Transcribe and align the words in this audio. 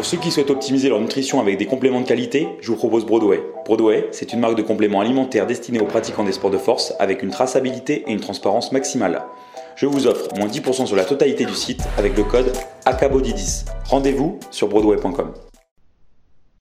Pour 0.00 0.06
ceux 0.06 0.16
qui 0.16 0.30
souhaitent 0.30 0.48
optimiser 0.48 0.88
leur 0.88 0.98
nutrition 0.98 1.42
avec 1.42 1.58
des 1.58 1.66
compléments 1.66 2.00
de 2.00 2.06
qualité, 2.06 2.48
je 2.62 2.68
vous 2.68 2.76
propose 2.78 3.04
Broadway. 3.04 3.42
Broadway, 3.66 4.08
c'est 4.12 4.32
une 4.32 4.40
marque 4.40 4.56
de 4.56 4.62
compléments 4.62 5.02
alimentaires 5.02 5.46
destinée 5.46 5.78
aux 5.78 5.84
pratiquants 5.84 6.24
des 6.24 6.32
sports 6.32 6.50
de 6.50 6.56
force 6.56 6.94
avec 6.98 7.22
une 7.22 7.28
traçabilité 7.28 8.04
et 8.06 8.12
une 8.12 8.20
transparence 8.20 8.72
maximale. 8.72 9.20
Je 9.76 9.84
vous 9.84 10.06
offre 10.06 10.34
moins 10.38 10.46
10% 10.46 10.86
sur 10.86 10.96
la 10.96 11.04
totalité 11.04 11.44
du 11.44 11.52
site 11.52 11.86
avec 11.98 12.16
le 12.16 12.24
code 12.24 12.50
ACABODY10. 12.86 13.66
Rendez-vous 13.90 14.40
sur 14.50 14.68
broadway.com. 14.68 15.34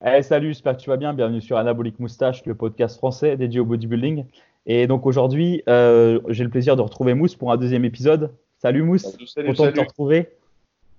Hey, 0.03 0.21
salut, 0.21 0.49
j'espère 0.49 0.75
que 0.75 0.81
tu 0.81 0.89
vas 0.89 0.97
bien. 0.97 1.13
Bienvenue 1.13 1.39
sur 1.39 1.55
Anabolic 1.55 1.97
Moustache, 1.97 2.45
le 2.45 2.55
podcast 2.55 2.97
français 2.97 3.37
dédié 3.37 3.61
au 3.61 3.65
bodybuilding. 3.65 4.25
Et 4.65 4.85
donc 4.85 5.05
aujourd'hui, 5.05 5.63
euh, 5.69 6.19
j'ai 6.27 6.43
le 6.43 6.49
plaisir 6.49 6.75
de 6.75 6.81
retrouver 6.81 7.13
Mousse 7.13 7.35
pour 7.35 7.53
un 7.53 7.55
deuxième 7.55 7.85
épisode. 7.85 8.33
Salut 8.57 8.83
Mousse, 8.83 9.15
salut, 9.27 9.47
content 9.47 9.67
de 9.67 9.71
te 9.71 9.79
retrouver. 9.79 10.27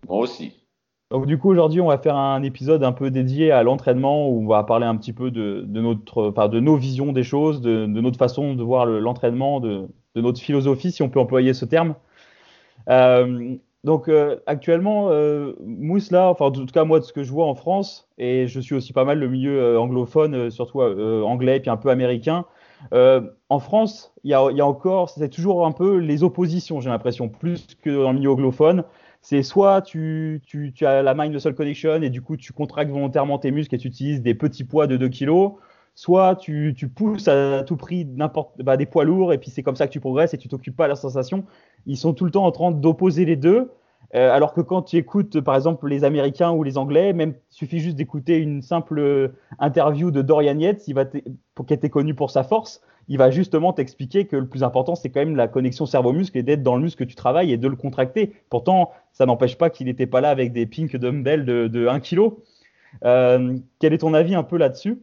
Moi 0.08 0.20
aussi. 0.20 0.59
Donc 1.10 1.26
du 1.26 1.38
coup 1.38 1.50
aujourd'hui, 1.50 1.80
on 1.80 1.88
va 1.88 1.98
faire 1.98 2.16
un 2.16 2.42
épisode 2.42 2.84
un 2.84 2.92
peu 2.92 3.10
dédié 3.10 3.50
à 3.50 3.64
l'entraînement 3.64 4.28
où 4.28 4.44
on 4.44 4.46
va 4.46 4.62
parler 4.62 4.86
un 4.86 4.96
petit 4.96 5.12
peu 5.12 5.32
de, 5.32 5.64
notre, 5.66 6.28
enfin, 6.28 6.48
de 6.48 6.60
nos 6.60 6.76
visions 6.76 7.12
des 7.12 7.24
choses, 7.24 7.60
de, 7.60 7.86
notre 7.86 8.18
façon 8.18 8.54
de 8.54 8.62
voir 8.62 8.86
l'entraînement, 8.86 9.58
de, 9.58 9.88
notre 10.14 10.40
philosophie, 10.40 10.92
si 10.92 11.02
on 11.02 11.08
peut 11.08 11.18
employer 11.18 11.52
ce 11.52 11.64
terme. 11.64 11.94
Euh, 12.88 13.56
donc 13.82 14.08
euh, 14.08 14.36
actuellement, 14.46 15.08
euh, 15.10 15.54
Mousse 15.64 16.10
là, 16.10 16.28
enfin 16.28 16.46
en 16.46 16.50
tout 16.52 16.66
cas 16.66 16.84
moi 16.84 17.00
de 17.00 17.04
ce 17.04 17.12
que 17.12 17.24
je 17.24 17.32
vois 17.32 17.46
en 17.46 17.54
France, 17.54 18.08
et 18.18 18.46
je 18.46 18.60
suis 18.60 18.74
aussi 18.74 18.92
pas 18.92 19.04
mal 19.04 19.18
le 19.18 19.28
milieu 19.28 19.58
euh, 19.58 19.80
anglophone, 19.80 20.50
surtout 20.50 20.82
anglais 20.82 21.60
puis 21.60 21.70
un 21.70 21.76
peu 21.76 21.90
américain. 21.90 22.44
en 22.92 23.58
France, 23.58 24.12
il 24.22 24.28
y 24.28 24.32
y 24.32 24.34
a, 24.60 24.66
encore, 24.66 25.08
c'est 25.08 25.28
toujours 25.30 25.66
un 25.66 25.72
peu 25.72 25.96
les 25.96 26.22
oppositions, 26.22 26.80
j'ai 26.80 26.90
l'impression, 26.90 27.28
plus 27.28 27.66
que 27.82 27.90
dans 27.90 28.12
le 28.12 28.18
milieu 28.18 28.30
anglophone. 28.30 28.84
C'est 29.22 29.42
soit 29.42 29.82
tu, 29.82 30.40
tu, 30.46 30.72
tu, 30.72 30.86
as 30.86 31.02
la 31.02 31.14
mind 31.14 31.32
muscle 31.32 31.54
connection 31.54 32.00
et 32.02 32.10
du 32.10 32.22
coup 32.22 32.36
tu 32.36 32.52
contractes 32.52 32.90
volontairement 32.90 33.38
tes 33.38 33.50
muscles 33.50 33.74
et 33.74 33.78
tu 33.78 33.88
utilises 33.88 34.22
des 34.22 34.34
petits 34.34 34.64
poids 34.64 34.86
de 34.86 34.96
2 34.96 35.08
kg, 35.10 35.56
soit 35.94 36.36
tu, 36.36 36.74
tu, 36.76 36.88
pousses 36.88 37.28
à 37.28 37.62
tout 37.64 37.76
prix 37.76 38.06
n'importe 38.06 38.62
bah, 38.62 38.76
des 38.78 38.86
poids 38.86 39.04
lourds 39.04 39.32
et 39.32 39.38
puis 39.38 39.50
c'est 39.50 39.62
comme 39.62 39.76
ça 39.76 39.86
que 39.86 39.92
tu 39.92 40.00
progresses 40.00 40.32
et 40.32 40.38
tu 40.38 40.48
t'occupes 40.48 40.76
pas 40.76 40.84
de 40.84 40.90
la 40.90 40.96
sensation. 40.96 41.44
Ils 41.86 41.98
sont 41.98 42.14
tout 42.14 42.24
le 42.24 42.30
temps 42.30 42.44
en 42.46 42.52
train 42.52 42.70
d'opposer 42.70 43.24
les 43.26 43.36
deux. 43.36 43.70
Euh, 44.14 44.32
alors 44.32 44.52
que 44.52 44.60
quand 44.60 44.82
tu 44.82 44.96
écoutes, 44.96 45.40
par 45.40 45.54
exemple, 45.54 45.86
les 45.88 46.04
Américains 46.04 46.50
ou 46.50 46.62
les 46.62 46.78
Anglais, 46.78 47.12
même 47.12 47.34
suffit 47.48 47.78
juste 47.78 47.96
d'écouter 47.96 48.38
une 48.38 48.62
simple 48.62 49.32
interview 49.58 50.10
de 50.10 50.22
Dorian 50.22 50.58
Yates, 50.58 50.82
qui 50.82 50.94
était 51.74 51.90
connu 51.90 52.14
pour 52.14 52.30
sa 52.30 52.42
force, 52.42 52.80
il 53.10 53.18
va 53.18 53.30
justement 53.30 53.72
t'expliquer 53.72 54.26
que 54.26 54.36
le 54.36 54.46
plus 54.46 54.62
important, 54.62 54.94
c'est 54.94 55.10
quand 55.10 55.20
même 55.20 55.34
la 55.34 55.48
connexion 55.48 55.84
cerveau-muscle 55.84 56.38
et 56.38 56.44
d'être 56.44 56.62
dans 56.62 56.76
le 56.76 56.82
muscle 56.82 57.04
que 57.04 57.08
tu 57.08 57.16
travailles 57.16 57.52
et 57.52 57.56
de 57.56 57.66
le 57.66 57.74
contracter. 57.74 58.32
Pourtant, 58.50 58.92
ça 59.12 59.26
n'empêche 59.26 59.58
pas 59.58 59.68
qu'il 59.68 59.86
n'était 59.86 60.06
pas 60.06 60.20
là 60.20 60.30
avec 60.30 60.52
des 60.52 60.64
pink 60.64 60.96
dumbbells 60.96 61.44
de, 61.44 61.66
de 61.66 61.88
1 61.88 61.98
kg. 62.00 62.30
Euh, 63.04 63.58
quel 63.80 63.92
est 63.92 63.98
ton 63.98 64.14
avis 64.14 64.36
un 64.36 64.44
peu 64.44 64.56
là-dessus? 64.56 65.02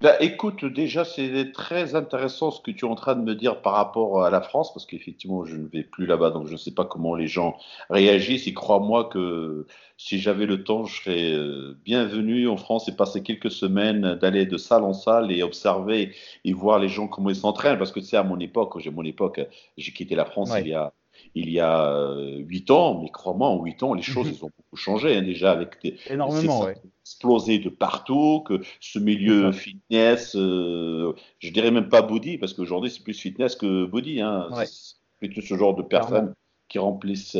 Bah, 0.00 0.16
écoute, 0.20 0.64
déjà, 0.64 1.04
c'est 1.04 1.52
très 1.52 1.94
intéressant 1.94 2.50
ce 2.50 2.60
que 2.60 2.70
tu 2.70 2.84
es 2.84 2.88
en 2.88 2.94
train 2.94 3.14
de 3.14 3.22
me 3.22 3.34
dire 3.34 3.62
par 3.62 3.74
rapport 3.74 4.22
à 4.22 4.30
la 4.30 4.40
France, 4.42 4.72
parce 4.74 4.84
qu'effectivement, 4.86 5.44
je 5.44 5.56
ne 5.56 5.66
vais 5.66 5.82
plus 5.82 6.04
là-bas, 6.04 6.30
donc 6.30 6.46
je 6.46 6.52
ne 6.52 6.58
sais 6.58 6.72
pas 6.72 6.84
comment 6.84 7.14
les 7.14 7.26
gens 7.26 7.56
réagissent. 7.88 8.46
Et 8.46 8.52
crois-moi 8.52 9.04
que 9.04 9.66
si 9.96 10.18
j'avais 10.18 10.46
le 10.46 10.62
temps, 10.64 10.84
je 10.84 11.02
serais 11.02 11.32
euh, 11.32 11.78
bienvenu 11.84 12.48
en 12.48 12.56
France 12.56 12.88
et 12.88 12.96
passer 12.96 13.22
quelques 13.22 13.50
semaines 13.50 14.16
d'aller 14.16 14.46
de 14.46 14.56
salle 14.58 14.82
en 14.82 14.92
salle 14.92 15.32
et 15.32 15.42
observer 15.42 16.14
et 16.44 16.52
voir 16.52 16.78
les 16.78 16.88
gens 16.88 17.08
comment 17.08 17.30
ils 17.30 17.36
s'entraînent, 17.36 17.78
parce 17.78 17.92
que 17.92 18.00
c'est 18.00 18.16
à 18.16 18.24
mon 18.24 18.38
époque, 18.40 18.78
j'ai 18.80 18.90
mon 18.90 19.04
époque, 19.04 19.40
j'ai 19.78 19.92
quitté 19.92 20.14
la 20.16 20.24
France 20.24 20.50
ouais. 20.50 20.62
il 20.62 20.68
y 20.68 20.74
a 20.74 20.92
il 21.34 21.50
y 21.50 21.60
a 21.60 22.14
huit 22.38 22.70
ans, 22.70 23.00
mais 23.02 23.10
crois-moi, 23.10 23.48
en 23.48 23.62
huit 23.62 23.82
ans, 23.82 23.94
les 23.94 24.02
choses 24.02 24.28
elles 24.28 24.44
ont 24.44 24.50
beaucoup 24.56 24.76
changé 24.76 25.16
hein, 25.16 25.22
déjà 25.22 25.50
avec 25.50 25.82
des 25.82 25.96
énormément, 26.08 26.64
ouais. 26.64 26.76
explosé 27.02 27.58
de 27.58 27.68
partout, 27.68 28.42
que 28.46 28.60
ce 28.80 28.98
milieu 28.98 29.52
fitness, 29.52 30.36
euh, 30.36 31.12
je 31.40 31.50
dirais 31.50 31.70
même 31.70 31.88
pas 31.88 32.02
body 32.02 32.38
parce 32.38 32.54
qu'aujourd'hui 32.54 32.90
c'est 32.90 33.02
plus 33.02 33.18
fitness 33.18 33.56
que 33.56 33.84
body, 33.86 34.20
hein, 34.20 34.48
ouais. 34.52 34.66
c'est 34.66 34.96
plutôt 35.18 35.40
ce 35.40 35.56
genre 35.56 35.74
de 35.74 35.82
personnes 35.82 36.34
qui 36.68 36.78
remplissent 36.78 37.36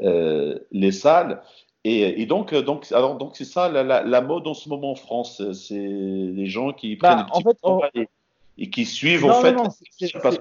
euh, 0.00 0.58
les 0.72 0.92
salles. 0.92 1.42
Et, 1.84 2.20
et, 2.20 2.26
donc, 2.26 2.52
donc, 2.54 2.90
alors, 2.90 3.16
donc 3.16 3.36
c'est 3.36 3.44
ça 3.44 3.68
la, 3.68 3.84
la, 3.84 4.02
la, 4.02 4.20
mode 4.20 4.46
en 4.48 4.52
ce 4.52 4.68
moment 4.68 4.90
en 4.90 4.94
France, 4.96 5.40
c'est 5.52 5.78
les 5.78 6.46
gens 6.46 6.72
qui 6.72 6.96
bah, 6.96 7.14
prennent 7.14 7.44
des 7.44 7.54
petits 7.54 7.62
en 7.62 7.80
fait, 7.80 7.96
on... 7.96 8.00
et, 8.02 8.08
et 8.58 8.70
qui 8.70 8.84
suivent 8.84 9.24
non, 9.24 9.30
en 9.30 9.40
fait. 9.40 9.56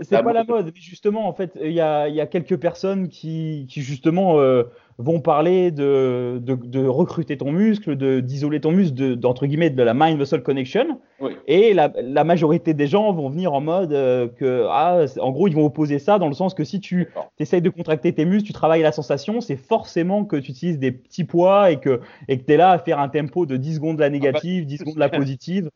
C'est 0.01 0.23
pas 0.23 0.33
la 0.33 0.43
mode, 0.43 0.71
justement, 0.75 1.27
en 1.27 1.33
fait, 1.33 1.57
il 1.61 1.71
y 1.71 1.81
a, 1.81 2.07
y 2.09 2.19
a, 2.19 2.25
quelques 2.25 2.57
personnes 2.57 3.09
qui, 3.09 3.67
qui 3.69 3.81
justement 3.83 4.39
euh, 4.39 4.63
vont 4.97 5.21
parler 5.21 5.69
de, 5.69 6.41
de, 6.41 6.55
de, 6.55 6.85
recruter 6.85 7.37
ton 7.37 7.51
muscle, 7.51 7.95
d'isoler 8.23 8.59
ton 8.59 8.71
muscle, 8.71 9.15
d'entre 9.17 9.45
guillemets 9.45 9.69
de 9.69 9.83
la 9.83 9.93
mind 9.93 10.17
muscle 10.17 10.41
connection. 10.41 10.99
Oui. 11.19 11.33
Et 11.45 11.75
la, 11.75 11.91
la, 12.01 12.23
majorité 12.23 12.73
des 12.73 12.87
gens 12.87 13.13
vont 13.13 13.29
venir 13.29 13.53
en 13.53 13.61
mode 13.61 13.93
euh, 13.93 14.27
que, 14.27 14.65
ah, 14.67 15.05
en 15.21 15.31
gros, 15.31 15.47
ils 15.47 15.55
vont 15.55 15.65
opposer 15.65 15.99
ça 15.99 16.17
dans 16.17 16.27
le 16.27 16.33
sens 16.33 16.55
que 16.55 16.63
si 16.63 16.79
tu 16.79 17.09
essayes 17.37 17.61
de 17.61 17.69
contracter 17.69 18.13
tes 18.13 18.25
muscles, 18.25 18.47
tu 18.47 18.53
travailles 18.53 18.81
la 18.81 18.91
sensation, 18.91 19.41
c'est 19.41 19.57
forcément 19.57 20.25
que 20.25 20.37
tu 20.37 20.51
utilises 20.51 20.79
des 20.79 20.91
petits 20.91 21.23
poids 21.23 21.69
et 21.69 21.79
que 21.79 22.01
et 22.27 22.39
que 22.39 22.45
tu 22.45 22.53
es 22.53 22.57
là 22.57 22.71
à 22.71 22.79
faire 22.79 22.99
un 22.99 23.09
tempo 23.09 23.45
de 23.45 23.57
10 23.57 23.75
secondes 23.75 23.97
de 23.97 24.01
la 24.01 24.09
négative, 24.09 24.65
10 24.65 24.77
secondes 24.79 24.95
de 24.95 24.99
la 24.99 25.09
positive 25.17 25.69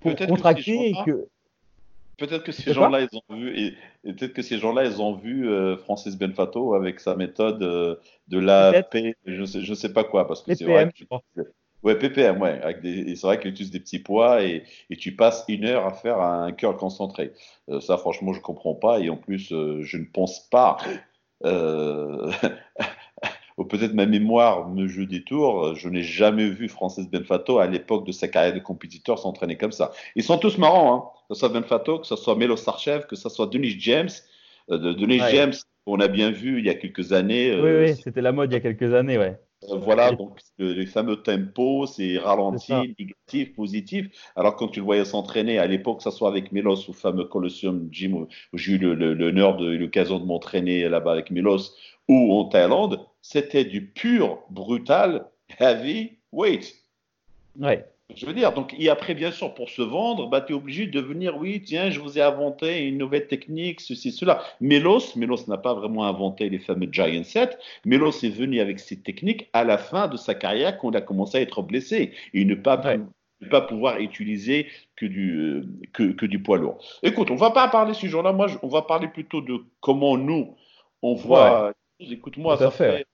pour 0.00 0.16
contracter 0.16 0.90
et 0.90 0.94
que 1.04 1.28
Peut-être 2.16 2.44
que 2.44 2.52
ces 2.52 2.72
gens-là, 2.72 3.00
ils 3.00 3.08
ont 3.16 3.34
vu, 3.34 3.58
et, 3.58 3.74
et 4.04 4.12
peut-être 4.12 4.32
que 4.32 4.42
ces 4.42 4.58
gens-là, 4.58 4.84
ils 4.84 5.02
ont 5.02 5.14
vu 5.14 5.48
euh, 5.48 5.76
Francis 5.76 6.16
Benfato 6.16 6.74
avec 6.74 7.00
sa 7.00 7.16
méthode 7.16 7.62
euh, 7.62 7.96
de 8.28 8.38
la 8.38 8.82
P, 8.82 9.16
je 9.26 9.44
sais, 9.44 9.62
je 9.62 9.74
sais 9.74 9.92
pas 9.92 10.04
quoi, 10.04 10.26
parce 10.26 10.42
que 10.42 10.54
c'est 10.54 10.64
vrai. 10.64 10.88
Que, 10.92 11.42
ouais, 11.82 11.98
PPM, 11.98 12.40
ouais. 12.40 12.60
C'est 12.82 13.22
vrai 13.22 13.40
qu'il 13.40 13.50
utilise 13.50 13.72
des 13.72 13.80
petits 13.80 13.98
poids 13.98 14.42
et, 14.42 14.62
et, 14.90 14.96
tu 14.96 15.16
passes 15.16 15.44
une 15.48 15.64
heure 15.64 15.86
à 15.86 15.92
faire 15.92 16.20
un 16.20 16.52
curl 16.52 16.76
concentré. 16.76 17.32
Euh, 17.68 17.80
ça, 17.80 17.96
franchement, 17.96 18.32
je 18.32 18.40
comprends 18.40 18.74
pas, 18.74 19.00
et 19.00 19.10
en 19.10 19.16
plus, 19.16 19.52
euh, 19.52 19.82
je 19.82 19.96
ne 19.96 20.04
pense 20.04 20.48
pas. 20.48 20.76
Ou 23.56 23.64
peut-être 23.64 23.94
ma 23.94 24.06
mémoire 24.06 24.68
me 24.68 24.88
joue 24.88 25.06
des 25.06 25.22
tours, 25.22 25.76
je 25.76 25.88
n'ai 25.88 26.02
jamais 26.02 26.48
vu 26.48 26.68
Francis 26.68 27.08
Benfato 27.08 27.58
à 27.58 27.66
l'époque 27.66 28.04
de 28.06 28.12
sa 28.12 28.26
carrière 28.26 28.54
de 28.54 28.58
compétiteur 28.58 29.18
s'entraîner 29.18 29.56
comme 29.56 29.72
ça. 29.72 29.92
Ils 30.16 30.24
sont 30.24 30.38
tous 30.38 30.58
marrants, 30.58 30.94
hein. 30.94 31.04
que 31.28 31.34
ce 31.34 31.40
soit 31.40 31.48
Benfato, 31.50 32.00
que 32.00 32.06
ce 32.06 32.16
soit 32.16 32.34
Melo 32.34 32.56
Sarchev, 32.56 33.06
que 33.06 33.16
ce 33.16 33.28
soit 33.28 33.46
Denis 33.46 33.76
James. 33.78 34.10
Euh, 34.70 34.78
de 34.78 34.92
Denis 34.92 35.20
ouais. 35.20 35.30
James, 35.30 35.54
on 35.86 36.00
a 36.00 36.08
bien 36.08 36.30
vu 36.30 36.58
il 36.58 36.66
y 36.66 36.70
a 36.70 36.74
quelques 36.74 37.12
années. 37.12 37.54
Oui, 37.54 37.68
euh, 37.68 37.84
oui 37.86 37.96
c'était 38.02 38.22
la 38.22 38.32
mode 38.32 38.50
il 38.50 38.54
y 38.54 38.56
a 38.56 38.60
quelques 38.60 38.94
années, 38.94 39.18
ouais. 39.18 39.38
Euh, 39.70 39.76
voilà, 39.76 40.12
donc 40.12 40.40
les 40.58 40.86
fameux 40.86 41.16
tempos, 41.16 41.86
c'est 41.86 42.18
ralenti, 42.18 42.72
négatif, 42.98 43.54
positif. 43.54 44.08
Alors 44.36 44.56
quand 44.56 44.68
tu 44.68 44.80
le 44.80 44.84
voyais 44.84 45.04
s'entraîner 45.04 45.58
à 45.58 45.66
l'époque, 45.66 45.98
que 45.98 46.02
ce 46.04 46.10
soit 46.10 46.28
avec 46.28 46.52
Milos 46.52 46.88
ou 46.88 46.92
fameux 46.92 47.24
Colosseum 47.24 47.88
Gym, 47.90 48.14
où 48.14 48.28
j'ai 48.52 48.72
eu 48.72 48.78
l'honneur 48.78 49.60
et 49.62 49.78
l'occasion 49.78 50.18
de 50.18 50.26
m'entraîner 50.26 50.88
là-bas 50.88 51.12
avec 51.12 51.30
Milos, 51.30 51.74
ou 52.08 52.34
en 52.34 52.44
Thaïlande, 52.44 53.00
c'était 53.24 53.64
du 53.64 53.86
pur, 53.86 54.40
brutal, 54.50 55.24
heavy 55.58 56.18
weight. 56.30 56.74
Ouais. 57.58 57.86
Je 58.14 58.26
veux 58.26 58.34
dire, 58.34 58.52
donc, 58.52 58.76
et 58.78 58.90
après, 58.90 59.14
bien 59.14 59.30
sûr, 59.30 59.54
pour 59.54 59.70
se 59.70 59.80
vendre, 59.80 60.28
bah, 60.28 60.42
tu 60.42 60.52
es 60.52 60.54
obligé 60.54 60.86
de 60.86 61.00
venir, 61.00 61.38
oui, 61.38 61.62
tiens, 61.64 61.88
je 61.88 62.00
vous 62.00 62.18
ai 62.18 62.20
inventé 62.20 62.86
une 62.86 62.98
nouvelle 62.98 63.26
technique, 63.26 63.80
ceci, 63.80 64.12
cela. 64.12 64.42
Melos, 64.60 65.16
Melos 65.16 65.48
n'a 65.48 65.56
pas 65.56 65.72
vraiment 65.72 66.04
inventé 66.04 66.50
les 66.50 66.58
fameux 66.58 66.86
Giant 66.92 67.24
Set. 67.24 67.58
Melos 67.86 68.22
est 68.22 68.28
venu 68.28 68.60
avec 68.60 68.78
ces 68.78 69.00
techniques 69.00 69.48
à 69.54 69.64
la 69.64 69.78
fin 69.78 70.06
de 70.06 70.18
sa 70.18 70.34
carrière 70.34 70.76
quand 70.76 70.90
il 70.90 70.96
a 70.98 71.00
commencé 71.00 71.38
à 71.38 71.40
être 71.40 71.62
blessé 71.62 72.12
et 72.34 72.44
ne 72.44 72.54
pas, 72.54 72.78
ouais. 72.84 73.00
ne 73.40 73.48
pas 73.48 73.62
pouvoir 73.62 74.00
utiliser 74.00 74.66
que 74.96 75.06
du, 75.06 75.34
euh, 75.34 75.66
que, 75.94 76.12
que, 76.12 76.26
du 76.26 76.42
poids 76.42 76.58
lourd. 76.58 76.84
Écoute, 77.02 77.30
on 77.30 77.36
va 77.36 77.52
pas 77.52 77.68
parler 77.68 77.94
ce 77.94 78.06
jour-là, 78.06 78.34
moi, 78.34 78.48
on 78.62 78.68
va 78.68 78.82
parler 78.82 79.08
plutôt 79.08 79.40
de 79.40 79.64
comment 79.80 80.18
nous, 80.18 80.54
on 81.00 81.14
voit. 81.14 81.68
Ouais. 81.68 81.72
Écoute-moi, 82.00 82.58
ça 82.58 82.70
fait, 82.70 82.98
fait 82.98 83.06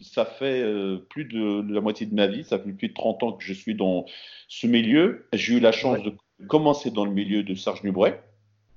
ça 0.00 0.24
fait 0.24 0.62
euh, 0.62 0.98
plus 1.08 1.24
de, 1.24 1.62
de, 1.62 1.74
la 1.74 1.80
moitié 1.80 2.06
de 2.06 2.14
ma 2.14 2.26
vie, 2.26 2.44
ça 2.44 2.58
fait 2.58 2.72
plus 2.72 2.88
de 2.88 2.94
30 2.94 3.22
ans 3.22 3.32
que 3.32 3.44
je 3.44 3.52
suis 3.52 3.74
dans 3.74 4.06
ce 4.48 4.66
milieu. 4.66 5.26
J'ai 5.32 5.54
eu 5.54 5.60
la 5.60 5.72
chance 5.72 5.98
ouais. 5.98 6.04
de 6.04 6.46
commencer 6.46 6.90
dans 6.90 7.04
le 7.04 7.12
milieu 7.12 7.42
de 7.42 7.54
Serge 7.54 7.82
Nubret. 7.82 8.22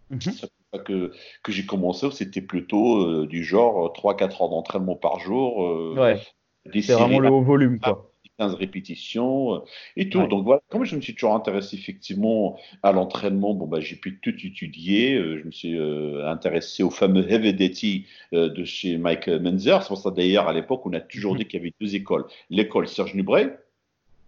Mm 0.09 0.17
-hmm. 0.17 0.83
que, 0.83 1.11
que 1.43 1.51
j'ai 1.51 1.65
commencé, 1.65 2.09
c'était 2.11 2.41
plutôt 2.41 3.03
euh, 3.03 3.27
du 3.27 3.43
genre 3.43 3.93
3-4 3.93 4.41
heures 4.41 4.49
d'entraînement 4.49 4.95
par 4.95 5.19
jour. 5.19 5.63
Euh, 5.63 5.95
ouais. 5.95 6.19
C'est 6.81 6.93
vraiment 6.93 7.19
le 7.19 7.29
haut 7.29 7.41
volume, 7.41 7.79
quoi. 7.79 8.08
15 8.39 8.55
répétitions 8.55 9.55
euh, 9.55 9.59
et 9.97 10.09
tout. 10.09 10.19
Ouais. 10.19 10.27
Donc 10.27 10.45
voilà, 10.45 10.61
comme 10.69 10.85
je 10.85 10.95
me 10.95 11.01
suis 11.01 11.13
toujours 11.13 11.35
intéressé 11.35 11.75
effectivement 11.75 12.57
à 12.83 12.91
l'entraînement, 12.91 13.53
bon 13.53 13.67
bah 13.67 13.79
j'ai 13.81 13.97
pu 13.97 14.19
tout 14.19 14.33
étudier. 14.43 15.15
Euh, 15.15 15.39
je 15.39 15.45
me 15.45 15.51
suis 15.51 15.77
euh, 15.77 16.25
intéressé 16.27 16.81
au 16.81 16.89
fameux 16.89 17.29
Heavy 17.29 18.05
euh, 18.33 18.49
de 18.49 18.63
chez 18.63 18.97
Mike 18.97 19.27
Menzer. 19.27 19.83
C'est 19.83 19.89
pour 19.89 19.97
ça 19.97 20.11
d'ailleurs 20.11 20.47
à 20.47 20.53
l'époque 20.53 20.85
on 20.85 20.93
a 20.93 21.01
toujours 21.01 21.35
-hmm. 21.35 21.39
dit 21.39 21.45
qu'il 21.45 21.59
y 21.59 21.61
avait 21.61 21.73
deux 21.79 21.95
écoles. 21.95 22.25
L'école 22.49 22.87
Serge 22.87 23.13
Nubret, 23.13 23.59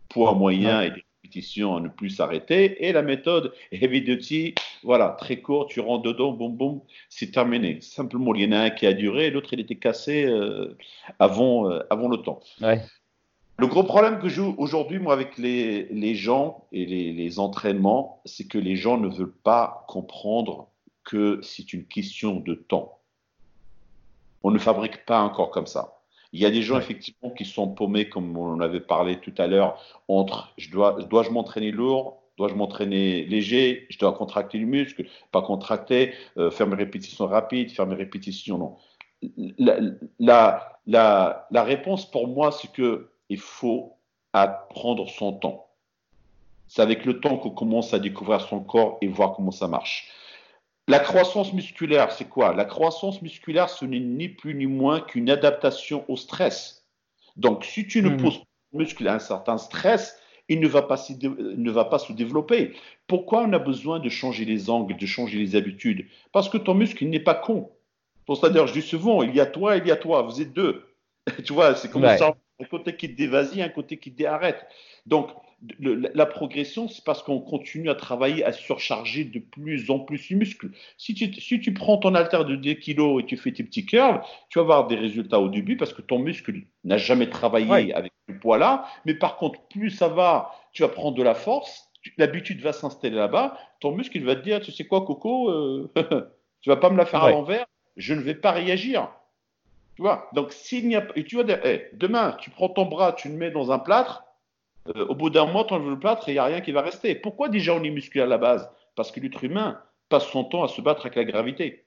poids 0.09 0.33
moyen 0.33 0.79
ouais. 0.79 0.87
et 0.87 0.91
des 0.91 1.05
répétitions 1.23 1.77
à 1.77 1.79
ne 1.79 1.87
plus 1.87 2.09
s'arrêter, 2.09 2.85
et 2.85 2.91
la 2.91 3.03
méthode 3.03 3.53
Heavy 3.71 4.01
Duty, 4.01 4.55
voilà, 4.83 5.15
très 5.17 5.37
court, 5.37 5.67
tu 5.67 5.79
rentres 5.79 6.03
dedans, 6.03 6.33
boum 6.33 6.53
boum, 6.57 6.81
c'est 7.09 7.31
terminé. 7.31 7.79
Simplement, 7.79 8.35
il 8.35 8.41
y 8.43 8.47
en 8.47 8.51
a 8.51 8.59
un 8.67 8.69
qui 8.71 8.85
a 8.87 8.93
duré, 8.93 9.29
l'autre 9.29 9.53
il 9.53 9.59
était 9.61 9.75
cassé 9.75 10.15
avant, 11.19 11.69
avant 11.89 12.09
le 12.09 12.17
temps. 12.17 12.39
Ouais. 12.61 12.81
Le 13.61 13.67
gros 13.67 13.83
problème 13.83 14.17
que 14.17 14.27
j'ai 14.27 14.41
aujourd'hui, 14.41 14.97
moi, 14.97 15.13
avec 15.13 15.37
les, 15.37 15.83
les 15.91 16.15
gens 16.15 16.65
et 16.71 16.83
les, 16.83 17.13
les 17.13 17.37
entraînements, 17.37 18.19
c'est 18.25 18.47
que 18.47 18.57
les 18.57 18.75
gens 18.75 18.97
ne 18.97 19.07
veulent 19.07 19.37
pas 19.43 19.85
comprendre 19.87 20.69
que 21.03 21.39
c'est 21.43 21.71
une 21.71 21.85
question 21.85 22.37
de 22.37 22.55
temps. 22.55 22.97
On 24.41 24.49
ne 24.49 24.57
fabrique 24.57 25.05
pas 25.05 25.21
encore 25.21 25.51
comme 25.51 25.67
ça. 25.67 25.99
Il 26.33 26.39
y 26.39 26.45
a 26.47 26.49
des 26.49 26.63
gens, 26.63 26.79
effectivement, 26.79 27.29
qui 27.29 27.45
sont 27.45 27.67
paumés, 27.67 28.09
comme 28.09 28.35
on 28.35 28.51
en 28.51 28.61
avait 28.61 28.79
parlé 28.79 29.19
tout 29.19 29.33
à 29.37 29.45
l'heure, 29.45 29.79
entre 30.07 30.51
je 30.57 30.71
dois, 30.71 30.93
dois-je 30.93 31.29
m'entraîner 31.29 31.69
lourd, 31.69 32.23
dois-je 32.39 32.55
m'entraîner 32.55 33.25
léger, 33.25 33.85
je 33.91 33.99
dois 33.99 34.13
contracter 34.13 34.57
le 34.57 34.65
muscle, 34.65 35.05
pas 35.31 35.43
contracter, 35.43 36.15
euh, 36.37 36.49
faire 36.49 36.65
mes 36.65 36.77
répétitions 36.77 37.27
rapides, 37.27 37.69
faire 37.69 37.85
mes 37.85 37.93
répétitions, 37.93 38.57
non. 38.57 38.77
La, 39.59 39.77
la, 40.17 40.79
la, 40.87 41.47
la 41.51 41.63
réponse 41.63 42.09
pour 42.09 42.27
moi, 42.27 42.51
c'est 42.51 42.71
que 42.71 43.10
il 43.31 43.39
faut 43.39 43.98
prendre 44.69 45.10
son 45.10 45.31
temps. 45.31 45.69
C'est 46.68 46.81
avec 46.81 47.06
le 47.06 47.22
temps 47.22 47.38
qu'on 47.38 47.51
commence 47.51 47.94
à 47.94 48.00
découvrir 48.00 48.42
son 48.42 48.60
corps 48.60 48.98
et 49.01 49.07
voir 49.07 49.33
comment 49.33 49.51
ça 49.51 49.69
marche. 49.69 50.10
La 50.89 51.00
croissance 51.00 51.54
musculaire, 51.54 52.12
c'est 52.12 52.28
quoi? 52.28 52.54
La 52.54 52.66
croissance 52.66 53.22
musculaire, 53.22 53.69
ce 53.69 53.86
n'est 53.86 54.01
ni 54.01 54.28
plus 54.28 54.54
ni 54.54 54.66
moins 54.66 55.00
qu'une 55.00 55.30
adaptation 55.30 56.04
au 56.10 56.18
stress. 56.18 56.86
Donc, 57.38 57.63
si 57.63 57.88
tu 57.88 58.01
ne 58.01 58.10
mmh. 58.10 58.18
poses 58.18 58.42
muscle 58.74 59.07
à 59.07 59.13
un 59.13 59.19
certain 59.19 59.57
stress, 59.57 60.18
il 60.50 60.60
ne 60.60 60.68
va, 60.68 60.81
pas 60.81 61.01
ne 61.22 61.72
va 61.72 61.86
pas 61.86 62.00
se 62.00 62.12
développer. 62.12 62.74
Pourquoi 63.07 63.44
on 63.44 63.54
a 63.54 63.60
besoin 63.60 64.00
de 64.00 64.10
changer 64.10 64.44
les 64.44 64.69
angles, 64.69 64.98
de 64.98 65.06
changer 65.06 65.38
les 65.38 65.56
habitudes? 65.56 66.06
Parce 66.33 66.50
que 66.50 66.57
ton 66.57 66.74
muscle 66.74 67.06
n'est 67.06 67.22
pas 67.22 67.36
con. 67.36 67.72
C'est-à-dire, 68.28 68.68
je 68.68 68.74
dis 68.74 68.81
souvent, 68.81 69.24
il 69.24 69.33
y 69.33 69.39
a 69.39 69.45
toi, 69.45 69.78
il 69.78 69.88
y 69.88 69.92
a 69.92 69.95
toi, 69.95 70.22
vous 70.22 70.42
êtes 70.42 70.51
deux. 70.51 70.86
tu 71.45 71.54
vois, 71.54 71.75
c'est 71.75 71.89
comme 71.89 72.04
ça, 72.18 72.36
un 72.61 72.65
côté 72.65 72.95
qui 72.95 73.09
te 73.09 73.17
dévasie, 73.17 73.61
un 73.61 73.69
côté 73.69 73.97
qui 73.97 74.11
te 74.11 74.17
déarrête. 74.17 74.65
Donc, 75.05 75.29
la 75.79 76.25
progression, 76.25 76.87
c'est 76.87 77.03
parce 77.03 77.21
qu'on 77.21 77.39
continue 77.39 77.89
à 77.89 77.95
travailler, 77.95 78.43
à 78.43 78.51
surcharger 78.51 79.25
de 79.25 79.39
plus 79.39 79.91
en 79.91 79.99
plus 79.99 80.29
les 80.29 80.35
muscles. 80.35 80.71
Si 80.97 81.13
tu, 81.13 81.31
si 81.33 81.59
tu 81.59 81.73
prends 81.73 81.97
ton 81.97 82.15
halter 82.15 82.43
de 82.45 82.55
10 82.55 82.79
kg 82.79 83.19
et 83.19 83.25
tu 83.25 83.37
fais 83.37 83.51
tes 83.51 83.63
petits 83.63 83.85
curls, 83.85 84.21
tu 84.49 84.57
vas 84.57 84.63
avoir 84.63 84.87
des 84.87 84.95
résultats 84.95 85.39
au 85.39 85.49
début 85.49 85.77
parce 85.77 85.93
que 85.93 86.01
ton 86.01 86.19
muscle 86.19 86.53
n'a 86.83 86.97
jamais 86.97 87.29
travaillé 87.29 87.93
avec 87.93 88.11
ce 88.27 88.33
poids-là. 88.33 88.85
Mais 89.05 89.13
par 89.13 89.37
contre, 89.37 89.59
plus 89.69 89.91
ça 89.91 90.07
va, 90.07 90.51
tu 90.73 90.81
vas 90.81 90.89
prendre 90.89 91.15
de 91.15 91.23
la 91.23 91.35
force, 91.35 91.91
l'habitude 92.17 92.61
va 92.61 92.73
s'installer 92.73 93.15
là-bas, 93.15 93.57
ton 93.79 93.91
muscle 93.91 94.19
va 94.23 94.35
te 94.35 94.41
dire, 94.41 94.61
tu 94.61 94.71
sais 94.71 94.85
quoi, 94.85 95.05
Coco, 95.05 95.49
euh, 95.49 95.91
tu 96.61 96.69
vas 96.69 96.77
pas 96.77 96.89
me 96.89 96.97
la 96.97 97.05
faire 97.05 97.23
à 97.23 97.31
l'envers, 97.31 97.65
je 97.97 98.15
ne 98.15 98.21
vais 98.21 98.35
pas 98.35 98.51
réagir. 98.51 99.09
Tu 100.01 100.07
vois 100.07 100.27
Donc, 100.33 100.51
s'il 100.51 100.88
n'y 100.88 100.95
a 100.95 101.01
pas. 101.01 101.13
tu 101.13 101.36
vois, 101.36 101.45
eh, 101.63 101.89
demain, 101.94 102.36
tu 102.39 102.50
prends 102.50 102.69
ton 102.69 102.86
bras, 102.86 103.13
tu 103.13 103.30
le 103.30 103.36
mets 103.36 103.51
dans 103.51 103.71
un 103.71 103.77
plâtre, 103.77 104.24
euh, 104.88 105.06
au 105.06 105.13
bout 105.13 105.30
d'un 105.30 105.45
mois, 105.45 105.63
tu 105.63 105.75
enlèves 105.75 105.92
le 105.92 106.00
plâtre 106.00 106.27
et 106.27 106.31
il 106.31 106.33
n'y 106.33 106.39
a 106.39 106.45
rien 106.45 106.59
qui 106.59 106.71
va 106.71 106.81
rester. 106.81 107.13
Pourquoi 107.13 107.50
déjà 107.50 107.75
on 107.75 107.83
est 107.83 107.92
musclé 107.92 108.19
à 108.19 108.25
la 108.25 108.39
base? 108.39 108.68
Parce 108.95 109.12
que 109.12 109.19
l'être 109.19 109.44
humain 109.44 109.80
passe 110.09 110.25
son 110.25 110.44
temps 110.44 110.63
à 110.63 110.69
se 110.69 110.81
battre 110.81 111.01
avec 111.01 111.15
la 111.18 111.24
gravité. 111.24 111.86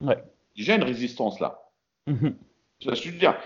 Ouais. 0.00 0.20
Déjà 0.56 0.74
une 0.74 0.82
résistance 0.82 1.38
là. 1.38 1.70
-hmm. 2.08 3.18
dire? 3.18 3.36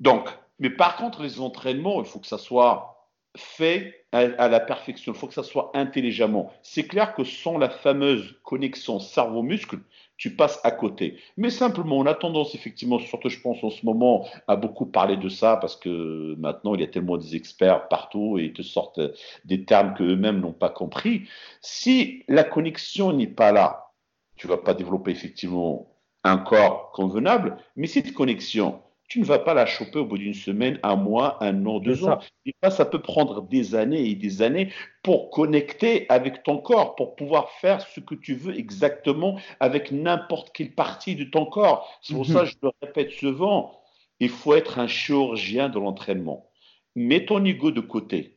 Donc, 0.00 0.28
mais 0.58 0.68
par 0.68 0.96
contre, 0.96 1.22
les 1.22 1.40
entraînements, 1.40 2.02
il 2.02 2.06
faut 2.06 2.18
que 2.18 2.26
ça 2.26 2.36
soit 2.36 3.08
fait 3.38 4.04
à, 4.12 4.48
la 4.48 4.60
perfection. 4.60 5.12
Il 5.14 5.18
faut 5.18 5.28
que 5.28 5.34
ça 5.34 5.44
soit 5.44 5.70
intelligemment. 5.72 6.52
C'est 6.62 6.86
clair 6.86 7.14
que 7.14 7.24
sans 7.24 7.56
la 7.56 7.70
fameuse 7.70 8.38
connexion 8.42 8.98
cerveau-muscle, 8.98 9.78
tu 10.20 10.36
passes 10.36 10.60
à 10.64 10.70
côté. 10.70 11.16
Mais 11.38 11.48
simplement, 11.48 11.96
on 11.96 12.04
a 12.04 12.12
tendance 12.12 12.54
effectivement, 12.54 12.98
surtout 12.98 13.30
je 13.30 13.40
pense 13.40 13.64
en 13.64 13.70
ce 13.70 13.86
moment, 13.86 14.28
à 14.46 14.54
beaucoup 14.54 14.84
parler 14.84 15.16
de 15.16 15.30
ça 15.30 15.56
parce 15.56 15.76
que 15.76 16.34
maintenant 16.38 16.74
il 16.74 16.82
y 16.82 16.84
a 16.84 16.88
tellement 16.88 17.16
des 17.16 17.36
experts 17.36 17.88
partout 17.88 18.36
et 18.38 18.44
ils 18.44 18.52
te 18.52 18.60
sortent 18.60 19.00
des 19.46 19.64
termes 19.64 19.94
qu'eux-mêmes 19.94 20.40
n'ont 20.40 20.52
pas 20.52 20.68
compris. 20.68 21.22
Si 21.62 22.22
la 22.28 22.44
connexion 22.44 23.14
n'est 23.14 23.28
pas 23.28 23.50
là, 23.50 23.92
tu 24.36 24.46
vas 24.46 24.58
pas 24.58 24.74
développer 24.74 25.10
effectivement 25.10 25.96
un 26.22 26.36
corps 26.36 26.92
convenable, 26.92 27.56
mais 27.76 27.86
cette 27.86 28.12
connexion, 28.12 28.82
tu 29.10 29.18
ne 29.18 29.24
vas 29.24 29.40
pas 29.40 29.54
la 29.54 29.66
choper 29.66 29.98
au 29.98 30.04
bout 30.04 30.18
d'une 30.18 30.34
semaine, 30.34 30.78
un 30.84 30.94
mois, 30.94 31.42
un 31.42 31.66
an, 31.66 31.80
deux 31.80 32.04
ans. 32.04 32.20
Et 32.46 32.54
ça, 32.62 32.70
ça 32.70 32.84
peut 32.84 33.02
prendre 33.02 33.42
des 33.42 33.74
années 33.74 34.08
et 34.08 34.14
des 34.14 34.40
années 34.40 34.72
pour 35.02 35.30
connecter 35.30 36.06
avec 36.08 36.44
ton 36.44 36.58
corps, 36.58 36.94
pour 36.94 37.16
pouvoir 37.16 37.50
faire 37.60 37.80
ce 37.80 37.98
que 37.98 38.14
tu 38.14 38.34
veux 38.34 38.56
exactement 38.56 39.36
avec 39.58 39.90
n'importe 39.90 40.52
quelle 40.54 40.72
partie 40.72 41.16
de 41.16 41.24
ton 41.24 41.44
corps. 41.44 41.92
C'est 42.02 42.14
pour 42.14 42.24
ça 42.24 42.44
que 42.44 42.50
je 42.50 42.56
le 42.62 42.70
répète 42.80 43.10
souvent, 43.10 43.82
il 44.20 44.28
faut 44.28 44.54
être 44.54 44.78
un 44.78 44.86
chirurgien 44.86 45.68
de 45.68 45.80
l'entraînement. 45.80 46.48
Mets 46.94 47.26
ton 47.26 47.44
ego 47.44 47.72
de 47.72 47.80
côté. 47.80 48.36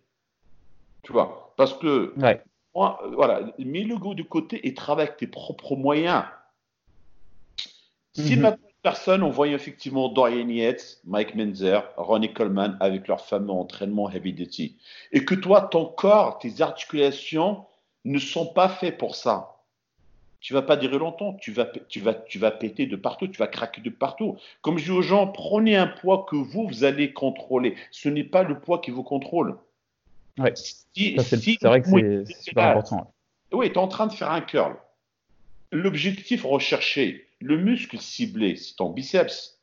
Tu 1.04 1.12
vois, 1.12 1.54
parce 1.56 1.75
que, 1.75 2.16
voilà, 2.74 3.42
mets 3.60 3.84
l'ego 3.84 4.16
de 4.16 4.24
côté 4.24 4.68
et 4.68 4.74
travaille 4.74 5.06
avec 5.06 5.18
tes 5.18 5.28
propres 5.28 5.75
moyens. 5.75 6.24
Si 8.16 8.36
mhm. 8.36 8.42
maintenant 8.42 8.73
personnes 8.84 9.24
ont 9.24 9.30
voyé 9.30 9.56
effectivement 9.56 10.10
Dorian 10.10 10.48
Yates, 10.50 11.00
Mike 11.06 11.36
Menzer, 11.36 11.84
Ronnie 11.98 12.34
Coleman 12.34 12.78
avec 12.82 13.08
leur 13.08 13.22
fameux 13.26 13.52
entraînement 13.52 14.12
heavy 14.12 14.34
duty. 14.34 14.78
Et 15.12 15.26
que 15.26 15.34
toi, 15.34 15.62
ton 15.62 15.86
corps, 15.86 16.38
tes 16.38 16.62
articulations 16.62 17.66
ne 18.06 18.20
sont 18.20 18.46
pas 18.46 18.70
faits 18.70 18.98
pour 18.98 19.16
ça. 19.16 19.50
Tu 20.42 20.54
vas 20.54 20.62
pas 20.62 20.76
durer 20.76 21.00
longtemps, 21.00 21.34
tu 21.36 21.54
vas, 21.54 21.66
tu, 21.88 22.02
vas, 22.02 22.14
tu 22.14 22.38
vas 22.38 22.52
péter 22.52 22.86
de 22.86 22.98
partout, 22.98 23.30
tu 23.30 23.38
vas 23.38 23.48
craquer 23.48 23.80
de 23.80 23.90
partout. 23.90 24.38
Comme 24.62 24.78
je 24.78 24.84
dis 24.84 24.92
aux 24.92 25.02
gens, 25.02 25.28
prenez 25.28 25.78
un 25.78 25.88
poids 25.88 26.26
que 26.30 26.36
vous, 26.36 26.68
vous 26.68 26.84
allez 26.84 27.14
contrôler. 27.14 27.76
Ce 27.92 28.10
n'est 28.10 28.26
pas 28.26 28.44
le 28.44 28.60
poids 28.60 28.80
qui 28.80 28.92
vous 28.92 29.04
contrôle. 29.04 29.58
Oui, 30.38 30.50
c'est 30.56 31.64
vrai 31.64 31.82
que 31.82 32.26
c'est 32.26 32.42
super 32.42 32.72
important. 32.72 33.14
Oui, 33.54 33.72
tu 33.72 33.76
es 33.76 33.78
en 33.78 33.88
train 33.88 34.08
de 34.08 34.12
faire 34.12 34.32
un 34.32 34.42
curl. 34.42 34.76
L'objectif 35.72 36.44
recherché, 36.44 37.28
le 37.44 37.57
muscle 37.57 38.00
ciblé, 38.00 38.56
c'est 38.56 38.75
ton 38.75 38.90
biceps. 38.90 39.60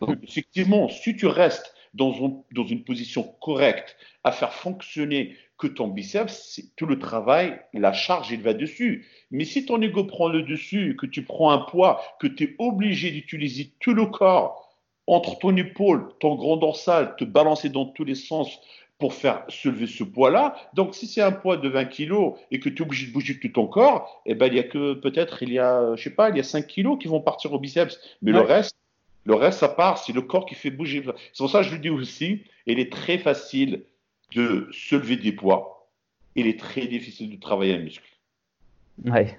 Donc, 0.00 0.18
effectivement, 0.22 0.88
si 0.88 1.16
tu 1.16 1.26
restes 1.26 1.74
dans, 1.94 2.44
dans, 2.52 2.66
une 2.66 2.84
position 2.84 3.22
correcte 3.40 3.96
à 4.24 4.32
faire 4.32 4.52
fonctionner 4.52 5.36
que 5.58 5.66
ton 5.68 5.88
biceps, 5.88 6.60
tout 6.76 6.86
le 6.86 6.98
travail, 6.98 7.60
la 7.72 7.92
charge, 7.92 8.32
il 8.32 8.42
va 8.42 8.52
dessus. 8.52 9.06
Mais 9.30 9.44
si 9.44 9.64
ton 9.64 9.80
ego 9.80 10.04
prend 10.04 10.28
le 10.28 10.42
dessus, 10.42 10.96
que 10.98 11.06
tu 11.06 11.24
prends 11.24 11.52
un 11.52 11.58
poids, 11.58 12.02
que 12.18 12.26
tu 12.26 12.44
es 12.44 12.56
obligé 12.58 13.10
d'utiliser 13.12 13.72
tout 13.78 13.94
le 13.94 14.06
corps 14.06 14.68
entre 15.06 15.38
ton 15.38 15.56
épaule, 15.56 16.08
ton 16.20 16.34
grand 16.34 16.56
dorsal, 16.56 17.14
te 17.16 17.24
balancer 17.24 17.68
dans 17.68 17.86
tous 17.86 18.04
les 18.04 18.14
sens 18.14 18.60
pour 19.02 19.14
faire 19.14 19.42
soulever 19.48 19.88
ce 19.88 20.04
poids-là. 20.04 20.54
Donc, 20.74 20.94
si 20.94 21.08
c'est 21.08 21.22
un 21.22 21.32
poids 21.32 21.56
de 21.56 21.68
20 21.68 21.86
kg 21.86 22.34
et 22.52 22.60
que 22.60 22.68
tu 22.68 22.84
es 22.84 22.86
obligé 22.86 23.08
de 23.08 23.12
bouger 23.12 23.36
tout 23.36 23.48
ton 23.48 23.66
corps, 23.66 24.22
eh 24.26 24.36
ben, 24.36 24.46
il 24.46 24.54
y 24.54 24.60
a 24.60 24.62
que 24.62 24.94
peut-être, 24.94 25.42
il 25.42 25.52
y 25.52 25.58
a, 25.58 25.96
je 25.96 26.04
sais 26.04 26.14
pas, 26.14 26.30
il 26.30 26.36
y 26.36 26.38
a 26.38 26.44
5 26.44 26.68
kg 26.68 26.96
qui 27.00 27.08
vont 27.08 27.20
partir 27.20 27.52
au 27.52 27.58
biceps. 27.58 27.98
Mais 28.22 28.30
le 28.30 28.38
reste, 28.38 28.76
le 29.24 29.34
reste, 29.34 29.58
ça 29.58 29.68
part. 29.68 29.98
C'est 29.98 30.12
le 30.12 30.22
corps 30.22 30.46
qui 30.46 30.54
fait 30.54 30.70
bouger. 30.70 31.02
C'est 31.32 31.38
pour 31.38 31.50
ça 31.50 31.62
que 31.62 31.66
je 31.66 31.72
le 31.72 31.80
dis 31.80 31.90
aussi. 31.90 32.44
Il 32.66 32.78
est 32.78 32.92
très 32.92 33.18
facile 33.18 33.82
de 34.36 34.68
soulever 34.70 35.16
des 35.16 35.32
poids. 35.32 35.88
Il 36.36 36.46
est 36.46 36.60
très 36.60 36.86
difficile 36.86 37.28
de 37.34 37.40
travailler 37.40 37.74
un 37.74 37.80
muscle. 37.80 38.08
Ouais. 39.04 39.36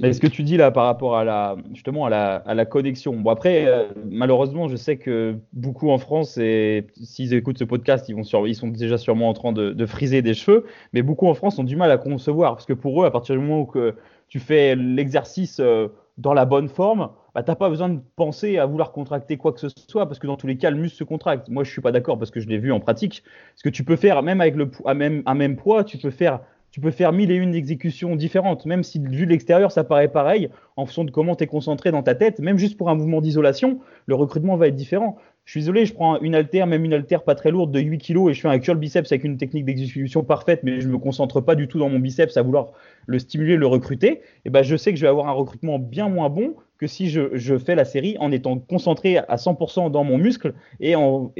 Mais 0.00 0.14
ce 0.14 0.20
que 0.20 0.26
tu 0.26 0.42
dis 0.42 0.56
là 0.56 0.70
par 0.70 0.86
rapport 0.86 1.16
à 1.16 1.24
la 1.24 1.56
justement 1.74 2.06
à 2.06 2.10
la, 2.10 2.36
à 2.36 2.54
la 2.54 2.64
connexion. 2.64 3.14
Bon 3.14 3.30
après 3.30 3.66
euh, 3.66 3.84
malheureusement 4.10 4.68
je 4.68 4.76
sais 4.76 4.96
que 4.96 5.36
beaucoup 5.52 5.90
en 5.90 5.98
France 5.98 6.38
et 6.38 6.86
s'ils 7.02 7.34
écoutent 7.34 7.58
ce 7.58 7.64
podcast 7.64 8.08
ils 8.08 8.16
vont 8.16 8.24
sur, 8.24 8.48
ils 8.48 8.54
sont 8.54 8.68
déjà 8.68 8.96
sûrement 8.96 9.28
en 9.28 9.34
train 9.34 9.52
de, 9.52 9.72
de, 9.72 9.86
friser 9.86 10.22
des 10.22 10.32
cheveux, 10.32 10.64
mais 10.94 11.02
beaucoup 11.02 11.26
en 11.26 11.34
France 11.34 11.58
ont 11.58 11.64
du 11.64 11.76
mal 11.76 11.90
à 11.90 11.98
concevoir 11.98 12.54
parce 12.54 12.64
que 12.64 12.72
pour 12.72 13.02
eux 13.02 13.06
à 13.06 13.10
partir 13.10 13.34
du 13.34 13.42
moment 13.42 13.60
où 13.60 13.66
que 13.66 13.94
tu 14.28 14.40
fais 14.40 14.74
l'exercice 14.76 15.60
euh, 15.60 15.88
dans 16.16 16.32
la 16.32 16.46
bonne 16.46 16.68
forme, 16.68 17.10
bah, 17.34 17.42
t'as 17.42 17.54
pas 17.54 17.68
besoin 17.68 17.90
de 17.90 18.00
penser 18.16 18.56
à 18.56 18.64
vouloir 18.64 18.92
contracter 18.92 19.36
quoi 19.36 19.52
que 19.52 19.60
ce 19.60 19.68
soit 19.68 20.06
parce 20.06 20.18
que 20.18 20.26
dans 20.26 20.38
tous 20.38 20.46
les 20.46 20.56
cas 20.56 20.70
le 20.70 20.78
muscle 20.78 20.96
se 20.96 21.04
contracte. 21.04 21.50
Moi 21.50 21.64
je 21.64 21.70
suis 21.70 21.82
pas 21.82 21.92
d'accord 21.92 22.18
parce 22.18 22.30
que 22.30 22.40
je 22.40 22.48
l'ai 22.48 22.58
vu 22.58 22.72
en 22.72 22.80
pratique. 22.80 23.22
Ce 23.56 23.62
que 23.62 23.68
tu 23.68 23.84
peux 23.84 23.96
faire 23.96 24.22
même 24.22 24.40
avec 24.40 24.56
le 24.56 24.70
à 24.86 24.94
même, 24.94 25.22
à 25.26 25.34
même 25.34 25.56
poids, 25.56 25.84
tu 25.84 25.98
peux 25.98 26.10
faire 26.10 26.40
tu 26.76 26.82
peux 26.82 26.90
faire 26.90 27.10
mille 27.10 27.30
et 27.30 27.36
une 27.36 27.54
exécutions 27.54 28.16
différentes, 28.16 28.66
même 28.66 28.82
si 28.82 28.98
vu 28.98 29.24
de 29.24 29.30
l'extérieur 29.30 29.72
ça 29.72 29.82
paraît 29.82 30.08
pareil, 30.08 30.50
en 30.76 30.84
fonction 30.84 31.04
de 31.04 31.10
comment 31.10 31.34
tu 31.34 31.44
es 31.44 31.46
concentré 31.46 31.90
dans 31.90 32.02
ta 32.02 32.14
tête, 32.14 32.38
même 32.38 32.58
juste 32.58 32.76
pour 32.76 32.90
un 32.90 32.94
mouvement 32.94 33.22
d'isolation, 33.22 33.78
le 34.04 34.14
recrutement 34.14 34.58
va 34.58 34.68
être 34.68 34.74
différent. 34.74 35.16
Je 35.46 35.52
suis 35.52 35.60
désolé, 35.60 35.86
je 35.86 35.94
prends 35.94 36.20
une 36.20 36.34
altère, 36.34 36.66
même 36.66 36.84
une 36.84 36.92
altère 36.92 37.22
pas 37.22 37.34
très 37.34 37.50
lourde 37.50 37.72
de 37.72 37.80
8 37.80 37.96
kg 37.96 38.28
et 38.28 38.34
je 38.34 38.42
fais 38.42 38.48
un 38.48 38.58
curl 38.58 38.76
biceps 38.76 39.10
avec 39.10 39.24
une 39.24 39.38
technique 39.38 39.64
d'exécution 39.64 40.22
parfaite, 40.22 40.64
mais 40.64 40.82
je 40.82 40.88
me 40.88 40.98
concentre 40.98 41.40
pas 41.40 41.54
du 41.54 41.66
tout 41.66 41.78
dans 41.78 41.88
mon 41.88 41.98
biceps 41.98 42.36
à 42.36 42.42
vouloir 42.42 42.72
le 43.06 43.18
stimuler, 43.20 43.56
le 43.56 43.66
recruter. 43.66 44.20
Et 44.44 44.50
ben 44.50 44.62
je 44.62 44.76
sais 44.76 44.92
que 44.92 44.98
je 44.98 45.02
vais 45.06 45.08
avoir 45.08 45.28
un 45.28 45.32
recrutement 45.32 45.78
bien 45.78 46.10
moins 46.10 46.28
bon 46.28 46.56
que 46.78 46.86
si 46.86 47.08
je, 47.08 47.58
fais 47.58 47.74
la 47.74 47.84
série 47.84 48.16
en 48.18 48.32
étant 48.32 48.58
concentré 48.58 49.18
à 49.18 49.36
100% 49.36 49.90
dans 49.90 50.04
mon 50.04 50.18
muscle 50.18 50.54
et, 50.80 50.94
en, 50.94 51.32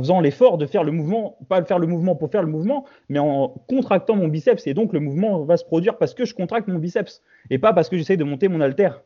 faisant 0.00 0.20
l'effort 0.20 0.58
de 0.58 0.66
faire 0.66 0.84
le 0.84 0.92
mouvement, 0.92 1.38
pas 1.48 1.64
faire 1.64 1.78
le 1.78 1.86
mouvement 1.86 2.16
pour 2.16 2.30
faire 2.30 2.42
le 2.42 2.48
mouvement, 2.48 2.84
mais 3.08 3.18
en 3.18 3.48
contractant 3.68 4.16
mon 4.16 4.28
biceps. 4.28 4.66
Et 4.66 4.74
donc 4.74 4.92
le 4.92 5.00
mouvement 5.00 5.44
va 5.44 5.56
se 5.56 5.64
produire 5.64 5.98
parce 5.98 6.14
que 6.14 6.24
je 6.24 6.34
contracte 6.34 6.68
mon 6.68 6.78
biceps 6.78 7.22
et 7.50 7.58
pas 7.58 7.72
parce 7.72 7.88
que 7.88 7.96
j'essaye 7.96 8.16
de 8.16 8.24
monter 8.24 8.48
mon 8.48 8.60
haltère. 8.60 9.02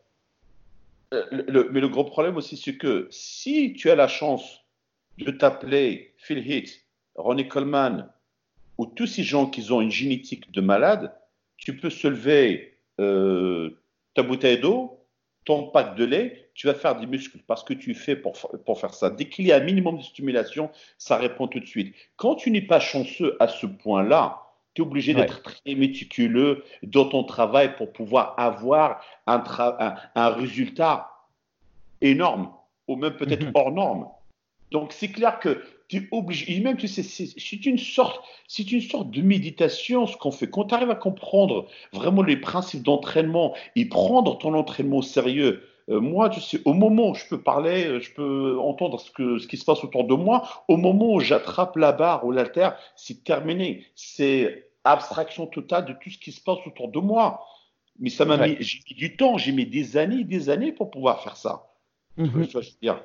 Euh, 1.13 1.69
mais 1.71 1.81
le 1.81 1.89
gros 1.89 2.05
problème 2.05 2.37
aussi, 2.37 2.57
c'est 2.57 2.77
que 2.77 3.07
si 3.11 3.75
tu 3.75 3.91
as 3.91 3.95
la 3.95 4.09
chance 4.09 4.65
de 5.19 5.31
t'appeler 5.31 6.15
Phil 6.17 6.39
Heath, 6.51 6.87
Ronnie 7.15 7.49
Coleman 7.49 8.09
ou 8.79 8.87
tous 8.87 9.07
ces 9.07 9.23
gens 9.23 9.47
qui 9.47 9.71
ont 9.71 9.83
une 9.83 9.91
génétique 9.91 10.51
de 10.53 10.61
malade, 10.63 11.13
tu 11.59 11.77
peux 11.77 11.91
se 11.91 12.09
lever 12.09 12.79
euh, 13.01 13.71
ta 14.15 14.23
bouteille 14.23 14.59
d'eau, 14.59 15.02
ton 15.45 15.69
pack 15.69 15.97
de 15.97 16.05
lait, 16.05 16.51
tu 16.55 16.67
vas 16.67 16.75
faire 16.75 16.99
des 16.99 17.07
muscles 17.07 17.39
parce 17.47 17.65
que 17.65 17.75
tu 17.75 17.95
fais 17.95 18.17
pour, 18.17 18.35
pour 18.65 18.81
faire 18.81 18.95
ça. 18.95 19.11
Dès 19.11 19.29
qu'il 19.29 19.47
y 19.47 19.53
a 19.53 19.57
un 19.57 19.65
minimum 19.65 19.99
de 19.99 20.03
stimulation, 20.03 20.71
ça 20.99 21.17
répond 21.17 21.49
tout 21.49 21.61
de 21.61 21.67
suite. 21.67 21.95
Quand 22.17 22.35
tu 22.35 22.51
n'es 22.51 22.63
pas 22.63 22.81
chanceux 22.81 23.37
à 23.41 23.49
ce 23.49 23.67
point-là, 23.67 24.43
tu 24.75 24.83
es 24.83 24.85
obligé 24.85 25.15
d'être 25.15 25.43
très 25.43 25.75
méticuleux 25.75 26.65
dans 26.83 27.07
ton 27.07 27.25
travail 27.25 27.77
pour 27.77 27.93
pouvoir 27.93 28.35
avoir 28.39 29.05
un, 29.27 29.43
un, 30.15 30.29
résultat 30.31 31.11
énorme 32.01 32.53
ou 32.89 32.97
même 32.97 33.17
peut-être 33.17 33.47
hors 33.55 33.73
norme. 33.73 34.09
Donc 34.71 34.93
c'est 34.93 35.11
clair 35.11 35.39
que 35.41 35.63
tu 35.93 35.99
es 35.99 36.09
obligé, 36.11 36.59
même 36.61 36.77
tu 36.79 36.89
sais, 36.89 37.03
c'est 37.03 37.67
une 37.67 37.79
sorte, 37.79 38.25
c'est 38.49 38.73
une 38.73 38.81
sorte 38.81 39.11
de 39.11 39.21
méditation 39.21 40.07
ce 40.07 40.17
qu'on 40.17 40.31
fait. 40.31 40.49
Quand 40.49 40.65
tu 40.65 40.75
arrives 40.75 40.91
à 40.91 40.95
comprendre 40.95 41.67
vraiment 41.93 42.23
les 42.23 42.39
principes 42.39 42.83
d'entraînement 42.83 43.55
et 43.77 43.85
prendre 43.85 44.39
ton 44.39 44.55
entraînement 44.55 44.99
au 44.99 45.03
sérieux, 45.03 45.63
euh, 45.91 46.01
moi, 46.01 46.31
tu 46.31 46.41
sais, 46.41 46.61
au 46.65 46.73
moment 46.73 47.11
où 47.11 47.15
je 47.15 47.27
peux 47.29 47.43
parler, 47.43 47.87
euh, 47.87 48.01
je 48.01 48.11
peux 48.15 48.59
entendre 48.59 49.01
ce, 49.01 49.11
que, 49.11 49.39
ce 49.39 49.47
qui 49.47 49.59
se 49.59 49.65
passe 49.67 49.85
autour 49.85 50.05
de 50.05 50.15
moi, 50.15 50.65
au 50.69 50.79
moment 50.79 51.13
où 51.13 51.21
j'attrape 51.21 51.77
la 51.77 51.93
barre 51.93 52.25
ou 52.25 52.33
la 52.33 52.49
terre, 52.49 52.79
c'est 52.97 53.25
terminé. 53.25 53.85
C'est 53.95 54.71
abstraction 54.85 55.47
totale 55.47 55.85
de 55.85 55.93
tout 55.93 56.11
ce 56.11 56.19
qui 56.19 56.33
se 56.33 56.41
passe 56.41 56.59
autour 56.67 56.89
de 56.89 57.01
moi. 57.01 57.45
Mais 57.99 58.09
ça 58.09 58.25
m'a 58.25 58.39
mis, 58.39 58.57
j'ai 58.61 58.79
mis 58.89 58.97
du 58.97 59.17
temps, 59.17 59.37
j'ai 59.37 59.53
mis 59.53 59.67
des 59.67 59.99
années 59.99 60.21
et 60.21 60.25
des 60.25 60.49
années 60.49 60.73
pour 60.73 60.91
pouvoir 60.91 61.23
faire 61.23 61.37
ça. 61.37 61.67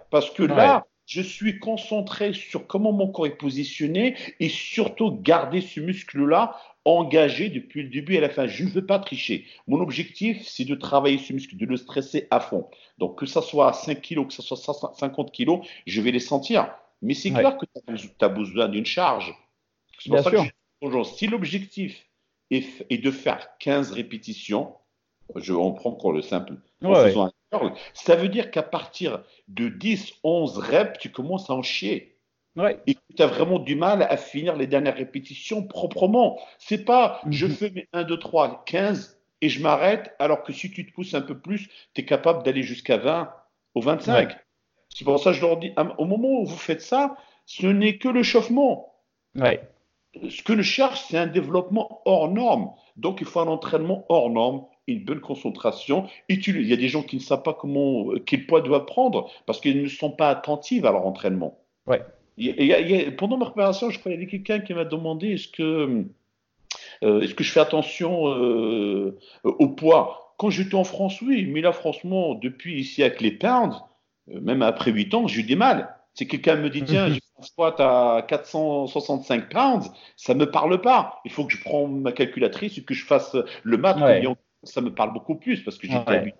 Parce 0.09 0.29
que 0.29 0.43
là, 0.43 0.85
je 1.07 1.21
suis 1.21 1.57
concentré 1.57 2.33
sur 2.33 2.67
comment 2.67 2.91
mon 2.91 3.07
corps 3.07 3.27
est 3.27 3.37
positionné 3.37 4.15
et 4.39 4.49
surtout 4.49 5.11
garder 5.11 5.61
ce 5.61 5.79
muscle-là 5.79 6.59
engagé 6.83 7.49
depuis 7.49 7.83
le 7.83 7.89
début 7.89 8.17
à 8.17 8.21
la 8.21 8.29
fin. 8.29 8.45
Je 8.45 8.65
ne 8.65 8.69
veux 8.69 8.85
pas 8.85 8.99
tricher. 8.99 9.45
Mon 9.67 9.79
objectif, 9.79 10.45
c'est 10.45 10.65
de 10.65 10.75
travailler 10.75 11.17
ce 11.17 11.33
muscle, 11.33 11.55
de 11.55 11.65
le 11.65 11.77
stresser 11.77 12.27
à 12.29 12.41
fond. 12.41 12.69
Donc, 12.97 13.17
que 13.19 13.25
ça 13.25 13.41
soit 13.41 13.71
5 13.73 14.01
kg, 14.01 14.27
que 14.27 14.33
ça 14.33 14.43
soit 14.43 14.57
50 14.57 15.31
kg, 15.31 15.61
je 15.85 16.01
vais 16.01 16.11
les 16.11 16.19
sentir. 16.19 16.69
Mais 17.01 17.13
c'est 17.13 17.31
clair 17.31 17.57
que 17.57 17.65
tu 17.65 18.25
as 18.25 18.29
besoin 18.29 18.67
d'une 18.67 18.85
charge. 18.85 19.33
C'est 19.99 20.09
pour 20.09 20.19
ça 20.19 20.29
sûr. 20.29 20.45
que 20.81 21.03
si 21.03 21.27
l'objectif 21.27 22.05
est, 22.51 23.01
de 23.01 23.11
faire 23.11 23.47
15 23.59 23.91
répétitions, 23.91 24.73
je, 25.35 25.53
on 25.53 25.71
prend 25.73 25.91
encore 25.91 26.11
le 26.11 26.21
simple, 26.21 26.55
ça 27.93 28.15
veut 28.15 28.29
dire 28.29 28.51
qu'à 28.51 28.63
partir 28.63 29.23
de 29.47 29.69
10, 29.69 30.15
11 30.23 30.57
reps, 30.57 30.99
tu 30.99 31.11
commences 31.11 31.49
à 31.49 31.53
en 31.53 31.61
chier. 31.61 32.17
Et 32.87 32.97
tu 33.15 33.21
as 33.21 33.27
vraiment 33.27 33.59
du 33.59 33.75
mal 33.75 34.01
à 34.01 34.17
finir 34.17 34.55
les 34.55 34.65
dernières 34.65 34.95
répétitions 34.95 35.63
proprement. 35.63 36.39
C'est 36.57 36.85
pas 36.85 37.21
je 37.29 37.45
mhm. 37.45 37.51
fais 37.51 37.69
mes 37.69 37.87
1, 37.93 38.03
2, 38.03 38.17
3, 38.17 38.63
15 38.65 39.19
et 39.41 39.49
je 39.49 39.61
m'arrête, 39.61 40.15
alors 40.17 40.41
que 40.41 40.51
si 40.51 40.71
tu 40.71 40.85
te 40.87 40.93
pousses 40.93 41.13
un 41.13 41.21
peu 41.21 41.37
plus, 41.37 41.69
tu 41.93 42.01
es 42.01 42.05
capable 42.05 42.43
d'aller 42.43 42.63
jusqu'à 42.63 42.97
20 42.97 43.31
ou 43.75 43.81
25. 43.81 44.35
C'est 44.89 45.05
pour 45.05 45.19
ça 45.19 45.31
que 45.31 45.37
je 45.37 45.41
leur 45.41 45.57
dis, 45.57 45.71
au 45.99 46.05
moment 46.05 46.41
où 46.41 46.45
vous 46.45 46.57
faites 46.57 46.81
ça, 46.81 47.15
ce 47.45 47.67
n'est 47.67 47.99
que 47.99 48.07
le 48.07 48.23
chauffement. 48.23 48.95
Ce 50.29 50.41
que 50.41 50.55
je 50.55 50.63
cherche, 50.63 51.05
c'est 51.07 51.17
un 51.17 51.27
développement 51.27 52.01
hors 52.05 52.31
norme. 52.31 52.71
Donc, 52.95 53.21
il 53.21 53.27
faut 53.27 53.39
un 53.39 53.47
entraînement 53.47 54.05
hors 54.09 54.31
norme, 54.31 54.65
une 54.87 55.03
bonne 55.03 55.19
concentration. 55.19 56.07
Il 56.29 56.67
y 56.67 56.73
a 56.73 56.77
des 56.77 56.87
gens 56.87 57.03
qui 57.03 57.17
ne 57.17 57.21
savent 57.21 57.43
pas 57.43 57.53
comment, 57.53 58.11
quel 58.25 58.45
poids 58.45 58.61
doivent 58.61 58.85
prendre 58.85 59.29
parce 59.45 59.59
qu'ils 59.59 59.81
ne 59.83 59.87
sont 59.87 60.11
pas 60.11 60.29
attentifs 60.29 60.83
à 60.85 60.91
leur 60.91 61.05
entraînement. 61.05 61.59
Ouais. 61.85 62.01
pendant 63.17 63.37
ma 63.37 63.45
préparation, 63.45 63.89
je 63.89 63.99
crois 63.99 64.11
qu'il 64.11 64.21
y 64.21 64.25
a 64.25 64.29
quelqu'un 64.29 64.59
qui 64.59 64.73
m'a 64.73 64.85
demandé 64.85 65.33
est-ce 65.33 65.47
que, 65.49 66.05
euh, 67.03 67.21
est-ce 67.21 67.35
que 67.35 67.43
je 67.43 67.51
fais 67.51 67.59
attention 67.59 68.27
euh, 68.29 69.17
au 69.43 69.67
poids? 69.69 70.33
Quand 70.37 70.49
j'étais 70.49 70.75
en 70.75 70.83
France, 70.83 71.21
oui, 71.21 71.45
mais 71.45 71.61
là, 71.61 71.71
franchement, 71.71 72.35
depuis 72.35 72.79
ici 72.79 73.03
avec 73.03 73.21
les 73.21 73.31
pounds, 73.31 73.81
euh, 74.31 74.39
même 74.39 74.61
après 74.61 74.91
8 74.91 75.13
ans, 75.15 75.27
j'ai 75.27 75.41
eu 75.41 75.43
des 75.43 75.55
mal. 75.55 75.93
Si 76.13 76.27
quelqu'un 76.27 76.55
me 76.55 76.69
dit, 76.69 76.83
tiens, 76.83 77.09
j'ai 77.09 77.21
un 77.37 77.43
squat 77.43 77.75
à 77.79 78.25
465 78.27 79.49
pounds, 79.49 79.91
ça 80.15 80.33
ne 80.33 80.39
me 80.39 80.49
parle 80.49 80.81
pas. 80.81 81.21
Il 81.25 81.31
faut 81.31 81.45
que 81.45 81.53
je 81.53 81.61
prenne 81.61 82.01
ma 82.01 82.11
calculatrice 82.11 82.77
et 82.77 82.83
que 82.83 82.95
je 82.95 83.05
fasse 83.05 83.35
le 83.63 83.77
math. 83.77 83.97
Ça 84.63 84.81
me 84.81 84.93
parle 84.93 85.13
beaucoup 85.13 85.35
plus 85.35 85.63
parce 85.63 85.77
que 85.77 85.87
j'ai 85.87 85.93
l'habitude 85.93 86.35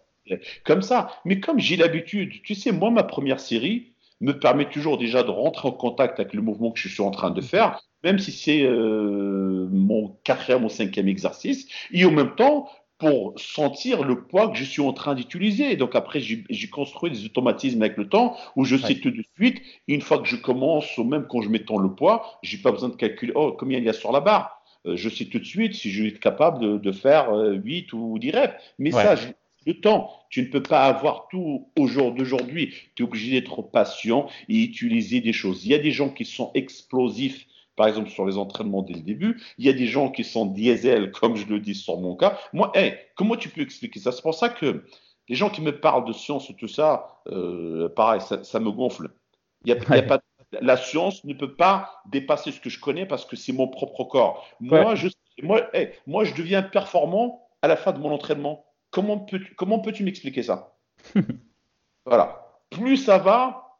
comme 0.66 0.82
ça. 0.82 1.10
Mais 1.26 1.40
comme 1.40 1.60
j'ai 1.60 1.78
l'habitude, 1.78 2.42
tu 2.44 2.56
sais, 2.56 2.72
moi, 2.72 2.92
ma 2.92 3.04
première 3.04 3.40
série 3.40 3.94
me 4.20 4.34
permet 4.34 4.70
toujours 4.70 4.98
déjà 4.98 5.24
de 5.24 5.30
rentrer 5.30 5.68
en 5.68 5.72
contact 5.72 6.20
avec 6.20 6.34
le 6.34 6.42
mouvement 6.42 6.72
que 6.72 6.80
je 6.80 6.88
suis 6.88 7.04
en 7.04 7.12
train 7.12 7.30
de 7.30 7.42
faire, 7.42 7.80
même 8.04 8.18
si 8.18 8.32
c'est 8.32 8.64
euh, 8.64 9.68
mon 9.72 10.18
quatrième 10.24 10.66
ou 10.66 10.70
cinquième 10.70 11.08
exercice. 11.08 11.68
Et 11.92 12.04
en 12.04 12.12
même 12.12 12.36
temps, 12.36 12.68
pour 12.98 13.34
sentir 13.38 14.04
le 14.04 14.24
poids 14.24 14.50
que 14.50 14.58
je 14.58 14.64
suis 14.64 14.82
en 14.82 14.92
train 14.92 15.14
d'utiliser. 15.14 15.76
Donc 15.76 15.96
après, 15.96 16.20
j'ai 16.20 16.70
construit 16.70 17.12
des 17.12 17.26
automatismes 17.26 17.82
avec 17.84 17.96
le 17.96 18.10
temps 18.10 18.36
où 18.56 18.66
je 18.66 18.76
sais 18.76 18.96
tout 18.96 19.12
de 19.12 19.24
suite, 19.36 19.62
une 19.88 20.02
fois 20.02 20.18
que 20.18 20.28
je 20.28 20.36
commence, 20.36 20.98
ou 20.98 21.04
même 21.04 21.28
quand 21.30 21.42
je 21.42 21.50
m'étends 21.50 21.78
le 21.78 21.94
poids, 21.94 22.40
j'ai 22.42 22.58
pas 22.58 22.72
besoin 22.72 22.90
de 22.90 22.96
calculer 22.96 23.34
oh, 23.36 23.56
combien 23.58 23.78
il 23.78 23.84
y 23.84 23.90
a 23.90 23.94
sur 23.94 24.12
la 24.12 24.20
barre. 24.20 24.57
Euh, 24.88 24.96
je 24.96 25.10
sais 25.10 25.26
tout 25.26 25.40
de 25.40 25.46
suite 25.46 25.74
si 25.74 25.92
je 25.92 26.04
vais 26.04 26.10
être 26.10 26.20
capable 26.20 26.82
de, 26.82 26.92
faire 26.92 27.32
8 27.32 27.94
euh, 27.94 27.98
ou 27.98 28.20
10 28.20 28.32
reps. 28.32 28.54
Mais 28.80 28.92
ça, 28.92 29.16
le 29.66 29.74
temps, 29.80 30.12
tu 30.30 30.42
ne 30.42 30.48
peux 30.48 30.64
pas 30.64 30.86
avoir 30.86 31.28
tout 31.30 31.70
au 31.78 31.88
jour 31.88 32.14
d'aujourd'hui. 32.14 32.74
Tu 32.96 33.04
es 33.04 33.06
obligé 33.06 33.40
d'être 33.40 33.62
patient 33.62 34.28
et 34.48 34.64
utiliser 34.64 35.20
des 35.22 35.34
choses. 35.34 35.66
Il 35.66 35.72
y 35.72 35.76
a 35.76 35.80
des 35.80 35.92
gens 35.92 36.10
qui 36.10 36.26
sont 36.26 36.52
explosifs 36.54 37.46
par 37.76 37.88
exemple 37.88 38.10
sur 38.10 38.26
les 38.26 38.38
entraînements 38.38 38.82
dès 38.82 38.96
le 38.96 39.02
début. 39.02 39.40
Il 39.60 39.66
y 39.66 39.70
a 39.70 39.74
des 39.74 39.86
gens 39.86 40.10
qui 40.10 40.24
sont 40.24 40.48
diesel, 40.48 41.12
comme 41.12 41.36
je 41.36 41.46
le 41.46 41.60
dis 41.60 41.76
sur 41.76 42.00
mon 42.00 42.16
cas. 42.16 42.40
Moi, 42.52 42.72
comment 43.16 43.36
tu 43.36 43.50
peux 43.50 43.62
expliquer 43.62 44.00
ça? 44.00 44.12
C'est 44.12 44.24
pour 44.24 44.34
ça 44.34 44.50
que 44.50 44.84
les 45.30 45.36
gens 45.36 45.50
qui 45.50 45.62
me 45.62 45.80
parlent 45.80 46.06
de 46.06 46.14
science 46.14 46.50
et 46.50 46.56
tout 46.56 46.68
ça, 46.68 47.22
euh, 47.28 47.88
pareil, 47.90 48.22
ça, 48.22 48.60
me 48.60 48.72
gonfle. 48.72 49.10
Il 49.64 49.70
y 49.70 49.74
a, 49.74 50.02
pas, 50.02 50.20
la 50.52 50.78
science 50.78 51.24
ne 51.24 51.34
peut 51.34 51.56
pas 51.56 52.02
dépasser 52.10 52.52
ce 52.52 52.60
que 52.60 52.70
je 52.70 52.80
connais 52.80 53.06
parce 53.06 53.26
que 53.26 53.36
c'est 53.36 53.54
mon 53.54 53.68
propre 53.68 54.04
corps. 54.04 54.48
Moi, 54.60 54.96
je, 54.96 55.10
moi, 55.44 55.70
moi, 56.06 56.24
je 56.24 56.34
deviens 56.34 56.64
performant 56.64 57.48
à 57.62 57.68
la 57.68 57.76
fin 57.76 57.92
de 57.92 58.00
mon 58.00 58.12
entraînement. 58.12 58.66
Comment 58.92 59.20
peux-tu 59.20 59.54
comment 59.56 59.80
peux 59.80 59.94
m'expliquer 60.02 60.44
ça? 60.44 60.76
Voilà. 62.06 62.48
Plus 62.70 62.96
ça 62.96 63.18
va, 63.18 63.80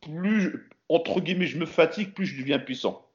plus, 0.00 0.68
entre 0.88 1.20
guillemets, 1.20 1.46
je 1.46 1.58
me 1.58 1.64
fatigue, 1.64 2.12
plus 2.12 2.26
je 2.26 2.36
deviens 2.36 2.58
puissant. 2.58 3.06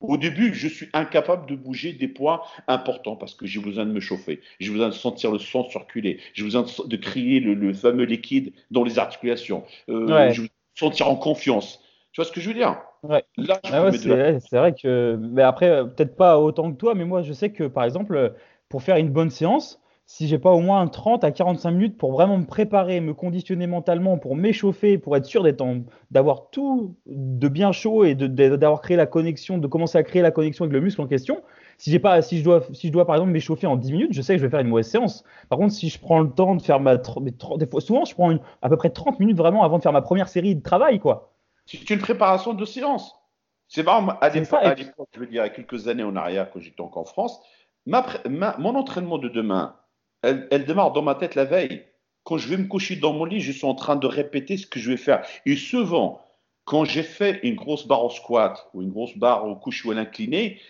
Au 0.00 0.16
début, 0.16 0.54
je 0.54 0.68
suis 0.68 0.88
incapable 0.92 1.48
de 1.48 1.56
bouger 1.56 1.92
des 1.92 2.06
poids 2.06 2.46
importants 2.68 3.16
parce 3.16 3.34
que 3.34 3.46
j'ai 3.46 3.60
besoin 3.60 3.86
de 3.86 3.90
me 3.90 3.98
chauffer, 3.98 4.40
j'ai 4.60 4.70
besoin 4.70 4.88
de 4.88 4.94
sentir 4.94 5.32
le 5.32 5.38
sang 5.38 5.68
circuler, 5.70 6.20
j'ai 6.34 6.44
besoin 6.44 6.64
de, 6.86 6.96
crier 6.96 7.40
le, 7.40 7.72
fameux 7.72 8.04
liquide 8.04 8.52
dans 8.70 8.84
les 8.84 8.98
articulations, 8.98 9.64
euh, 9.88 10.30
je 10.32 10.42
veux 10.42 10.48
sentir 10.74 11.08
en 11.08 11.16
confiance. 11.16 11.82
Tu 12.16 12.22
vois 12.22 12.28
ce 12.28 12.32
que 12.32 12.40
je 12.40 12.48
veux 12.48 12.54
dire? 12.54 12.78
Ouais. 13.02 13.22
Ah 13.64 13.92
c'est 13.92 14.56
vrai 14.56 14.72
que, 14.72 15.18
mais 15.20 15.42
après, 15.42 15.68
euh, 15.68 15.84
peut-être 15.84 16.16
pas 16.16 16.40
autant 16.40 16.72
que 16.72 16.78
toi, 16.78 16.94
mais 16.94 17.04
moi, 17.04 17.20
je 17.20 17.34
sais 17.34 17.50
que 17.50 17.64
par 17.64 17.84
exemple, 17.84 18.32
pour 18.70 18.82
faire 18.82 18.96
une 18.96 19.10
bonne 19.10 19.28
séance, 19.28 19.82
si 20.06 20.26
j'ai 20.26 20.38
pas 20.38 20.50
au 20.50 20.60
moins 20.60 20.86
30 20.86 21.24
à 21.24 21.30
45 21.30 21.72
minutes 21.72 21.98
pour 21.98 22.12
vraiment 22.12 22.38
me 22.38 22.46
préparer, 22.46 23.00
me 23.00 23.12
conditionner 23.12 23.66
mentalement, 23.66 24.16
pour 24.16 24.34
m'échauffer, 24.34 24.96
pour 24.96 25.14
être 25.14 25.26
sûr 25.26 25.46
d'avoir 26.10 26.48
tout 26.48 26.96
de 27.04 27.48
bien 27.48 27.70
chaud 27.70 28.04
et 28.04 28.14
d'avoir 28.14 28.80
créé 28.80 28.96
la 28.96 29.04
connexion, 29.04 29.58
de 29.58 29.66
commencer 29.66 29.98
à 29.98 30.02
créer 30.02 30.22
la 30.22 30.30
connexion 30.30 30.64
avec 30.64 30.72
le 30.72 30.80
muscle 30.80 31.02
en 31.02 31.06
question. 31.06 31.42
Si 31.76 31.90
j'ai 31.90 31.98
pas, 31.98 32.22
si 32.22 32.38
je 32.38 32.44
dois, 32.44 32.62
si 32.72 32.86
je 32.86 32.92
dois 32.94 33.04
par 33.04 33.16
exemple 33.16 33.32
m'échauffer 33.32 33.66
en 33.66 33.76
10 33.76 33.92
minutes, 33.92 34.14
je 34.14 34.22
sais 34.22 34.32
que 34.32 34.38
je 34.38 34.46
vais 34.46 34.50
faire 34.50 34.60
une 34.60 34.68
mauvaise 34.68 34.88
séance. 34.88 35.22
Par 35.50 35.58
contre, 35.58 35.74
si 35.74 35.90
je 35.90 36.00
prends 36.00 36.20
le 36.20 36.30
temps 36.30 36.54
de 36.54 36.62
faire 36.62 36.80
ma, 36.80 36.96
des 36.96 37.66
fois, 37.66 37.82
souvent, 37.82 38.06
je 38.06 38.14
prends 38.14 38.38
à 38.62 38.70
peu 38.70 38.78
près 38.78 38.88
30 38.88 39.20
minutes 39.20 39.36
vraiment 39.36 39.64
avant 39.64 39.76
de 39.76 39.82
faire 39.82 39.92
ma 39.92 40.00
première 40.00 40.28
série 40.28 40.56
de 40.56 40.62
travail, 40.62 40.98
quoi. 40.98 41.35
C'est 41.66 41.90
une 41.90 41.98
préparation 41.98 42.54
de 42.54 42.64
séance. 42.64 43.14
C'est 43.68 43.82
marrant, 43.82 44.08
à 44.20 44.28
l'époque, 44.28 45.08
je 45.12 45.20
veux 45.20 45.26
dire, 45.26 45.42
il 45.42 45.46
y 45.46 45.48
a 45.48 45.48
quelques 45.48 45.88
années 45.88 46.04
en 46.04 46.14
arrière, 46.14 46.50
quand 46.50 46.60
j'étais 46.60 46.80
encore 46.80 47.02
en 47.02 47.06
France, 47.06 47.40
mon 47.86 48.74
entraînement 48.74 49.18
de 49.18 49.28
demain, 49.28 49.76
elle, 50.22 50.64
démarre 50.64 50.92
dans 50.92 51.02
ma 51.02 51.14
tête 51.14 51.34
la 51.34 51.44
veille. 51.44 51.84
Quand 52.24 52.38
je 52.38 52.48
vais 52.48 52.56
me 52.56 52.66
coucher 52.66 52.96
dans 52.96 53.12
mon 53.12 53.24
lit, 53.24 53.40
je 53.40 53.52
suis 53.52 53.66
en 53.66 53.74
train 53.74 53.96
de 53.96 54.06
répéter 54.06 54.56
ce 54.56 54.66
que 54.66 54.80
je 54.80 54.90
vais 54.90 54.96
faire. 54.96 55.24
Et 55.44 55.56
souvent, 55.56 56.20
quand 56.64 56.84
j'ai 56.84 57.04
fait 57.04 57.40
une 57.44 57.54
grosse 57.54 57.86
barre 57.86 58.04
au 58.04 58.10
squat 58.10 58.68
ou 58.74 58.82
une 58.82 58.90
grosse 58.90 59.16
barre 59.16 59.46
au 59.46 59.54
couche 59.54 59.84
ou 59.84 59.92
à 59.92 59.94
l'incliné, 59.94 60.60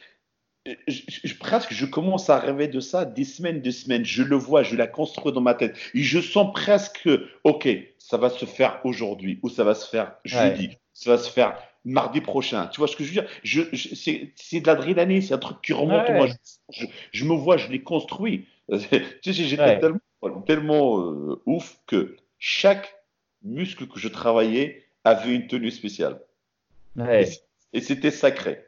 je, 0.89 1.35
presque 1.39 1.73
je 1.73 1.87
commence 1.87 2.29
à 2.29 2.39
rêver 2.39 2.69
de 2.69 2.81
ça 2.81 3.05
des 3.05 3.25
semaines, 3.25 3.61
des 3.61 3.73
semaines. 3.73 4.05
Je 4.05 4.23
le 4.23 4.37
vois, 4.37 4.63
je 4.63 4.77
la 4.77 4.87
construis 4.87 5.33
dans 5.33 5.41
ma 5.41 5.55
tête. 5.55 5.77
Et 5.95 6.03
je 6.03 6.21
sens 6.21 6.53
presque, 6.53 7.09
ok, 7.45 7.69
ça 8.07 8.19
va 8.19 8.31
se 8.31 8.45
faire 8.45 8.81
aujourd'hui 8.85 9.41
ou 9.43 9.49
ça 9.49 9.65
va 9.65 9.75
se 9.75 9.89
faire 9.89 10.15
jeudi, 10.25 10.79
ça 10.95 11.11
va 11.11 11.19
se 11.19 11.29
faire 11.29 11.59
mardi 11.85 12.21
prochain. 12.21 12.69
Tu 12.69 12.79
vois 12.79 12.87
ce 12.87 12.95
que 12.95 13.03
je 13.03 13.09
veux 13.09 13.21
dire? 13.21 13.31
Je, 13.43 13.63
C'est 14.37 14.61
de 14.61 14.67
l'adrénaline, 14.67 15.21
c'est 15.21 15.35
un 15.35 15.39
truc 15.39 15.61
qui 15.61 15.73
remonte. 15.73 16.09
Moi, 16.11 16.29
je, 17.11 17.25
me 17.25 17.35
vois, 17.35 17.57
je 17.57 17.69
l'ai 17.69 17.83
construit. 17.83 18.47
tu 18.71 18.79
sais, 18.79 19.33
j'étais 19.33 19.81
tellement, 20.47 21.01
euh, 21.01 21.43
ouf 21.47 21.79
que 21.89 22.17
chaque 22.39 22.95
muscle 23.43 23.89
que 23.89 23.99
je 23.99 24.09
travaillais 24.09 24.85
avait 25.03 25.35
une 25.35 25.49
tenue 25.49 25.73
spéciale. 25.73 26.21
Et 27.73 27.81
c'était 27.81 28.13
sacré. 28.13 28.67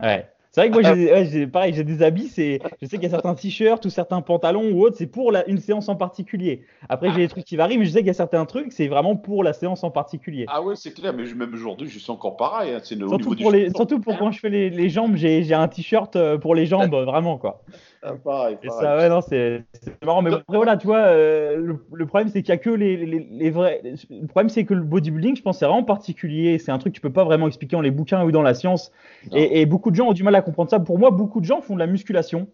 Ouais. 0.00 0.28
C'est 0.56 0.62
vrai 0.62 0.70
que 0.70 0.88
moi, 0.88 0.94
j'ai, 0.94 1.12
ouais, 1.12 1.46
pareil, 1.48 1.74
j'ai 1.74 1.84
des 1.84 2.02
habits, 2.02 2.28
c'est, 2.28 2.60
je 2.80 2.86
sais 2.86 2.96
qu'il 2.96 3.02
y 3.02 3.06
a 3.08 3.10
certains 3.10 3.34
t-shirts 3.34 3.84
ou 3.84 3.90
certains 3.90 4.22
pantalons 4.22 4.70
ou 4.70 4.86
autres, 4.86 4.96
c'est 4.96 5.06
pour 5.06 5.30
la, 5.30 5.46
une 5.50 5.58
séance 5.58 5.90
en 5.90 5.96
particulier. 5.96 6.62
Après, 6.88 7.10
j'ai 7.10 7.18
des 7.18 7.28
trucs 7.28 7.44
qui 7.44 7.56
varient, 7.56 7.76
mais 7.76 7.84
je 7.84 7.90
sais 7.90 7.98
qu'il 7.98 8.06
y 8.06 8.10
a 8.10 8.14
certains 8.14 8.46
trucs, 8.46 8.72
c'est 8.72 8.88
vraiment 8.88 9.16
pour 9.16 9.44
la 9.44 9.52
séance 9.52 9.84
en 9.84 9.90
particulier. 9.90 10.46
Ah 10.48 10.62
ouais, 10.62 10.74
c'est 10.74 10.94
clair, 10.94 11.12
mais 11.12 11.24
même 11.34 11.52
aujourd'hui, 11.52 11.90
je 11.90 11.98
suis 11.98 12.10
encore 12.10 12.38
pareil. 12.38 12.72
Hein, 12.72 12.80
c'est 12.82 12.96
surtout, 12.96 13.36
pour 13.36 13.50
les, 13.50 13.68
surtout 13.68 14.00
pour 14.00 14.16
quand 14.16 14.32
je 14.32 14.38
fais 14.38 14.48
les, 14.48 14.70
les 14.70 14.88
jambes, 14.88 15.16
j'ai, 15.16 15.42
j'ai 15.42 15.52
un 15.52 15.68
t-shirt 15.68 16.16
euh, 16.16 16.38
pour 16.38 16.54
les 16.54 16.64
jambes, 16.64 16.94
vraiment, 17.04 17.36
quoi. 17.36 17.60
Ah, 18.02 18.12
pareil, 18.14 18.56
pareil. 18.56 18.80
ça, 18.80 18.96
ouais, 18.96 19.08
non, 19.08 19.20
c'est, 19.20 19.64
marrant. 20.04 20.22
Mais 20.22 20.32
après, 20.32 20.56
voilà, 20.56 20.76
tu 20.76 20.86
vois, 20.86 21.00
euh, 21.00 21.76
le, 21.92 22.06
problème, 22.06 22.28
c'est 22.28 22.42
qu'il 22.42 22.52
n'y 22.52 22.58
a 22.58 22.62
que 22.62 22.70
les, 22.70 22.96
les, 22.96 23.26
les, 23.30 23.50
vrais. 23.50 23.82
Le 23.84 24.26
problème, 24.26 24.48
c'est 24.48 24.64
que 24.64 24.74
le 24.74 24.82
bodybuilding, 24.82 25.36
je 25.36 25.42
pense, 25.42 25.58
c'est 25.58 25.66
vraiment 25.66 25.82
particulier. 25.82 26.58
C'est 26.58 26.70
un 26.70 26.78
truc 26.78 26.92
que 26.92 26.96
tu 26.96 27.00
peux 27.00 27.12
pas 27.12 27.24
vraiment 27.24 27.48
expliquer 27.48 27.74
dans 27.74 27.82
les 27.82 27.90
bouquins 27.90 28.24
ou 28.24 28.30
dans 28.30 28.42
la 28.42 28.54
science. 28.54 28.92
Et, 29.32 29.60
et, 29.60 29.66
beaucoup 29.66 29.90
de 29.90 29.96
gens 29.96 30.08
ont 30.08 30.12
du 30.12 30.22
mal 30.22 30.36
à 30.36 30.42
comprendre 30.46 30.70
ça. 30.70 30.80
Pour 30.80 30.98
moi, 30.98 31.10
beaucoup 31.10 31.40
de 31.40 31.44
gens 31.44 31.60
font 31.60 31.74
de 31.74 31.80
la 31.80 31.86
musculation. 31.86 32.48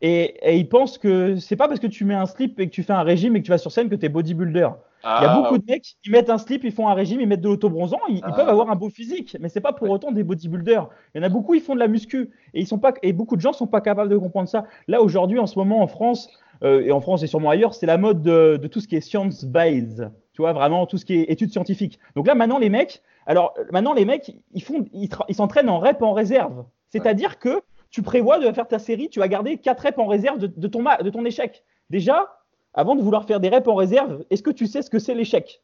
Et, 0.00 0.56
ils 0.58 0.68
pensent 0.68 0.98
que 0.98 1.36
c'est 1.36 1.56
pas 1.56 1.68
parce 1.68 1.80
que 1.80 1.86
tu 1.86 2.04
mets 2.04 2.14
un 2.14 2.26
slip 2.26 2.58
et 2.60 2.68
que 2.68 2.74
tu 2.74 2.82
fais 2.82 2.92
un 2.92 3.02
régime 3.02 3.36
et 3.36 3.40
que 3.40 3.46
tu 3.46 3.50
vas 3.50 3.58
sur 3.58 3.72
scène 3.72 3.88
que 3.88 3.94
tu 3.94 4.04
es 4.04 4.08
bodybuilder. 4.08 4.68
il 5.02 5.06
y 5.06 5.08
a 5.08 5.32
ah, 5.32 5.40
beaucoup 5.40 5.56
de 5.56 5.64
mecs 5.66 5.96
qui 6.02 6.10
mettent 6.10 6.28
un 6.30 6.36
slip, 6.36 6.62
ils 6.64 6.72
font 6.72 6.88
un 6.88 6.94
régime, 6.94 7.20
ils 7.20 7.28
mettent 7.28 7.40
de 7.40 7.48
l'autobronzant, 7.48 8.00
ils, 8.08 8.16
ils 8.16 8.22
ah. 8.24 8.32
peuvent 8.32 8.48
avoir 8.48 8.70
un 8.70 8.74
beau 8.74 8.90
physique, 8.90 9.36
mais 9.40 9.48
c'est 9.48 9.60
pas 9.60 9.72
pour 9.72 9.88
autant 9.88 10.12
des 10.12 10.22
bodybuilders. 10.22 10.88
Il 11.14 11.18
y 11.18 11.24
en 11.24 11.26
a 11.26 11.30
beaucoup, 11.30 11.54
ils 11.54 11.62
font 11.62 11.74
de 11.74 11.80
la 11.80 11.88
muscu 11.88 12.30
et 12.52 12.60
ils 12.60 12.66
sont 12.66 12.78
pas 12.78 12.92
et 13.02 13.12
beaucoup 13.12 13.36
de 13.36 13.40
gens 13.40 13.52
sont 13.52 13.66
pas 13.66 13.80
capables 13.80 14.10
de 14.10 14.16
comprendre 14.16 14.48
ça. 14.48 14.64
Là 14.88 15.00
aujourd'hui, 15.00 15.38
en 15.38 15.46
ce 15.46 15.58
moment, 15.58 15.80
en 15.80 15.86
France 15.86 16.28
euh, 16.62 16.82
et 16.82 16.92
en 16.92 17.00
France 17.00 17.22
et 17.22 17.26
sûrement 17.26 17.50
ailleurs, 17.50 17.72
c'est 17.72 17.86
la 17.86 17.96
mode 17.96 18.20
de, 18.20 18.60
tout 18.70 18.80
ce 18.80 18.88
qui 18.88 18.96
est 18.96 19.00
science 19.00 19.44
based. 19.44 20.10
Tu 20.32 20.42
vois 20.42 20.52
vraiment 20.52 20.86
tout 20.86 20.98
ce 20.98 21.04
qui 21.04 21.14
est 21.14 21.30
études 21.30 21.52
scientifiques. 21.52 21.98
Donc 22.16 22.26
là 22.26 22.34
maintenant 22.34 22.58
les 22.58 22.68
mecs, 22.68 23.00
alors 23.26 23.54
maintenant 23.72 23.94
les 23.94 24.04
mecs, 24.04 24.36
ils 24.52 24.62
font, 24.62 24.84
ils 24.92 25.34
s'entraînent 25.34 25.70
en 25.70 25.78
rep 25.78 26.02
en 26.02 26.12
réserve. 26.12 26.64
C'est-à-dire 26.94 27.40
que 27.40 27.60
tu 27.90 28.02
prévois 28.02 28.38
de 28.38 28.52
faire 28.52 28.68
ta 28.68 28.78
série, 28.78 29.08
tu 29.08 29.18
vas 29.18 29.26
garder 29.26 29.58
4 29.58 29.80
reps 29.80 29.98
en 29.98 30.06
réserve 30.06 30.38
de, 30.38 30.68
ton, 30.68 30.84
de 31.02 31.10
ton 31.10 31.24
échec. 31.24 31.64
Déjà, 31.90 32.38
avant 32.72 32.94
de 32.94 33.02
vouloir 33.02 33.24
faire 33.24 33.40
des 33.40 33.48
reps 33.48 33.66
en 33.66 33.74
réserve, 33.74 34.24
est-ce 34.30 34.44
que 34.44 34.50
tu 34.50 34.66
sais 34.66 34.80
ce 34.80 34.90
que 34.90 35.00
c'est 35.00 35.14
l'échec? 35.14 35.60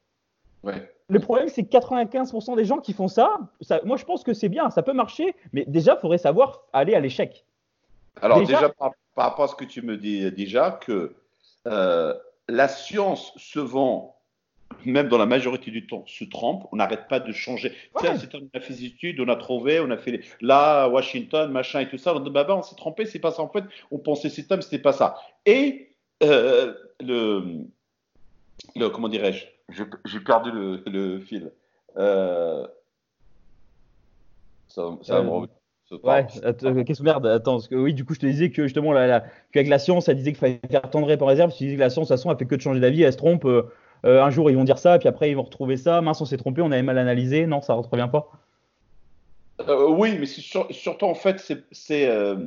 Le 1.08 1.18
problème, 1.20 1.48
c'est 1.48 1.62
que 1.62 1.70
95% 1.70 2.56
des 2.56 2.64
gens 2.64 2.78
qui 2.78 2.92
font 2.92 3.06
ça, 3.06 3.38
moi 3.84 3.96
je 3.96 4.04
pense 4.04 4.24
que 4.24 4.34
c'est 4.34 4.48
bien, 4.48 4.70
ça 4.70 4.82
peut 4.82 4.92
marcher, 4.92 5.34
mais 5.52 5.64
déjà, 5.66 5.94
il 5.94 6.00
faudrait 6.00 6.18
savoir 6.18 6.62
aller 6.72 6.94
à 6.94 7.00
l'échec. 7.00 7.46
Alors 8.20 8.40
déjà, 8.40 8.68
par, 8.70 8.92
rapport 9.16 9.44
à 9.44 9.48
ce 9.48 9.54
que 9.54 9.64
tu 9.64 9.82
me 9.82 9.96
dis 9.96 10.30
déjà, 10.32 10.72
que 10.72 11.14
euh, 11.68 12.14
la 12.48 12.66
science 12.66 13.32
se 13.36 13.60
vend 13.60 14.16
même 14.84 15.08
dans 15.08 15.18
la 15.18 15.26
majorité 15.26 15.70
du 15.70 15.86
temps, 15.86 16.04
se 16.06 16.24
trompe. 16.24 16.66
On 16.72 16.76
n'arrête 16.76 17.08
pas 17.08 17.20
de 17.20 17.32
changer. 17.32 17.72
Ouais. 17.94 18.10
C'est 18.16 18.32
la 18.54 18.60
physique 18.60 19.04
on 19.18 19.28
a 19.28 19.36
trouvé, 19.36 19.80
on 19.80 19.90
a 19.90 19.96
fait 19.96 20.20
là, 20.40 20.88
Washington, 20.88 21.50
machin 21.50 21.80
et 21.80 21.88
tout 21.88 21.98
ça. 21.98 22.14
On, 22.14 22.20
bah, 22.20 22.44
bah, 22.44 22.56
on 22.56 22.62
s'est 22.62 22.76
trompé, 22.76 23.04
c'est 23.04 23.18
pas 23.18 23.30
ça. 23.30 23.42
En 23.42 23.48
fait, 23.48 23.64
on 23.90 23.98
pensait 23.98 24.28
cet 24.28 24.50
homme, 24.52 24.62
c'était 24.62 24.78
pas 24.78 24.92
ça. 24.92 25.16
Et 25.46 25.94
euh, 26.22 26.74
le, 27.00 27.66
le, 28.76 28.88
comment 28.88 29.08
dirais-je? 29.08 29.46
J'ai 30.04 30.20
perdu 30.20 30.50
le, 30.50 30.82
le 30.86 31.20
fil. 31.20 31.52
Euh, 31.96 32.66
ça, 34.68 34.96
ça 35.02 35.16
va 35.16 35.22
me 35.22 35.28
revenir. 35.30 35.54
Ouais, 36.04 36.24
qu'est-ce 36.84 37.00
que 37.00 37.02
merde, 37.02 37.26
attends, 37.26 37.54
parce 37.54 37.66
que 37.66 37.74
oui, 37.74 37.94
du 37.94 38.04
coup, 38.04 38.14
je 38.14 38.20
te 38.20 38.26
disais 38.26 38.50
que 38.50 38.62
justement, 38.62 38.92
la, 38.92 39.24
qu'avec 39.50 39.68
la 39.68 39.80
science, 39.80 40.08
elle 40.08 40.16
disait 40.16 40.30
qu'il 40.30 40.38
fallait 40.38 40.60
faire 40.70 40.82
tant 40.82 41.00
de 41.00 41.22
en 41.22 41.26
réserve. 41.26 41.52
Tu 41.52 41.64
disais 41.64 41.74
que 41.74 41.80
la 41.80 41.90
science, 41.90 42.06
de 42.06 42.14
toute 42.14 42.20
façon, 42.20 42.30
elle 42.30 42.38
fait 42.38 42.46
que 42.46 42.54
de 42.54 42.60
changer 42.60 42.78
d'avis, 42.78 43.02
elle 43.02 43.12
se 43.12 43.18
trompe. 43.18 43.44
Euh, 43.44 43.62
euh, 44.04 44.22
un 44.22 44.30
jour 44.30 44.50
ils 44.50 44.56
vont 44.56 44.64
dire 44.64 44.78
ça, 44.78 44.98
puis 44.98 45.08
après 45.08 45.30
ils 45.30 45.34
vont 45.34 45.42
retrouver 45.42 45.76
ça. 45.76 46.00
Mince, 46.00 46.20
on 46.20 46.24
s'est 46.24 46.36
trompé, 46.36 46.62
on 46.62 46.70
avait 46.70 46.82
mal 46.82 46.98
analysé. 46.98 47.46
Non, 47.46 47.60
ça 47.60 47.76
ne 47.76 47.82
revient 47.82 48.08
pas. 48.10 48.28
Euh, 49.68 49.88
oui, 49.88 50.16
mais 50.18 50.26
surtout 50.26 51.04
en 51.04 51.14
fait, 51.14 51.52
c'est 51.72 52.08
euh, 52.08 52.46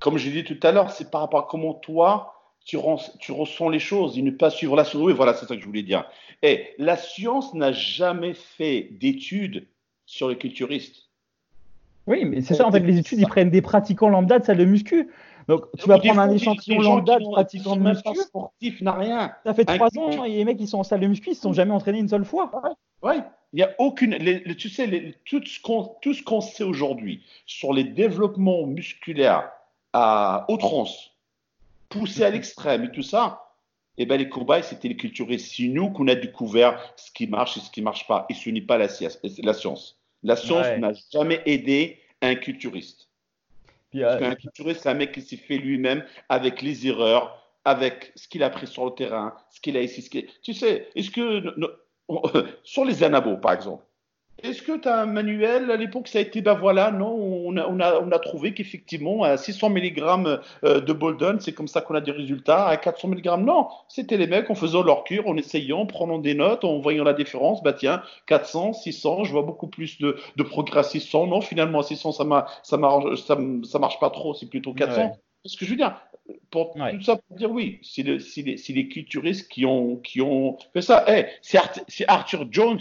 comme 0.00 0.16
j'ai 0.18 0.30
dit 0.30 0.44
tout 0.44 0.66
à 0.66 0.72
l'heure, 0.72 0.90
c'est 0.90 1.10
par 1.10 1.20
rapport 1.20 1.40
à 1.40 1.46
comment 1.48 1.74
toi 1.74 2.30
tu, 2.64 2.78
tu, 3.20 3.32
ressens 3.32 3.68
les 3.68 3.78
choses, 3.78 4.16
il 4.16 4.24
ne 4.24 4.30
pas 4.30 4.50
suivre 4.50 4.74
la 4.74 4.84
science. 4.84 5.02
Oui, 5.02 5.12
voilà, 5.12 5.34
c'est 5.34 5.46
ça 5.46 5.54
que 5.54 5.60
je 5.60 5.66
voulais 5.66 5.82
dire. 5.82 6.08
Et 6.42 6.74
la 6.78 6.96
science 6.96 7.52
n'a 7.54 7.72
jamais 7.72 8.32
fait 8.34 8.88
d'études 8.92 9.66
sur 10.06 10.28
les 10.28 10.36
culturistes. 10.36 11.04
Oui, 12.06 12.24
mais 12.24 12.42
c'est 12.42 12.54
ça, 12.54 12.66
en 12.66 12.72
fait, 12.72 12.80
les 12.80 12.98
études, 12.98 13.18
ils 13.18 13.26
prennent 13.26 13.50
des 13.50 13.62
pratiquants 13.62 14.08
lambda 14.08 14.38
de 14.38 14.44
salle 14.44 14.58
de 14.58 14.64
muscu. 14.64 15.08
Donc, 15.48 15.66
tu 15.78 15.88
vas 15.88 15.98
prendre 15.98 16.20
un 16.20 16.30
échantillon 16.30 16.80
lambda 16.80 17.18
de 17.18 17.30
pratiquants 17.30 17.76
de 17.76 17.82
muscu. 17.82 18.14
sportif 18.14 18.80
n'a 18.80 18.92
rien. 18.92 19.32
Ça 19.44 19.54
fait 19.54 19.64
trois 19.64 19.88
ans, 19.98 20.24
et 20.24 20.30
les 20.30 20.44
mecs, 20.44 20.58
qui 20.58 20.66
sont 20.66 20.78
en 20.78 20.84
salle 20.84 21.00
de 21.00 21.06
muscu, 21.06 21.28
ils 21.28 21.32
ne 21.32 21.36
se 21.36 21.42
sont 21.42 21.52
jamais 21.52 21.72
entraînés 21.72 21.98
une 21.98 22.08
seule 22.08 22.24
fois. 22.24 22.50
Oui, 23.02 23.14
il 23.52 23.56
n'y 23.56 23.62
a 23.62 23.74
aucune. 23.78 24.16
tu 24.56 24.68
sais, 24.68 25.14
tout 25.24 25.42
ce 25.44 26.22
qu'on 26.22 26.40
sait 26.40 26.64
aujourd'hui 26.64 27.22
sur 27.46 27.72
les 27.72 27.84
développements 27.84 28.66
musculaires 28.66 29.50
à 29.92 30.46
outrance, 30.48 31.12
poussés 31.88 32.24
à 32.24 32.30
l'extrême 32.30 32.84
et 32.84 32.90
tout 32.90 33.02
ça, 33.02 33.44
eh 33.96 34.06
ben, 34.06 34.16
les 34.16 34.28
cobayes, 34.28 34.64
c'était 34.64 34.88
les 34.88 34.96
culturistes. 34.96 35.52
C'est 35.54 35.68
nous 35.68 35.90
qu'on 35.90 36.08
a 36.08 36.14
découvert 36.14 36.80
ce 36.96 37.12
qui 37.12 37.26
marche 37.26 37.56
et 37.56 37.60
ce 37.60 37.70
qui 37.70 37.80
ne 37.80 37.84
marche 37.84 38.06
pas. 38.08 38.26
Et 38.28 38.34
ce 38.34 38.50
n'est 38.50 38.60
pas 38.60 38.78
la. 38.78 38.88
La 39.42 39.54
science, 39.54 39.98
la 40.22 40.36
science 40.36 40.66
n'a 40.78 40.92
jamais 41.12 41.40
aidé 41.46 42.00
un 42.22 42.34
culturiste. 42.34 43.08
Parce 44.00 44.18
qu'un 44.18 44.34
culturiste, 44.34 44.80
c'est 44.82 44.88
un 44.88 44.94
mec 44.94 45.12
qui 45.12 45.22
s'est 45.22 45.36
fait 45.36 45.58
lui-même 45.58 46.04
avec 46.28 46.62
les 46.62 46.86
erreurs, 46.86 47.40
avec 47.64 48.12
ce 48.16 48.28
qu'il 48.28 48.42
a 48.42 48.50
pris 48.50 48.66
sur 48.66 48.84
le 48.84 48.92
terrain, 48.92 49.34
ce 49.50 49.60
qu'il 49.60 49.76
a 49.76 49.82
ici. 49.82 50.02
Ce 50.02 50.08
Tu 50.42 50.54
sais, 50.54 50.88
est-ce 50.94 51.10
que. 51.10 51.42
sur 52.64 52.84
les 52.84 53.02
anabos, 53.02 53.38
par 53.38 53.52
exemple, 53.52 53.84
est-ce 54.42 54.62
que 54.62 54.76
tu 54.76 54.88
as 54.88 55.00
un 55.00 55.06
manuel 55.06 55.70
à 55.70 55.76
l'époque 55.76 56.08
Ça 56.08 56.18
a 56.18 56.20
été, 56.22 56.42
ben 56.42 56.54
voilà, 56.54 56.90
non, 56.90 57.14
on 57.14 57.56
a, 57.56 57.66
on 57.66 57.80
a, 57.80 58.00
on 58.00 58.10
a 58.10 58.18
trouvé 58.18 58.52
qu'effectivement, 58.52 59.22
à 59.22 59.36
600 59.36 59.70
mg 59.70 60.02
euh, 60.64 60.80
de 60.80 60.92
Bolden, 60.92 61.40
c'est 61.40 61.52
comme 61.52 61.68
ça 61.68 61.80
qu'on 61.80 61.94
a 61.94 62.00
des 62.00 62.10
résultats. 62.10 62.66
À 62.66 62.76
400 62.76 63.08
mg, 63.08 63.24
non, 63.38 63.68
c'était 63.88 64.16
les 64.16 64.26
mecs 64.26 64.50
en 64.50 64.54
faisant 64.54 64.82
leur 64.82 65.04
cure, 65.04 65.28
en 65.28 65.36
essayant, 65.36 65.80
en 65.80 65.86
prenant 65.86 66.18
des 66.18 66.34
notes, 66.34 66.64
en 66.64 66.78
voyant 66.80 67.04
la 67.04 67.14
différence. 67.14 67.62
Bah 67.62 67.72
tiens, 67.72 68.02
400, 68.26 68.72
600, 68.72 69.24
je 69.24 69.32
vois 69.32 69.42
beaucoup 69.42 69.68
plus 69.68 69.98
de, 69.98 70.16
de 70.36 70.42
progrès 70.42 70.80
à 70.80 70.82
600. 70.82 71.28
Non, 71.28 71.40
finalement, 71.40 71.80
à 71.80 71.84
600, 71.84 72.12
ça, 72.12 72.46
ça, 72.62 72.76
marche, 72.76 73.22
ça, 73.22 73.38
ça 73.64 73.78
marche 73.78 74.00
pas 74.00 74.10
trop, 74.10 74.34
c'est 74.34 74.50
plutôt 74.50 74.74
400. 74.74 75.16
Ce 75.46 75.56
que 75.56 75.64
je 75.64 75.70
veux 75.70 75.76
dire, 75.76 76.00
pour 76.50 76.74
tout 76.74 77.02
ça 77.02 77.16
pour 77.16 77.36
dire 77.36 77.50
oui, 77.50 77.78
c'est 77.82 78.02
le, 78.02 78.18
les, 78.36 78.56
les, 78.68 78.88
culturistes 78.88 79.48
qui 79.48 79.66
ont, 79.66 79.96
qui 79.96 80.20
ont 80.20 80.56
fait 80.72 80.82
ça. 80.82 81.04
Hey, 81.06 81.26
c'est 81.42 82.08
Arthur 82.08 82.46
Jones 82.50 82.80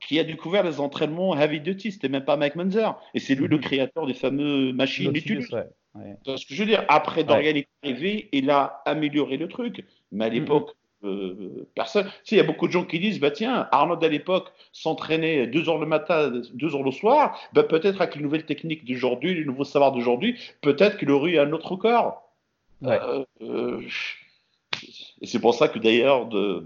qui 0.00 0.18
a 0.18 0.24
découvert 0.24 0.62
les 0.62 0.80
entraînements 0.80 1.36
heavy 1.36 1.60
duty, 1.60 1.92
c'était 1.92 2.08
même 2.08 2.24
pas 2.24 2.36
Mike 2.36 2.56
Munzer. 2.56 2.96
Et 3.14 3.20
c'est 3.20 3.34
lui 3.34 3.48
le 3.48 3.56
mhm. 3.56 3.62
créateur 3.62 4.06
des 4.06 4.14
fameux 4.14 4.72
machines 4.72 5.06
Nautilus. 5.06 5.48
ce 5.48 6.46
que 6.46 6.54
je 6.54 6.62
veux 6.62 6.68
dire? 6.68 6.84
Après, 6.88 7.24
Dorian 7.24 7.54
est 7.54 7.68
arrivé, 7.82 8.28
il 8.32 8.50
a 8.50 8.82
amélioré 8.84 9.36
le 9.36 9.48
truc. 9.48 9.84
Mais 10.12 10.26
à 10.26 10.28
mhm. 10.28 10.34
l'époque, 10.34 10.70
euh, 11.04 11.68
personne. 11.74 12.04
Tu 12.04 12.10
sais, 12.24 12.36
il 12.36 12.38
y 12.38 12.40
a 12.40 12.44
beaucoup 12.44 12.66
de 12.66 12.72
gens 12.72 12.84
qui 12.84 12.98
disent 12.98 13.20
bah 13.20 13.30
tiens, 13.30 13.68
Arnold 13.70 14.02
à 14.02 14.08
l'époque 14.08 14.52
s'entraînait 14.72 15.46
deux 15.46 15.68
heures 15.68 15.78
le 15.78 15.86
matin, 15.86 16.32
deux 16.54 16.74
heures 16.74 16.82
le 16.82 16.90
soir. 16.90 17.38
Bah, 17.52 17.62
peut-être 17.62 18.00
avec 18.00 18.16
les 18.16 18.22
nouvelles 18.22 18.46
techniques 18.46 18.84
d'aujourd'hui, 18.84 19.34
les 19.34 19.44
nouveaux 19.44 19.64
savoirs 19.64 19.92
d'aujourd'hui, 19.92 20.38
peut-être 20.62 20.98
qu'il 20.98 21.10
aurait 21.10 21.32
eu 21.32 21.38
un 21.38 21.52
autre 21.52 21.76
corps. 21.76 22.32
Euh, 22.84 23.24
euh, 23.42 23.80
et 25.20 25.26
c'est 25.26 25.38
pour 25.38 25.54
ça 25.54 25.68
que 25.68 25.78
d'ailleurs, 25.78 26.26
de, 26.26 26.64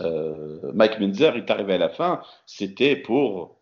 euh, 0.00 0.72
Mike 0.72 0.98
Menzer 1.00 1.36
est 1.36 1.50
arrivé 1.50 1.74
à 1.74 1.78
la 1.78 1.88
fin, 1.88 2.20
c'était 2.46 2.96
pour 2.96 3.56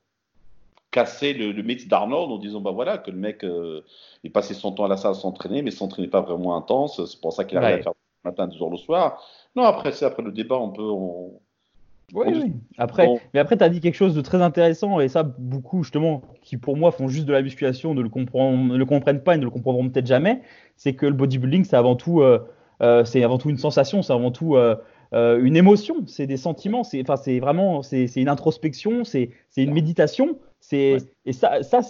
casser 0.90 1.32
le, 1.32 1.62
mythe 1.62 1.88
d'Arnold 1.88 2.30
en 2.30 2.38
disant 2.38 2.61
bah 2.61 2.70
voilà 2.70 2.98
que 2.98 3.11
le 3.11 3.16
mec 3.16 3.44
euh, 3.44 3.82
il 4.24 4.30
passait 4.30 4.54
son 4.54 4.72
temps 4.72 4.85
à 4.85 4.88
la 4.88 4.98
salle 4.98 5.12
à 5.12 5.14
s'entraîner 5.14 5.62
mais 5.62 5.70
s'entraînait 5.70 6.08
pas 6.08 6.20
vraiment 6.20 6.56
intense. 6.56 7.04
C'est 7.06 7.20
pour 7.20 7.32
ça 7.32 7.44
qu'il 7.44 7.58
arrivait 7.58 7.80
à 7.80 7.82
faire 7.82 7.92
le 8.24 8.30
matin 8.30 8.46
deux 8.46 8.62
heures 8.62 8.70
le 8.70 8.76
soir. 8.76 9.22
Non 9.56 9.64
après 9.64 9.92
c'est 9.92 10.04
après 10.04 10.22
le 10.22 10.32
débat 10.32 10.56
on 10.58 10.70
peut 10.70 10.82
oui, 12.14 12.26
oui. 12.35 12.52
Après, 12.76 13.08
mais 13.32 13.40
après, 13.40 13.56
tu 13.56 13.64
as 13.64 13.70
dit 13.70 13.80
quelque 13.80 13.94
chose 13.94 14.14
de 14.14 14.20
très 14.20 14.42
intéressant, 14.42 15.00
et 15.00 15.08
ça, 15.08 15.22
beaucoup, 15.22 15.82
justement, 15.82 16.22
qui 16.42 16.58
pour 16.58 16.76
moi 16.76 16.92
font 16.92 17.08
juste 17.08 17.24
de 17.24 17.32
la 17.32 17.40
musculation, 17.40 17.94
ne 17.94 18.02
le, 18.02 18.11
ne 18.11 18.76
le 18.76 18.85
comprennent 18.85 19.22
pas 19.22 19.35
et 19.35 19.38
ne 19.38 19.44
le 19.44 19.50
comprendront 19.50 19.88
peut-être 19.88 20.06
jamais, 20.06 20.42
c'est 20.76 20.94
que 20.94 21.06
le 21.06 21.14
bodybuilding, 21.14 21.64
c'est 21.64 21.76
avant 21.76 21.96
tout, 21.96 22.20
euh, 22.20 23.04
c'est 23.04 23.24
avant 23.24 23.38
tout 23.38 23.48
une 23.48 23.56
sensation, 23.56 24.02
c'est 24.02 24.12
avant 24.12 24.30
tout 24.30 24.56
euh, 24.56 24.76
une 25.12 25.57
émotion, 25.57 26.05
c'est 26.07 26.27
des 26.27 26.37
sentiments, 26.37 26.85
c'est 26.85 27.01
enfin 27.03 27.16
c'est 27.16 27.38
vraiment 27.38 27.83
c'est 27.83 28.07
une 28.16 28.29
introspection, 28.29 29.05
c'est 29.05 29.31
une 29.57 29.72
méditation, 29.72 30.38
c'est 30.61 30.98
et 31.27 31.33
ça 31.33 31.62
ça 31.62 31.83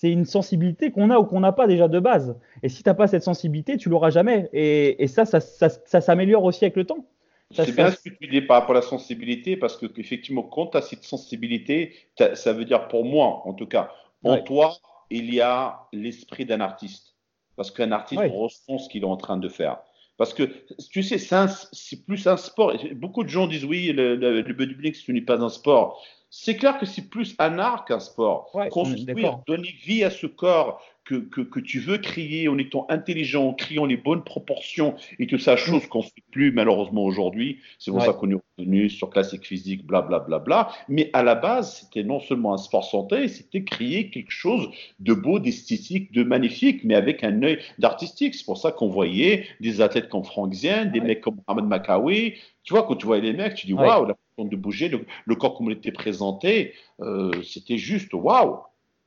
c'est 0.00 0.10
une 0.10 0.24
sensibilité 0.24 0.90
qu'on 0.90 1.10
a 1.10 1.18
ou 1.18 1.24
qu'on 1.24 1.40
n'a 1.40 1.52
pas 1.52 1.66
déjà 1.66 1.86
de 1.86 2.00
base. 2.00 2.34
Et 2.62 2.70
si 2.70 2.82
tu 2.82 2.88
n'as 2.88 2.94
pas 2.94 3.06
cette 3.06 3.22
sensibilité, 3.22 3.76
tu 3.76 3.90
l'auras 3.90 4.08
jamais. 4.08 4.48
Et, 4.54 5.02
et 5.02 5.06
ça, 5.06 5.26
ça, 5.26 5.40
ça, 5.40 5.68
ça 5.68 6.00
s'améliore 6.00 6.42
aussi 6.42 6.64
avec 6.64 6.76
le 6.76 6.86
temps. 6.86 7.04
C'est 7.50 7.74
bien 7.74 7.90
ce 7.90 8.08
que 8.08 8.08
tu 8.08 8.26
dis 8.28 8.40
par 8.40 8.60
rapport 8.60 8.76
à 8.76 8.80
la 8.80 8.86
sensibilité, 8.86 9.58
parce 9.58 9.76
que 9.76 9.84
effectivement, 9.98 10.42
quand 10.42 10.68
tu 10.68 10.78
as 10.78 10.82
cette 10.82 11.04
sensibilité, 11.04 11.92
ça 12.32 12.54
veut 12.54 12.64
dire 12.64 12.88
pour 12.88 13.04
moi, 13.04 13.42
en 13.44 13.52
tout 13.52 13.66
cas, 13.66 13.90
en 14.24 14.38
toi, 14.38 14.72
il 15.10 15.34
y 15.34 15.42
a 15.42 15.86
l'esprit 15.92 16.46
d'un 16.46 16.60
artiste. 16.60 17.14
Parce 17.56 17.70
qu'un 17.70 17.92
artiste 17.92 18.22
ressent 18.32 18.78
ce 18.78 18.88
qu'il 18.88 19.02
est 19.02 19.06
en 19.06 19.18
train 19.18 19.36
de 19.36 19.50
faire. 19.50 19.80
Parce 20.20 20.34
que, 20.34 20.42
tu 20.90 21.02
sais, 21.02 21.16
c'est 21.16 22.04
plus 22.04 22.26
un 22.26 22.36
sport. 22.36 22.74
Beaucoup 22.96 23.24
de 23.24 23.30
gens 23.30 23.46
disent 23.46 23.64
oui, 23.64 23.90
le, 23.90 24.16
le, 24.16 24.52
bodybuilding, 24.52 24.92
ce 24.92 25.12
n'est 25.12 25.22
pas 25.22 25.40
un 25.40 25.48
sport. 25.48 26.04
c'est 26.28 26.56
clair 26.56 26.78
que 26.78 26.84
c'est 26.84 27.08
plus 27.08 27.34
un 27.38 27.58
art 27.58 27.86
qu'un 27.86 28.00
sport. 28.00 28.54
Ouais, 28.54 28.68
Construire, 28.68 29.38
donner 29.46 29.74
vie 29.82 30.04
à 30.04 30.10
ce 30.10 30.26
corps 30.26 30.82
que, 31.10 31.16
que, 31.16 31.40
que, 31.40 31.58
tu 31.58 31.80
veux 31.80 31.98
crier 31.98 32.46
en 32.46 32.56
étant 32.56 32.86
intelligent, 32.88 33.48
en 33.48 33.52
criant 33.52 33.84
les 33.84 33.96
bonnes 33.96 34.22
proportions 34.22 34.94
et 35.18 35.26
tout 35.26 35.38
ça, 35.38 35.56
chose 35.56 35.84
qu'on 35.88 35.98
ne 35.98 36.04
fait 36.04 36.22
plus 36.30 36.52
malheureusement 36.52 37.02
aujourd'hui. 37.04 37.58
C'est 37.80 37.90
pour 37.90 37.98
Ouais. 37.98 38.06
ça 38.06 38.12
qu'on 38.12 38.30
est 38.30 38.38
revenu 38.58 38.88
sur 38.88 39.10
classique 39.10 39.44
physique, 39.44 39.84
blablabla. 39.84 40.38
Bla, 40.38 40.38
bla, 40.38 40.64
bla. 40.64 40.72
Mais 40.88 41.10
à 41.12 41.24
la 41.24 41.34
base, 41.34 41.80
c'était 41.80 42.04
non 42.04 42.20
seulement 42.20 42.54
un 42.54 42.58
sport 42.58 42.84
santé, 42.84 43.26
c'était 43.26 43.64
créer 43.64 44.10
quelque 44.10 44.30
chose 44.30 44.68
de 45.00 45.12
beau, 45.12 45.40
d'esthétique, 45.40 46.12
de 46.12 46.22
magnifique, 46.22 46.84
mais 46.84 46.94
avec 46.94 47.24
un 47.24 47.42
œil 47.42 47.58
d'artistique. 47.80 48.36
C'est 48.36 48.44
pour 48.46 48.58
ça 48.58 48.70
qu'on 48.70 48.88
voyait 48.88 49.46
des 49.60 49.80
athlètes 49.80 50.08
comme 50.08 50.22
Frank 50.24 50.52
Zien, 50.54 50.84
des 50.84 51.00
Ouais. 51.00 51.06
mecs 51.08 51.20
comme 51.22 51.40
Ahmed 51.48 51.64
Makawi. 51.64 52.34
Tu 52.62 52.72
vois, 52.72 52.84
quand 52.84 52.94
tu 52.94 53.06
voyais 53.06 53.22
les 53.22 53.32
mecs, 53.32 53.54
tu 53.56 53.66
dis 53.66 53.72
waouh, 53.72 54.04
la 54.06 54.14
façon 54.36 54.48
de 54.48 54.54
bouger, 54.54 54.88
le, 54.88 55.04
le 55.24 55.34
corps 55.34 55.54
comme 55.56 55.66
il 55.70 55.76
était 55.76 55.90
présenté, 55.92 56.74
euh, 57.00 57.32
c'était 57.42 57.78
juste 57.78 58.14
waouh. 58.14 58.58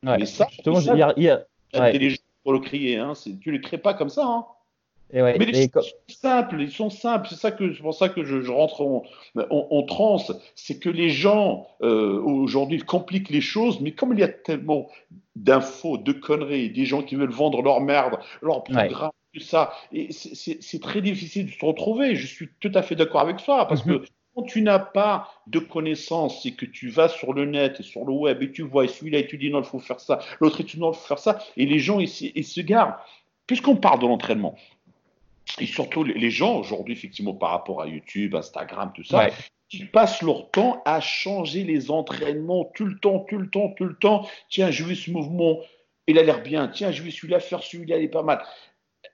Ouais. 0.06 0.18
Mais 0.20 0.26
ça, 0.26 0.48
Justement, 0.50 0.82
ça, 0.82 0.96
hier, 0.98 1.14
hier- 1.16 1.46
ouais. 1.80 1.90
intelligent 1.90 2.18
pour 2.44 2.54
le 2.54 2.60
crier. 2.60 2.98
Hein. 2.98 3.14
Tu 3.42 3.50
ne 3.50 3.54
les 3.54 3.62
crées 3.62 3.78
pas 3.78 3.94
comme 3.94 4.10
ça. 4.10 4.26
Hein. 4.26 4.46
et 5.12 5.22
ouais, 5.22 5.38
Mais 5.38 5.46
les 5.46 5.70
choses 5.70 5.86
sont 5.86 6.16
simples, 6.22 6.62
ils 6.62 6.72
sont 6.72 6.90
simples. 6.90 7.28
C'est 7.30 7.36
ça 7.36 7.52
que 7.52 7.74
c'est 7.74 7.82
pour 7.82 7.94
ça 7.94 8.10
que 8.10 8.24
je, 8.24 8.42
je 8.42 8.52
rentre 8.52 8.82
en, 8.82 9.04
en, 9.38 9.68
en 9.72 9.84
transe. 9.84 10.32
C'est 10.56 10.80
que 10.80 10.90
les 10.90 11.10
gens 11.10 11.68
euh, 11.82 12.20
aujourd'hui 12.22 12.80
compliquent 12.80 13.30
les 13.30 13.42
choses, 13.42 13.80
mais 13.82 13.92
comme 13.92 14.14
il 14.14 14.20
y 14.20 14.24
a 14.24 14.28
tellement 14.28 14.90
d'infos, 15.36 15.98
de 15.98 16.12
conneries, 16.12 16.70
des 16.70 16.86
gens 16.86 17.02
qui 17.02 17.16
veulent 17.16 17.32
vendre 17.32 17.62
leur 17.62 17.82
merde, 17.82 18.20
leur 18.42 18.64
programme, 18.64 19.12
tout 19.34 19.40
ça, 19.40 19.74
et 19.92 20.12
c'est- 20.12 20.36
c'est 20.36 20.58
c'est 20.62 20.80
très 20.80 21.02
difficile 21.02 21.48
de 21.48 21.52
se 21.52 21.66
retrouver. 21.66 22.16
Je 22.16 22.28
suis 22.28 22.50
tout 22.60 22.72
à 22.76 22.84
fait 22.84 22.96
d'accord 22.96 23.22
avec 23.22 23.38
toi 23.44 23.68
parce 23.68 23.84
Mhm. 23.86 24.00
que 24.00 24.06
quand 24.36 24.44
tu 24.44 24.62
n'as 24.62 24.80
pas 24.80 25.30
de 25.48 25.60
connaissances 25.60 26.46
et 26.46 26.54
que 26.54 26.66
tu 26.66 26.90
vas 26.90 27.08
sur 27.10 27.34
le 27.34 27.46
net 27.46 27.80
et 27.80 27.84
sur 27.84 28.06
le 28.06 28.14
web 28.14 28.42
et 28.42 28.52
tu 28.52 28.64
vois, 28.64 28.86
et 28.86 28.88
celui-là, 28.88 29.20
et 29.20 29.28
tu 29.28 29.38
dis 29.38 29.50
non, 29.52 29.60
il 29.60 29.66
faut 29.66 29.80
faire 29.80 30.00
ça, 30.00 30.20
l'autre, 30.40 30.62
et 30.62 30.64
tu 30.64 30.78
dis 30.78 30.82
non, 30.82 30.92
il 30.92 30.96
faut 30.96 31.08
faire 31.08 31.20
ça, 31.20 31.40
et 31.58 31.66
les 31.66 31.80
gens, 31.80 32.00
ils, 32.00 32.10
se- 32.10 32.26
ils 32.34 32.46
se 32.46 32.62
garent. 32.62 33.04
Puisqu'on 33.48 33.76
parle 33.76 34.00
de 34.00 34.08
l'entraînement, 34.08 34.56
et 35.60 35.66
surtout 35.66 36.04
les 36.04 36.14
les 36.14 36.32
gens 36.32 36.58
aujourd'hui, 36.58 36.94
effectivement, 36.94 37.34
par 37.34 37.52
rapport 37.52 37.82
à 37.82 37.88
YouTube, 37.88 38.34
Instagram, 38.36 38.92
tout 38.96 39.04
ça, 39.04 39.26
ouais. 39.26 39.34
ils 39.72 39.92
passent 39.92 40.22
leur 40.22 40.50
temps 40.50 40.82
à 40.86 41.00
changer 41.02 41.64
les 41.64 41.92
entraînements 41.92 42.66
tout 42.74 42.86
le 42.86 42.98
temps, 42.98 43.20
tout 43.20 43.38
le 43.38 43.50
temps, 43.50 43.70
tout 43.78 43.86
le 43.86 43.96
temps. 43.96 44.28
Tiens, 44.50 44.72
je 44.72 44.84
veux 44.84 44.96
ce 44.96 45.12
mouvement, 45.12 45.60
il 46.08 46.18
a 46.18 46.24
l'air 46.24 46.42
bien. 46.42 46.70
Tiens, 46.70 46.92
je 46.92 47.04
vais 47.04 47.12
celui-là 47.12 47.40
faire 47.40 47.62
celui-là, 47.62 47.98
il 47.98 48.06
est 48.06 48.08
pas 48.08 48.24
mal. 48.24 48.42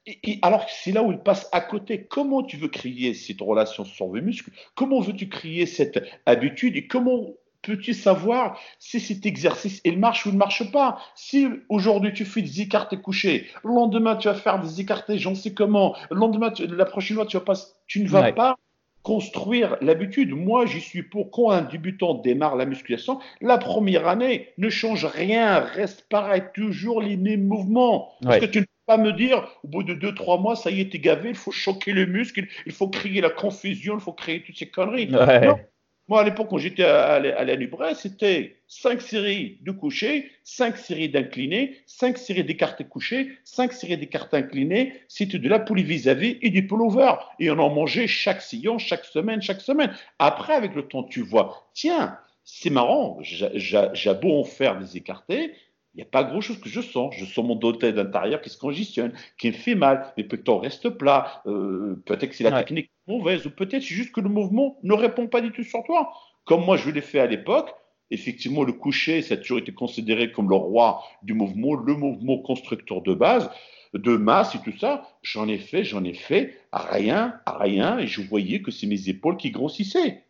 Et, 0.05 0.39
alors 0.41 0.65
que 0.65 0.71
c'est 0.71 0.91
là 0.91 1.03
où 1.03 1.11
ils 1.11 1.19
passent 1.19 1.49
à 1.51 1.61
côté. 1.61 2.05
Comment 2.05 2.43
tu 2.43 2.57
veux 2.57 2.67
créer 2.67 3.13
cette 3.13 3.41
relation 3.41 3.85
sur 3.85 4.13
les 4.13 4.21
muscles? 4.21 4.51
Comment 4.75 4.99
veux-tu 4.99 5.29
créer 5.29 5.65
cette 5.65 6.03
habitude? 6.25 6.75
Et 6.75 6.87
comment 6.87 7.27
peux-tu 7.61 7.93
savoir 7.93 8.57
si 8.79 8.99
cet 8.99 9.25
exercice 9.25 9.81
il 9.83 9.99
marche 9.99 10.25
ou 10.25 10.29
il 10.29 10.33
ne 10.33 10.37
marche 10.37 10.71
pas? 10.71 10.99
Si 11.15 11.47
aujourd'hui 11.67 12.13
tu 12.13 12.25
fais 12.25 12.41
des 12.41 12.61
écartés 12.61 12.97
couchés, 12.97 13.47
le 13.63 13.71
lendemain 13.71 14.15
tu 14.15 14.27
vas 14.27 14.33
faire 14.33 14.59
des 14.61 14.79
écartés, 14.79 15.17
j'en 15.17 15.35
sais 15.35 15.53
comment, 15.53 15.95
le 16.09 16.17
lendemain, 16.17 16.51
tu- 16.51 16.67
la 16.67 16.85
prochaine 16.85 17.17
fois 17.17 17.25
tu 17.25 17.37
vas 17.37 17.43
pas, 17.43 17.55
tu 17.87 18.01
ne 18.01 18.07
vas 18.07 18.21
Ouais. 18.21 18.33
pas 18.33 18.55
construire 19.01 19.77
l'habitude. 19.81 20.31
Moi, 20.31 20.65
j'y 20.65 20.81
suis 20.81 21.03
pour 21.03 21.31
quand 21.31 21.51
un 21.51 21.61
débutant 21.61 22.13
démarre 22.15 22.55
la 22.55 22.65
musculation, 22.65 23.19
la 23.41 23.57
première 23.57 24.07
année 24.07 24.49
ne 24.57 24.69
change 24.69 25.05
rien, 25.05 25.59
reste 25.59 26.05
pareil, 26.09 26.43
toujours 26.53 27.01
les 27.01 27.17
mêmes 27.17 27.47
mouvements. 27.47 28.13
Parce 28.21 28.35
Ouais. 28.35 28.47
que 28.47 28.51
tu 28.51 28.59
ne 28.59 28.65
pas 28.89 28.97
me 28.97 29.13
dire, 29.13 29.47
au 29.63 29.67
bout 29.67 29.83
de 29.83 29.93
2-3 29.93 30.41
mois, 30.41 30.55
ça 30.55 30.71
y 30.71 30.81
est, 30.81 30.91
t'es 30.91 30.97
gavé, 30.97 31.29
il 31.29 31.35
faut 31.35 31.51
choquer 31.51 31.91
le 31.91 32.07
muscle, 32.07 32.47
il 32.65 32.71
faut 32.71 32.87
créer 32.87 33.21
la 33.21 33.29
confusion, 33.29 33.93
il 33.93 34.01
faut 34.01 34.13
créer 34.13 34.41
toutes 34.41 34.57
ces 34.57 34.65
conneries. 34.65 35.13
Ouais. 35.13 35.45
Non. 35.45 35.59
Moi, 36.07 36.21
à 36.21 36.23
l'époque, 36.23 36.47
quand 36.49 36.57
j'étais 36.57 36.85
à, 36.85 37.13
à, 37.13 37.15
à 37.17 37.43
la 37.43 37.93
c'était 37.93 38.55
5 38.67 38.99
séries 38.99 39.59
de 39.61 39.69
couchés, 39.69 40.31
5 40.43 40.75
séries 40.75 41.07
d'inclinés, 41.07 41.75
5 41.85 42.17
séries 42.17 42.43
d'écartés 42.43 42.83
couchés, 42.83 43.37
5 43.43 43.73
séries 43.73 43.97
d'écartés 43.97 44.37
inclinés. 44.37 44.93
C'était 45.07 45.37
de 45.37 45.47
la 45.47 45.59
poulie 45.59 45.83
vis-à-vis 45.83 46.39
et 46.41 46.49
du 46.49 46.65
pullover. 46.65 47.13
Et 47.37 47.51
on 47.51 47.59
en 47.59 47.69
mangeait 47.69 48.07
chaque 48.07 48.41
sillon, 48.41 48.79
chaque 48.79 49.05
semaine, 49.05 49.39
chaque 49.43 49.61
semaine. 49.61 49.93
Après, 50.17 50.53
avec 50.53 50.73
le 50.73 50.87
temps, 50.87 51.03
tu 51.03 51.21
vois, 51.21 51.69
tiens, 51.75 52.17
c'est 52.43 52.71
marrant, 52.71 53.19
j'ai 53.21 54.13
beau 54.15 54.39
en 54.39 54.43
faire 54.43 54.79
des 54.79 54.97
écartés, 54.97 55.53
il 55.93 55.97
n'y 55.97 56.03
a 56.03 56.05
pas 56.05 56.23
grand-chose 56.23 56.59
que 56.59 56.69
je 56.69 56.81
sens. 56.81 57.13
Je 57.17 57.25
sens 57.25 57.45
mon 57.45 57.55
dos 57.55 57.71
de 57.71 57.77
tête 57.77 57.97
intérieur 57.97 58.41
qui 58.41 58.49
se 58.49 58.57
congestionne, 58.57 59.13
qui 59.37 59.47
me 59.47 59.53
fait 59.53 59.75
mal, 59.75 60.13
mes 60.17 60.23
pectoraux 60.23 60.59
restent 60.59 60.89
plats. 60.89 61.41
Euh, 61.47 62.01
peut-être 62.05 62.29
que 62.29 62.35
c'est 62.35 62.43
la 62.43 62.51
Ouais. 62.51 62.63
technique 62.63 62.91
mauvaise, 63.07 63.45
ou 63.45 63.49
peut-être 63.51 63.81
c'est 63.83 63.95
juste 63.95 64.11
que 64.13 64.21
le 64.21 64.29
mouvement 64.29 64.77
ne 64.83 64.93
répond 64.93 65.27
pas 65.27 65.41
du 65.41 65.51
tout 65.51 65.63
sur 65.63 65.83
toi. 65.83 66.11
Comme 66.45 66.63
moi, 66.65 66.77
je 66.77 66.89
l'ai 66.89 67.01
fait 67.01 67.19
à 67.19 67.25
l'époque. 67.27 67.73
Effectivement, 68.11 68.63
le 68.63 68.73
coucher, 68.73 69.21
ça 69.21 69.35
a 69.35 69.37
toujours 69.37 69.59
été 69.59 69.71
considéré 69.73 70.31
comme 70.31 70.49
le 70.49 70.55
roi 70.55 71.03
du 71.23 71.33
mouvement, 71.33 71.75
le 71.75 71.93
mouvement 71.95 72.39
constructeur 72.39 73.01
de 73.01 73.13
base, 73.13 73.49
de 73.93 74.17
masse 74.17 74.55
et 74.55 74.59
tout 74.59 74.75
ça. 74.77 75.07
J'en 75.21 75.47
ai 75.47 75.57
fait, 75.59 75.83
j'en 75.83 76.03
ai 76.03 76.13
fait, 76.13 76.57
à 76.71 76.79
rien, 76.91 77.39
à 77.45 77.57
rien, 77.57 77.99
et 77.99 78.07
je 78.07 78.21
voyais 78.21 78.61
que 78.61 78.71
c'est 78.71 78.87
mes 78.87 79.09
épaules 79.09 79.37
qui 79.37 79.51
grossissaient. 79.51 80.23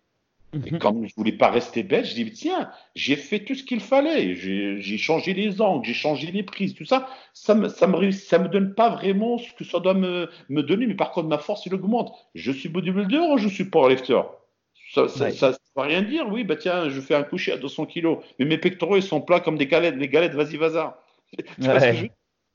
Et 0.54 0.72
Mhm. 0.72 0.80
comme 0.80 1.08
je 1.08 1.14
voulais 1.16 1.32
pas 1.32 1.52
rester 1.52 1.84
bête, 1.84 2.06
je 2.06 2.16
dis 2.16 2.32
tiens, 2.32 2.72
j'ai 2.96 3.16
fait 3.16 3.40
tout 3.46 3.54
ce 3.54 3.64
qu'il 3.64 3.80
fallait. 3.80 4.34
J'ai 4.36 4.98
changé 4.98 5.34
les 5.34 5.62
angles, 5.62 5.86
j'ai 5.86 5.94
changé 5.94 6.32
les 6.32 6.42
prises, 6.44 6.74
tout 6.74 6.86
ça. 6.86 7.08
Ça 7.34 7.54
me, 7.54 7.70
ça 7.70 7.86
me, 7.86 8.12
ça 8.12 8.40
me 8.40 8.48
donne 8.48 8.74
pas 8.74 8.90
vraiment 8.90 9.38
ce 9.38 9.54
que 9.54 9.64
ça 9.64 9.80
doit 9.80 9.94
me, 9.94 10.28
me 10.50 10.64
donner, 10.64 10.88
mais 10.88 10.96
par 10.96 11.12
contre 11.12 11.28
ma 11.28 11.38
force 11.38 11.66
il 11.68 11.74
augmente. 11.76 12.12
Je 12.34 12.52
suis 12.52 12.68
bodybuilder 12.70 13.20
ou 13.32 13.38
je 13.38 13.48
suis 13.48 13.66
powerlifter? 13.66 14.22
Ça, 14.92 15.08
ça, 15.08 15.26
Ouais. 15.26 15.32
ça, 15.32 15.54
ça 15.54 15.60
veut 15.76 15.84
rien 15.84 16.02
dire. 16.02 16.28
Oui, 16.30 16.44
bah 16.44 16.56
tiens, 16.56 16.90
je 16.90 17.00
fais 17.00 17.14
un 17.16 17.24
coucher 17.24 17.52
à 17.52 17.58
200 17.58 17.86
kilos, 17.86 18.24
mais 18.40 18.46
mes 18.46 18.58
pectoraux 18.58 18.96
ils 18.98 19.04
sont 19.04 19.22
plats 19.22 19.40
comme 19.40 19.58
des 19.58 19.68
galettes. 19.68 19.98
Les 19.98 20.08
galettes, 20.10 20.34
vas-y, 20.34 20.58
vas-y. 20.58 20.84
Ouais. 21.60 21.94
je 21.96 22.06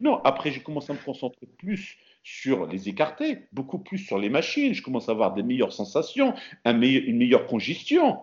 Non, 0.01 0.21
après 0.25 0.51
j'ai 0.51 0.61
commencé 0.61 0.91
à 0.91 0.95
me 0.95 1.01
concentrer 1.01 1.47
plus 1.59 1.97
sur 2.25 2.67
les 2.67 2.89
écartés, 2.89 3.47
beaucoup 3.53 3.79
plus 3.79 3.99
sur 3.99 4.19
les 4.19 4.31
machines. 4.31 4.73
Je 4.75 4.83
commence 4.83 5.09
à 5.09 5.13
avoir 5.13 5.35
des 5.35 5.43
meilleures 5.43 5.73
sensations, 5.75 6.35
un 6.65 6.73
meille- 6.73 6.97
une 6.97 7.19
meilleure 7.19 7.47
congestion. 7.47 8.19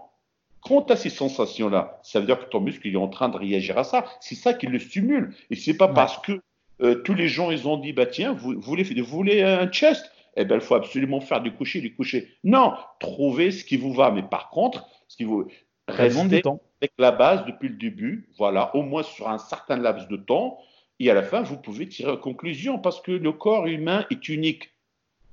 Quand 0.62 0.82
tu 0.82 0.94
as 0.94 0.96
ces 0.96 1.10
sensations-là, 1.10 2.00
ça 2.04 2.20
veut 2.20 2.26
dire 2.26 2.40
que 2.40 2.46
ton 2.50 2.60
muscle 2.60 2.88
il 2.88 2.94
est 2.96 2.98
en 2.98 3.08
train 3.08 3.30
de 3.30 3.38
réagir 3.38 3.78
à 3.78 3.84
ça. 3.84 4.06
C'est 4.20 4.36
ça 4.36 4.54
qui 4.54 4.66
le 4.68 4.80
stimule. 4.80 5.34
Et 5.52 5.56
c'est 5.56 5.76
pas 5.76 5.88
Ouais. 5.88 5.94
parce 5.94 6.18
que 6.20 6.42
euh, 6.82 6.96
tous 7.04 7.14
les 7.14 7.28
gens 7.28 7.52
ils 7.52 7.68
ont 7.68 7.78
dit 7.78 7.94
bah 7.94 8.08
tiens, 8.08 8.34
vous, 8.34 8.54
vous 8.54 8.62
voulez, 8.62 8.84
vous 8.84 9.06
voulez 9.06 9.44
un 9.44 9.68
chest? 9.72 10.12
Eh 10.36 10.46
ben 10.46 10.56
il 10.56 10.62
faut 10.62 10.76
absolument 10.76 11.20
faire 11.20 11.42
du 11.42 11.52
coucher, 11.52 11.82
du 11.82 11.94
coucher. 11.96 12.28
Non, 12.44 12.74
trouvez 13.00 13.52
ce 13.52 13.64
qui 13.66 13.78
vous 13.78 13.94
va. 13.94 14.10
Mais 14.12 14.24
par 14.24 14.50
contre, 14.50 14.88
ce 15.08 15.18
qui 15.18 15.26
vous 15.26 15.48
restez 15.88 16.42
avec 16.82 16.94
la 16.98 17.12
base 17.12 17.46
depuis 17.46 17.70
le 17.70 17.76
début, 17.76 18.30
voilà, 18.38 18.76
au 18.76 18.82
moins 18.82 19.04
sur 19.04 19.30
un 19.30 19.38
certain 19.38 19.78
laps 19.78 20.08
de 20.08 20.16
temps, 20.16 20.58
et 21.06 21.12
à 21.12 21.14
la 21.14 21.24
fin, 21.24 21.42
vous 21.42 21.58
pouvez 21.58 21.88
tirer 21.88 22.12
une 22.12 22.20
conclusion 22.20 22.78
parce 22.80 23.02
que 23.02 23.12
le 23.12 23.32
corps 23.32 23.68
humain 23.68 24.06
est 24.12 24.30
unique. 24.30 24.72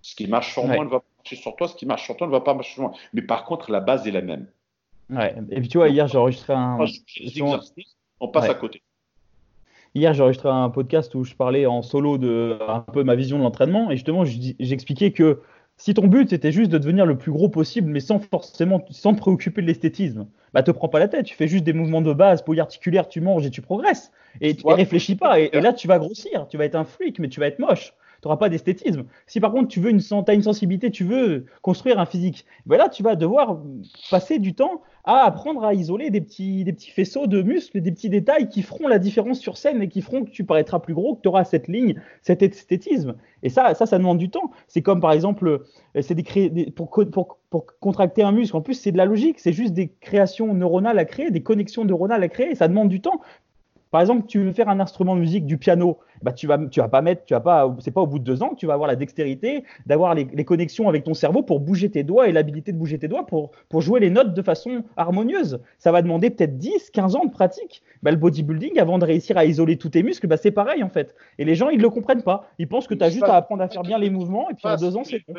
Ce 0.02 0.14
qui 0.14 0.26
marche 0.26 0.52
sur 0.52 0.64
Ouais. 0.64 0.76
moi 0.76 0.84
ne 0.84 0.90
va 0.90 1.00
pas 1.00 1.06
marcher 1.18 1.36
sur 1.36 1.56
toi, 1.56 1.68
ce 1.68 1.74
qui 1.74 1.84
marche 1.86 2.04
sur 2.04 2.16
toi 2.16 2.26
ne 2.26 2.32
va 2.32 2.40
pas 2.40 2.54
marcher 2.54 2.74
sur 2.74 2.82
moi. 2.82 2.92
Mais 3.12 3.22
par 3.22 3.44
contre, 3.44 3.70
la 3.70 3.80
base 3.80 4.06
est 4.06 4.10
la 4.12 4.22
même. 4.22 4.46
Ouais. 5.10 5.34
Et 5.50 5.60
puis 5.60 5.68
tu 5.68 5.78
vois, 5.78 5.88
hier 5.88 6.06
j'ai 6.06 6.18
enregistré 6.18 6.52
un. 6.52 6.78
On 8.20 8.28
passe 8.28 8.44
Ouais. 8.44 8.50
à 8.50 8.54
côté. 8.54 8.82
Hier, 9.94 10.12
j'ai 10.12 10.22
enregistré 10.22 10.48
un 10.48 10.68
podcast 10.70 11.14
où 11.14 11.24
je 11.24 11.34
parlais 11.34 11.64
en 11.66 11.82
solo 11.82 12.18
de 12.18 12.58
un 12.68 12.80
peu 12.80 13.04
ma 13.04 13.14
vision 13.14 13.38
de 13.38 13.42
l'entraînement 13.42 13.90
et 13.90 13.96
justement, 13.96 14.24
j'expliquais 14.24 15.12
que 15.12 15.40
si 15.76 15.94
ton 15.94 16.06
but 16.06 16.28
c'était 16.30 16.52
juste 16.52 16.70
de 16.70 16.78
devenir 16.78 17.06
le 17.06 17.16
plus 17.16 17.32
gros 17.32 17.48
possible, 17.48 17.90
mais 17.90 18.00
sans 18.00 18.18
forcément, 18.18 18.84
sans 18.90 19.14
te 19.14 19.18
préoccuper 19.20 19.62
de 19.62 19.66
l'esthétisme, 19.66 20.26
bah 20.54 20.62
te 20.62 20.70
prends 20.70 20.88
pas 20.88 20.98
la 20.98 21.08
tête, 21.08 21.26
tu 21.26 21.34
fais 21.34 21.48
juste 21.48 21.64
des 21.64 21.72
mouvements 21.72 22.02
de 22.02 22.12
base, 22.12 22.42
polyarticulaires, 22.42 23.08
tu 23.08 23.20
manges 23.20 23.46
et 23.46 23.50
tu 23.50 23.62
progresses. 23.62 24.12
Et 24.40 24.54
tu 24.56 24.64
Ouais. 24.66 24.74
réfléchis 24.74 25.16
pas. 25.16 25.40
Et, 25.40 25.50
et 25.52 25.60
là, 25.60 25.72
tu 25.72 25.88
vas 25.88 25.98
grossir, 25.98 26.46
tu 26.48 26.56
vas 26.56 26.64
être 26.64 26.74
un 26.76 26.84
freak, 26.84 27.18
mais 27.18 27.28
tu 27.28 27.40
vas 27.40 27.46
être 27.46 27.58
moche. 27.58 27.94
Tu 28.20 28.26
n'auras 28.26 28.36
pas 28.36 28.48
d'esthétisme. 28.48 29.04
Si 29.26 29.40
par 29.40 29.52
contre 29.52 29.68
tu 29.68 29.80
veux 29.80 29.90
une, 29.90 30.00
t'as 30.24 30.34
une 30.34 30.42
sensibilité, 30.42 30.90
tu 30.90 31.04
veux 31.04 31.46
construire 31.62 31.98
un 32.00 32.06
physique, 32.06 32.46
ben 32.66 32.88
tu 32.90 33.02
vas 33.02 33.16
devoir 33.16 33.60
passer 34.10 34.38
du 34.38 34.54
temps 34.54 34.82
à 35.04 35.24
apprendre 35.24 35.64
à 35.64 35.72
isoler 35.72 36.10
des 36.10 36.20
petits, 36.20 36.64
des 36.64 36.72
petits 36.74 36.90
faisceaux 36.90 37.26
de 37.26 37.40
muscles, 37.40 37.80
des 37.80 37.92
petits 37.92 38.10
détails 38.10 38.48
qui 38.50 38.62
feront 38.62 38.88
la 38.88 38.98
différence 38.98 39.38
sur 39.38 39.56
scène 39.56 39.80
et 39.80 39.88
qui 39.88 40.02
feront 40.02 40.24
que 40.24 40.30
tu 40.30 40.44
paraîtras 40.44 40.80
plus 40.80 40.92
gros, 40.92 41.14
que 41.14 41.22
tu 41.22 41.28
auras 41.28 41.44
cette 41.44 41.66
ligne, 41.66 41.94
cet 42.20 42.42
esthétisme. 42.42 43.14
Et 43.42 43.48
ça, 43.48 43.72
ça, 43.74 43.86
ça 43.86 43.96
demande 43.96 44.18
du 44.18 44.28
temps. 44.28 44.50
C'est 44.66 44.82
comme 44.82 45.00
par 45.00 45.12
exemple, 45.12 45.48
euh, 45.48 46.02
c'est 46.02 46.14
pour, 46.72 46.90
pour, 46.90 47.38
pour 47.48 47.66
contracter 47.80 48.22
un 48.22 48.32
muscle. 48.32 48.56
En 48.56 48.60
plus, 48.60 48.74
c'est 48.74 48.92
de 48.92 48.98
la 48.98 49.06
logique. 49.06 49.38
C'est 49.38 49.52
juste 49.52 49.72
des 49.72 49.88
créations 50.00 50.52
neuronales 50.52 50.98
à 50.98 51.04
créer, 51.04 51.30
des 51.30 51.42
connexions 51.42 51.84
neuronales 51.84 52.22
à 52.22 52.28
créer. 52.28 52.54
Ça 52.54 52.68
demande 52.68 52.88
du 52.88 53.00
temps. 53.00 53.20
Par 53.90 54.00
exemple, 54.00 54.26
tu 54.26 54.40
veux 54.40 54.52
faire 54.52 54.68
un 54.68 54.80
instrument 54.80 55.14
de 55.14 55.20
musique, 55.20 55.46
du 55.46 55.58
piano, 55.58 55.98
bah 56.22 56.32
tu 56.32 56.46
vas, 56.46 56.58
tu 56.70 56.80
vas 56.80 56.88
pas 56.88 57.02
mettre, 57.02 57.24
tu 57.24 57.34
vas 57.34 57.40
pas, 57.40 57.74
c'est 57.78 57.90
pas 57.90 58.00
au 58.00 58.06
bout 58.06 58.18
de 58.18 58.24
deux 58.24 58.42
ans 58.42 58.50
que 58.50 58.56
tu 58.56 58.66
vas 58.66 58.74
avoir 58.74 58.88
la 58.88 58.96
dextérité, 58.96 59.64
d'avoir 59.86 60.14
les, 60.14 60.24
les 60.32 60.44
connexions 60.44 60.88
avec 60.88 61.04
ton 61.04 61.14
cerveau 61.14 61.42
pour 61.42 61.60
bouger 61.60 61.90
tes 61.90 62.02
doigts 62.02 62.28
et 62.28 62.32
l'habilité 62.32 62.72
de 62.72 62.78
bouger 62.78 62.98
tes 62.98 63.08
doigts 63.08 63.26
pour, 63.26 63.52
pour 63.68 63.80
jouer 63.80 64.00
les 64.00 64.10
notes 64.10 64.34
de 64.34 64.42
façon 64.42 64.82
harmonieuse. 64.96 65.60
Ça 65.78 65.92
va 65.92 66.02
demander 66.02 66.30
peut-être 66.30 66.58
10, 66.58 66.90
15 66.90 67.16
ans 67.16 67.24
de 67.24 67.30
pratique. 67.30 67.82
Bah, 68.02 68.10
le 68.10 68.16
bodybuilding, 68.16 68.78
avant 68.78 68.98
de 68.98 69.04
réussir 69.04 69.36
à 69.36 69.44
isoler 69.44 69.76
tous 69.76 69.90
tes 69.90 70.02
muscles, 70.02 70.26
bah, 70.26 70.36
c'est 70.36 70.50
pareil 70.50 70.82
en 70.82 70.88
fait. 70.88 71.14
Et 71.38 71.44
les 71.44 71.54
gens, 71.54 71.68
ils 71.68 71.80
le 71.80 71.90
comprennent 71.90 72.22
pas. 72.22 72.50
Ils 72.58 72.68
pensent 72.68 72.86
que 72.86 72.94
tu 72.94 73.04
as 73.04 73.10
juste 73.10 73.28
à 73.28 73.36
apprendre 73.36 73.62
à 73.62 73.68
faire 73.68 73.82
bien 73.84 73.98
les 73.98 74.10
mouvements 74.10 74.50
et 74.50 74.54
puis 74.54 74.68
en 74.68 74.76
deux 74.76 74.96
ans, 74.96 75.04
c'est 75.04 75.22
bon. 75.26 75.34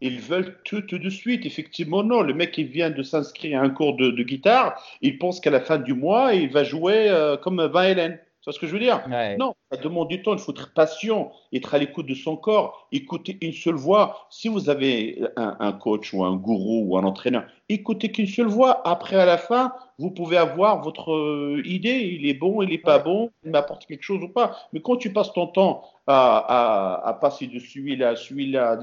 Ils 0.00 0.20
veulent 0.20 0.56
tout, 0.64 0.82
tout, 0.82 0.98
de 0.98 1.10
suite. 1.10 1.46
Effectivement, 1.46 2.02
non. 2.02 2.22
Le 2.22 2.34
mec, 2.34 2.56
il 2.58 2.66
vient 2.66 2.90
de 2.90 3.02
s'inscrire 3.02 3.60
à 3.60 3.64
un 3.64 3.70
cours 3.70 3.96
de, 3.96 4.10
guitare. 4.22 4.80
Il 5.02 5.18
pense 5.18 5.40
qu'à 5.40 5.50
la 5.50 5.60
fin 5.60 5.78
du 5.78 5.94
mois, 5.94 6.34
il 6.34 6.50
va 6.50 6.64
jouer 6.64 7.08
euh, 7.08 7.36
comme 7.36 7.64
Van 7.64 7.80
Halen. 7.80 8.18
C'est 8.46 8.52
ce 8.52 8.60
que 8.60 8.68
je 8.68 8.74
veux 8.74 8.78
dire? 8.78 9.02
Non, 9.40 9.56
ça 9.72 9.76
demande 9.76 10.06
du 10.06 10.22
temps. 10.22 10.32
Il 10.32 10.38
faut 10.38 10.52
être 10.52 10.72
patient, 10.72 11.32
être 11.52 11.74
à 11.74 11.78
l'écoute 11.78 12.06
de 12.06 12.14
son 12.14 12.36
corps, 12.36 12.86
écouter 12.92 13.38
une 13.40 13.52
seule 13.52 13.74
voix. 13.74 14.28
Si 14.30 14.46
vous 14.46 14.70
avez 14.70 15.20
un, 15.36 15.72
coach 15.72 16.14
ou 16.14 16.22
un 16.22 16.36
gourou 16.36 16.84
ou 16.86 16.96
un 16.96 17.02
entraîneur, 17.02 17.44
écoutez 17.68 18.12
qu'une 18.12 18.28
seule 18.28 18.46
voix. 18.46 18.86
Après, 18.86 19.16
à 19.16 19.26
la 19.26 19.36
fin, 19.36 19.72
vous 19.98 20.12
pouvez 20.12 20.36
avoir 20.36 20.80
votre 20.80 21.12
euh, 21.12 21.60
idée. 21.64 22.16
Il 22.20 22.28
est 22.28 22.34
bon, 22.34 22.62
il 22.62 22.68
n'est 22.68 22.78
pas 22.78 23.00
bon, 23.00 23.32
il 23.44 23.50
m'apporte 23.50 23.84
quelque 23.84 24.04
chose 24.04 24.22
ou 24.22 24.28
pas. 24.28 24.56
Mais 24.72 24.80
quand 24.80 24.96
tu 24.96 25.12
passes 25.12 25.32
ton 25.32 25.48
temps 25.48 25.82
à, 26.06 27.02
à, 27.04 27.14
passer 27.14 27.48
de 27.48 27.58
celui-là 27.58 28.10
à 28.10 28.16
celui-là, 28.16 28.78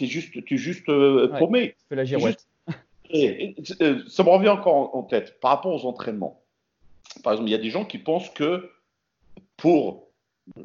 es 0.00 0.06
juste, 0.06 0.34
es 0.36 0.56
juste 0.56 0.88
euh, 0.88 1.28
paumé. 1.38 1.74
Fais 1.88 1.96
la 1.96 2.04
girouette. 2.04 2.46
Euh, 3.14 4.02
ça 4.06 4.22
me 4.22 4.28
revient 4.28 4.50
encore 4.50 4.94
en, 4.94 5.02
tête 5.02 5.40
par 5.40 5.52
rapport 5.52 5.72
aux 5.72 5.88
entraînements. 5.88 6.42
Par 7.22 7.32
exemple, 7.32 7.48
il 7.48 7.52
y 7.52 7.56
a 7.56 7.58
des 7.58 7.70
gens 7.70 7.84
qui 7.84 7.98
pensent 7.98 8.28
que 8.30 8.70
pour 9.56 10.08
euh, 10.58 10.62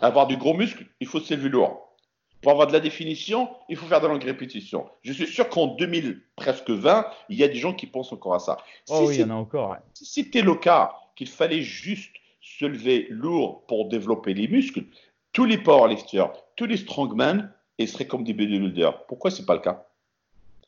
avoir 0.00 0.26
du 0.26 0.36
gros 0.36 0.54
muscle, 0.54 0.86
il 1.00 1.06
faut 1.06 1.20
s'élever 1.20 1.48
lourd. 1.48 1.96
Pour 2.40 2.52
avoir 2.52 2.66
de 2.66 2.72
la 2.72 2.80
définition, 2.80 3.48
il 3.68 3.76
faut 3.76 3.86
faire 3.86 4.00
de 4.00 4.06
longues 4.06 4.22
répétitions. 4.22 4.86
Je 5.02 5.12
suis 5.12 5.26
sûr 5.26 5.48
qu'en 5.48 5.68
2000, 5.68 6.20
presque 6.36 6.70
20, 6.70 7.06
il 7.30 7.38
y 7.38 7.42
a 7.42 7.48
des 7.48 7.56
gens 7.56 7.72
qui 7.72 7.86
pensent 7.86 8.12
encore 8.12 8.34
à 8.34 8.38
ça. 8.38 8.58
Oh 8.90 9.06
oui, 9.08 9.16
il 9.16 9.20
y 9.22 9.24
en 9.24 9.30
a 9.30 9.34
encore. 9.34 9.76
Si 9.94 10.04
c'était 10.04 10.42
le 10.42 10.54
cas 10.54 10.94
qu'il 11.16 11.28
fallait 11.28 11.62
juste 11.62 12.14
se 12.42 12.66
lever 12.66 13.06
lourd 13.08 13.64
pour 13.66 13.88
développer 13.88 14.34
les 14.34 14.46
muscles, 14.46 14.84
tous 15.32 15.46
les 15.46 15.58
powerlifters, 15.58 16.32
tous 16.56 16.66
les 16.66 16.76
strongmen 16.76 17.50
et 17.78 17.86
seraient 17.86 18.06
comme 18.06 18.24
des 18.24 18.34
bodybuilders. 18.34 19.06
Pourquoi 19.06 19.30
ce 19.30 19.40
n'est 19.40 19.46
pas 19.46 19.54
le 19.54 19.60
cas? 19.60 19.86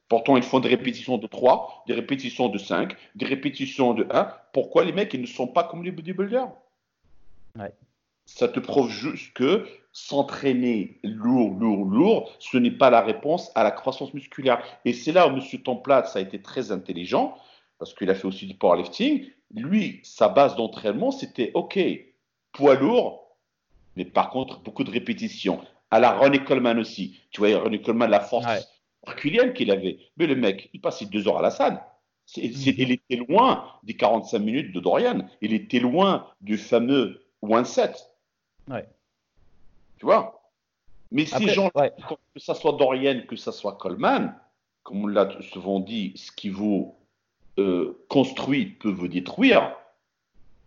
Pourtant, 0.09 0.37
ils 0.37 0.43
font 0.43 0.61
des 0.61 0.69
répétitions 0.69 1.19
de 1.19 1.27
3, 1.27 1.85
des 1.89 1.95
répétitions 1.95 2.49
de 2.49 2.59
5, 2.59 2.97
des 3.17 3.27
répétitions 3.27 3.93
de 3.93 4.07
1. 4.11 4.33
Pourquoi 4.53 4.85
les 4.85 4.93
mecs 4.93 5.13
ils 5.15 5.21
ne 5.21 5.27
sont 5.27 5.49
pas 5.49 5.65
comme 5.65 5.83
les 5.83 5.91
bodybuilders 5.91 6.49
ouais. 7.59 7.73
Ça 8.25 8.49
te 8.49 8.59
prouve 8.59 8.91
juste 8.91 9.33
que 9.35 9.67
s'entraîner 9.93 10.99
lourd, 11.05 11.55
lourd, 11.59 11.85
lourd, 11.85 12.37
ce 12.39 12.59
n'est 12.59 12.73
pas 12.73 12.91
la 12.91 13.01
réponse 13.01 13.51
à 13.55 13.63
la 13.63 13.71
croissance 13.71 14.13
musculaire. 14.15 14.63
Et 14.85 14.93
c'est 14.93 15.13
là 15.13 15.29
où 15.29 15.31
M. 15.31 15.41
Templat, 15.63 16.05
ça 16.05 16.19
a 16.19 16.23
été 16.23 16.43
très 16.43 16.71
intelligent, 16.73 17.37
parce 17.79 17.95
qu'il 17.95 18.11
a 18.11 18.15
fait 18.15 18.27
aussi 18.27 18.47
du 18.47 18.55
powerlifting. 18.55 19.31
Lui, 19.55 20.01
sa 20.03 20.29
base 20.29 20.57
d'entraînement, 20.57 21.13
c'était 21.13 21.53
OK, 21.55 21.79
poids 22.53 22.75
lourd, 22.75 23.37
mais 23.97 24.05
par 24.05 24.31
contre, 24.31 24.61
beaucoup 24.61 24.85
de 24.85 24.91
répétitions 24.91 25.61
à 25.91 26.01
la 26.01 26.13
Ronnie 26.13 26.45
Coleman 26.45 26.79
aussi. 26.79 27.21
Tu 27.31 27.41
vois, 27.41 27.59
Ronnie 27.59 27.83
Coleman, 27.83 28.11
la 28.11 28.21
force 28.21 28.47
herculienne 29.07 29.53
qu'il 29.53 29.71
avait. 29.71 29.99
Mais 30.17 30.27
le 30.27 30.35
mec, 30.35 30.71
il 30.73 30.81
passait 30.81 31.07
deux 31.07 31.29
heures 31.29 31.39
à 31.39 31.43
la 31.43 31.51
salle. 31.51 31.83
Mhm. 32.37 32.53
il 32.79 32.91
était 32.91 33.17
loin 33.17 33.65
des 33.85 33.95
45 33.95 34.39
minutes 34.41 34.73
de 34.75 34.81
Dorian. 34.81 35.29
Il 35.41 35.53
était 35.53 35.79
loin 35.79 36.27
du 36.41 36.59
fameux 36.59 37.23
one 37.41 37.65
set. 37.65 38.11
Ouais. 38.69 38.87
Tu 39.99 40.07
vois? 40.07 40.43
Mais 41.13 41.25
ces 41.25 41.49
gens, 41.49 41.71
que 41.71 42.41
ce 42.41 42.55
soit 42.55 42.73
Dorian, 42.73 43.23
que 43.29 43.37
ce 43.37 43.53
soit 43.53 43.77
Coleman, 43.77 44.35
comme 44.83 45.05
on 45.05 45.07
l'a 45.07 45.29
souvent 45.53 45.79
dit, 45.79 46.13
ce 46.17 46.33
qui 46.33 46.49
vous 46.49 46.97
euh, 47.59 48.05
construit 48.09 48.67
peut 48.67 48.91
vous 48.91 49.09
détruire. 49.09 49.77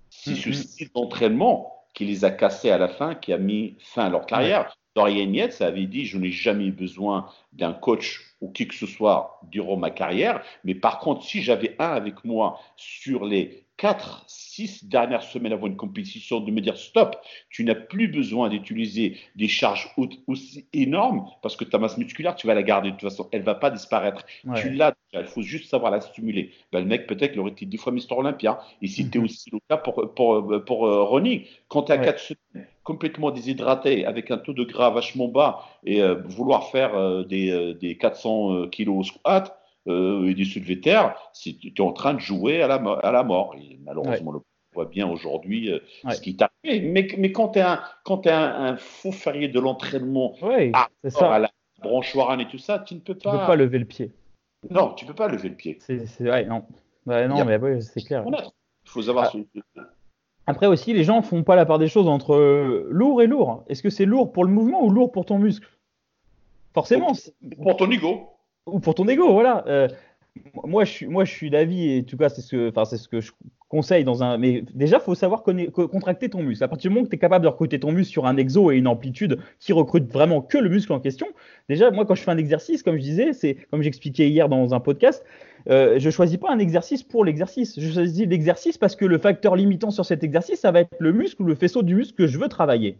C'est 0.09 0.35
ce 0.35 0.49
mhm. 0.49 0.55
style 0.55 0.89
d'entraînement 0.95 1.85
qui 1.93 2.05
les 2.05 2.23
a 2.23 2.31
cassés 2.31 2.71
à 2.71 2.77
la 2.77 2.87
fin, 2.87 3.15
qui 3.15 3.33
a 3.33 3.37
mis 3.37 3.75
fin 3.79 4.05
à 4.05 4.09
leur 4.09 4.25
carrière. 4.25 4.75
Dorian 4.95 5.33
Yates 5.33 5.61
avait 5.61 5.85
dit 5.85 6.05
Je 6.05 6.17
n'ai 6.17 6.31
jamais 6.31 6.71
besoin 6.71 7.29
d'un 7.53 7.73
coach 7.73 8.35
ou 8.41 8.51
qui 8.51 8.67
que 8.67 8.75
ce 8.75 8.87
soit 8.87 9.39
durant 9.49 9.77
ma 9.77 9.89
carrière, 9.91 10.43
mais 10.63 10.75
par 10.75 10.99
contre, 10.99 11.23
si 11.23 11.41
j'avais 11.41 11.75
un 11.79 11.89
avec 11.89 12.23
moi 12.23 12.59
sur 12.75 13.25
les 13.25 13.65
4, 13.79 14.25
6 14.27 14.85
dernières 14.89 15.23
semaines 15.23 15.53
avant 15.53 15.67
une 15.67 15.77
compétition, 15.77 16.41
de 16.41 16.51
me 16.51 16.59
dire 16.59 16.77
stop, 16.77 17.15
tu 17.49 17.63
n'as 17.63 17.75
plus 17.75 18.09
besoin 18.09 18.49
d'utiliser 18.49 19.17
des 19.37 19.47
charges 19.47 19.95
aussi 20.27 20.67
énormes 20.73 21.25
parce 21.41 21.55
que 21.55 21.63
ta 21.63 21.77
masse 21.77 21.97
musculaire, 21.97 22.35
tu 22.35 22.45
vas 22.45 22.53
la 22.53 22.63
garder 22.63 22.91
de 22.91 22.97
toute 22.97 23.09
façon, 23.09 23.29
elle 23.31 23.39
ne 23.39 23.45
va 23.45 23.55
pas 23.55 23.71
disparaître. 23.71 24.25
Tu 24.55 24.69
l'as 24.69 24.93
il 25.13 25.25
faut 25.25 25.41
juste 25.41 25.69
savoir 25.69 25.91
la 25.91 26.01
stimuler. 26.01 26.51
Ben, 26.71 26.81
le 26.81 26.85
mec, 26.85 27.07
peut-être, 27.07 27.33
il 27.33 27.39
aurait 27.39 27.51
été 27.51 27.65
10 27.65 27.77
fois 27.77 27.91
Mister 27.91 28.13
Olympia. 28.13 28.59
Et 28.81 28.87
c'était 28.87 29.17
mhm. 29.17 29.25
aussi 29.25 29.49
le 29.51 29.59
cas 29.67 29.77
pour, 29.77 30.13
pour, 30.13 30.63
pour, 30.65 30.85
euh, 30.85 31.03
Ronnie. 31.03 31.47
Quand 31.67 31.83
tu 31.83 31.91
as 31.91 31.97
4 31.97 32.19
semaines 32.19 32.67
complètement 32.83 33.31
déshydraté, 33.31 34.05
avec 34.05 34.29
un 34.29 34.37
taux 34.37 34.53
de 34.53 34.63
gras 34.63 34.89
vachement 34.91 35.27
bas, 35.27 35.63
et 35.83 36.01
euh, 36.01 36.15
vouloir 36.25 36.69
faire 36.69 36.95
euh, 36.95 37.23
des, 37.23 37.73
des, 37.79 37.97
400 37.97 38.67
kilos 38.67 38.97
au 38.99 39.03
squat, 39.03 39.58
et 39.89 40.33
du 40.33 40.45
soulevé 40.45 40.79
terre, 40.79 41.15
tu 41.33 41.49
es 41.49 41.81
en 41.81 41.91
train 41.91 42.13
de 42.13 42.19
jouer 42.19 42.61
à 42.61 42.67
la, 42.67 42.75
à 42.75 43.11
la 43.11 43.23
mort. 43.23 43.55
Et 43.57 43.79
malheureusement, 43.83 44.31
le 44.31 44.39
voit 44.73 44.85
bien 44.85 45.07
aujourd'hui 45.07 45.71
ce 46.09 46.21
qui 46.21 46.35
t'arrive. 46.35 46.53
Mais, 46.63 47.07
mais 47.17 47.31
quand 47.31 47.49
tu 47.49 47.59
es, 47.59 47.63
un, 47.63 47.81
quand 48.03 48.25
es 48.27 48.31
un, 48.31 48.77
faux 48.77 49.11
ferrier 49.11 49.47
de 49.47 49.59
l'entraînement 49.59 50.35
à, 50.73 51.39
la 51.39 51.49
branche 51.81 52.15
Warren 52.15 52.39
et 52.39 52.47
tout 52.47 52.57
ça, 52.57 52.79
tu 52.79 52.95
ne 52.95 52.99
peux 52.99 53.15
pas. 53.15 53.31
Tu 53.31 53.37
peux 53.37 53.45
pas 53.45 53.55
lever 53.55 53.79
le 53.79 53.85
pied. 53.85 54.11
Non, 54.69 54.93
tu 54.93 55.05
peux 55.05 55.13
pas 55.13 55.27
lever 55.27 55.49
le 55.49 55.55
pied. 55.55 55.77
C'est, 55.79 56.01
ouais, 56.19 56.45
non. 56.45 56.63
non, 57.05 57.45
mais 57.45 57.81
c'est 57.81 58.01
clair. 58.01 58.25
Il 58.27 58.89
faut 58.89 59.01
savoir. 59.01 59.33
Ah. 59.77 59.81
Après 60.49 60.65
aussi, 60.65 60.93
les 60.93 61.03
gens 61.03 61.21
font 61.21 61.43
pas 61.43 61.55
la 61.55 61.65
part 61.65 61.77
des 61.77 61.87
choses 61.87 62.07
entre 62.07 62.33
euh, 62.33 62.87
lourd 62.89 63.21
et 63.21 63.27
lourd. 63.27 63.63
Est-ce 63.67 63.83
que 63.83 63.91
c'est 63.91 64.05
lourd 64.05 64.31
pour 64.31 64.43
le 64.43 64.51
mouvement 64.51 64.83
ou 64.83 64.89
lourd 64.89 65.11
pour 65.11 65.25
ton 65.25 65.37
muscle? 65.37 65.69
Forcément. 66.73 67.13
Pour, 67.61 67.77
ton 67.77 67.91
ego. 67.91 68.29
Ou 68.71 68.79
pour 68.79 68.95
ton 68.95 69.07
ego, 69.07 69.31
voilà. 69.31 69.63
Euh, 69.67 69.87
moi, 70.63 70.85
je 70.85 70.91
suis, 70.91 71.07
moi, 71.07 71.25
je 71.25 71.31
suis 71.31 71.49
d'avis, 71.49 71.89
et 71.89 71.99
en 71.99 72.03
tout 72.03 72.17
cas, 72.17 72.29
c'est 72.29 72.41
ce 72.41 72.69
que, 72.69 72.85
c'est 72.85 72.97
ce 72.97 73.07
que 73.07 73.21
je 73.21 73.31
conseille 73.67 74.03
dans 74.03 74.23
un. 74.23 74.37
Mais 74.37 74.63
déjà, 74.73 74.99
faut 74.99 75.15
savoir 75.15 75.43
contracter 75.43 76.29
ton 76.29 76.43
muscle. 76.43 76.63
À 76.63 76.67
partir 76.67 76.89
du 76.89 76.95
moment 76.95 77.05
que 77.05 77.11
tu 77.11 77.15
es 77.15 77.19
capable 77.19 77.43
de 77.43 77.49
recruter 77.49 77.79
ton 77.79 77.91
muscle 77.91 78.11
sur 78.11 78.25
un 78.25 78.37
exo 78.37 78.71
et 78.71 78.77
une 78.77 78.87
amplitude 78.87 79.39
qui 79.59 79.73
recrute 79.73 80.11
vraiment 80.11 80.41
que 80.41 80.57
le 80.57 80.69
muscle 80.69 80.91
en 80.93 80.99
question, 80.99 81.27
déjà, 81.67 81.91
moi, 81.91 82.05
quand 82.05 82.15
je 82.15 82.23
fais 82.23 82.31
un 82.31 82.37
exercice, 82.37 82.83
comme 82.83 82.97
je 82.97 83.01
disais, 83.01 83.33
c'est 83.33 83.55
comme 83.71 83.81
j'expliquais 83.81 84.29
hier 84.29 84.49
dans 84.49 84.73
un 84.73 84.79
podcast, 84.79 85.23
euh, 85.69 85.99
je 85.99 86.09
choisis 86.09 86.37
pas 86.37 86.51
un 86.51 86.59
exercice 86.59 87.03
pour 87.03 87.25
l'exercice. 87.25 87.79
Je 87.79 87.91
choisis 87.91 88.27
l'exercice 88.27 88.77
parce 88.77 88.95
que 88.95 89.05
le 89.05 89.17
facteur 89.17 89.55
limitant 89.55 89.91
sur 89.91 90.05
cet 90.05 90.23
exercice, 90.23 90.59
ça 90.59 90.71
va 90.71 90.81
être 90.81 90.95
le 90.99 91.11
muscle 91.11 91.41
ou 91.41 91.45
le 91.45 91.55
faisceau 91.55 91.83
du 91.83 91.95
muscle 91.95 92.15
que 92.15 92.27
je 92.27 92.37
veux 92.39 92.47
travailler. 92.47 92.97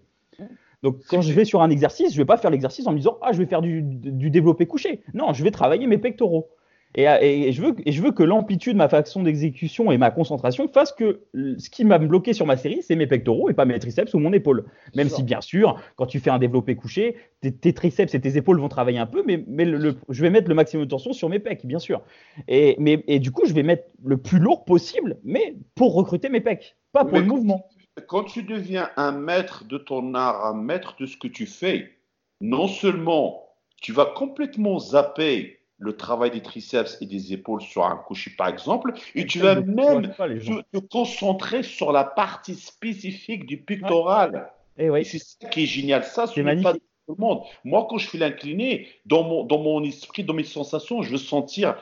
Donc, 0.83 0.97
quand 1.09 1.21
je 1.21 1.33
vais 1.33 1.45
sur 1.45 1.61
un 1.61 1.69
exercice, 1.69 2.13
je 2.13 2.17
vais 2.17 2.25
pas 2.25 2.37
faire 2.37 2.51
l'exercice 2.51 2.87
en 2.87 2.91
me 2.91 2.97
disant 2.97 3.17
ah 3.21 3.31
je 3.31 3.37
vais 3.37 3.45
faire 3.45 3.61
du 3.61 3.83
développé 4.29 4.65
couché. 4.65 5.01
Non, 5.13 5.33
je 5.33 5.43
vais 5.43 5.51
travailler 5.51 5.87
mes 5.87 5.97
pectoraux. 5.97 6.49
Et, 6.95 7.51
je 7.51 7.61
veux, 7.61 7.75
et 7.85 7.91
je 7.91 8.01
veux 8.01 8.11
que 8.11 8.23
l'amplitude, 8.23 8.75
ma 8.75 8.89
façon 8.89 9.21
d'exécution 9.21 9.91
et 9.91 9.99
ma 9.99 10.09
concentration 10.09 10.67
fassent 10.67 10.91
que 10.91 11.21
ce 11.35 11.69
qui 11.69 11.85
m'a 11.85 11.99
bloqué 11.99 12.33
sur 12.33 12.47
ma 12.47 12.57
série, 12.57 12.81
c'est 12.81 12.95
mes 12.95 13.05
pectoraux 13.05 13.49
et 13.49 13.53
pas 13.53 13.65
mes 13.65 13.77
triceps 13.77 14.15
ou 14.15 14.19
mon 14.19 14.33
épaule. 14.33 14.65
Même 14.95 15.07
si, 15.07 15.21
bien 15.21 15.39
sûr, 15.39 15.79
quand 15.97 16.07
tu 16.07 16.19
fais 16.19 16.31
un 16.31 16.39
développé 16.39 16.75
couché, 16.75 17.15
tes, 17.41 17.73
triceps 17.73 18.15
et 18.15 18.19
tes 18.19 18.37
épaules 18.37 18.59
vont 18.59 18.69
travailler 18.69 18.97
un 18.97 19.05
peu, 19.05 19.23
mais, 19.25 19.43
mais 19.47 19.65
le, 19.65 19.97
je 20.09 20.21
vais 20.23 20.31
mettre 20.31 20.49
le 20.49 20.55
maximum 20.55 20.85
de 20.85 20.89
tension 20.89 21.13
sur 21.13 21.29
mes 21.29 21.39
pecs, 21.39 21.63
bien 21.63 21.79
sûr. 21.79 22.01
Et, 22.47 22.75
mais, 22.79 23.03
et 23.07 23.19
du 23.19 23.31
coup, 23.31 23.43
je 23.45 23.53
vais 23.53 23.63
mettre 23.63 23.83
le 24.03 24.17
plus 24.17 24.39
lourd 24.39 24.65
possible, 24.65 25.19
mais 25.23 25.55
pour 25.75 25.93
recruter 25.93 26.29
mes 26.29 26.41
pecs, 26.41 26.75
pas 26.91 27.05
pour 27.05 27.19
le 27.19 27.25
mouvement. 27.25 27.67
Quand 28.09 28.23
tu 28.23 28.41
deviens 28.41 28.89
un 28.97 29.11
maître 29.11 29.65
de 29.65 29.77
ton 29.77 30.15
art, 30.15 30.43
un 30.43 30.55
maître 30.55 30.95
de 30.99 31.05
ce 31.05 31.15
que 31.15 31.27
tu 31.27 31.45
fais, 31.45 31.95
non 32.41 32.67
seulement 32.67 33.47
tu 33.79 33.93
vas 33.93 34.07
complètement 34.07 34.79
zapper 34.79 35.59
le 35.77 35.95
travail 35.95 36.31
des 36.31 36.41
triceps 36.41 36.97
et 37.01 37.05
des 37.05 37.33
épaules 37.33 37.61
sur 37.61 37.85
un 37.85 37.95
coucher, 37.95 38.31
par 38.35 38.47
exemple, 38.47 38.93
et 39.13 39.27
tu 39.27 39.37
vas 39.37 39.61
même 39.61 40.11
te, 40.11 40.79
concentrer 40.79 41.61
sur 41.61 41.91
la 41.91 42.03
partie 42.03 42.55
spécifique 42.55 43.45
du 43.45 43.57
pectoral. 43.57 44.51
Eh 44.79 44.87
et, 44.87 45.03
c'est 45.03 45.19
ça 45.19 45.47
qui 45.49 45.63
est 45.63 45.67
génial. 45.67 46.03
Ça, 46.03 46.25
ce 46.25 46.39
n'est 46.39 46.63
pas 46.63 46.73
tout 46.73 46.79
le 47.09 47.15
monde. 47.15 47.43
Moi, 47.63 47.85
quand 47.87 47.99
je 47.99 48.09
fais 48.09 48.17
l'incliné, 48.17 48.87
dans 49.05 49.21
mon, 49.21 49.43
dans 49.43 49.59
mon 49.59 49.83
esprit, 49.83 50.23
dans 50.23 50.33
mes 50.33 50.43
sensations, 50.43 51.03
je 51.03 51.11
veux 51.11 51.17
sentir 51.17 51.77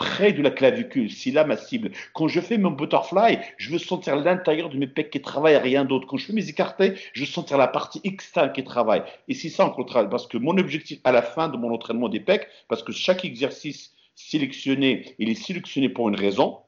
près 0.00 0.32
de 0.32 0.40
la 0.40 0.50
clavicule. 0.50 1.10
C'est 1.10 1.30
là 1.30 1.44
ma 1.44 1.58
cible. 1.58 1.90
Quand 2.14 2.26
je 2.26 2.40
fais 2.40 2.56
mon 2.56 2.70
butterfly, 2.70 3.38
je 3.58 3.70
veux 3.70 3.78
sentir 3.78 4.16
l'intérieur 4.16 4.70
de 4.70 4.78
mes 4.78 4.86
pecs 4.86 5.10
qui 5.10 5.20
travaillent, 5.20 5.58
rien 5.58 5.84
d'autre. 5.84 6.06
Quand 6.06 6.16
je 6.16 6.24
fais 6.24 6.32
mes 6.32 6.48
écartés, 6.48 6.94
je 7.12 7.20
veux 7.20 7.26
sentir 7.26 7.58
la 7.58 7.68
partie 7.68 8.00
externe 8.02 8.50
qui 8.50 8.64
travaille. 8.64 9.02
Et 9.28 9.34
c'est 9.34 9.50
ça 9.50 9.70
qu'on 9.76 9.84
travaille. 9.84 10.08
Parce 10.08 10.26
que 10.26 10.38
mon 10.38 10.56
objectif 10.56 11.00
à 11.04 11.12
la 11.12 11.20
fin 11.20 11.50
de 11.50 11.58
mon 11.58 11.70
entraînement 11.70 12.08
des 12.08 12.18
pecs, 12.18 12.48
parce 12.66 12.82
que 12.82 12.92
chaque 12.92 13.26
exercice 13.26 13.92
sélectionné, 14.14 15.14
il 15.18 15.28
est 15.28 15.34
sélectionné 15.34 15.90
pour 15.90 16.08
une 16.08 16.16
raison. 16.16 16.60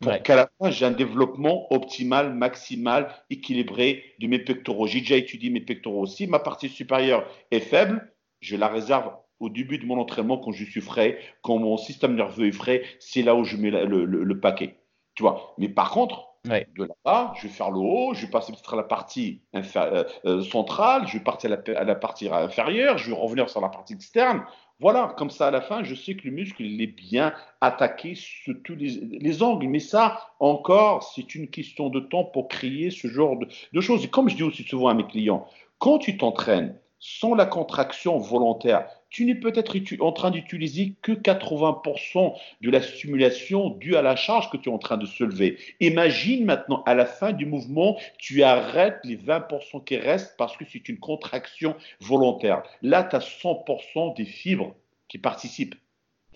Pour 0.00 0.22
qu'à 0.22 0.36
la 0.36 0.50
fin, 0.58 0.70
j'ai 0.70 0.84
un 0.84 0.90
développement 0.90 1.72
optimal, 1.72 2.34
maximal, 2.34 3.08
équilibré 3.30 4.04
de 4.20 4.26
mes 4.26 4.38
pectoraux. 4.38 4.86
J'ai 4.86 5.00
déjà 5.00 5.16
étudié 5.16 5.48
mes 5.48 5.62
pectoraux. 5.62 6.04
Si 6.04 6.26
ma 6.26 6.38
partie 6.38 6.68
supérieure 6.68 7.26
est 7.50 7.60
faible, 7.60 8.12
je 8.40 8.56
la 8.56 8.68
réserve 8.68 9.10
au 9.40 9.48
début 9.48 9.78
de 9.78 9.86
mon 9.86 9.98
entraînement, 9.98 10.38
quand 10.38 10.52
je 10.52 10.64
suis 10.64 10.80
frais, 10.80 11.18
quand 11.42 11.58
mon 11.58 11.76
système 11.76 12.14
nerveux 12.14 12.46
est 12.48 12.52
frais, 12.52 12.82
c'est 12.98 13.22
là 13.22 13.34
où 13.34 13.44
je 13.44 13.56
mets 13.56 13.70
le, 13.70 14.40
paquet. 14.40 14.76
Tu 15.14 15.22
vois. 15.22 15.54
Mais 15.58 15.68
par 15.68 15.90
contre, 15.90 16.28
de 16.44 16.84
là-bas, 16.84 17.32
je 17.36 17.42
vais 17.42 17.52
faire 17.52 17.70
le 17.70 17.78
haut, 17.78 18.14
je 18.14 18.22
vais 18.22 18.30
passer 18.30 18.52
peut-être 18.52 18.74
à 18.74 18.76
la 18.76 18.82
partie 18.82 19.42
euh, 19.54 20.04
euh, 20.24 20.42
centrale, 20.42 21.06
je 21.06 21.18
vais 21.18 21.24
partir 21.24 21.52
à 21.52 21.84
la, 21.84 21.94
partie 21.94 22.28
inférieure, 22.28 22.98
je 22.98 23.10
vais 23.10 23.16
revenir 23.16 23.50
sur 23.50 23.60
la 23.60 23.68
partie 23.68 23.94
externe. 23.94 24.42
Voilà, 24.80 25.12
comme 25.16 25.30
ça 25.30 25.48
à 25.48 25.50
la 25.50 25.60
fin, 25.60 25.82
je 25.82 25.94
sais 25.94 26.14
que 26.14 26.26
le 26.26 26.30
muscle 26.30 26.62
il 26.62 26.80
est 26.80 26.86
bien 26.86 27.34
attaqué 27.60 28.14
sur 28.14 28.54
tous 28.62 28.76
les, 28.76 29.42
angles. 29.42 29.66
Mais 29.66 29.80
ça, 29.80 30.20
encore, 30.38 31.02
c'est 31.02 31.34
une 31.34 31.48
question 31.48 31.90
de 31.90 31.98
temps 31.98 32.24
pour 32.24 32.48
créer 32.48 32.90
ce 32.90 33.08
genre 33.08 33.36
de, 33.36 33.48
de 33.72 33.80
choses. 33.80 34.04
Et 34.04 34.08
comme 34.08 34.28
je 34.28 34.36
dis 34.36 34.44
aussi 34.44 34.62
souvent 34.62 34.88
à 34.88 34.94
mes 34.94 35.06
clients, 35.06 35.46
quand 35.78 35.98
tu 35.98 36.16
t'entraînes 36.16 36.78
sans 37.00 37.34
la 37.34 37.46
contraction 37.46 38.18
volontaire, 38.18 38.88
tu 39.10 39.24
n'es 39.24 39.34
peut-être 39.34 39.76
en 40.00 40.12
train 40.12 40.30
d'utiliser 40.30 40.94
que 41.02 41.12
80% 41.12 42.34
de 42.60 42.70
la 42.70 42.82
stimulation 42.82 43.70
due 43.70 43.96
à 43.96 44.02
la 44.02 44.16
charge 44.16 44.50
que 44.50 44.56
tu 44.56 44.68
es 44.68 44.72
en 44.72 44.78
train 44.78 44.96
de 44.96 45.06
soulever. 45.06 45.58
Imagine 45.80 46.44
maintenant, 46.44 46.82
à 46.86 46.94
la 46.94 47.06
fin 47.06 47.32
du 47.32 47.46
mouvement, 47.46 47.98
tu 48.18 48.42
arrêtes 48.42 48.98
les 49.04 49.16
20% 49.16 49.84
qui 49.84 49.96
restent 49.96 50.36
parce 50.36 50.56
que 50.56 50.64
c'est 50.70 50.88
une 50.88 50.98
contraction 50.98 51.74
volontaire. 52.00 52.62
Là, 52.82 53.02
tu 53.02 53.16
as 53.16 53.20
100% 53.20 54.16
des 54.16 54.26
fibres 54.26 54.74
qui 55.08 55.18
participent. 55.18 55.74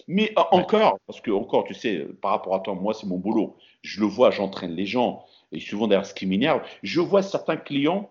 Mais 0.08 0.32
encore, 0.37 0.98
parce 1.06 1.20
que 1.20 1.30
encore, 1.30 1.64
tu 1.64 1.74
sais, 1.74 2.06
par 2.20 2.32
rapport 2.32 2.54
à 2.54 2.61
toi, 2.61 2.74
moi, 2.74 2.94
c'est 2.94 3.06
mon 3.06 3.18
boulot. 3.18 3.56
Je 3.82 4.00
le 4.00 4.06
vois, 4.06 4.30
j'entraîne 4.30 4.72
les 4.72 4.87
gens. 4.87 5.24
Et 5.52 5.61
souvent, 5.61 5.87
d'ailleurs, 5.87 6.06
ce 6.06 6.14
qui 6.14 6.26
m'énerve, 6.26 6.62
je 6.82 7.00
vois 7.00 7.22
certains 7.22 7.56
clients, 7.56 8.11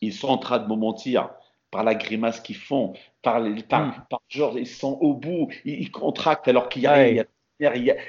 ils 0.00 0.12
sont 0.12 0.28
en 0.28 0.38
train 0.38 0.58
de 0.58 0.68
me 0.68 0.74
mentir 0.74 1.30
par 1.70 1.84
la 1.84 1.94
grimace 1.94 2.40
qu'ils 2.40 2.56
font, 2.56 2.94
par, 3.22 3.40
les, 3.40 3.62
par, 3.62 3.86
hmm. 3.86 4.04
par, 4.10 4.20
genre, 4.28 4.58
ils 4.58 4.66
sont 4.66 4.98
au 5.00 5.14
bout, 5.14 5.48
ils, 5.64 5.90
contractent 5.90 6.48
alors 6.48 6.68
qu'il 6.68 6.82
y 6.82 6.86
a, 6.86 7.08
il 7.08 7.24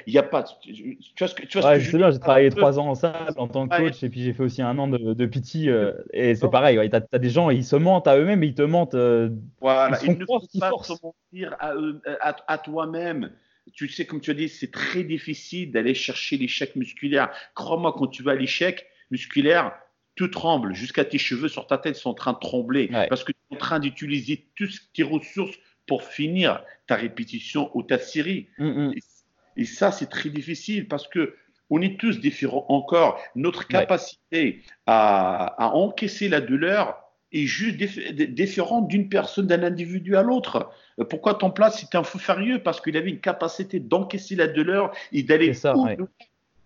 y 0.06 0.18
a 0.18 0.22
pas. 0.22 0.44
Tu, 0.60 0.96
vois 1.18 1.28
ce 1.28 1.34
que, 1.34 1.46
tu 1.46 1.58
vois 1.58 1.70
ouais, 1.70 1.80
ce 1.80 1.90
que 1.90 1.98
je 1.98 2.10
J'ai 2.12 2.18
travaillé 2.18 2.50
trois 2.50 2.78
ans 2.78 2.88
en 2.88 2.94
salle 2.94 3.32
en 3.36 3.48
tant 3.48 3.66
que 3.66 3.76
coach 3.76 4.02
et 4.02 4.10
puis 4.10 4.22
j'ai 4.22 4.32
fait 4.32 4.42
aussi 4.42 4.62
un 4.62 4.78
an 4.78 4.88
de, 4.88 5.14
de 5.14 5.26
PT 5.26 5.68
euh, 5.68 5.94
et 6.12 6.34
c'est 6.34 6.50
pareil. 6.50 6.78
Ouais, 6.78 6.88
tu 6.88 6.96
as, 6.96 7.18
des 7.18 7.30
gens, 7.30 7.50
ils 7.50 7.64
se 7.64 7.76
mentent 7.76 8.06
à 8.06 8.18
eux-mêmes 8.18 8.42
et 8.42 8.48
ils 8.48 8.54
te 8.54 8.62
mentent. 8.62 8.94
Euh, 8.94 9.30
voilà, 9.60 9.98
ils, 10.02 10.10
ne 10.10 10.24
peuvent 10.24 10.60
pas 10.60 10.70
se 10.82 10.92
mentir 11.02 11.56
à, 11.60 11.72
à, 12.20 12.36
à 12.46 12.58
toi-même. 12.58 13.32
Tu 13.74 13.88
sais, 13.88 14.06
comme 14.06 14.20
tu 14.20 14.30
as 14.30 14.34
dit, 14.34 14.48
c'est 14.48 14.70
très 14.70 15.02
difficile 15.02 15.72
d'aller 15.72 15.94
chercher 15.94 16.36
l'échec 16.36 16.74
musculaire. 16.76 17.30
Crois-moi, 17.54 17.94
quand 17.96 18.06
tu 18.06 18.22
vas 18.22 18.32
à 18.32 18.34
l'échec 18.34 18.86
musculaire, 19.10 19.72
tout 20.18 20.26
tremble, 20.26 20.74
jusqu'à 20.74 21.04
tes 21.04 21.16
cheveux 21.16 21.46
sur 21.46 21.68
ta 21.68 21.78
tête 21.78 21.94
sont 21.94 22.10
en 22.10 22.14
train 22.14 22.32
de 22.32 22.40
trembler 22.40 22.90
parce 23.08 23.22
que 23.22 23.30
tu 23.30 23.38
es 23.52 23.54
en 23.54 23.58
train 23.58 23.78
d'utiliser 23.78 24.44
toutes 24.56 24.76
tes 24.92 25.04
ressources 25.04 25.54
pour 25.86 26.02
finir 26.02 26.64
ta 26.88 26.96
répétition 26.96 27.70
ou 27.74 27.84
ta 27.84 27.98
série. 27.98 28.48
Mm, 28.58 28.88
mm. 28.88 28.94
et, 29.56 29.64
ça, 29.64 29.92
c'est 29.92 30.10
très 30.10 30.28
difficile 30.28 30.88
parce 30.88 31.06
que 31.06 31.36
on 31.70 31.80
est 31.80 32.00
tous 32.00 32.18
différents 32.18 32.66
encore. 32.68 33.20
Notre 33.36 33.68
capacité 33.68 34.62
à, 34.86 35.70
encaisser 35.72 36.28
la 36.28 36.40
douleur 36.40 36.98
est 37.30 37.46
juste 37.46 37.76
différente 37.76 38.88
d'une 38.88 39.08
personne, 39.08 39.46
d'un 39.46 39.62
individu 39.62 40.16
à 40.16 40.22
l'autre. 40.22 40.72
Pourquoi 41.10 41.34
ton 41.34 41.52
plat, 41.52 41.70
c'était 41.70 41.96
un 41.96 42.02
fou 42.02 42.18
furieux? 42.18 42.60
Parce 42.60 42.80
qu'il 42.80 42.96
avait 42.96 43.10
une 43.10 43.20
capacité 43.20 43.78
d'encaisser 43.78 44.34
la 44.34 44.48
douleur 44.48 44.92
et 45.12 45.22
d'aller. 45.22 45.52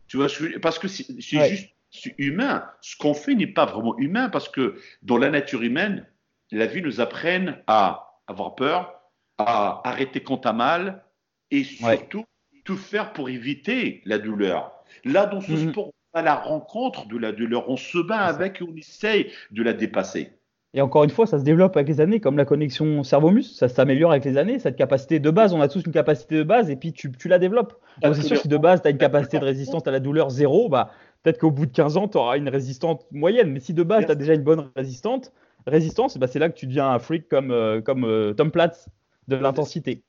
Tu 0.09 0.17
vois, 0.17 0.29
parce 0.62 0.79
que 0.79 0.88
c'est 0.88 1.05
juste 1.21 1.69
humain. 2.18 2.64
Ce 2.81 2.96
qu'on 2.96 3.14
fait 3.14 3.35
n'est 3.35 3.46
pas 3.46 3.66
vraiment 3.66 3.96
humain 3.98 4.28
parce 4.28 4.48
que 4.48 4.76
dans 5.02 5.18
la 5.18 5.31
nature 5.31 5.62
humaine, 5.62 6.07
la 6.50 6.66
vie 6.66 6.83
nous 6.83 7.00
apprenne 7.00 7.62
à 7.66 8.20
avoir 8.26 8.55
peur, 8.55 9.00
à 9.38 9.81
arrêter 9.88 10.22
quand 10.22 10.38
t'as 10.38 10.52
mal 10.52 11.05
et 11.50 11.64
surtout 11.64 12.24
tout 12.64 12.76
faire 12.76 13.12
pour 13.12 13.28
éviter 13.28 14.02
la 14.05 14.18
douleur. 14.18 14.72
Là, 15.05 15.26
dans 15.26 15.40
ce 15.40 15.52
mhm. 15.52 15.70
sport, 15.70 15.88
on 15.88 15.92
va 16.14 16.20
à 16.20 16.22
la 16.22 16.35
rencontre 16.37 17.09
de 17.09 17.18
la 17.18 17.33
douleur, 17.33 17.68
on 17.68 17.76
se 17.76 17.98
bat 17.98 18.20
avec 18.20 18.61
et 18.61 18.64
on 18.64 18.76
essaye 18.76 19.33
de 19.50 19.62
la 19.62 19.72
dépasser. 19.72 20.33
Et 20.74 20.81
encore 20.81 21.05
une 21.05 21.11
fois, 21.11 21.26
ça 21.26 21.38
se 21.38 21.44
développe 21.44 21.76
avec 21.76 21.88
les 21.88 22.00
années, 22.00 22.18
comme 22.18 22.38
la 22.38 22.46
connexion 22.46 23.02
cerveau-muscle, 23.02 23.55
ça 23.55 23.68
s'améliore 23.68 24.11
avec 24.11 24.24
les 24.24 24.38
années. 24.38 24.59
Cette 24.59 24.76
capacité 24.76 25.20
de 25.20 25.31
base, 25.31 25.52
on 25.52 25.61
a 25.61 25.68
tous 25.68 25.83
une 25.85 25.92
capacité 25.92 26.37
de 26.37 26.44
base 26.44 26.70
et 26.70 26.76
puis 26.76 26.94
tu, 26.94 27.12
tu 27.12 27.28
la 27.28 27.38
développes. 27.38 27.74
c'est 28.02 28.22
sûr, 28.22 28.38
si 28.38 28.48
de 28.48 28.57
base, 28.57 28.81
tu 28.81 28.88
as 28.88 28.90
une 28.90 28.98
capacité 28.98 29.38
de 29.38 29.44
résistance 29.44 29.87
à 29.87 29.90
la 29.90 30.00
douleur 30.00 30.31
zéro, 30.31 30.70
bah, 30.70 30.90
peut-être 31.22 31.38
qu'au 31.38 31.50
bout 31.50 31.66
de 31.66 31.72
15 31.72 31.96
ans, 31.96 32.08
tu 32.08 32.18
auras 32.18 32.37
une 32.37 32.48
résistante 32.48 33.06
moyenne. 33.11 33.50
Mais 33.52 33.61
si 33.61 33.74
de 33.74 33.82
base, 33.82 34.06
tu 34.06 34.12
as 34.12 34.14
déjà 34.14 34.35
une 34.35 34.42
bonne 34.42 34.70
résistante, 34.76 35.32
résistance, 35.66 36.18
bah, 36.18 36.26
c'est 36.26 36.38
là 36.38 36.48
que 36.48 36.56
tu 36.56 36.66
deviens 36.66 36.88
un 36.88 36.98
freak 36.98 37.28
comme, 37.28 37.50
euh, 37.50 37.80
comme 37.80 38.04
euh, 38.04 38.32
Tom 38.35 38.50
Platz 38.50 38.88
de 39.28 39.37
l'intensité. 39.37 40.02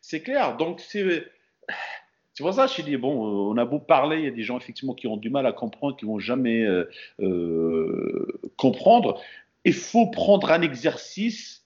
C'est 0.00 0.20
clair. 0.20 0.56
Donc, 0.56 0.80
c'est. 0.80 1.24
C'est 2.36 2.42
pour 2.42 2.52
ça 2.52 2.66
que 2.66 2.72
je 2.72 2.82
dis, 2.82 2.96
bon, 2.96 3.12
euh, 3.12 3.52
on 3.52 3.56
a 3.58 3.64
beau 3.64 3.78
parler, 3.78 4.18
il 4.18 4.24
y 4.24 4.26
a 4.26 4.32
des 4.32 4.42
gens 4.42 4.58
effectivement 4.58 4.94
qui 4.94 5.06
ont 5.06 5.16
du 5.16 5.30
mal 5.30 5.46
à 5.46 5.52
comprendre, 5.52 5.96
qui 5.96 6.04
vont 6.04 6.18
jamais 6.18 6.66
comprendre. 8.56 9.22
Il 9.64 9.72
faut 9.72 10.08
prendre 10.08 10.50
un 10.50 10.60
exercice 10.60 11.64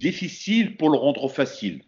difficile 0.00 0.78
pour 0.78 0.88
le 0.88 0.96
rendre 0.96 1.28
facile. 1.28 1.82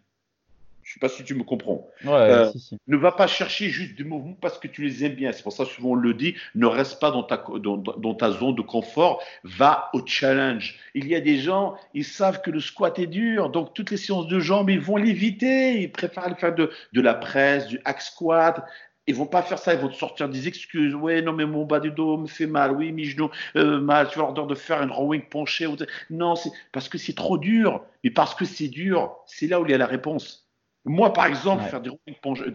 Sais 0.97 1.01
pas 1.01 1.09
si 1.11 1.25
tu 1.25 1.35
me 1.35 1.45
comprends. 1.45 1.91
Euh, 2.07 2.51
ne 2.87 2.97
va 2.97 3.13
pas 3.13 3.27
chercher 3.27 3.69
juste 3.69 3.99
des 3.99 4.05
mouvements 4.05 4.35
parce 4.41 4.59
que 4.59 4.67
tu 4.67 4.81
les 4.81 5.05
aimes 5.05 5.13
bien. 5.13 5.31
C'est 5.33 5.43
pour 5.43 5.53
ça 5.53 5.65
que 5.65 5.71
souvent 5.71 5.91
on 5.91 5.95
le 5.95 6.15
dit, 6.15 6.37
ne 6.55 6.65
reste 6.65 7.01
pas 7.01 7.11
dans 7.11 7.23
ta, 7.23 7.45
dans, 7.59 8.15
ta 8.15 8.31
zone 8.31 8.55
de 8.55 8.63
confort, 8.63 9.23
va 9.45 9.91
au 9.93 10.01
challenge. 10.07 10.79
Il 10.95 11.07
y 11.07 11.15
a 11.15 11.21
des 11.21 11.37
gens, 11.37 11.75
ils 11.93 12.03
savent 12.03 12.41
que 12.41 12.51
le 12.51 12.61
squat 12.61 12.99
est 12.99 13.09
dur, 13.09 13.51
donc 13.51 13.75
toutes 13.75 13.91
les 13.91 13.99
séances 13.99 14.27
de 14.27 14.41
jambes, 14.41 14.71
ils 14.71 14.81
vont 14.81 14.97
l'éviter. 14.97 15.83
Ils 15.83 15.93
préfèrent 15.93 16.35
faire 16.39 16.55
de, 16.55 16.71
de 16.95 17.01
la 17.03 17.13
presse, 17.13 17.67
du 17.67 17.79
hack 17.85 18.01
squat, 18.01 18.65
ils 19.07 19.15
vont 19.15 19.27
pas 19.27 19.43
faire 19.43 19.59
ça, 19.59 19.75
ils 19.75 19.81
vont 19.81 19.91
te 19.91 19.97
sortir 19.97 20.31
des 20.31 20.49
excuses. 20.49 20.95
Ouais, 20.95 21.21
non, 21.21 21.35
mais 21.35 21.45
mon 21.45 21.67
bas 21.67 21.79
du 21.79 21.91
dos 21.91 22.17
me 22.17 22.27
fait 22.27 22.47
mal. 22.47 22.73
Oui, 22.73 22.91
mes 22.91 23.05
genoux 23.05 23.31
euh, 23.57 23.81
mal. 23.81 24.09
Tu 24.09 24.19
vas 24.19 24.33
leur 24.35 24.47
de 24.47 24.55
faire 24.55 24.83
une 24.83 24.91
rowing 24.91 25.23
penchée. 25.29 25.69
Non, 26.09 26.37
c'est 26.37 26.51
parce 26.73 26.89
que 26.89 26.97
c'est 26.97 27.15
trop 27.15 27.37
dur. 27.37 27.85
Mais 28.03 28.11
parce 28.11 28.35
que 28.35 28.47
c'est 28.47 28.69
dur, 28.69 29.15
c'est 29.27 29.47
là 29.47 29.61
où 29.61 29.67
il 29.67 29.71
y 29.71 29.75
a 29.75 29.79
la 29.79 29.87
réponse. 29.87 30.46
Moi, 30.87 31.13
par 31.13 31.27
exemple, 31.27 31.65
faire 31.65 31.83
des 31.83 31.91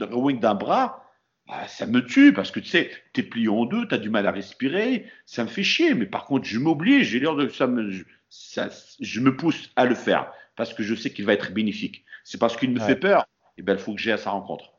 rowing 0.05 0.39
d'un 0.39 0.55
bras, 0.55 1.03
bah, 1.47 1.67
ça 1.67 1.85
me 1.85 2.05
tue 2.05 2.33
parce 2.33 2.49
que 2.49 2.59
tu 2.59 2.69
sais, 2.69 2.89
tu 3.13 3.21
es 3.21 3.23
plié 3.23 3.49
en 3.49 3.65
deux, 3.65 3.87
tu 3.87 3.93
as 3.93 3.97
du 3.97 4.09
mal 4.09 4.25
à 4.25 4.31
respirer, 4.31 5.05
ça 5.25 5.43
me 5.43 5.49
fait 5.49 5.63
chier. 5.63 5.93
Mais 5.93 6.05
par 6.05 6.25
contre, 6.25 6.45
je 6.45 6.57
m'oblige, 6.57 7.09
j'ai 7.09 7.19
l'air 7.19 7.35
de 7.35 7.47
ça 7.49 7.67
me, 7.67 7.91
ça, 8.29 8.69
je 8.99 9.19
me 9.19 9.35
pousse 9.35 9.71
à 9.75 9.85
le 9.85 9.95
faire 9.95 10.31
parce 10.55 10.73
que 10.73 10.81
je 10.81 10.95
sais 10.95 11.11
qu'il 11.11 11.25
va 11.25 11.33
être 11.33 11.51
bénéfique. 11.53 12.05
C'est 12.23 12.39
parce 12.39 12.55
qu'il 12.55 12.71
me 12.71 12.79
fait 12.79 12.95
peur, 12.95 13.25
et 13.57 13.61
ben 13.61 13.73
il 13.73 13.79
faut 13.79 13.93
que 13.93 13.99
j'ai 13.99 14.11
à 14.11 14.17
sa 14.17 14.31
rencontre. 14.31 14.73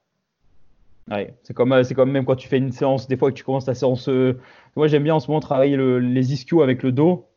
Ouais, 1.10 1.34
c'est 1.42 1.52
comme, 1.52 1.72
euh, 1.72 1.82
c'est 1.82 1.94
comme 1.94 2.12
même 2.12 2.24
quand 2.24 2.36
tu 2.36 2.48
fais 2.48 2.58
une 2.58 2.72
séance, 2.72 3.08
des 3.08 3.16
fois 3.16 3.30
que 3.30 3.36
tu 3.36 3.44
commences 3.44 3.64
ta 3.64 3.74
séance. 3.74 4.08
Euh, 4.08 4.38
moi, 4.76 4.86
j'aime 4.86 5.02
bien 5.02 5.16
en 5.16 5.20
ce 5.20 5.26
moment 5.28 5.40
travailler 5.40 5.76
les 5.76 6.32
ischios 6.32 6.62
avec 6.62 6.82
le 6.82 6.92
dos. 6.92 7.28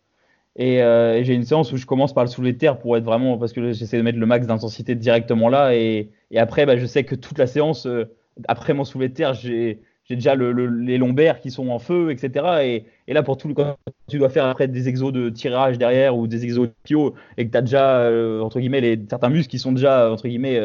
Euh, 0.60 1.16
et, 1.16 1.24
j'ai 1.24 1.34
une 1.34 1.44
séance 1.44 1.72
où 1.72 1.78
je 1.78 1.86
commence 1.86 2.14
par 2.14 2.24
le 2.24 2.30
soulever 2.30 2.54
de 2.54 2.58
terre 2.58 2.80
pour 2.80 2.96
être 2.98 3.04
vraiment, 3.04 3.38
parce 3.38 3.54
que 3.54 3.74
j'essaie 3.74 3.98
de 3.98 4.02
mettre 4.04 4.20
le 4.20 4.26
max 4.26 4.48
d'intensité 4.48 4.96
directement 4.96 5.50
là. 5.50 5.76
Et, 5.76 6.10
et 6.32 6.40
après, 6.40 6.66
bah, 6.66 6.78
je 6.78 6.86
sais 6.86 7.04
que 7.04 7.16
toute 7.16 7.38
la 7.38 7.48
séance, 7.48 7.86
euh, 7.86 8.06
après 8.48 8.74
mon 8.74 8.84
soulevé 8.86 9.10
de 9.10 9.14
terre, 9.14 9.34
j'ai 9.34 9.80
déjà 10.10 10.36
le, 10.36 10.52
les 10.68 10.98
lombaires 10.98 11.40
qui 11.42 11.52
sont 11.52 11.70
en 11.70 11.80
feu, 11.80 12.12
etc. 12.12 12.46
Et, 12.64 12.86
et, 13.08 13.14
là, 13.14 13.24
pour 13.24 13.38
tout 13.38 13.48
le, 13.48 13.54
quand 13.54 13.76
tu 14.08 14.18
dois 14.18 14.30
faire 14.30 14.46
après 14.46 14.68
des 14.68 14.88
exos 14.88 15.12
de 15.12 15.30
tirage 15.30 15.78
derrière 15.78 16.16
ou 16.16 16.28
des 16.28 16.44
exos 16.46 16.68
de 16.68 16.74
pio 16.84 17.16
et 17.38 17.46
que 17.46 17.52
tu 17.52 17.58
as 17.58 17.62
déjà, 17.62 18.00
euh, 18.00 18.42
entre 18.42 18.60
guillemets, 18.60 18.82
les, 18.82 19.00
certains 19.10 19.30
muscles 19.30 19.50
qui 19.50 19.60
sont 19.60 19.72
déjà, 19.74 20.12
entre 20.12 20.28
guillemets, 20.28 20.60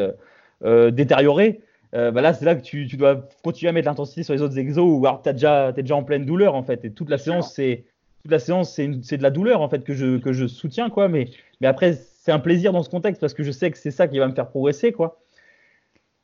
détériorés, 0.91 1.61
bah 1.93 2.21
là, 2.21 2.33
c'est 2.33 2.45
là 2.45 2.55
que 2.55 2.61
tu, 2.61 2.87
tu, 2.87 2.95
dois 2.95 3.27
continuer 3.43 3.69
à 3.69 3.73
mettre 3.73 3.87
l'intensité 3.87 4.23
sur 4.23 4.33
les 4.33 4.41
autres 4.41 4.57
exos 4.57 4.85
ou 4.85 5.05
alors 5.05 5.21
tu 5.21 5.29
es 5.29 5.33
déjà 5.33 5.73
en 5.91 6.03
pleine 6.03 6.25
douleur, 6.25 6.55
en 6.55 6.63
fait. 6.63 6.85
Et 6.85 6.91
toute 6.91 7.09
la 7.09 7.17
séance, 7.17 7.53
c'est 7.53 7.83
toute 8.21 8.31
la 8.31 8.39
séance, 8.39 8.73
c'est 8.73 9.17
de 9.17 9.23
la 9.23 9.31
douleur 9.31 9.61
en 9.61 9.69
fait 9.69 9.83
que 9.83 9.93
je, 9.93 10.47
soutiens 10.47 10.89
quoi. 10.89 11.07
Mais, 11.07 11.31
après, 11.63 11.93
c'est 11.93 12.31
un 12.31 12.39
plaisir 12.39 12.71
dans 12.71 12.83
ce 12.83 12.89
contexte 12.89 13.19
parce 13.19 13.33
que 13.33 13.43
je 13.43 13.51
sais 13.51 13.71
que 13.71 13.77
c'est 13.77 13.91
ça 13.91 14.07
qui 14.07 14.19
va 14.19 14.27
me 14.27 14.35
faire 14.35 14.49
progresser 14.49 14.91
quoi. 14.91 15.19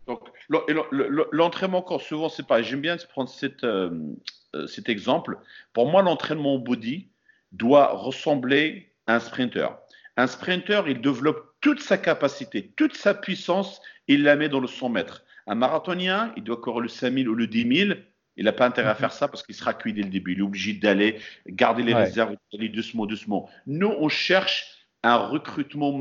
Donc 0.05 0.21
l'entraînement 1.31 1.81
corps, 1.81 2.01
souvent 2.01 2.29
c'est 2.29 2.47
pas. 2.47 2.61
J'aime 2.61 2.81
bien 2.81 2.95
prendre 3.09 3.29
euh, 3.63 3.89
euh, 4.55 4.67
cet 4.67 4.89
exemple. 4.89 5.37
Pour 5.73 5.87
moi, 5.87 6.01
l'entraînement 6.01 6.57
body 6.59 7.09
doit 7.51 7.93
ressembler 7.93 8.93
à 9.07 9.15
un 9.15 9.19
sprinter. 9.19 9.67
Un 10.15 10.27
sprinter, 10.27 10.83
il 10.87 11.01
développe 11.01 11.55
toute 11.61 11.81
sa 11.81 11.97
capacité, 11.97 12.71
toute 12.75 12.95
sa 12.95 13.13
puissance, 13.13 13.81
il 14.07 14.23
la 14.23 14.35
met 14.35 14.49
dans 14.49 14.59
le 14.59 14.67
100 14.67 14.89
mètres. 14.89 15.23
Un 15.47 15.55
marathonien, 15.55 16.33
il 16.37 16.43
doit 16.43 16.57
courir 16.57 16.81
le 16.81 16.87
5000 16.87 17.27
ou 17.27 17.35
le 17.35 17.47
10 17.47 17.87
000 17.87 17.99
il 18.37 18.45
n'a 18.45 18.53
pas 18.53 18.65
intérêt 18.65 18.89
à 18.89 18.93
mhm. 18.93 18.99
faire 18.99 19.11
ça 19.11 19.27
parce 19.27 19.43
qu'il 19.43 19.55
sera 19.55 19.73
cuit 19.73 19.93
dès 19.93 20.03
le 20.03 20.09
début. 20.09 20.33
Il 20.33 20.39
est 20.39 20.43
obligé 20.43 20.73
d'aller 20.73 21.19
garder 21.47 21.83
les 21.83 21.93
réserves, 21.93 22.35
d'aller 22.53 22.69
doucement, 22.69 23.05
doucement. 23.05 23.49
Nous, 23.65 23.87
on 23.87 24.09
cherche 24.09 24.77
un 25.03 25.15
recrutement 25.15 25.91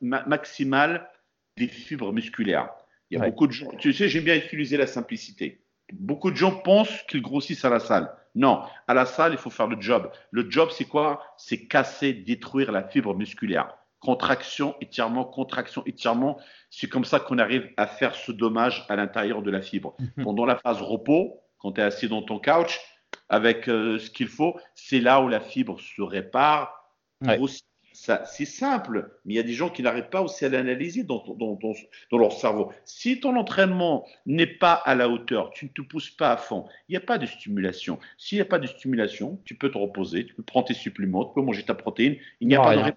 maximal 0.00 1.08
des 1.56 1.68
fibres 1.68 2.12
musculaires. 2.12 2.70
Il 3.10 3.18
y 3.18 3.20
a 3.20 3.24
beaucoup 3.24 3.46
de 3.46 3.52
gens, 3.52 3.70
tu 3.78 3.92
sais, 3.92 4.08
j'aime 4.08 4.24
bien 4.24 4.36
utiliser 4.36 4.76
la 4.76 4.86
simplicité. 4.86 5.60
Beaucoup 5.92 6.32
de 6.32 6.36
gens 6.36 6.50
pensent 6.50 7.02
qu'ils 7.08 7.22
grossissent 7.22 7.64
à 7.64 7.70
la 7.70 7.78
salle. 7.78 8.12
Non, 8.34 8.62
à 8.88 8.94
la 8.94 9.06
salle, 9.06 9.32
il 9.32 9.38
faut 9.38 9.50
faire 9.50 9.68
le 9.68 9.80
job. 9.80 10.10
Le 10.30 10.50
job, 10.50 10.70
c'est 10.72 10.84
quoi? 10.84 11.22
C'est 11.38 11.66
casser, 11.66 12.12
détruire 12.12 12.72
la 12.72 12.82
fibre 12.82 13.14
musculaire. 13.14 13.74
Contraction, 14.00 14.74
étirement, 14.80 15.24
contraction, 15.24 15.82
étirement. 15.86 16.38
C'est 16.68 16.88
comme 16.88 17.04
ça 17.04 17.20
qu'on 17.20 17.38
arrive 17.38 17.70
à 17.76 17.86
faire 17.86 18.14
ce 18.14 18.32
dommage 18.32 18.84
à 18.88 18.96
l'intérieur 18.96 19.42
de 19.42 19.50
la 19.50 19.62
fibre. 19.62 19.96
Mhm. 19.98 20.24
Pendant 20.24 20.44
la 20.44 20.56
phase 20.56 20.82
repos, 20.82 21.40
quand 21.66 21.72
tu 21.72 21.80
es 21.80 21.84
assis 21.84 22.08
dans 22.08 22.22
ton 22.22 22.38
couch, 22.38 22.80
avec 23.28 23.68
euh, 23.68 23.98
ce 23.98 24.08
qu'il 24.10 24.28
faut, 24.28 24.56
c'est 24.76 25.00
là 25.00 25.20
où 25.20 25.28
la 25.28 25.40
fibre 25.40 25.80
se 25.80 26.00
répare. 26.00 26.92
c'est 27.92 28.44
simple, 28.44 29.10
mais 29.24 29.34
il 29.34 29.36
y 29.36 29.40
a 29.40 29.42
des 29.42 29.52
gens 29.52 29.68
qui 29.68 29.82
n'arrivent 29.82 30.10
pas 30.10 30.22
aussi 30.22 30.44
à 30.44 30.48
l'analyser 30.48 31.02
dans, 31.02 31.24
dans, 31.34 31.58
leur 32.12 32.32
cerveau. 32.32 32.72
Si 32.84 33.18
ton 33.18 33.34
entraînement 33.36 34.06
n'est 34.26 34.46
pas 34.46 34.74
à 34.74 34.94
la 34.94 35.08
hauteur, 35.08 35.50
tu 35.50 35.64
ne 35.64 35.70
te 35.70 35.82
pousses 35.82 36.10
pas 36.10 36.30
à 36.30 36.36
fond, 36.36 36.68
il 36.88 36.92
n'y 36.92 36.98
a 36.98 37.00
pas 37.00 37.18
de 37.18 37.26
stimulation. 37.26 37.98
S'il 38.16 38.38
n'y 38.38 38.42
a 38.42 38.46
pas 38.46 38.60
de 38.60 38.68
stimulation, 38.68 39.40
tu 39.44 39.56
peux 39.56 39.70
te 39.70 39.78
reposer, 39.78 40.24
tu 40.24 40.34
peux 40.34 40.44
prendre 40.44 40.68
tes 40.68 40.74
suppléments, 40.74 41.24
tu 41.24 41.34
peux 41.34 41.42
manger 41.42 41.64
ta 41.64 41.74
protéine. 41.74 42.16
Il 42.40 42.46
n'y 42.46 42.54
a 42.54 42.60
pas 42.60 42.76
de 42.76 42.92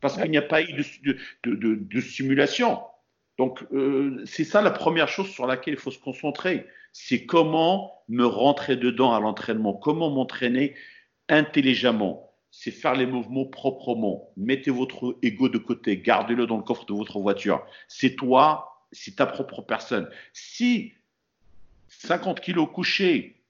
parce 0.00 0.16
qu'il 0.16 0.30
n'y 0.30 0.38
a 0.38 0.42
pas 0.42 0.62
eu 0.62 0.72
de, 0.72 1.16
de, 1.44 1.74
de 1.74 2.00
stimulation. 2.00 2.78
Donc, 3.38 3.62
euh, 3.72 4.22
c'est 4.24 4.44
ça 4.44 4.62
la 4.62 4.70
première 4.70 5.08
chose 5.08 5.28
sur 5.28 5.46
laquelle 5.46 5.74
il 5.74 5.80
faut 5.80 5.90
se 5.90 5.98
concentrer. 5.98 6.66
C'est 6.98 7.26
comment 7.26 8.02
me 8.08 8.24
rentrer 8.24 8.74
dedans 8.76 9.12
à 9.12 9.20
l'entraînement, 9.20 9.74
comment 9.74 10.10
m'entraîner 10.10 10.74
intelligemment. 11.28 12.32
C'est 12.50 12.70
faire 12.70 12.94
les 12.94 13.04
mouvements 13.04 13.44
proprement. 13.44 14.32
Mettez 14.38 14.70
votre 14.70 15.18
ego 15.22 15.50
de 15.50 15.58
côté, 15.58 15.98
gardez-le 15.98 16.46
dans 16.46 16.56
le 16.56 16.62
coffre 16.62 16.86
de 16.86 16.94
votre 16.94 17.20
voiture. 17.20 17.66
C'est 17.86 18.16
toi, 18.16 18.86
c'est 18.92 19.16
ta 19.16 19.26
propre 19.26 19.60
personne. 19.60 20.08
Si 20.32 20.94
50 21.88 22.40
kilos 22.40 22.68
couchés 22.72 23.42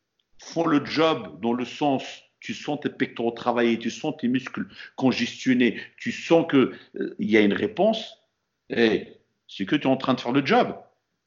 font 0.43 0.67
le 0.67 0.85
job 0.85 1.41
dans 1.41 1.53
le 1.53 1.65
sens 1.65 2.03
tu 2.41 2.53
sens 2.53 2.81
tes 2.81 2.91
pectoraux 2.91 3.31
travailler, 3.31 3.79
tu 3.79 3.91
sens 3.91 4.17
tes 4.17 4.29
muscles 4.29 4.67
congestionnés, 4.97 5.81
tu 5.97 6.13
sens 6.13 6.47
qu'il 6.51 6.73
euh, 6.97 7.17
y 7.19 7.37
a 7.37 7.41
une 7.41 7.55
réponse, 7.55 8.23
et 8.71 9.21
c'est 9.49 9.67
que 9.67 9.75
tu 9.75 9.83
es 9.83 9.91
en 9.91 9.97
train 9.97 10.15
de 10.15 10.21
faire 10.21 10.33
le 10.33 10.45
job. 10.45 10.77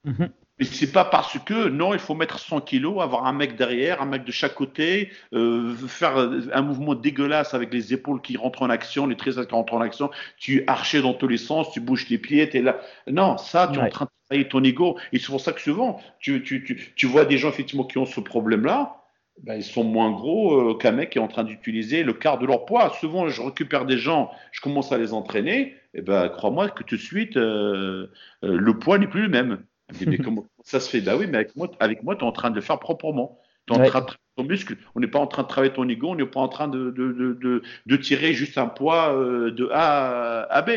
Mhm. 0.04 0.30
Ce 0.66 0.74
c'est 0.74 0.92
pas 0.92 1.06
parce 1.06 1.38
que, 1.40 1.70
non, 1.70 1.94
il 1.94 2.00
faut 2.00 2.16
mettre 2.16 2.40
100 2.40 2.62
kilos, 2.62 3.02
avoir 3.02 3.26
un 3.26 3.34
mec 3.34 3.56
derrière, 3.56 4.02
un 4.02 4.06
mec 4.06 4.26
de 4.26 4.32
chaque 4.32 4.56
côté, 4.56 5.10
euh, 5.34 5.74
faire 5.88 6.18
un 6.18 6.62
mouvement 6.62 6.96
dégueulasse 6.96 7.54
avec 7.54 7.74
les 7.74 7.94
épaules 7.94 8.22
qui 8.22 8.36
rentrent 8.38 8.64
en 8.64 8.70
action, 8.70 9.08
les 9.08 9.16
triceps 9.16 9.48
qui 9.48 9.54
rentrent 9.54 9.74
en 9.74 9.82
action, 9.82 10.12
tu 10.38 10.64
arches 10.68 11.02
dans 11.02 11.14
tous 11.14 11.28
les 11.28 11.38
sens, 11.38 11.72
tu 11.72 11.80
bouges 11.80 12.10
les 12.10 12.18
pieds, 12.18 12.50
tu 12.50 12.58
es 12.58 12.62
là. 12.62 12.80
Non, 13.08 13.38
ça, 13.38 13.70
tu 13.72 13.80
es 13.80 13.82
en 13.82 13.90
train 13.90 14.06
de 14.06 14.12
travailler 14.28 14.50
ton 14.50 14.64
ego. 14.64 14.98
Et 15.14 15.20
c'est 15.20 15.28
pour 15.28 15.42
ça 15.42 15.54
que 15.54 15.62
souvent, 15.62 16.02
tu, 16.20 16.44
tu, 16.44 16.64
tu, 16.64 16.94
tu 16.96 17.06
vois 17.08 17.26
des 17.26 17.38
gens 17.38 17.50
effectivement 17.50 17.86
qui 17.86 17.98
ont 17.98 18.06
ce 18.06 18.20
problème-là, 18.20 18.96
ben, 19.44 19.56
ils 19.56 19.64
sont 19.64 19.86
moins 19.86 20.12
gros 20.12 20.72
euh, 20.72 20.78
qu'un 20.78 20.92
mec 20.92 21.12
qui 21.12 21.18
est 21.18 21.22
en 21.22 21.30
train 21.30 21.46
d'utiliser 21.46 22.04
le 22.04 22.12
quart 22.12 22.38
de 22.38 22.46
leur 22.46 22.66
poids. 22.66 22.94
Souvent, 23.00 23.30
je 23.30 23.42
récupère 23.42 23.86
des 23.86 23.98
gens, 23.98 24.32
je 24.52 24.60
commence 24.60 24.92
à 24.92 24.98
les 24.98 25.14
entraîner, 25.14 25.76
et 25.94 26.02
ben, 26.02 26.28
crois-moi 26.28 26.70
que 26.70 26.84
tout 26.84 26.98
de 26.98 27.02
suite, 27.02 27.38
euh, 27.38 28.08
le 28.42 28.80
poids 28.80 28.98
n'est 28.98 29.08
plus 29.08 29.22
le 29.22 29.30
même. 29.30 29.64
Mais, 30.06 30.18
comment 30.18 30.46
ça 30.64 30.80
se 30.80 30.90
fait? 30.90 31.02
Ben 31.02 31.16
oui, 31.18 31.28
mais 31.28 31.38
avec 31.38 31.56
moi, 31.56 31.70
avec 31.80 32.04
moi 32.04 32.16
tu 32.16 32.22
es 32.24 32.28
en 32.28 32.32
train 32.32 32.50
de 32.50 32.56
le 32.56 32.62
faire 32.62 32.80
proprement. 32.80 33.40
Tu 33.68 33.74
es 33.74 33.78
en 33.78 33.84
train 33.86 34.02
de 34.02 34.06
travailler 34.06 34.36
ton 34.36 34.44
muscle. 34.44 34.78
On 34.96 35.00
n'est 35.00 35.08
pas 35.08 35.20
en 35.20 35.28
train 35.28 35.44
de 35.44 35.48
travailler 35.48 35.74
ton 35.74 35.88
ego, 35.88 36.10
on 36.10 36.16
n'est 36.16 36.26
pas 36.26 36.40
en 36.40 36.48
train 36.48 36.68
de, 36.68 36.92
de, 36.92 37.12
de, 37.12 37.62
de, 37.86 37.96
tirer 37.98 38.34
juste 38.34 38.58
un 38.58 38.68
poids 38.68 39.14
de 39.14 39.70
A 39.72 40.44
à 40.44 40.62
B 40.62 40.72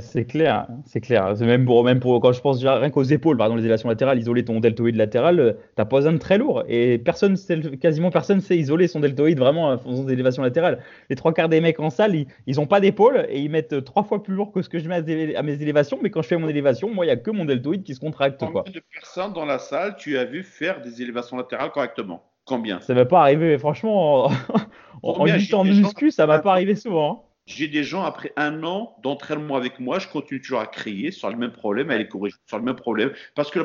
c'est 0.00 0.24
clair, 0.24 0.66
c'est 0.86 1.00
clair. 1.00 1.34
C'est 1.36 1.46
même 1.46 1.64
pour, 1.64 1.84
même 1.84 2.00
pour 2.00 2.20
quand 2.20 2.32
je 2.32 2.40
pense 2.40 2.58
déjà 2.58 2.78
rien 2.78 2.90
qu'aux 2.90 3.02
épaules, 3.02 3.36
par 3.36 3.46
exemple 3.46 3.60
les 3.60 3.66
élévations 3.66 3.88
latérales, 3.88 4.18
isoler 4.18 4.44
ton 4.44 4.60
deltoïde 4.60 4.96
latéral, 4.96 5.40
euh, 5.40 5.52
t'as 5.76 5.84
pas 5.84 5.96
besoin 5.96 6.12
de 6.12 6.18
très 6.18 6.38
lourd. 6.38 6.64
Et 6.68 6.98
personne, 6.98 7.36
quasiment 7.80 8.10
personne 8.10 8.40
sait 8.40 8.56
isoler 8.56 8.88
son 8.88 9.00
deltoïde 9.00 9.38
vraiment 9.38 9.68
en 9.68 9.78
faisant 9.78 10.04
des 10.04 10.12
élévations 10.12 10.42
latérales. 10.42 10.80
Les 11.10 11.16
trois 11.16 11.32
quarts 11.32 11.48
des 11.48 11.60
mecs 11.60 11.80
en 11.80 11.90
salle, 11.90 12.14
ils, 12.14 12.26
ils 12.46 12.60
ont 12.60 12.66
pas 12.66 12.80
d'épaule 12.80 13.26
et 13.28 13.40
ils 13.40 13.50
mettent 13.50 13.84
trois 13.84 14.02
fois 14.02 14.22
plus 14.22 14.34
lourd 14.34 14.52
que 14.52 14.62
ce 14.62 14.68
que 14.68 14.78
je 14.78 14.88
mets 14.88 15.36
à, 15.36 15.42
mes 15.42 15.62
élévations. 15.62 15.98
Mais 16.02 16.10
quand 16.10 16.22
je 16.22 16.28
fais 16.28 16.36
mon 16.36 16.48
élévation, 16.48 16.92
moi, 16.92 17.04
il 17.04 17.08
y 17.08 17.12
a 17.12 17.16
que 17.16 17.30
mon 17.30 17.44
deltoïde 17.44 17.82
qui 17.82 17.94
se 17.94 18.00
contracte. 18.00 18.40
Combien 18.40 18.62
quoi. 18.62 18.72
de 18.72 18.82
personnes 18.92 19.32
dans 19.32 19.46
la 19.46 19.58
salle 19.58 19.96
tu 19.96 20.18
as 20.18 20.24
vu 20.24 20.42
faire 20.42 20.80
des 20.80 21.02
élévations 21.02 21.36
latérales 21.36 21.70
correctement? 21.70 22.22
Combien? 22.44 22.80
Ça 22.80 22.92
va 22.92 23.06
pas 23.06 23.20
arriver, 23.20 23.56
franchement. 23.58 24.26
En, 24.26 24.30
en, 25.02 25.26
en 25.52 25.64
muscu, 25.64 26.10
ça 26.10 26.26
va 26.26 26.40
pas 26.40 26.52
arriver 26.52 26.74
souvent. 26.74 27.12
Hein. 27.12 27.33
J'ai 27.46 27.68
des 27.68 27.84
gens, 27.84 28.02
après 28.02 28.32
un 28.36 28.62
an 28.64 28.96
d'entraînement 29.02 29.56
avec 29.56 29.78
moi, 29.78 29.98
je 29.98 30.08
continue 30.08 30.40
toujours 30.40 30.60
à 30.60 30.66
crier 30.66 31.10
sur 31.10 31.28
le 31.28 31.36
même 31.36 31.52
problème, 31.52 31.90
à 31.90 31.98
les 31.98 32.08
corriger 32.08 32.36
sur 32.46 32.58
le 32.58 32.64
même 32.64 32.76
problème. 32.76 33.12
Parce 33.34 33.50
que 33.50 33.60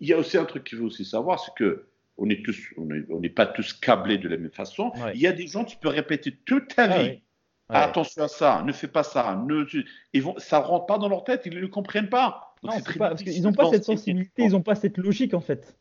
il 0.00 0.08
y 0.08 0.14
a 0.14 0.18
aussi 0.18 0.38
un 0.38 0.46
truc 0.46 0.64
qu'il 0.64 0.78
faut 0.78 0.84
aussi 0.84 1.04
savoir, 1.04 1.38
c'est 1.40 1.54
que 1.54 1.88
on 2.16 2.26
n'est 2.26 2.42
tous, 2.42 2.58
on 2.76 3.20
n'est 3.20 3.28
pas 3.28 3.46
tous 3.46 3.72
câblés 3.74 4.18
de 4.18 4.28
la 4.28 4.38
même 4.38 4.50
façon. 4.50 4.92
Il 5.14 5.20
y 5.20 5.26
a 5.26 5.32
des 5.32 5.46
gens, 5.46 5.64
tu 5.64 5.76
peux 5.76 5.88
répéter 5.88 6.32
toute 6.44 6.74
ta 6.74 6.84
ah 6.84 7.02
vie. 7.02 7.20
Attention 7.68 8.22
à 8.22 8.28
ça, 8.28 8.62
ne 8.66 8.72
fais 8.72 8.88
pas 8.88 9.02
ça. 9.02 9.40
Ne, 9.46 9.66
ils 10.14 10.22
vont, 10.22 10.34
ça 10.38 10.58
rentre 10.58 10.86
pas 10.86 10.98
dans 10.98 11.08
leur 11.08 11.24
tête, 11.24 11.42
ils 11.44 11.54
ne 11.54 11.60
le 11.60 11.68
comprennent 11.68 12.08
pas. 12.08 12.56
non, 12.62 12.70
pas 12.98 13.10
parce 13.10 13.22
qu'ils 13.22 13.42
n'ont 13.42 13.52
pas 13.52 13.70
cette 13.70 13.84
sensibilité, 13.84 14.42
ils 14.44 14.52
n'ont 14.52 14.62
pas 14.62 14.74
cette 14.74 14.96
logique 14.96 15.34
en 15.34 15.40
fait. 15.40 15.76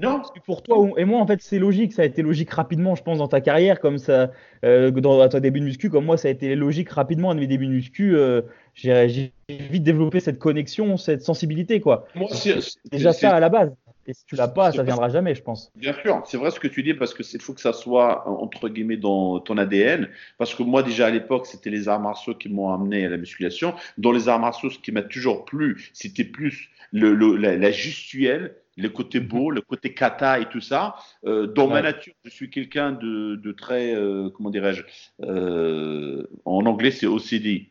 Non. 0.00 0.16
Parce 0.16 0.30
que 0.30 0.40
pour 0.40 0.62
toi 0.62 0.88
et 0.96 1.04
moi, 1.04 1.20
en 1.20 1.26
fait, 1.26 1.40
c'est 1.42 1.58
logique. 1.58 1.92
Ça 1.92 2.02
a 2.02 2.04
été 2.04 2.22
logique 2.22 2.50
rapidement, 2.50 2.94
je 2.94 3.02
pense, 3.02 3.18
dans 3.18 3.28
ta 3.28 3.40
carrière, 3.40 3.78
comme 3.78 3.98
ça, 3.98 4.30
euh, 4.64 4.90
dans 4.90 5.20
à 5.20 5.28
ton 5.28 5.40
début 5.40 5.60
de 5.60 5.66
muscu, 5.66 5.90
comme 5.90 6.06
moi, 6.06 6.16
ça 6.16 6.28
a 6.28 6.30
été 6.30 6.54
logique 6.54 6.90
rapidement 6.90 7.30
à 7.30 7.34
mes 7.34 7.46
débuts 7.46 7.66
de 7.66 7.72
muscu. 7.72 8.16
Euh, 8.16 8.42
j'ai 8.74 9.32
vite 9.48 9.82
développé 9.82 10.20
cette 10.20 10.38
connexion, 10.38 10.96
cette 10.96 11.22
sensibilité, 11.22 11.80
quoi. 11.80 12.06
Moi, 12.14 12.28
c'est 12.32 12.58
déjà 12.90 13.12
ça 13.12 13.34
à 13.36 13.40
la 13.40 13.50
base. 13.50 13.74
Et 14.06 14.14
si 14.14 14.24
tu 14.26 14.34
l'as 14.34 14.48
pas, 14.48 14.72
ça 14.72 14.82
viendra 14.82 15.08
jamais, 15.10 15.34
je 15.34 15.42
pense. 15.42 15.70
Bien 15.76 15.94
sûr, 16.02 16.22
c'est 16.26 16.36
vrai 16.36 16.50
ce 16.50 16.58
que 16.58 16.66
tu 16.66 16.82
dis 16.82 16.94
parce 16.94 17.14
que 17.14 17.22
c'est 17.22 17.40
faut 17.40 17.54
que 17.54 17.60
ça 17.60 17.72
soit 17.72 18.28
entre 18.28 18.68
guillemets 18.68 18.96
dans 18.96 19.38
ton 19.38 19.56
ADN. 19.58 20.08
Parce 20.38 20.54
que 20.54 20.64
moi 20.64 20.82
déjà 20.82 21.06
à 21.06 21.10
l'époque, 21.10 21.46
c'était 21.46 21.70
les 21.70 21.88
arts 21.88 22.00
martiaux 22.00 22.34
qui 22.34 22.48
m'ont 22.48 22.72
amené 22.72 23.06
à 23.06 23.08
la 23.08 23.16
musculation. 23.16 23.74
Dans 23.98 24.10
les 24.10 24.28
arts 24.28 24.40
martiaux, 24.40 24.70
ce 24.70 24.78
qui 24.78 24.90
m'a 24.90 25.02
toujours 25.02 25.44
plu, 25.44 25.90
c'était 25.92 26.24
plus 26.24 26.70
le, 26.90 27.14
la, 27.36 27.56
la 27.56 27.70
gestuelle 27.70 28.56
le 28.76 28.88
côté 28.88 29.20
mhm. 29.20 29.26
beau, 29.26 29.50
le 29.50 29.60
côté 29.60 29.94
kata 29.94 30.40
et 30.40 30.46
tout 30.46 30.60
ça. 30.60 30.96
Euh, 31.24 31.46
dans 31.46 31.68
ma 31.68 31.82
nature, 31.82 32.14
je 32.24 32.30
suis 32.30 32.50
quelqu'un 32.50 32.92
de, 32.92 33.36
de, 33.36 33.52
très, 33.52 33.94
euh, 33.94 34.30
comment 34.30 34.50
dirais-je, 34.50 34.82
euh, 35.22 36.26
en 36.44 36.64
anglais 36.66 36.90
c'est 36.90 37.06
OCD. 37.06 37.68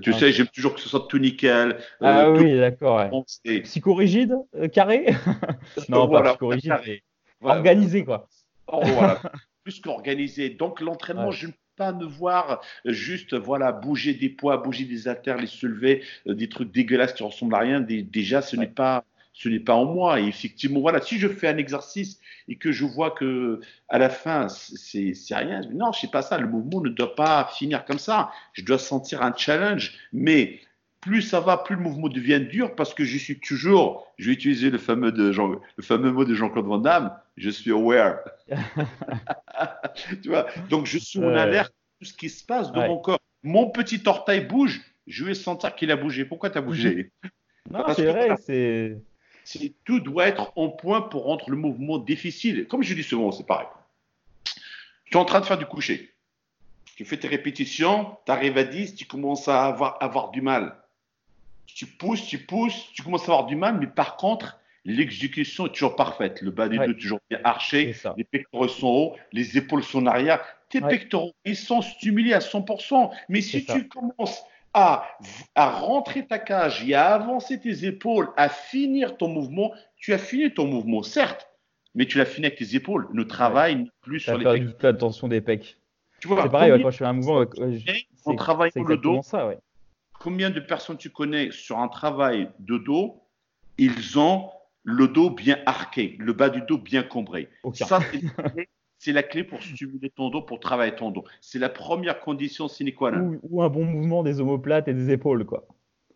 Tu 0.00 0.14
ah. 0.14 0.18
sais, 0.18 0.30
j'aime 0.30 0.46
toujours 0.46 0.74
que 0.74 0.80
ce 0.80 0.88
soit 0.88 1.06
tout 1.08 1.18
nickel. 1.18 1.76
ah 2.00 2.30
oui, 2.30 2.56
d'accord. 2.56 3.04
Ouais. 3.44 3.60
Psychorigide, 3.62 4.36
carré 4.72 5.06
Non, 5.88 6.08
pas 6.08 6.22
psychorigide, 6.22 6.74
mais 6.86 7.02
organisé 7.40 8.04
quoi. 8.04 8.28
Oh, 8.68 8.80
voilà. 8.84 9.20
Plus 9.64 9.80
qu'organisé. 9.80 10.50
Donc 10.50 10.80
l'entraînement, 10.80 11.30
je 11.30 11.48
ne 11.48 11.52
pas 11.76 11.92
me 11.92 12.04
voir 12.04 12.60
juste 12.84 13.34
voilà 13.34 13.72
bouger 13.72 14.14
des 14.14 14.28
poids, 14.28 14.58
bouger 14.58 14.84
des 14.84 15.08
haltères, 15.08 15.36
les 15.36 15.46
soulever, 15.46 16.02
euh, 16.26 16.34
des 16.34 16.48
trucs 16.48 16.70
dégueulasses 16.72 17.12
qui 17.12 17.22
ressemblent 17.22 17.54
à 17.54 17.60
rien. 17.60 17.80
déjà, 17.80 18.42
ce 18.42 18.56
n'est 18.56 18.66
pas 18.66 19.04
ce 19.34 19.48
n'est 19.48 19.60
pas 19.60 19.74
en 19.74 19.86
moi. 19.86 20.20
Et 20.20 20.26
effectivement, 20.26 20.80
voilà, 20.80 21.00
si 21.00 21.18
je 21.18 21.28
fais 21.28 21.48
un 21.48 21.56
exercice 21.56 22.20
et 22.48 22.56
que 22.56 22.70
je 22.70 22.84
vois 22.84 23.12
que 23.12 23.60
à 23.88 23.98
la 23.98 24.10
fin 24.10 24.48
c'est 24.48 25.14
rien, 25.30 25.62
non, 25.72 25.92
je 25.92 26.00
sais 26.00 26.10
pas 26.10 26.22
ça. 26.22 26.38
Le 26.38 26.48
mouvement 26.48 26.80
ne 26.80 26.90
doit 26.90 27.14
pas 27.14 27.50
finir 27.56 27.84
comme 27.84 27.98
ça. 27.98 28.30
Je 28.52 28.64
dois 28.64 28.78
sentir 28.78 29.22
un 29.22 29.34
challenge, 29.34 29.94
mais 30.12 30.60
plus 31.02 31.20
ça 31.20 31.40
va, 31.40 31.58
plus 31.58 31.74
le 31.74 31.82
mouvement 31.82 32.08
devient 32.08 32.40
dur 32.40 32.74
parce 32.74 32.94
que 32.94 33.04
je 33.04 33.18
suis 33.18 33.38
toujours, 33.38 34.06
je 34.18 34.28
vais 34.28 34.32
utiliser 34.32 34.70
le 34.70 34.78
fameux, 34.78 35.10
de 35.10 35.32
Jean, 35.32 35.48
le 35.48 35.82
fameux 35.82 36.12
mot 36.12 36.24
de 36.24 36.32
Jean-Claude 36.32 36.64
Van 36.64 36.78
Damme, 36.78 37.12
je 37.36 37.50
suis 37.50 37.72
aware. 37.72 38.20
tu 40.22 40.28
vois 40.28 40.46
Donc 40.70 40.86
je 40.86 40.98
suis 40.98 41.18
en 41.18 41.34
alerte 41.34 41.74
tout 42.00 42.06
ce 42.06 42.14
qui 42.14 42.30
se 42.30 42.44
passe 42.44 42.72
dans 42.72 42.86
mon 42.86 42.98
corps. 42.98 43.18
Mon 43.42 43.68
petit 43.70 44.00
orteil 44.06 44.42
bouge, 44.42 44.80
je 45.08 45.24
vais 45.24 45.34
sentir 45.34 45.74
qu'il 45.74 45.90
a 45.90 45.96
bougé. 45.96 46.24
Pourquoi 46.24 46.48
tu 46.48 46.58
as 46.58 46.62
bougé? 46.62 47.10
Non, 47.70 47.84
c'est 47.94 48.06
vrai, 48.06 48.34
c'est. 49.44 49.72
Tout 49.84 50.00
doit 50.00 50.26
être 50.26 50.52
en 50.56 50.68
point 50.68 51.00
pour 51.00 51.26
rendre 51.26 51.48
le 51.48 51.56
mouvement 51.56 51.98
difficile. 51.98 52.66
Comme 52.66 52.82
je 52.82 52.92
dis 52.92 53.04
souvent, 53.04 53.30
c'est 53.30 53.46
pareil. 53.46 53.68
Tu 55.04 55.12
es 55.12 55.16
en 55.16 55.24
train 55.24 55.38
de 55.38 55.44
faire 55.44 55.58
du 55.58 55.66
coucher. 55.66 56.12
Tu 56.96 57.04
fais 57.04 57.16
tes 57.16 57.28
répétitions, 57.28 58.16
tu 58.26 58.32
arrives 58.32 58.58
à 58.58 58.64
10, 58.64 58.96
tu 58.96 59.04
commences 59.04 59.46
à 59.46 59.64
avoir, 59.64 59.96
avoir 60.00 60.32
du 60.32 60.42
mal 60.42 60.81
tu 61.74 61.86
pousses, 61.86 62.26
tu 62.26 62.38
pousses, 62.38 62.92
tu 62.92 63.02
commences 63.02 63.28
à 63.28 63.32
avoir 63.32 63.46
du 63.46 63.56
mal, 63.56 63.78
mais 63.78 63.86
par 63.86 64.16
contre, 64.16 64.58
l'exécution 64.84 65.66
est 65.66 65.70
toujours 65.70 65.96
parfaite. 65.96 66.40
Le 66.42 66.50
bas 66.50 66.68
du 66.68 66.76
dos 66.76 66.84
est 66.84 66.94
toujours 66.94 67.20
bien 67.30 67.40
arché, 67.44 67.94
les 68.16 68.24
pectoraux 68.24 68.68
sont 68.68 68.88
hauts, 68.88 69.16
les 69.32 69.56
épaules 69.58 69.84
sont 69.84 70.02
en 70.02 70.06
arrière. 70.06 70.40
Tes 70.68 70.80
pectoraux, 70.80 71.32
ils 71.44 71.56
sont 71.56 71.82
stimulés 71.82 72.32
à 72.32 72.38
100%. 72.38 73.10
Mais 73.28 73.40
si 73.40 73.64
tu 73.64 73.88
commences 73.88 74.42
à, 74.74 75.06
à 75.54 75.70
rentrer 75.70 76.26
ta 76.26 76.38
cage 76.38 76.82
et 76.88 76.94
à 76.94 77.14
avancer 77.14 77.60
tes 77.60 77.84
épaules, 77.84 78.30
à 78.36 78.48
finir 78.48 79.16
ton 79.18 79.28
mouvement, 79.28 79.72
tu 79.96 80.14
as 80.14 80.18
fini 80.18 80.52
ton 80.52 80.66
mouvement, 80.66 81.02
certes, 81.02 81.48
mais 81.94 82.06
tu 82.06 82.16
l'as 82.16 82.24
fini 82.24 82.46
avec 82.46 82.58
tes 82.58 82.74
épaules. 82.74 83.06
Le 83.12 83.26
travail 83.26 83.76
n'est 83.76 83.90
plus 84.00 84.20
sur 84.20 84.38
les 84.38 84.44
pecs. 84.44 84.78
Tu 84.78 84.86
attention 84.86 85.28
des 85.28 85.42
pecs. 85.42 85.76
Tu 86.20 86.28
vois, 86.28 86.42
c'est 86.42 86.50
pareil, 86.50 86.80
quand 86.82 86.90
je 86.90 86.96
fais 86.96 87.04
un 87.04 87.12
mouvement, 87.12 87.44
on 88.24 88.36
travaille 88.36 88.70
le 88.74 88.96
dos. 88.96 89.20
Ça, 89.22 89.46
ouais 89.46 89.58
combien 90.22 90.50
de 90.50 90.60
personnes 90.60 90.96
tu 90.96 91.10
connais 91.10 91.50
sur 91.50 91.78
un 91.78 91.88
travail 91.88 92.48
de 92.60 92.78
dos, 92.78 93.22
ils 93.78 94.18
ont 94.18 94.50
le 94.84 95.08
dos 95.08 95.30
bien 95.30 95.58
arqué, 95.66 96.16
le 96.18 96.32
bas 96.32 96.48
du 96.48 96.62
dos 96.62 96.78
bien 96.78 97.02
combré. 97.02 97.48
Ça, 97.74 98.00
c'est 98.98 99.12
la 99.12 99.22
clé 99.22 99.42
pour 99.42 99.62
stimuler 99.62 100.10
ton 100.10 100.30
dos, 100.30 100.42
pour 100.42 100.60
travailler 100.60 100.94
ton 100.94 101.10
dos. 101.10 101.24
C'est 101.40 101.58
la 101.58 101.68
première 101.68 102.20
condition 102.20 102.68
sine 102.68 102.92
qua 102.94 103.10
non. 103.10 103.40
Ou, 103.42 103.62
un 103.62 103.68
bon 103.68 103.84
mouvement 103.84 104.22
des 104.22 104.40
omoplates 104.40 104.88
et 104.88 104.94
des 104.94 105.10
épaules, 105.10 105.44
quoi. 105.44 105.66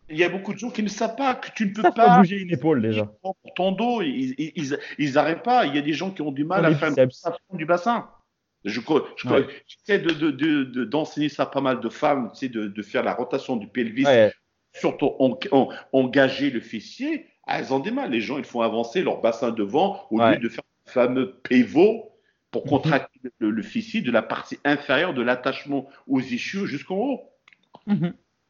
il 0.09 0.17
y 0.17 0.23
a 0.23 0.29
beaucoup 0.29 0.53
de 0.53 0.59
gens 0.59 0.69
qui 0.69 0.83
ne 0.83 0.87
savent 0.87 1.15
pas 1.15 1.35
que 1.35 1.49
tu 1.53 1.67
ne 1.67 1.73
peux 1.73 1.91
pas 1.93 2.17
bouger 2.17 2.37
une 2.37 2.51
épaule 2.51 2.81
déjà. 2.81 3.05
pour 3.21 3.35
ton 3.55 3.73
dos. 3.73 4.01
Ils, 4.01 4.35
ils, 4.37 4.77
ils 4.97 5.13
n'arrêtent 5.13 5.43
pas. 5.43 5.65
Il 5.65 5.75
y 5.75 5.77
a 5.77 5.81
des 5.81 5.93
gens 5.93 6.11
qui 6.11 6.21
ont 6.21 6.31
du 6.31 6.45
mal 6.45 6.65
à 6.65 6.73
faire 6.75 6.91
biceps. 6.91 7.25
du 7.53 7.65
bassin. 7.65 8.09
Je, 8.65 8.79
Ouais. 8.81 9.45
j'essaie 9.67 9.99
de, 9.99 10.11
de, 10.11 10.31
de- 10.31 10.63
de- 10.63 10.83
d'enseigner 10.85 11.29
ça 11.29 11.43
à 11.43 11.45
pas 11.45 11.61
mal 11.61 11.79
de 11.79 11.89
femmes, 11.89 12.29
tu 12.33 12.39
sais, 12.39 12.49
de, 12.49 12.67
de 12.67 12.81
faire 12.81 13.03
la 13.03 13.13
rotation 13.13 13.55
du 13.55 13.67
pelvis, 13.67 14.05
Ouais. 14.05 14.33
surtout 14.73 15.13
en, 15.19 15.37
en- 15.51 15.69
engager 15.93 16.49
le 16.49 16.59
fessier. 16.59 17.27
Ah, 17.45 17.59
elles 17.59 17.73
ont 17.73 17.79
des 17.79 17.91
mal. 17.91 18.11
Les 18.11 18.19
gens, 18.19 18.37
ils 18.37 18.43
font 18.43 18.61
avancer 18.61 19.01
leur 19.03 19.21
bassin 19.21 19.51
devant 19.51 20.05
au 20.11 20.19
Ouais. 20.19 20.33
lieu 20.33 20.39
de 20.41 20.49
faire 20.49 20.63
le 20.85 20.91
fameux 20.91 21.39
pivot 21.43 22.11
pour 22.51 22.63
Mhm. 22.65 22.69
contracter 22.69 23.19
le, 23.39 23.49
le 23.51 23.63
fessier 23.63 24.01
de 24.01 24.11
la 24.11 24.21
partie 24.21 24.57
inférieure 24.65 25.13
de 25.13 25.21
l'attachement 25.21 25.87
aux 26.07 26.19
ischios 26.19 26.65
jusqu'en 26.65 26.95
haut. 26.97 27.21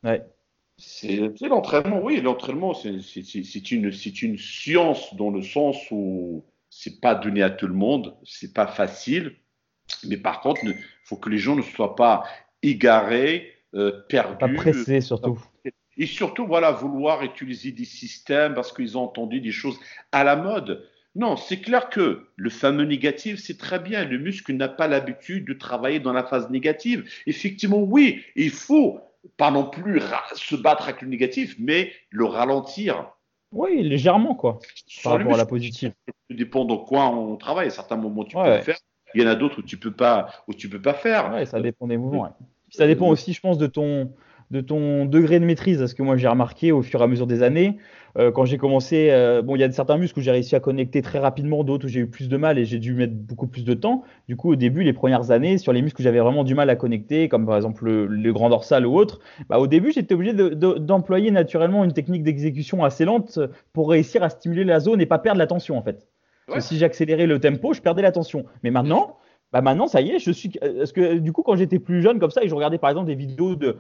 Ouais. 0.04 0.24
C'est 0.80 1.32
l'entraînement, 1.42 2.00
oui, 2.04 2.22
l'entraînement, 2.22 2.74
c'est 2.74 2.92
une, 3.72 3.92
c'est 3.92 4.22
une 4.22 4.38
science 4.38 5.16
dans 5.16 5.32
le 5.32 5.42
sens 5.42 5.78
où 5.92 6.46
c'est 6.70 7.00
pas 7.02 7.16
donné 7.16 7.42
à 7.42 7.50
tout 7.50 7.68
le 7.68 7.74
monde, 7.74 8.16
c'est 8.24 8.54
pas 8.54 8.68
facile, 8.68 9.36
mais 10.08 10.18
par 10.18 10.42
contre, 10.42 10.62
il 10.64 10.76
faut 11.04 11.16
que 11.18 11.30
les 11.30 11.38
gens 11.38 11.56
ne 11.56 11.62
soient 11.62 11.96
pas 11.96 12.24
égarés, 12.64 13.54
euh, 13.76 14.02
perdus. 14.10 14.38
Pas 14.38 14.48
pressé 14.50 15.02
surtout. 15.02 15.40
Et 15.98 16.06
surtout, 16.06 16.46
voilà, 16.46 16.72
vouloir 16.72 17.24
utiliser 17.24 17.72
des 17.72 17.86
systèmes 17.86 18.54
parce 18.54 18.72
qu'ils 18.72 18.98
ont 18.98 19.04
entendu 19.04 19.42
des 19.42 19.52
choses 19.52 19.80
à 20.12 20.24
la 20.24 20.36
mode. 20.36 20.88
Non, 21.16 21.36
c'est 21.36 21.60
clair 21.60 21.90
que 21.90 22.28
le 22.36 22.50
fameux 22.52 22.84
négatif, 22.86 23.40
c'est 23.40 23.58
très 23.58 23.80
bien. 23.80 24.06
Le 24.06 24.20
muscle 24.20 24.54
n'a 24.54 24.68
pas 24.68 24.88
l'habitude 24.88 25.46
de 25.48 25.54
travailler 25.54 26.00
dans 26.00 26.14
la 26.14 26.24
phase 26.24 26.52
négative. 26.52 27.10
Effectivement, 27.26 27.80
oui, 27.80 28.24
il 28.36 28.52
faut 28.52 29.00
pas 29.38 29.50
non 29.50 29.68
plus 29.68 30.00
se 30.36 30.56
battre 30.56 30.84
avec 30.84 31.02
le 31.02 31.08
négatif, 31.08 31.56
mais 31.58 31.92
le 32.12 32.26
ralentir. 32.26 33.10
Oui, 33.52 33.82
légèrement 33.82 34.36
quoi, 34.36 34.60
Sur 34.86 35.10
par 35.10 35.18
rapport 35.18 35.34
à 35.34 35.38
la 35.38 35.46
positive. 35.48 35.94
ça 36.08 36.36
dépend 36.36 36.66
dans 36.66 36.78
quoi 36.78 37.08
on 37.08 37.36
travaille. 37.38 37.68
À 37.68 37.72
certains 37.72 37.96
moments, 37.98 38.24
tu 38.24 38.36
peux 38.36 38.42
Ouais. 38.44 38.58
le 38.58 38.64
faire. 38.64 38.78
Il 39.16 39.22
y 39.22 39.26
en 39.26 39.30
a 39.30 39.36
d'autres 39.36 39.60
où 39.60 39.64
tu 39.64 39.78
peux 39.78 39.92
pas, 39.92 40.28
où 40.48 40.54
tu 40.54 40.70
peux 40.70 40.82
pas 40.82 40.94
faire. 40.94 41.32
Ouais, 41.34 41.46
ça 41.46 41.60
dépend 41.62 41.88
des 41.88 41.98
mouvements. 41.98 42.24
ouais. 42.24 42.30
Puis 42.70 42.78
ça 42.78 42.88
dépend 42.88 43.08
aussi, 43.08 43.34
je 43.34 43.40
pense, 43.40 43.58
de 43.58 43.68
ton, 43.68 44.12
de 44.52 44.62
ton 44.62 45.06
degré 45.06 45.40
de 45.40 45.46
maîtrise. 45.46 45.80
Parce 45.80 45.94
que 45.94 46.04
moi, 46.04 46.18
j'ai 46.18 46.28
remarqué 46.28 46.72
au 46.74 46.82
fur 46.82 47.00
et 47.00 47.04
à 47.04 47.08
mesure 47.08 47.26
des 47.28 47.42
années, 47.42 47.78
euh, 48.18 48.32
quand 48.32 48.44
j'ai 48.46 48.58
commencé, 48.58 49.10
euh, 49.12 49.42
bon, 49.42 49.56
il 49.56 49.60
y 49.60 49.64
a 49.64 49.72
certains 49.72 49.98
muscles 49.98 50.20
où 50.20 50.22
j'ai 50.22 50.32
réussi 50.32 50.56
à 50.56 50.60
connecter 50.60 51.02
très 51.02 51.20
rapidement, 51.20 51.64
d'autres 51.64 51.86
où 51.86 51.90
j'ai 51.90 52.02
eu 52.02 52.08
plus 52.08 52.28
de 52.28 52.36
mal 52.36 52.58
et 52.58 52.66
j'ai 52.66 52.80
dû 52.80 52.94
mettre 52.94 53.14
beaucoup 53.14 53.48
plus 53.48 53.64
de 53.64 53.74
temps. 53.74 54.04
Du 54.28 54.36
coup, 54.36 54.52
au 54.52 54.56
début, 54.56 54.84
les 54.84 54.92
premières 54.94 55.32
années, 55.32 55.58
sur 55.58 55.72
les 55.72 55.82
muscles 55.82 56.02
où 56.02 56.04
j'avais 56.04 56.20
vraiment 56.20 56.44
du 56.44 56.56
mal 56.56 56.70
à 56.70 56.76
connecter, 56.76 57.30
comme 57.30 57.46
par 57.46 57.56
exemple 57.56 57.86
le, 57.86 58.06
le 58.08 58.34
grand 58.34 58.50
dorsal 58.50 58.86
ou 58.86 58.96
autre, 58.98 59.20
bah, 59.50 59.60
au 59.60 59.68
début, 59.68 59.92
j'étais 59.94 60.14
obligé 60.16 60.34
de- 60.34 60.50
de- 60.50 60.78
d'employer 60.80 61.32
naturellement 61.32 61.84
une 61.86 61.94
technique 61.94 62.24
d'exécution 62.24 62.84
assez 62.84 63.06
lente 63.06 63.40
pour 63.72 63.90
réussir 63.90 64.24
à 64.24 64.30
stimuler 64.30 64.64
la 64.66 64.80
zone 64.82 65.00
et 65.00 65.06
pas 65.06 65.20
perdre 65.20 65.40
la 65.40 65.48
tension 65.48 65.78
en 65.78 65.84
fait. 65.84 66.08
Si 66.60 66.78
j'accélérais 66.78 67.28
le 67.28 67.40
tempo, 67.40 67.74
je 67.74 67.82
perdais 67.82 68.02
la 68.02 68.12
tension. 68.12 68.46
Mais 68.64 68.72
maintenant, 68.72 69.18
bah 69.54 69.62
maintenant, 69.62 69.88
ça 69.88 70.02
y 70.02 70.12
est, 70.12 70.20
je 70.20 70.32
suis. 70.32 70.50
Parce 70.50 70.92
que 70.92 71.18
du 71.18 71.32
coup, 71.32 71.42
quand 71.42 71.56
j'étais 71.56 71.80
plus 71.80 72.02
jeune 72.02 72.20
comme 72.20 72.32
ça, 72.32 72.44
et 72.44 72.50
je 72.50 72.56
regardais 72.56 72.78
par 72.78 72.90
exemple 72.90 73.08
des 73.08 73.16
vidéos 73.16 73.56
de. 73.56 73.78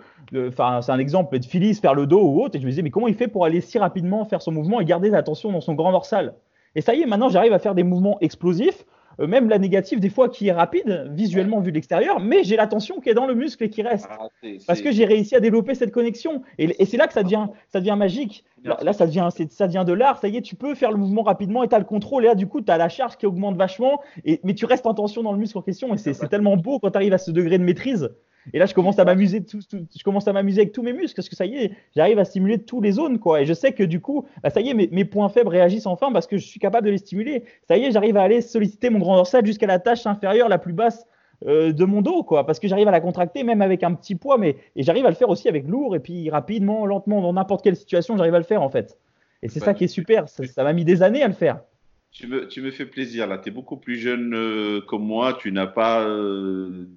Enfin, 0.48 0.82
c'est 0.82 0.92
un 0.92 1.00
exemple 1.00 1.38
de 1.38 1.46
Phyllis 1.46 1.76
faire 1.76 1.94
le 1.94 2.08
dos 2.08 2.22
ou 2.22 2.42
autre, 2.42 2.56
et 2.56 2.60
je 2.60 2.66
me 2.66 2.70
disais, 2.70 2.82
mais 2.82 2.90
comment 2.90 3.08
il 3.08 3.16
fait 3.16 3.28
pour 3.28 3.46
aller 3.46 3.62
si 3.62 3.78
rapidement 3.80 4.26
faire 4.26 4.42
son 4.42 4.52
mouvement 4.52 4.80
et 4.80 4.86
garder 4.86 5.10
la 5.10 5.24
tension 5.24 5.52
dans 5.52 5.62
son 5.62 5.74
grand 5.74 5.92
dorsal? 5.92 6.36
Et 6.76 6.82
ça 6.82 6.94
y 6.94 7.02
est, 7.02 7.06
maintenant, 7.06 7.30
j'arrive 7.30 7.54
à 7.54 7.60
faire 7.60 7.76
des 7.76 7.84
mouvements 7.84 8.18
explosifs, 8.22 8.86
même 9.26 9.50
la 9.50 9.58
négative, 9.58 10.00
des 10.00 10.10
fois, 10.10 10.30
qui 10.30 10.48
est 10.48 10.52
rapide, 10.52 11.10
visuellement 11.14 11.60
vu 11.60 11.72
de 11.72 11.76
l'extérieur, 11.76 12.20
mais 12.20 12.44
j'ai 12.44 12.56
la 12.56 12.68
tension 12.68 13.00
qui 13.00 13.10
est 13.10 13.14
dans 13.16 13.26
le 13.26 13.34
muscle 13.34 13.64
et 13.64 13.70
qui 13.70 13.82
reste. 13.82 14.08
Ah, 14.12 14.28
c'est- 14.44 14.66
Parce 14.68 14.82
que 14.82 14.92
j'ai 14.92 15.06
réussi 15.06 15.36
à 15.36 15.40
développer 15.40 15.74
cette 15.74 15.92
connexion. 15.92 16.44
Et, 16.60 16.66
et 16.82 16.86
c'est 16.86 16.98
là 16.98 17.08
que 17.08 17.14
ça 17.14 17.24
devient, 17.24 17.48
ça 17.70 17.80
devient 17.80 17.96
magique. 17.98 18.44
Là, 18.64 18.78
là, 18.84 18.94
ça, 18.94 19.08
devient, 19.08 19.30
c'est- 19.36 19.52
ça 19.52 19.68
devient 19.68 19.84
de 19.88 19.94
l'art. 19.94 20.20
Ça 20.20 20.28
y 20.28 20.38
est, 20.38 20.42
tu 20.42 20.56
peux 20.56 20.76
faire 20.76 20.92
le 20.92 20.98
mouvement 20.98 21.24
rapidement 21.24 21.64
et 21.64 21.68
tu 21.68 21.76
as 21.76 21.80
le 21.80 21.86
contrôle. 21.86 22.26
Et 22.26 22.28
là, 22.28 22.36
du 22.36 22.48
coup, 22.48 22.62
tu 22.62 22.72
as 22.72 22.78
la 22.78 22.90
charge 22.90 23.18
qui 23.18 23.26
augmente 23.26 23.56
vachement. 23.56 24.02
Et, 24.26 24.40
mais 24.44 24.54
tu 24.54 24.66
restes 24.66 24.86
en 24.86 24.94
tension 24.94 25.24
dans 25.24 25.32
le 25.32 25.40
muscle 25.40 25.58
en 25.58 25.62
question. 25.62 25.94
Et 25.94 25.98
c'est 25.98 26.14
c'est 26.14 26.28
tellement 26.28 26.58
beau 26.58 26.80
quand 26.80 26.92
tu 26.92 26.98
arrives 26.98 27.14
à 27.14 27.18
ce 27.18 27.32
degré 27.32 27.58
de 27.58 27.64
maîtrise. 27.64 28.10
Et 28.54 28.60
là, 28.60 28.66
je 28.66 28.74
commence 28.74 28.98
à 29.00 29.06
m'amuser, 29.06 29.44
tout- 29.44 29.60
tout- 29.70 29.86
je 29.98 30.04
commence 30.04 30.28
à 30.28 30.34
m'amuser 30.34 30.62
avec 30.62 30.74
tous 30.74 30.84
mes 30.84 30.94
muscles 30.94 31.16
parce 31.16 31.30
que 31.30 31.36
ça 31.36 31.46
y 31.46 31.56
est, 31.58 31.72
j'arrive 31.96 32.20
à 32.20 32.26
stimuler 32.26 32.60
toutes 32.60 32.84
les 32.84 32.92
zones, 32.94 33.20
quoi. 33.20 33.42
Et 33.42 33.46
je 33.46 33.54
sais 33.54 33.74
que 33.74 33.84
du 33.84 34.00
coup, 34.00 34.26
bah, 34.44 34.50
ça 34.50 34.62
y 34.62 34.70
est, 34.70 34.74
mes, 34.74 34.88
mes 34.92 35.06
points 35.06 35.30
faibles 35.30 35.50
réagissent 35.50 35.86
enfin 35.88 36.12
parce 36.12 36.28
que 36.28 36.38
je 36.38 36.46
suis 36.46 36.60
capable 36.60 36.86
de 36.88 36.92
les 36.92 36.98
stimuler. 36.98 37.44
Ça 37.68 37.78
y 37.78 37.84
est, 37.86 37.92
j'arrive 37.92 38.18
à 38.18 38.24
aller 38.24 38.42
solliciter 38.42 38.90
mon 38.90 39.00
grand 39.00 39.16
dorsal 39.16 39.46
jusqu'à 39.46 39.68
la 39.68 39.80
tâche 39.80 40.06
inférieure 40.06 40.50
la 40.50 40.58
plus 40.58 40.74
basse 40.74 41.06
euh, 41.46 41.72
de 41.72 41.86
mon 41.86 42.02
dos, 42.02 42.24
quoi, 42.24 42.46
parce 42.48 42.60
que 42.60 42.68
j'arrive 42.68 42.88
à 42.88 42.92
la 42.92 43.00
contracter 43.02 43.44
même 43.44 43.62
avec 43.62 43.84
un 43.84 43.94
petit 43.94 44.16
poids, 44.16 44.38
mais 44.40 44.56
et 44.76 44.82
j'arrive 44.82 45.06
à 45.06 45.10
le 45.10 45.16
faire 45.16 45.30
aussi 45.30 45.48
avec 45.48 45.68
lourd 45.68 45.96
et 45.96 46.00
puis 46.00 46.30
rapidement, 46.32 46.86
lentement, 46.88 47.22
dans 47.22 47.34
n'importe 47.34 47.64
quelle 47.64 47.76
situation, 47.76 48.18
j'arrive 48.18 48.34
à 48.34 48.40
le 48.40 48.44
faire 48.44 48.64
en 48.64 48.70
fait. 48.70 48.98
Et 49.44 49.50
c'est 49.50 49.60
Bah, 49.60 49.68
ça 49.68 49.74
qui 49.76 49.84
est 49.84 49.88
super. 49.88 50.28
Ça 50.30 50.44
ça 50.48 50.64
m'a 50.64 50.74
mis 50.74 50.84
des 50.84 51.04
années 51.04 51.22
à 51.22 51.28
le 51.28 51.36
faire. 51.36 51.60
Tu 52.12 52.26
me, 52.26 52.48
tu 52.48 52.62
me 52.64 52.72
fais 52.72 52.88
plaisir 52.88 53.28
là. 53.28 53.38
Tu 53.38 53.50
es 53.50 53.52
beaucoup 53.52 53.78
plus 53.78 53.98
jeune 53.98 54.34
euh, 54.34 54.82
que 54.90 54.96
moi. 54.96 55.38
Tu 55.40 55.52
n'as 55.52 55.68
pas. 55.68 56.04
tu 56.06 56.88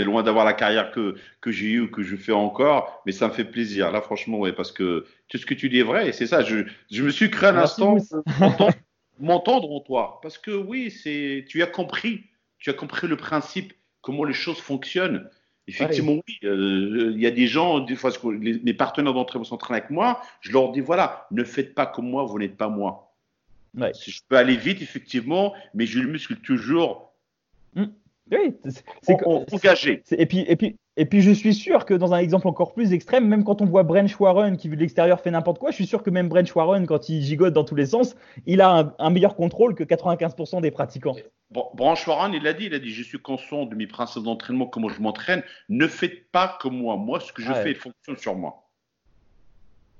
es 0.00 0.04
loin 0.04 0.22
d'avoir 0.22 0.44
la 0.44 0.52
carrière 0.54 0.90
que, 0.90 1.16
que 1.40 1.50
j'ai 1.52 1.66
eue 1.72 1.80
ou 1.80 1.90
que 1.90 2.02
je 2.02 2.16
fais 2.16 2.32
encore. 2.32 3.02
Mais 3.06 3.12
ça 3.12 3.28
me 3.28 3.32
fait 3.32 3.44
plaisir. 3.44 3.92
Là, 3.92 4.00
franchement, 4.00 4.38
ouais, 4.38 4.52
parce 4.52 4.72
que 4.72 5.04
tout 5.28 5.38
ce 5.38 5.46
que 5.46 5.54
tu 5.54 5.68
dis 5.68 5.80
est 5.80 5.84
vrai. 5.84 6.08
Et 6.08 6.12
c'est 6.12 6.26
ça. 6.26 6.42
Je, 6.42 6.64
je 6.90 7.02
me 7.02 7.10
suis 7.10 7.30
créé 7.30 7.50
un 7.50 7.52
Merci, 7.52 7.82
instant 7.82 7.96
m'entendre- 9.20 9.70
en 9.72 9.80
toi. 9.80 10.18
Parce 10.22 10.38
que 10.38 10.50
oui, 10.50 10.90
c'est, 10.90 11.44
tu 11.48 11.62
as 11.62 11.66
compris. 11.66 12.24
Tu 12.58 12.70
as 12.70 12.74
compris 12.74 13.06
le 13.08 13.16
principe, 13.16 13.72
comment 14.00 14.24
les 14.24 14.32
choses 14.34 14.58
fonctionnent. 14.58 15.28
Effectivement, 15.68 16.14
oui. 16.26 16.38
euh, 16.44 17.12
Il 17.14 17.20
y 17.20 17.26
a 17.26 17.30
des 17.30 17.46
gens, 17.46 17.80
des 17.80 17.94
fois, 17.96 18.10
les- 18.40 18.58
mes 18.60 18.74
partenaires 18.74 19.14
d'entraînement 19.14 19.44
s'entraînent 19.44 19.76
avec 19.78 19.90
moi. 19.90 20.20
Je 20.40 20.52
leur 20.52 20.72
dis 20.72 20.80
voilà, 20.80 21.26
ne 21.30 21.44
faites 21.44 21.74
pas 21.74 21.86
comme 21.86 22.08
moi, 22.08 22.24
vous 22.24 22.38
n'êtes 22.38 22.56
pas 22.56 22.68
moi. 22.68 23.12
Ouais. 23.76 23.92
Je 24.06 24.20
peux 24.28 24.36
aller 24.36 24.56
vite, 24.56 24.82
effectivement, 24.82 25.54
mais 25.74 25.86
j'ai 25.86 26.00
le 26.00 26.08
muscle 26.08 26.36
toujours 26.36 27.11
Oui, 28.30 28.56
c'est- 29.02 29.16
engagé. 29.52 30.02
et 30.12 30.26
puis 30.26 30.40
et 30.48 30.56
puis 30.56 30.76
et 30.96 31.06
puis 31.06 31.20
je 31.22 31.30
suis 31.32 31.54
sûr 31.54 31.84
que 31.84 31.92
dans 31.94 32.14
un 32.14 32.18
exemple 32.18 32.46
encore 32.48 32.72
plus 32.72 32.92
extrême, 32.92 33.26
même 33.26 33.44
quand 33.44 33.60
on 33.60 33.64
voit 33.66 33.82
Branch 33.82 34.20
Warren 34.20 34.56
qui 34.56 34.68
vu 34.68 34.76
de 34.76 34.80
l'extérieur 34.80 35.20
fait 35.20 35.30
n'importe 35.30 35.58
quoi, 35.58 35.70
je 35.70 35.76
suis 35.76 35.86
sûr 35.86 36.02
que 36.02 36.10
même 36.10 36.28
Branch 36.28 36.54
Warren 36.54 36.86
quand 36.86 37.08
il 37.08 37.20
gigote 37.22 37.52
dans 37.52 37.64
tous 37.64 37.74
les 37.74 37.86
sens, 37.86 38.14
il 38.46 38.60
a 38.60 38.70
un, 38.78 38.94
un 38.98 39.10
meilleur 39.10 39.34
contrôle 39.34 39.74
que 39.74 39.84
95% 39.84 40.60
des 40.60 40.70
pratiquants. 40.70 41.16
Bran- 41.50 41.72
Branche 41.74 42.06
Warren, 42.06 42.32
il 42.32 42.46
a 42.46 42.52
dit, 42.52 42.66
il 42.66 42.74
a 42.74 42.78
dit, 42.78 42.90
je 42.90 43.02
suis 43.02 43.18
conscient 43.18 43.66
de 43.66 43.74
mes 43.74 43.86
principes 43.86 44.22
d'entraînement, 44.22 44.66
comment 44.66 44.88
je 44.88 45.00
m'entraîne. 45.02 45.42
Ne 45.68 45.86
faites 45.86 46.30
pas 46.30 46.56
comme 46.60 46.76
moi. 46.76 46.96
Moi, 46.96 47.20
ce 47.20 47.32
que 47.32 47.42
je 47.42 47.50
Ouais. 47.52 47.62
fais, 47.62 47.70
il 47.72 47.76
fonctionne 47.76 48.16
sur 48.16 48.34
moi. 48.36 48.68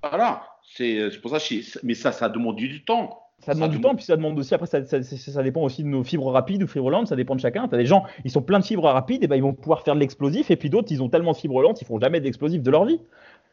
Voilà. 0.03 0.47
C'est 0.75 1.11
pour 1.21 1.31
ça. 1.31 1.39
que 1.39 1.45
j'ai- 1.45 1.63
Mais 1.83 1.95
ça, 1.95 2.13
ça 2.13 2.29
demande 2.29 2.57
du 2.57 2.85
temps. 2.85 3.19
Ça 3.45 3.55
demande 3.55 3.71
Ça 3.71 3.73
du 3.73 3.79
demande- 3.79 3.91
temps, 3.93 3.97
puis 3.97 4.05
ça 4.05 4.17
demande 4.17 4.39
aussi, 4.39 4.55
après, 4.55 4.67
ça, 4.69 4.85
ça- 4.85 5.03
ça- 5.03 5.17
ça 5.33 5.43
dépend 5.43 5.63
aussi 5.63 5.83
de 5.83 5.89
nos 5.89 6.05
fibres 6.05 6.31
rapides 6.31 6.63
ou 6.63 6.67
fibres 6.69 6.91
lentes, 6.91 7.09
ça 7.09 7.17
dépend 7.17 7.35
de 7.35 7.41
chacun. 7.41 7.67
Tu 7.67 7.75
as 7.75 7.79
des 7.79 7.87
gens, 7.87 8.05
ils 8.25 8.31
sont 8.31 8.41
pleins 8.43 8.61
de 8.61 8.65
fibres 8.65 8.85
rapides, 8.85 9.25
et 9.25 9.27
ben 9.27 9.35
ils 9.37 9.43
vont 9.43 9.53
pouvoir 9.53 9.83
faire 9.83 9.95
de 9.95 10.01
l'explosif, 10.01 10.51
et 10.53 10.57
puis 10.57 10.71
d'autres, 10.71 10.93
ils 10.93 11.03
ont 11.03 11.09
tellement 11.09 11.33
de 11.33 11.37
fibres 11.37 11.61
lentes, 11.61 11.81
ils 11.83 11.85
font 11.87 11.99
jamais 11.99 12.21
d'explosif 12.21 12.63
de 12.63 12.71
leur 12.71 12.85
vie. 12.85 13.01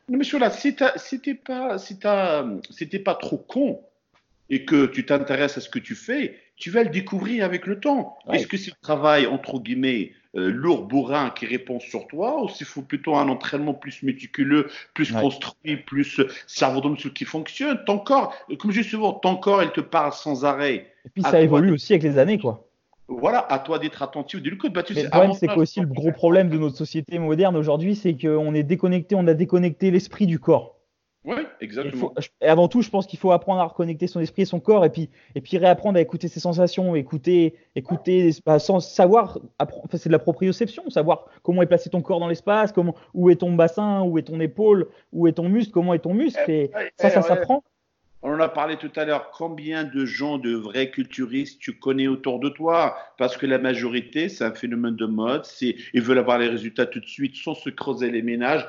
Non, 0.08 0.18
monsieur, 0.20 0.38
là, 0.40 0.50
si 0.52 0.76
t'es 0.76 1.34
pas, 1.34 1.78
si 1.80 1.98
si 2.70 3.00
pas 3.00 3.16
trop 3.16 3.38
con 3.38 3.80
et 4.50 4.64
que 4.66 4.86
tu 4.86 5.06
t'intéresses 5.06 5.58
à 5.58 5.62
ce 5.62 5.70
que 5.70 5.80
tu 5.80 5.96
fais, 5.96 6.36
tu 6.56 6.70
vas 6.72 6.84
le 6.84 6.90
découvrir 6.90 7.44
avec 7.46 7.66
le 7.68 7.80
temps. 7.80 8.18
Ouais. 8.28 8.38
Est-ce 8.38 8.48
que 8.48 8.58
c'est 8.58 8.72
le 8.72 8.82
travail, 8.82 9.26
entre 9.28 9.60
guillemets, 9.60 10.12
euh, 10.36 10.52
lourd, 10.52 10.84
bourrin 10.84 11.32
qui 11.32 11.48
répond 11.48 11.80
sur 11.80 12.08
toi 12.08 12.44
ou 12.44 12.50
s'il 12.50 12.68
faut 12.68 12.84
plutôt 12.84 13.16
un 13.16 13.28
entraînement 13.30 13.74
plus 13.74 14.04
méticuleux, 14.04 14.68
plus 14.94 15.12
Ouais. 15.12 15.22
construit, 15.22 15.78
plus 15.78 16.20
euh, 16.20 16.28
cerveau 16.46 16.82
de 16.82 16.90
muscle 16.90 17.12
qui 17.14 17.26
fonctionne 17.26 17.80
Ton 17.86 17.98
corps, 17.98 18.34
euh, 18.52 18.56
comme 18.56 18.72
je 18.72 18.82
dis 18.82 18.88
souvent, 18.88 19.14
ton 19.14 19.38
corps, 19.38 19.64
il 19.64 19.72
te 19.72 19.82
parle 19.82 20.14
sans 20.14 20.46
arrêt. 20.46 20.88
Et 21.06 21.10
puis 21.10 21.24
À 21.26 21.32
ça 21.32 21.42
évolue 21.42 21.72
aussi 21.72 21.94
avec 21.94 22.04
les 22.04 22.18
années, 22.20 22.38
quoi. 22.38 22.68
Voilà, 23.08 23.40
à 23.52 23.58
toi 23.58 23.80
d'être 23.80 24.04
attentif. 24.04 24.40
Du 24.40 24.56
coup, 24.56 24.70
bah, 24.70 24.84
tu 24.84 24.94
le 24.94 25.10
problème, 25.10 25.34
c'est 25.34 25.48
qu'aussi 25.48 25.80
le 25.80 25.88
gros 25.88 26.12
problème 26.12 26.50
de 26.50 26.60
notre 26.60 26.78
société 26.78 27.18
moderne 27.18 27.58
aujourd'hui, 27.58 27.96
c'est 27.96 28.16
qu'on 28.16 28.54
est 28.54 28.62
déconnecté, 28.62 29.16
on 29.16 29.26
a 29.26 29.34
déconnecté 29.34 29.90
l'esprit 29.90 30.28
du 30.28 30.38
corps. 30.38 30.79
Oui, 31.26 31.36
exactement. 31.60 31.98
faut- 32.00 32.14
et 32.42 32.48
avant 32.48 32.68
tout, 32.70 32.82
je 32.82 32.90
pense 32.90 33.06
qu'il 33.06 33.20
faut 33.20 33.32
apprendre 33.32 33.60
à 33.60 33.66
reconnecter 33.66 34.08
son 34.08 34.22
esprit 34.22 34.44
et 34.44 34.46
son 34.46 34.60
corps, 34.62 34.86
et 34.86 34.90
puis, 34.90 35.10
et 35.36 35.42
puis 35.42 35.58
réapprendre 35.58 35.98
à 35.98 36.02
écouter 36.02 36.30
ses 36.30 36.40
sensations, 36.40 36.96
écouter, 36.96 37.56
écouter, 37.76 38.32
bah, 38.46 38.58
sans 38.58 38.80
savoir, 38.80 39.38
c'est 39.92 40.08
de 40.08 40.12
la 40.14 40.20
proprioception, 40.20 40.90
savoir 40.90 41.26
comment 41.44 41.62
est 41.62 41.66
placé 41.68 41.90
ton 41.90 42.02
corps 42.02 42.20
dans 42.22 42.28
l'espace, 42.30 42.72
comment, 42.72 42.96
où 43.14 43.30
est 43.30 43.36
ton 43.36 43.54
bassin, 43.54 44.02
où 44.04 44.18
est 44.18 44.24
ton 44.24 44.40
épaule, 44.40 44.88
où 45.12 45.28
est 45.28 45.34
ton 45.34 45.50
muscle, 45.50 45.72
comment 45.72 45.94
est 45.94 46.00
ton 46.00 46.14
muscle, 46.14 46.40
et 46.50 46.72
Ouais, 46.74 46.92
ça, 46.96 47.10
ça 47.10 47.20
ouais, 47.20 47.28
s'apprend. 47.28 47.64
On 48.22 48.34
en 48.34 48.40
a 48.42 48.50
parlé 48.50 48.76
tout 48.76 48.92
à 48.98 49.06
l'heure. 49.06 49.32
Combien 49.32 49.86
de 49.86 50.06
gens, 50.06 50.38
de 50.38 50.54
vrais 50.54 50.90
culturistes, 50.92 51.60
tu 51.60 51.80
connais 51.80 52.08
autour 52.08 52.40
de 52.40 52.50
toi? 52.50 52.98
Parce 53.18 53.38
que 53.38 53.46
la 53.46 53.60
majorité, 53.60 54.28
c'est 54.28 54.44
un 54.44 54.54
phénomène 54.54 54.98
de 54.98 55.06
mode. 55.06 55.46
C'est, 55.46 55.78
ils 55.94 56.02
veulent 56.02 56.18
avoir 56.18 56.38
les 56.38 56.50
résultats 56.50 56.86
tout 56.86 57.00
de 57.00 57.06
suite, 57.08 57.38
sans 57.38 57.56
se 57.56 57.70
creuser 57.70 58.12
les 58.12 58.22
ménages. 58.22 58.68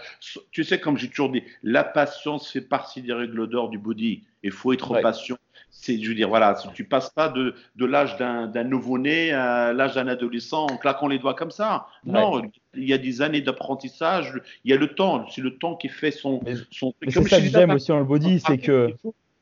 Tu 0.52 0.62
sais, 0.62 0.78
comme 0.78 0.96
j'ai 0.96 1.08
toujours 1.08 1.30
dit, 1.30 1.42
la 1.64 1.82
patience 1.82 2.48
fait 2.50 2.60
partie 2.60 3.02
des 3.02 3.12
règles 3.12 3.48
d'or 3.48 3.70
du 3.70 3.78
body. 3.78 4.22
Il 4.44 4.52
faut 4.52 4.72
être 4.72 4.90
Ouais. 4.92 5.02
patient. 5.02 5.36
c'est, 5.72 6.00
je 6.00 6.08
veux 6.08 6.14
dire, 6.14 6.28
voilà, 6.28 6.56
tu 6.74 6.84
passes 6.84 7.10
pas 7.10 7.28
de, 7.28 7.54
de 7.76 7.84
l'âge 7.86 8.16
d'un, 8.16 8.64
nouveau-né 8.64 9.32
à 9.32 9.72
l'âge 9.72 9.94
d'un 9.94 10.08
adolescent 10.08 10.66
en 10.66 10.76
claquant 10.76 11.08
les 11.08 11.18
doigts 11.18 11.34
comme 11.34 11.50
ça. 11.50 11.86
Non, 12.04 12.42
il 12.74 12.88
y 12.88 12.92
a 12.92 12.98
des 12.98 13.22
années 13.22 13.40
d'apprentissage, 13.40 14.32
il 14.64 14.70
y 14.70 14.74
a 14.74 14.76
le 14.76 14.88
temps, 14.94 15.26
c'est 15.28 15.40
le 15.40 15.58
temps 15.58 15.76
qui 15.76 15.88
fait 15.88 16.10
son, 16.10 16.40
son 16.70 16.92
truc. 16.92 17.10
C'est 17.12 17.28
ça 17.28 17.40
que 17.40 17.46
j'aime 17.46 17.70
aussi 17.70 17.88
dans 17.88 17.98
le 17.98 18.04
body, 18.04 18.40
c'est 18.40 18.58
que 18.58 18.94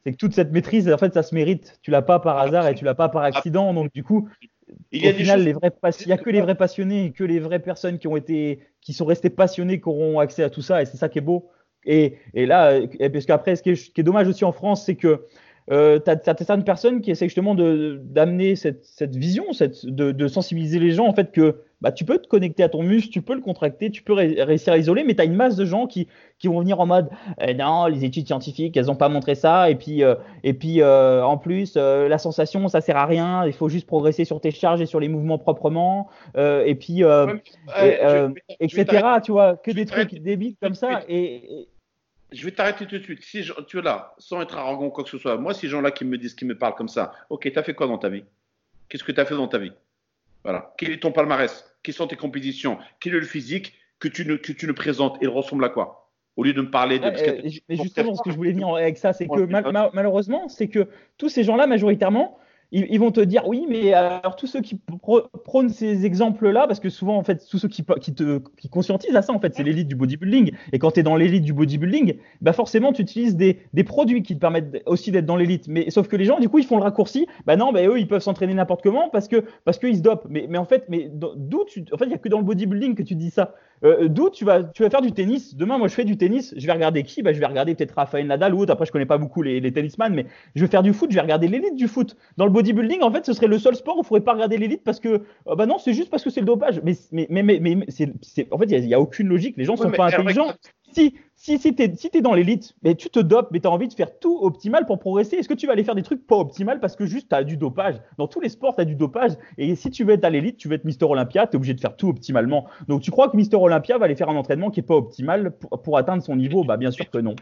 c'est 0.05 0.13
que 0.13 0.17
toute 0.17 0.35
cette 0.35 0.53
maîtrise, 0.53 0.91
en 0.91 0.99
fait, 0.99 1.13
ça 1.13 1.23
se 1.23 1.35
mérite. 1.35 1.79
Tu 1.83 1.91
l'as 1.91 2.03
pas 2.03 2.19
par 2.19 2.39
hasard 2.39 2.69
et 2.69 2.75
tu 2.75 2.85
l'as 2.85 2.95
pas 2.95 3.09
par 3.09 3.23
accident. 3.23 3.75
Donc, 3.75 3.93
du 3.93 4.03
coup, 4.03 4.29
il 4.93 5.05
y 5.05 5.09
a 5.09 5.11
au 5.11 5.15
final, 5.15 5.43
les 5.43 5.53
vrais 5.53 5.73
il 6.01 6.09
y 6.09 6.13
a 6.13 6.19
que 6.19 6.31
les 6.31 6.41
vrais 6.41 6.55
passionnés, 6.55 7.13
que 7.13 7.25
les 7.25 7.41
vraies 7.41 7.59
personnes 7.59 7.99
qui 7.99 8.07
ont 8.07 8.17
été, 8.17 8.61
qui 8.81 8.93
sont 8.93 9.05
restées 9.05 9.31
passionnées, 9.31 9.81
qui 9.81 9.89
auront 9.89 10.19
accès 10.19 10.43
à 10.43 10.51
tout 10.51 10.63
ça. 10.63 10.83
Et 10.83 10.87
c'est 10.87 10.97
ça 10.97 11.09
qui 11.09 11.19
est 11.19 11.23
beau. 11.23 11.51
Et, 11.85 12.17
et 12.35 12.47
là, 12.47 12.81
parce 13.13 13.27
qu'après, 13.27 13.57
ce 13.57 13.63
qui 13.63 14.01
est 14.01 14.03
dommage 14.03 14.29
aussi 14.29 14.45
en 14.45 14.53
France, 14.53 14.85
c'est 14.85 14.97
que 14.97 15.25
euh, 15.71 15.99
tu 15.99 16.11
as, 16.11 16.19
certaines 16.23 16.65
personnes 16.65 17.01
qui 17.01 17.11
essaient 17.11 17.27
justement 17.27 17.55
d'amener 17.55 18.57
cette, 18.57 18.85
cette, 18.85 19.17
vision, 19.17 19.53
cette, 19.53 19.85
de, 19.87 20.13
de, 20.13 20.29
sensibiliser 20.29 20.79
les 20.79 20.93
gens 20.93 21.07
en 21.07 21.15
fait 21.15 21.31
que 21.31 21.63
bah, 21.81 21.93
tu 21.93 22.05
peux 22.05 22.19
te 22.19 22.27
connecter 22.27 22.63
à 22.63 22.69
ton 22.69 22.83
muscle, 22.83 23.11
tu 23.11 23.23
peux 23.23 23.35
le 23.35 23.41
contracter, 23.41 23.91
tu 23.91 24.03
peux 24.03 24.13
réussir 24.13 24.73
à 24.73 24.79
isoler, 24.79 25.05
mais 25.05 25.15
tu 25.15 25.21
as 25.21 25.25
une 25.25 25.35
masse 25.35 25.55
de 25.55 25.65
gens 25.65 25.87
qui, 25.87 26.09
qui 26.39 26.49
vont 26.49 26.61
venir 26.61 26.81
en 26.81 26.87
mode 26.87 27.09
eh 27.41 27.55
non, 27.55 27.87
les 27.87 28.05
études 28.05 28.27
scientifiques, 28.27 28.77
elles 28.77 28.87
n'ont 28.87 28.97
pas 28.97 29.09
montré 29.09 29.37
ça, 29.37 29.71
et 29.71 29.77
puis, 29.77 30.03
euh, 30.03 30.17
et 30.43 30.55
puis 30.55 30.81
euh, 30.81 31.23
en 31.25 31.39
plus, 31.39 31.75
euh, 31.77 32.09
la 32.09 32.19
sensation, 32.19 32.67
ça 32.69 32.81
sert 32.81 32.97
à 32.97 33.07
rien, 33.07 33.47
il 33.47 33.53
faut 33.53 33.69
juste 33.69 33.87
progresser 33.87 34.25
sur 34.25 34.41
tes 34.41 34.51
charges 34.51 34.81
et 34.81 34.87
sur 34.87 34.99
les 34.99 35.09
mouvements 35.09 35.39
proprement, 35.39 36.09
et 36.37 36.75
puis, 36.75 37.03
etc. 38.61 38.87
Tu 39.23 39.33
vois, 39.33 39.57
que 39.57 39.71
des 39.71 39.87
trucs 39.87 40.15
débiles 40.21 40.57
comme 40.61 40.75
ça. 40.75 41.03
et 41.09 41.69
je 42.33 42.45
vais 42.45 42.51
t'arrêter 42.51 42.87
tout 42.87 42.99
de 42.99 43.03
suite. 43.03 43.23
Si 43.23 43.43
tu 43.67 43.79
es 43.79 43.83
là, 43.83 44.15
sans 44.19 44.41
être 44.43 44.57
arrogant 44.57 44.87
ou 44.87 44.91
quoi 44.91 45.05
que 45.05 45.11
ce 45.11 45.19
soit, 45.19 45.37
moi, 45.37 45.55
ces 45.55 45.69
gens-là 45.69 45.91
qui 45.91 46.05
me 46.05 46.19
disent, 46.19 46.35
qui 46.35 46.45
me 46.45 46.57
parlent 46.57 46.75
comme 46.75 46.89
ça, 46.89 47.13
ok, 47.31 47.51
tu 47.51 47.59
as 47.59 47.63
fait 47.63 47.75
quoi 47.75 47.87
dans 47.87 47.99
ta 47.99 48.09
vie? 48.09 48.25
Qu'est-ce 48.89 49.05
que 49.05 49.13
tu 49.13 49.21
as 49.21 49.25
fait 49.25 49.35
dans 49.35 49.49
ta 49.49 49.59
vie? 49.59 49.73
Voilà. 50.45 50.75
Quel 50.79 50.93
est 50.93 51.03
ton 51.03 51.13
palmarès? 51.13 51.65
Quelles 51.83 51.95
sont 51.95 52.07
tes 52.07 52.17
compétitions? 52.17 52.79
Quel 53.01 53.15
est 53.15 53.21
le 53.21 53.27
physique 53.27 53.75
que 53.99 54.09
tu 54.09 54.25
ne, 54.27 54.37
que 54.37 54.53
tu 54.53 54.67
ne 54.67 54.73
présentes? 54.73 55.19
Il 55.21 55.29
ressemble 55.29 55.65
à 55.65 55.69
quoi? 55.69 56.11
Au 56.37 56.45
lieu 56.45 56.53
de 56.53 56.63
me 56.63 56.71
parler 56.71 56.99
de. 56.99 57.11
mais 57.69 57.77
justement, 57.77 58.15
ce 58.15 58.23
que 58.23 58.31
je 58.31 58.37
voulais 58.37 58.53
venir 58.53 58.69
avec 58.69 58.97
ça, 58.97 59.13
c'est 59.13 59.27
que 59.27 59.93
malheureusement, 59.93 60.49
c'est 60.49 60.69
que 60.69 60.89
tous 61.17 61.29
ces 61.29 61.43
gens-là, 61.43 61.67
majoritairement, 61.67 62.39
ils, 62.71 62.99
vont 62.99 63.11
te 63.11 63.21
dire 63.21 63.47
oui, 63.47 63.67
mais 63.69 63.95
alors 63.95 64.37
tous 64.37 64.47
ceux 64.47 64.61
qui 64.61 64.79
prônent 65.45 65.71
ces 65.71 66.05
exemples-là, 66.05 66.67
parce 66.67 66.81
que 66.81 66.91
souvent 66.91 67.17
en 67.17 67.23
fait 67.23 67.47
tous 67.49 67.59
ceux 67.59 67.69
qui, 67.69 67.83
te 67.83 68.41
qui 68.59 68.69
conscientisent 68.69 69.17
à 69.17 69.23
ça 69.23 69.33
en 69.33 69.41
fait, 69.41 69.55
c'est 69.55 69.63
l'élite 69.63 69.89
du 69.89 69.97
bodybuilding. 69.97 70.53
Et 70.73 70.79
quand 70.79 70.91
tu 70.91 71.01
es 71.01 71.03
dans 71.03 71.17
l'élite 71.17 71.45
du 71.45 71.55
bodybuilding, 71.55 72.19
bah 72.43 72.53
forcément 72.53 72.93
tu 72.93 73.03
utilises 73.03 73.37
des, 73.37 73.61
des 73.73 73.85
produits 73.85 74.23
qui 74.23 74.35
te 74.35 74.41
permettent 74.41 74.83
aussi 74.85 75.11
d'être 75.11 75.25
dans 75.25 75.37
l'élite. 75.37 75.67
Mais 75.69 75.91
sauf 75.91 76.09
que 76.09 76.17
les 76.17 76.27
gens 76.27 76.39
du 76.41 76.49
coup 76.51 76.59
ils 76.59 76.67
font 76.67 76.77
le 76.77 76.83
raccourci. 76.83 77.27
Bah 77.47 77.57
non, 77.57 77.73
bah 77.73 77.87
eux 77.87 77.99
ils 77.99 78.09
peuvent 78.09 78.23
s'entraîner 78.23 78.53
n'importe 78.53 78.83
comment 78.83 79.09
parce 79.09 79.29
que 79.29 79.45
parce 79.65 79.79
qu'ils 79.79 79.97
se 79.97 80.03
dopent. 80.03 80.27
Mais, 80.29 80.47
mais 80.49 80.59
en 80.59 80.67
fait, 80.67 80.85
mais 80.89 81.11
d'où 81.11 81.65
tu, 81.67 81.85
en 81.93 81.97
fait 81.97 82.05
il 82.05 82.11
y 82.11 82.15
a 82.15 82.19
que 82.19 82.29
dans 82.29 82.39
le 82.39 82.45
bodybuilding 82.45 82.95
que 82.95 83.03
tu 83.03 83.15
dis 83.15 83.31
ça. 83.31 83.55
Euh, 83.85 84.09
D'où 84.09 84.31
tu 84.31 84.45
vas, 84.45 84.65
tu 84.65 84.83
vas 84.83 84.91
faire 84.91 85.03
du 85.03 85.13
tennis. 85.13 85.55
Demain, 85.55 85.79
moi, 85.79 85.89
je 85.89 85.95
fais 85.95 86.05
du 86.05 86.17
tennis. 86.17 86.55
Je 86.57 86.67
vais 86.67 86.73
regarder 86.73 87.03
qui? 87.03 87.23
Bah, 87.23 87.33
Je 87.33 87.41
vais 87.41 87.47
regarder 87.47 87.75
peut-être 87.75 87.95
Rafael 87.95 88.27
Nadal 88.27 88.55
ou 88.55 88.61
autre. 88.61 88.73
Après, 88.73 88.87
je 88.87 88.93
connais 88.93 89.07
pas 89.07 89.19
beaucoup 89.19 89.43
les, 89.43 89.61
les 89.61 89.73
tennisman, 89.73 90.15
mais 90.15 90.27
je 90.55 90.63
vais 90.65 90.71
faire 90.71 90.83
du 90.83 90.93
foot. 90.93 91.11
Je 91.11 91.17
vais 91.17 91.23
regarder 91.23 91.49
l'élite 91.49 91.77
du 91.77 91.89
foot. 91.89 92.17
Dans 92.37 92.45
le 92.45 92.51
bodybuilding, 92.51 93.03
en 93.03 93.13
fait, 93.13 93.27
ce 93.27 93.33
serait 93.33 93.47
le 93.47 93.59
seul 93.59 93.75
sport 93.77 93.97
où 93.97 94.01
il 94.01 94.07
faudrait 94.07 94.25
pas 94.25 94.33
regarder 94.33 94.57
l'élite 94.59 94.83
parce 94.85 95.01
que, 95.01 95.23
euh, 95.49 95.55
bah 95.57 95.67
non, 95.67 95.79
c'est 95.79 95.95
juste 95.95 96.11
parce 96.11 96.25
que 96.25 96.31
c'est 96.31 96.41
le 96.41 96.47
dopage. 96.47 96.81
Mais, 96.85 96.95
mais, 97.13 97.43
mais, 97.43 97.61
mais, 97.61 97.87
c'est, 97.89 98.13
en 98.51 98.59
fait, 98.59 98.67
il 98.67 98.87
n'y 98.87 98.95
a, 98.95 99.01
aucune 99.01 99.29
logique. 99.29 99.57
Les 99.57 99.65
gens 99.65 99.77
sont 99.77 99.91
pas 99.91 100.07
intelligents. 100.07 100.53
Si, 100.93 101.15
si, 101.35 101.59
si 101.59 101.75
tu 101.75 102.19
es, 102.19 102.21
dans 102.21 102.35
l'élite, 102.35 102.75
mais 102.83 102.95
tu 102.95 103.11
te 103.11 103.21
dopes, 103.21 103.49
mais 103.53 103.61
tu 103.61 103.67
as 103.67 103.71
envie 103.71 103.89
de 103.89 103.95
faire 103.95 104.19
tout 104.19 104.39
optimal 104.43 104.87
pour 104.87 104.99
progresser, 104.99 105.37
est-ce 105.37 105.49
que 105.49 105.55
tu 105.55 105.67
vas 105.67 105.75
aller 105.75 105.85
faire 105.85 105.95
des 105.95 106.03
trucs 106.03 106.27
pas 106.27 106.37
optimal 106.37 106.81
parce 106.81 106.97
que 106.97 107.07
juste 107.07 107.29
tu 107.29 107.35
as 107.35 107.45
du 107.45 107.57
dopage? 107.57 107.97
Dans 108.17 108.27
tous 108.27 108.41
les 108.41 108.49
sports, 108.49 108.75
tu 108.75 108.81
as 108.81 108.85
du 108.85 108.95
dopage. 108.95 109.33
Et 109.57 109.77
si 109.77 109.91
tu 109.91 110.05
veux 110.05 110.15
être 110.15 110.25
à 110.25 110.31
l'élite, 110.31 110.57
tu 110.57 110.69
veux 110.69 110.75
être 110.75 110.85
Mister 110.85 111.05
Olympia, 111.05 111.47
tu 111.47 111.53
es 111.53 111.57
obligé 111.57 111.75
de 111.75 111.81
faire 111.81 111.97
tout 111.97 112.09
optimalement. 112.09 112.67
Donc 112.89 113.03
tu 113.03 113.11
crois 113.11 113.29
que 113.29 113.37
Mister 113.37 113.57
Olympia 113.57 113.99
va 113.99 114.07
aller 114.07 114.17
faire 114.17 114.29
un 114.29 114.37
entraînement 114.37 114.71
qui 114.71 114.81
est 114.81 114.85
pas 114.85 114.97
optimal 114.97 115.53
pour, 115.53 115.97
atteindre 115.97 116.23
son 116.23 116.37
niveau? 116.37 116.65
Bah 116.65 116.77
bien 116.77 116.91
sûr 116.91 117.09
que 117.09 117.19
non. 117.19 117.35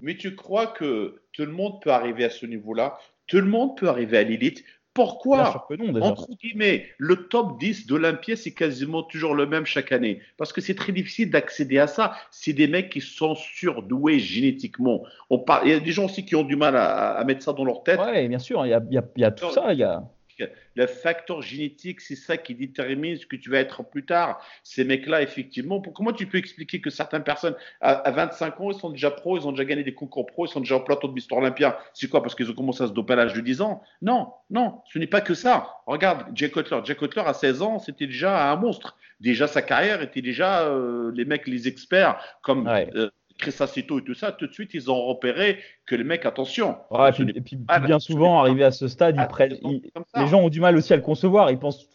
mais 0.00 0.16
tu 0.16 0.34
crois 0.34 0.66
que 0.66 1.22
tout 1.32 1.44
le 1.44 1.52
monde 1.52 1.80
peut 1.80 1.90
arriver 1.90 2.24
à 2.24 2.30
ce 2.30 2.46
niveau-là? 2.46 2.98
Tout 3.26 3.38
le 3.38 3.46
monde 3.46 3.76
peut 3.76 3.88
arriver 3.88 4.18
à 4.18 4.22
l'élite? 4.22 4.64
Pourquoi 4.94 5.66
Entre 6.00 6.28
guillemets, 6.40 6.86
le 6.98 7.26
top 7.26 7.58
10 7.58 7.86
d'Olympia, 7.86 8.36
c'est 8.36 8.52
quasiment 8.52 9.02
toujours 9.02 9.34
le 9.34 9.44
même 9.44 9.66
chaque 9.66 9.90
année? 9.90 10.20
Parce 10.36 10.52
que 10.52 10.60
c'est 10.60 10.76
très 10.76 10.92
difficile 10.92 11.30
d'accéder 11.30 11.78
à 11.78 11.88
ça. 11.88 12.14
C'est 12.30 12.52
des 12.52 12.68
mecs 12.68 12.90
qui 12.90 13.00
sont 13.00 13.34
surdoués 13.34 14.20
génétiquement. 14.20 15.02
On 15.30 15.44
Il 15.64 15.70
y 15.70 15.72
a 15.72 15.80
des 15.80 15.92
gens 15.92 16.04
aussi 16.04 16.24
qui 16.24 16.36
ont 16.36 16.44
du 16.44 16.54
mal 16.54 16.76
à, 16.76 17.22
mettre 17.26 17.42
ça 17.42 17.52
dans 17.52 17.64
leur 17.64 17.82
tête. 17.82 17.98
Oui, 18.04 18.28
bien 18.28 18.38
sûr, 18.38 18.64
il 18.64 18.70
y 18.70 18.74
a, 18.74 18.80
il 18.88 19.20
y 19.20 19.24
a 19.24 19.30
tout 19.32 19.50
ça. 19.50 19.72
Il 19.72 19.80
y 19.80 19.82
a 19.82 20.04
le 20.74 20.86
facteur 20.86 21.42
génétique, 21.42 22.00
c'est 22.00 22.16
ça 22.16 22.36
qui 22.36 22.54
détermine 22.54 23.16
ce 23.16 23.26
que 23.26 23.36
tu 23.36 23.50
vas 23.50 23.58
être 23.58 23.82
plus 23.82 24.04
tard. 24.04 24.44
Ces 24.62 24.84
mecs-là, 24.84 25.22
effectivement, 25.22 25.80
comment 25.80 26.12
tu 26.12 26.26
peux 26.26 26.38
expliquer 26.38 26.80
que 26.80 26.90
certaines 26.90 27.24
personnes, 27.24 27.56
à, 27.80 28.10
25 28.10 28.60
ans, 28.60 28.70
ils 28.70 28.78
sont 28.78 28.90
déjà 28.90 29.10
pros, 29.10 29.38
ils 29.38 29.46
ont 29.46 29.52
déjà 29.52 29.64
gagné 29.64 29.84
des 29.84 29.94
concours 29.94 30.26
pros, 30.26 30.46
ils 30.46 30.50
sont 30.50 30.60
déjà 30.60 30.76
au 30.76 30.80
plateau 30.80 31.08
de 31.08 31.12
Mister 31.12 31.34
Olympia? 31.34 31.78
C'est 31.92 32.08
quoi 32.08 32.22
Parce 32.22 32.34
qu'ils 32.34 32.50
ont 32.50 32.54
commencé 32.54 32.82
à 32.82 32.86
se 32.88 32.92
doper 32.92 33.14
à 33.14 33.16
l'âge 33.16 33.34
de 33.34 33.40
10 33.40 33.60
ans? 33.60 33.82
Non, 34.02 34.32
non, 34.50 34.80
ce 34.92 34.98
n'est 34.98 35.06
pas 35.06 35.20
que 35.20 35.34
ça. 35.34 35.76
Regarde, 35.86 36.26
Jack 36.34 36.52
Cutler. 36.52 36.80
Jack 36.84 36.98
Cutler, 36.98 37.22
à 37.26 37.34
16 37.34 37.62
ans, 37.62 37.78
c'était 37.78 38.06
déjà 38.06 38.50
un 38.50 38.56
monstre. 38.56 38.96
Déjà, 39.20 39.46
sa 39.46 39.62
carrière 39.62 40.02
était 40.02 40.22
déjà, 40.22 40.62
euh, 40.62 41.12
les 41.14 41.24
mecs, 41.24 41.46
les 41.46 41.68
experts, 41.68 42.20
comme 42.42 42.68
euh, 42.68 43.10
Cressacito 43.38 43.98
et 43.98 44.04
tout 44.04 44.14
ça, 44.14 44.32
tout 44.32 44.46
de 44.46 44.52
suite, 44.52 44.74
ils 44.74 44.90
ont 44.90 45.02
repéré 45.06 45.58
que 45.86 45.96
les 45.96 46.04
mecs, 46.04 46.24
attention. 46.24 46.76
et 47.18 47.40
puis, 47.40 47.56
bien 47.56 47.98
souvent, 47.98 48.40
arrivé 48.40 48.64
à 48.64 48.70
ce 48.70 48.88
stade, 48.88 49.16
ils 49.18 49.26
prennent, 49.26 49.58
les 50.16 50.26
gens 50.28 50.40
ont 50.40 50.48
du 50.48 50.60
mal 50.60 50.76
aussi 50.76 50.92
à 50.92 50.96
le 50.96 51.02
concevoir. 51.02 51.50
Ils 51.50 51.58
pensent 51.58 51.86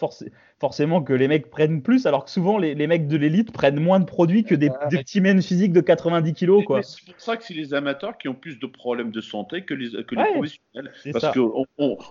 forcément 0.59 1.01
que 1.01 1.13
les 1.13 1.27
mecs 1.27 1.49
prennent 1.49 1.81
plus, 1.81 2.05
alors 2.05 2.25
que 2.25 2.31
souvent, 2.31 2.57
les, 2.57 2.75
mecs 2.87 3.07
de 3.07 3.17
l'élite 3.17 3.51
prennent 3.51 3.79
moins 3.79 3.99
de 3.99 4.05
produits 4.05 4.43
que 4.43 4.53
des, 4.53 4.69
petits 4.89 5.21
mènes 5.21 5.41
physiques 5.41 5.73
de 5.73 5.81
90 5.81 6.33
kilos. 6.33 6.63
C'est 6.83 7.05
pour 7.05 7.19
ça 7.19 7.37
que 7.37 7.43
c'est 7.43 7.53
les 7.53 7.73
amateurs 7.73 8.17
qui 8.17 8.27
ont 8.27 8.35
plus 8.35 8.59
de 8.59 8.67
problèmes 8.67 9.11
de 9.11 9.21
santé 9.21 9.63
que 9.63 9.73
les, 9.73 10.03
que 10.03 10.15
les 10.15 10.23
professionnels. 10.33 10.93
Parce 11.13 11.33
qu'en 11.33 11.65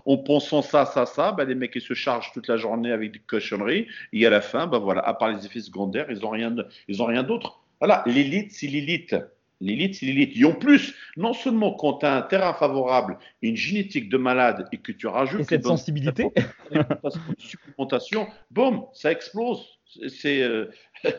on, 0.06 0.18
pensant 0.18 0.62
ça, 0.62 0.86
ça, 0.86 1.06
ça, 1.06 1.32
bah, 1.32 1.44
les 1.44 1.54
mecs, 1.54 1.72
ils 1.74 1.82
se 1.82 1.94
chargent 1.94 2.32
toute 2.32 2.48
la 2.48 2.56
journée 2.56 2.92
avec 2.92 3.12
des 3.12 3.18
cochonneries. 3.20 3.86
Et 4.12 4.26
à 4.26 4.30
la 4.30 4.40
fin, 4.40 4.66
bah, 4.66 4.78
voilà, 4.78 5.02
à 5.02 5.14
part 5.14 5.28
les 5.28 5.44
effets 5.44 5.60
secondaires, 5.60 6.06
ils 6.10 6.20
n'ont 6.20 6.30
rien, 6.30 6.54
ils 6.88 7.02
ont 7.02 7.06
rien 7.06 7.22
d'autre. 7.22 7.60
Voilà, 7.80 8.02
l'élite, 8.06 8.52
c'est 8.52 8.66
l'élite. 8.66 9.14
L'élite, 9.60 9.96
c'est 9.96 10.06
l'élite. 10.06 10.36
Et 10.36 10.44
en 10.44 10.52
plus, 10.52 10.94
non 11.16 11.32
seulement 11.32 11.72
quand 11.72 11.94
tu 11.94 12.06
as 12.06 12.16
un 12.16 12.22
terrain 12.22 12.54
favorable, 12.54 13.18
une 13.42 13.56
génétique 13.56 14.08
de 14.08 14.16
malade 14.16 14.68
et 14.70 14.78
que 14.78 14.92
tu 14.92 15.06
rajoutes. 15.06 15.40
Et 15.40 15.44
cette 15.44 15.64
sensibilité. 15.64 16.28
supplémentation, 17.38 18.28
boum, 18.50 18.84
ça 18.92 19.10
explose. 19.10 19.78
C'est. 20.08 20.42
Euh, 20.42 20.70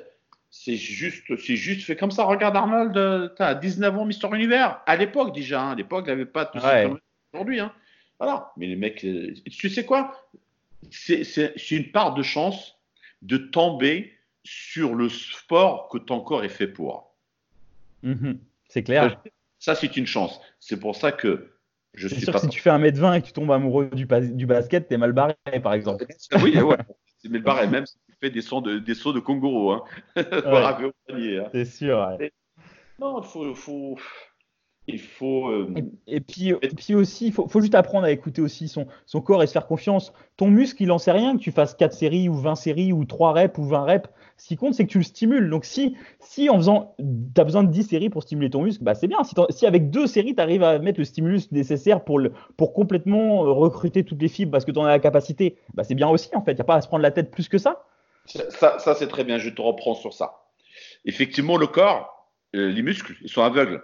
c'est 0.51 0.77
juste, 0.77 1.35
c'est 1.37 1.57
juste 1.57 1.85
fait 1.85 1.97
comme 1.97 2.11
ça. 2.11 2.23
Regarde 2.23 2.55
Arnold, 2.55 2.95
euh, 2.97 3.29
tu 3.35 3.43
as 3.43 3.55
19 3.55 3.97
ans, 3.97 4.05
Mister 4.05 4.27
Univers. 4.33 4.81
À 4.85 4.95
l'époque 4.95 5.33
déjà, 5.35 5.61
hein. 5.61 5.71
à 5.71 5.75
l'époque, 5.75 6.05
il 6.07 6.09
n'avait 6.09 6.25
pas 6.25 6.45
tout 6.45 6.59
ça 6.59 6.85
aujourd'hui. 7.33 7.59
Hein. 7.59 7.73
Voilà. 8.19 8.51
Mais 8.57 8.67
les 8.67 8.75
mecs, 8.75 9.03
euh, 9.05 9.33
tu 9.49 9.69
sais 9.69 9.85
quoi? 9.85 10.29
C'est 10.91 11.71
une 11.71 11.91
part 11.91 12.13
de 12.13 12.23
chance 12.23 12.77
de 13.21 13.37
tomber 13.37 14.13
sur 14.51 14.95
le 14.95 15.09
sport 15.09 15.89
que 15.89 15.99
ton 15.99 16.21
corps 16.21 16.43
est 16.43 16.49
fait 16.49 16.67
pour. 16.67 17.15
Mhm. 18.01 18.39
c'est 18.67 18.81
clair. 18.81 19.21
Ça, 19.59 19.75
c'est 19.75 19.95
une 19.95 20.07
chance. 20.07 20.41
C'est 20.59 20.79
pour 20.79 20.95
ça 20.95 21.11
que 21.11 21.51
je 21.93 22.07
suis 22.07 22.21
sûr 22.21 22.33
Que 22.33 22.39
si 22.39 22.47
tu 22.47 22.59
fais 22.59 22.71
1m20 22.71 23.17
et 23.17 23.21
que 23.21 23.27
tu 23.27 23.33
tombes 23.33 23.51
amoureux 23.51 23.89
du, 23.93 24.07
du 24.07 24.45
basket, 24.47 24.87
t'es 24.87 24.97
mal 24.97 25.11
barré, 25.11 25.35
par 25.61 25.73
exemple. 25.73 26.05
oui, 26.41 26.57
ouais. 26.59 26.77
C'est 27.17 27.29
mal 27.29 27.43
barré, 27.43 27.67
même 27.67 27.85
si 27.85 27.95
tu 28.07 28.15
fais 28.19 28.31
des 28.31 28.41
sauts 28.41 28.61
de, 28.61 28.79
des 28.79 28.95
sauts 28.95 29.13
de 29.13 29.19
Kongoro. 29.19 29.71
Hein. 29.73 29.83
hein. 30.15 31.49
C'est 31.51 31.65
sûr. 31.65 32.17
Non, 32.97 33.21
il 33.21 33.27
faut, 33.27 33.53
faut, 33.53 33.99
il 34.87 34.99
faut. 34.99 35.49
Euh, 35.49 35.73
et, 36.07 36.19
puis, 36.19 36.49
et, 36.61 36.69
puis, 36.69 36.95
aussi, 36.95 37.27
il 37.27 37.33
faut, 37.33 37.47
faut, 37.47 37.61
juste 37.61 37.75
apprendre 37.75 38.05
à 38.05 38.11
écouter 38.11 38.41
aussi 38.41 38.67
son, 38.67 38.87
son, 39.05 39.21
corps 39.21 39.43
et 39.43 39.47
se 39.47 39.53
faire 39.53 39.67
confiance. 39.67 40.13
Ton 40.37 40.49
muscle, 40.49 40.81
il 40.81 40.91
en 40.91 40.97
sait 40.97 41.11
rien 41.11 41.37
que 41.37 41.41
tu 41.41 41.51
fasses 41.51 41.75
4 41.75 41.93
séries 41.93 42.29
ou 42.29 42.33
20 42.33 42.55
séries 42.55 42.91
ou 42.91 43.05
3 43.05 43.33
reps 43.33 43.57
ou 43.57 43.65
20 43.65 43.81
reps. 43.83 44.09
Ce 44.37 44.47
qui 44.47 44.55
compte, 44.55 44.73
c'est 44.73 44.85
que 44.85 44.91
tu 44.91 44.97
le 44.97 45.03
stimules. 45.03 45.49
Donc, 45.49 45.65
si, 45.65 45.95
si 46.19 46.49
en 46.49 46.57
faisant, 46.57 46.95
tu 46.97 47.41
as 47.41 47.43
besoin 47.43 47.63
de 47.63 47.71
10 47.71 47.83
séries 47.83 48.09
pour 48.09 48.23
stimuler 48.23 48.49
ton 48.49 48.63
muscle, 48.63 48.83
bah, 48.83 48.95
c'est 48.95 49.07
bien. 49.07 49.23
Si, 49.23 49.35
si, 49.49 49.65
avec 49.65 49.89
deux 49.89 50.07
séries, 50.07 50.33
tu 50.33 50.41
arrives 50.41 50.63
à 50.63 50.79
mettre 50.79 50.99
le 50.99 51.05
stimulus 51.05 51.51
nécessaire 51.51 52.03
pour, 52.03 52.19
le, 52.19 52.31
pour 52.57 52.73
complètement 52.73 53.45
euh, 53.45 53.51
recruter 53.51 54.03
toutes 54.03 54.21
les 54.21 54.29
fibres 54.29 54.51
parce 54.51 54.65
que 54.65 54.71
tu 54.71 54.79
en 54.79 54.85
as 54.85 54.89
la 54.89 54.99
capacité, 54.99 55.57
bah, 55.73 55.83
c'est 55.83 55.95
bien 55.95 56.09
aussi, 56.09 56.29
en 56.35 56.41
fait. 56.41 56.53
Il 56.53 56.55
n'y 56.55 56.61
a 56.61 56.65
pas 56.65 56.75
à 56.75 56.81
se 56.81 56.87
prendre 56.87 57.03
la 57.03 57.11
tête 57.11 57.31
plus 57.31 57.49
que 57.49 57.57
ça. 57.57 57.83
Ça, 58.25 58.79
ça 58.79 58.95
c'est 58.95 59.07
très 59.07 59.23
bien. 59.23 59.37
Je 59.37 59.49
te 59.49 59.61
reprends 59.61 59.95
sur 59.95 60.13
ça. 60.13 60.43
Effectivement, 61.05 61.57
le 61.57 61.67
corps, 61.67 62.29
euh, 62.55 62.69
les 62.69 62.81
muscles, 62.81 63.15
ils 63.21 63.29
sont 63.29 63.41
aveugles. 63.41 63.81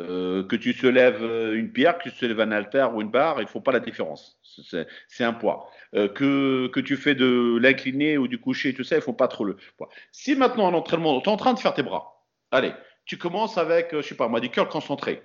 Euh, 0.00 0.42
que 0.42 0.56
tu 0.56 0.72
se 0.72 0.88
lèves 0.88 1.22
une 1.54 1.70
pierre, 1.70 1.98
que 1.98 2.08
tu 2.08 2.10
se 2.10 2.26
lèves 2.26 2.40
un 2.40 2.50
alter 2.50 2.88
ou 2.92 3.00
une 3.00 3.10
barre, 3.10 3.36
il 3.38 3.44
ne 3.44 3.48
faut 3.48 3.60
pas 3.60 3.70
la 3.70 3.78
différence. 3.78 4.38
C'est 4.42 5.24
un 5.24 5.32
poids. 5.32 5.70
Euh, 5.94 6.08
que, 6.08 6.66
que 6.66 6.80
tu 6.80 6.96
fais 6.96 7.14
de 7.14 7.56
l'incliné 7.60 8.18
ou 8.18 8.26
du 8.26 8.40
coucher, 8.40 8.74
tout 8.74 8.82
ça, 8.82 8.96
il 8.96 9.02
faut 9.02 9.12
pas 9.12 9.28
trop 9.28 9.44
le 9.44 9.56
poids. 9.76 9.88
Si 10.10 10.34
maintenant 10.34 10.66
en 10.66 10.74
entraînement, 10.74 11.20
tu 11.20 11.28
es 11.28 11.32
en 11.32 11.36
train 11.36 11.54
de 11.54 11.60
faire 11.60 11.74
tes 11.74 11.84
bras, 11.84 12.24
allez, 12.50 12.72
tu 13.04 13.18
commences 13.18 13.56
avec, 13.56 13.94
euh, 13.94 14.02
je 14.02 14.08
sais 14.08 14.16
pas 14.16 14.26
moi, 14.26 14.40
du 14.40 14.50
curl 14.50 14.68
concentré. 14.68 15.22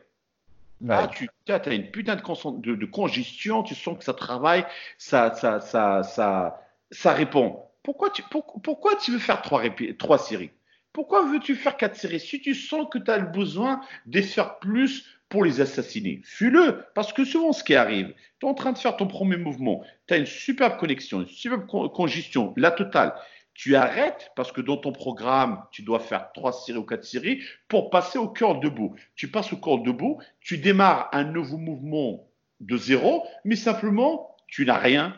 Ah, 0.88 1.08
tu 1.08 1.28
as 1.48 1.74
une 1.74 1.90
putain 1.90 2.16
de, 2.16 2.76
de, 2.76 2.86
congestion, 2.86 3.64
tu 3.64 3.76
sens 3.76 3.98
que 3.98 4.04
ça 4.04 4.14
travaille, 4.14 4.66
ça, 4.98 5.34
ça, 5.36 5.60
ça, 5.60 6.04
ça, 6.04 6.62
ça 6.92 7.14
répond. 7.14 7.64
Pourquoi 7.84 8.12
tu, 8.12 8.24
pourquoi 8.64 8.96
tu 8.96 9.12
veux 9.12 9.20
faire 9.20 9.42
trois, 9.42 9.64
trois 9.98 10.20
séries? 10.20 10.52
Pourquoi 10.94 11.26
veux-tu 11.26 11.56
faire 11.56 11.78
quatre 11.78 11.96
séries 11.96 12.20
Si 12.20 12.42
tu 12.42 12.56
sens 12.56 12.88
que 12.92 12.98
tu 12.98 13.12
as 13.12 13.18
le 13.18 13.28
besoin 13.28 13.82
de 14.06 14.22
faire 14.22 14.60
plus 14.60 15.06
pour 15.30 15.44
les 15.44 15.62
assassiner, 15.62 16.22
fais-le. 16.24 16.84
Parce 16.96 17.14
que 17.14 17.24
souvent, 17.24 17.54
ce 17.54 17.64
qui 17.64 17.76
arrive, 17.76 18.14
tu 18.40 18.46
es 18.46 18.50
en 18.50 18.56
train 18.56 18.72
de 18.72 18.78
faire 18.78 18.98
ton 18.98 19.08
premier 19.08 19.38
mouvement, 19.38 19.84
tu 20.08 20.16
as 20.16 20.18
une 20.18 20.26
superbe 20.26 20.78
connexion, 20.78 21.22
une 21.22 21.28
superbe 21.28 21.68
congestion, 21.68 22.54
la 22.58 22.72
totale 22.72 23.14
tu 23.60 23.76
arrêtes 23.76 24.32
parce 24.38 24.54
que 24.54 24.62
dans 24.62 24.78
ton 24.78 24.94
programme, 24.94 25.66
tu 25.70 25.82
dois 25.82 26.00
faire 26.00 26.32
trois 26.32 26.54
séries 26.54 26.78
ou 26.78 26.86
quatre 26.86 27.04
séries 27.04 27.44
pour 27.68 27.90
passer 27.90 28.18
au 28.18 28.30
cœur 28.30 28.62
debout. 28.62 28.96
Tu 29.18 29.28
passes 29.28 29.52
au 29.52 29.58
cœur 29.58 29.80
debout, 29.80 30.22
tu 30.40 30.60
démarres 30.60 31.10
un 31.12 31.26
nouveau 31.26 31.58
mouvement 31.58 32.26
de 32.62 32.78
zéro, 32.78 33.28
mais 33.44 33.58
simplement, 33.58 34.34
tu 34.48 34.66
n'as 34.66 34.78
rien, 34.78 35.14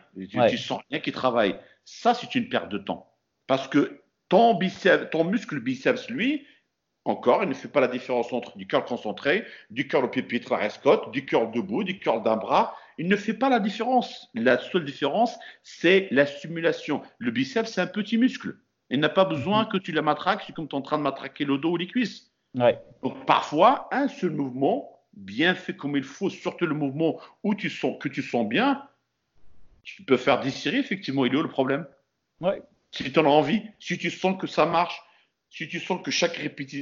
tu, 0.49 0.57
sens 0.57 0.81
rien 0.89 0.99
qui 0.99 1.11
travaille. 1.11 1.55
Ça, 1.85 2.15
c'est 2.15 2.33
une 2.33 2.49
perte 2.49 2.69
de 2.69 2.79
temps. 2.79 3.13
Parce 3.45 3.67
que 3.67 4.00
ton, 4.31 4.53
biceps, 4.53 5.09
ton 5.11 5.25
muscle 5.25 5.59
biceps, 5.59 6.09
lui, 6.09 6.47
encore, 7.03 7.43
il 7.43 7.49
ne 7.49 7.53
fait 7.53 7.67
pas 7.67 7.81
la 7.81 7.89
différence 7.89 8.31
entre 8.31 8.57
du 8.57 8.65
cœur 8.65 8.85
concentré, 8.85 9.43
du 9.69 9.89
cœur 9.89 10.05
au 10.05 10.07
pied 10.07 10.25
la 10.49 10.55
rescotte, 10.55 11.11
du 11.11 11.25
cœur 11.25 11.51
debout, 11.51 11.83
du 11.83 11.99
cœur 11.99 12.21
d'un 12.21 12.37
bras. 12.37 12.73
Il 12.97 13.09
ne 13.09 13.17
fait 13.17 13.33
pas 13.33 13.49
la 13.49 13.59
différence. 13.59 14.29
La 14.33 14.57
seule 14.57 14.85
différence, 14.85 15.37
c'est 15.63 16.07
la 16.11 16.25
stimulation. 16.25 17.01
Le 17.17 17.31
biceps, 17.31 17.73
c'est 17.73 17.81
un 17.81 17.87
petit 17.87 18.17
muscle. 18.17 18.55
Il 18.89 19.01
n'a 19.01 19.09
pas 19.09 19.25
besoin 19.25 19.65
que 19.65 19.77
tu 19.77 19.91
la 19.91 20.01
matraques, 20.01 20.43
c'est 20.47 20.53
comme 20.53 20.69
tu 20.69 20.75
es 20.75 20.79
en 20.79 20.81
train 20.81 20.97
de 20.97 21.03
matraquer 21.03 21.43
le 21.43 21.57
dos 21.57 21.71
ou 21.71 21.77
les 21.77 21.87
cuisses. 21.87 22.31
Donc 23.03 23.25
parfois, 23.25 23.89
un 23.91 24.07
seul 24.07 24.31
mouvement, 24.31 25.03
bien 25.11 25.55
fait 25.55 25.75
comme 25.75 25.97
il 25.97 26.03
faut, 26.03 26.29
surtout 26.29 26.67
le 26.67 26.75
mouvement 26.75 27.19
où 27.43 27.53
tu 27.53 27.69
sens, 27.69 27.97
que 27.99 28.07
tu 28.07 28.21
sens 28.21 28.47
bien, 28.47 28.87
tu 29.83 30.03
peux 30.03 30.17
faire 30.17 30.39
des 30.39 30.51
séries, 30.51 30.77
effectivement, 30.77 31.25
il 31.25 31.33
est 31.33 31.37
où 31.37 31.43
le 31.43 31.49
problème? 31.49 31.85
Si 32.91 33.11
tu 33.11 33.19
en 33.19 33.25
as 33.25 33.29
envie, 33.29 33.61
si 33.79 33.97
tu 33.97 34.09
sens 34.09 34.39
que 34.39 34.47
ça 34.47 34.65
marche, 34.65 35.01
si 35.49 35.67
tu 35.67 35.79
sens 35.79 36.01
que 36.01 36.11
chaque, 36.11 36.39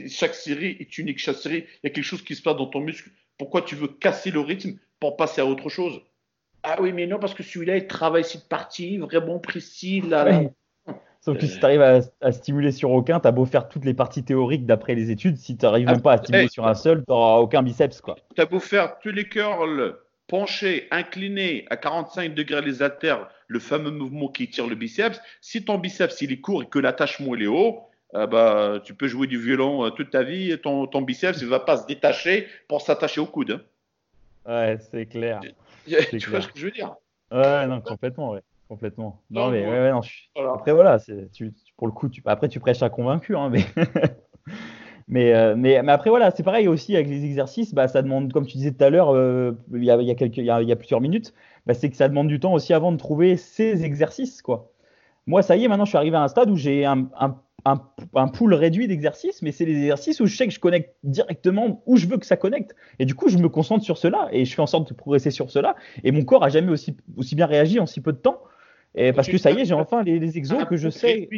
chaque 0.09 0.35
série 0.35 0.77
est 0.79 0.97
unique, 0.97 1.19
chaque 1.19 1.37
série, 1.37 1.65
il 1.83 1.87
y 1.87 1.87
a 1.87 1.89
quelque 1.89 2.03
chose 2.03 2.23
qui 2.23 2.35
se 2.35 2.41
passe 2.41 2.55
dans 2.55 2.67
ton 2.67 2.81
muscle, 2.81 3.09
pourquoi 3.37 3.61
tu 3.61 3.75
veux 3.75 3.87
casser 3.87 4.31
le 4.31 4.39
rythme 4.39 4.77
pour 4.99 5.17
passer 5.17 5.41
à 5.41 5.45
autre 5.45 5.69
chose? 5.69 6.01
Ah 6.63 6.77
oui, 6.81 6.91
mais 6.91 7.07
non, 7.07 7.19
parce 7.19 7.33
que 7.33 7.43
celui-là, 7.43 7.77
il 7.77 7.87
travaille 7.87 8.23
cette 8.23 8.49
partie 8.49 8.97
vraiment 8.97 9.39
précis. 9.39 10.01
Là, 10.01 10.41
Sauf 11.21 11.37
que 11.37 11.45
si 11.45 11.59
tu 11.59 11.65
arrives 11.65 11.81
à, 11.81 12.31
stimuler 12.31 12.71
sur 12.71 12.91
aucun, 12.91 13.19
tu 13.19 13.27
as 13.27 13.31
beau 13.31 13.45
faire 13.45 13.67
toutes 13.67 13.85
les 13.85 13.93
parties 13.93 14.23
théoriques 14.23 14.65
d'après 14.65 14.95
les 14.95 15.11
études, 15.11 15.37
si 15.37 15.57
tu 15.57 15.65
n'arrives 15.65 15.87
même 15.87 16.01
pas 16.01 16.13
à 16.13 16.17
stimuler 16.17 16.47
sur 16.47 16.65
un 16.65 16.73
seul, 16.73 16.99
tu 16.99 17.05
n'auras 17.09 17.39
aucun 17.39 17.61
biceps. 17.61 18.01
Tu 18.35 18.41
as 18.41 18.45
beau 18.45 18.59
faire 18.59 18.99
tous 18.99 19.11
les 19.11 19.27
curls 19.27 19.97
penchés, 20.27 20.87
inclinés 20.91 21.65
à 21.69 21.77
45 21.77 22.33
degrés 22.33 22.61
les 22.61 22.81
haltères, 22.81 23.29
le 23.49 23.59
fameux 23.59 23.91
mouvement 23.91 24.29
qui 24.29 24.47
tire 24.47 24.67
le 24.67 24.75
biceps, 24.75 25.19
si 25.41 25.65
ton 25.65 25.77
biceps 25.77 26.21
il 26.21 26.31
est 26.31 26.39
court 26.39 26.63
et 26.63 26.67
que 26.67 26.79
l'attachement 26.79 27.35
est 27.35 27.47
haut, 27.47 27.81
ah 28.13 28.27
bah, 28.27 28.79
tu 28.83 28.93
peux 28.93 29.07
jouer 29.07 29.27
du 29.27 29.39
violon 29.39 29.85
euh, 29.85 29.89
toute 29.89 30.11
ta 30.11 30.23
vie, 30.23 30.57
ton, 30.61 30.87
ton 30.87 31.01
biceps 31.01 31.41
ne 31.41 31.47
va 31.47 31.59
pas 31.59 31.77
se 31.77 31.85
détacher 31.85 32.47
pour 32.67 32.81
s'attacher 32.81 33.19
au 33.19 33.25
coude. 33.25 33.51
Hein. 33.51 33.61
Ouais, 34.49 34.77
c'est 34.91 35.05
clair. 35.05 35.41
Tu, 35.85 36.29
vois 36.29 36.41
ce 36.41 36.47
que 36.47 36.59
je 36.59 36.65
veux 36.65 36.71
dire? 36.71 36.93
Ouais, 37.31 37.65
non, 37.65 37.81
complètement, 37.81 38.31
ouais. 38.31 38.41
Complètement. 38.67 39.19
Non, 39.31 39.49
mais 39.49 39.65
ouais, 39.65 39.91
non, 39.91 40.01
après, 40.53 40.71
voilà, 40.71 40.99
tu, 41.33 41.51
pour 41.75 41.87
le 41.87 41.93
coup, 41.93 42.07
tu, 42.09 42.21
après, 42.25 42.47
tu 42.47 42.59
prêches 42.59 42.83
à 42.83 42.89
convaincu, 42.91 43.35
hein, 43.35 43.49
mais. 43.49 43.65
mais, 45.07 45.33
euh, 45.33 45.55
mais, 45.57 45.81
mais, 45.81 45.91
après, 45.91 46.11
voilà, 46.11 46.29
c'est 46.29 46.43
pareil 46.43 46.67
aussi 46.67 46.95
avec 46.95 47.07
les 47.07 47.25
exercices, 47.25 47.73
bah, 47.73 47.87
ça 47.87 48.03
demande, 48.03 48.31
comme 48.31 48.45
tu 48.45 48.57
disais 48.57 48.71
tout 48.71 48.83
à 48.83 48.91
l'heure, 48.91 49.15
euh, 49.15 49.53
il, 49.73 49.83
y 49.83 49.89
a, 49.89 49.99
y, 49.99 50.11
a 50.11 50.15
quelques, 50.15 50.37
il, 50.37 50.51
a, 50.51 50.61
y 50.61 50.71
a 50.71 50.75
plusieurs 50.75 51.01
minutes, 51.01 51.33
bah, 51.69 51.75
c'est 51.75 51.91
que 51.91 51.95
ça 51.95 52.09
demande 52.09 52.27
du 52.27 52.39
temps 52.39 52.53
aussi 52.53 52.73
avant 52.73 52.91
de 52.91 52.97
trouver 52.97 53.37
ces 53.37 53.85
exercices, 53.85 54.41
quoi. 54.41 54.71
Moi, 55.27 55.43
ça 55.43 55.55
y 55.55 55.63
est, 55.63 55.67
maintenant, 55.67 55.85
je 55.85 55.91
suis 55.91 55.99
arrivé 55.99 56.17
à 56.17 56.23
un 56.23 56.27
stade 56.27 56.49
où 56.49 56.55
j'ai 56.55 56.83
un, 56.83 57.07
un 57.19 57.39
un, 57.65 57.79
un 58.15 58.27
pool 58.27 58.55
réduit 58.55 58.87
d'exercices, 58.87 59.43
mais 59.43 59.51
c'est 59.51 59.65
les 59.65 59.75
exercices 59.77 60.19
où 60.19 60.25
je 60.25 60.35
sais 60.35 60.47
que 60.47 60.53
je 60.53 60.59
connecte 60.59 60.95
directement 61.03 61.83
où 61.85 61.97
je 61.97 62.07
veux 62.07 62.17
que 62.17 62.25
ça 62.25 62.37
connecte. 62.37 62.75
Et 62.97 63.05
du 63.05 63.13
coup, 63.13 63.29
je 63.29 63.37
me 63.37 63.49
concentre 63.49 63.83
sur 63.83 63.99
cela 63.99 64.29
et 64.31 64.45
je 64.45 64.55
fais 64.55 64.63
en 64.63 64.65
sorte 64.65 64.89
de 64.89 64.95
progresser 64.95 65.29
sur 65.29 65.51
cela. 65.51 65.75
Et 66.03 66.11
mon 66.11 66.23
corps 66.23 66.43
a 66.43 66.49
jamais 66.49 66.71
aussi, 66.71 66.97
aussi 67.17 67.35
bien 67.35 67.45
réagi 67.45 67.79
en 67.79 67.85
si 67.85 68.01
peu 68.01 68.13
de 68.13 68.17
temps. 68.17 68.41
Et 68.95 69.13
parce 69.13 69.27
que 69.27 69.37
ça 69.37 69.51
y 69.51 69.59
est, 69.59 69.65
j'ai 69.65 69.75
enfin 69.75 70.01
les, 70.01 70.17
les 70.17 70.37
exos 70.39 70.65
que 70.65 70.75
je 70.75 70.89
sais. 70.89 71.29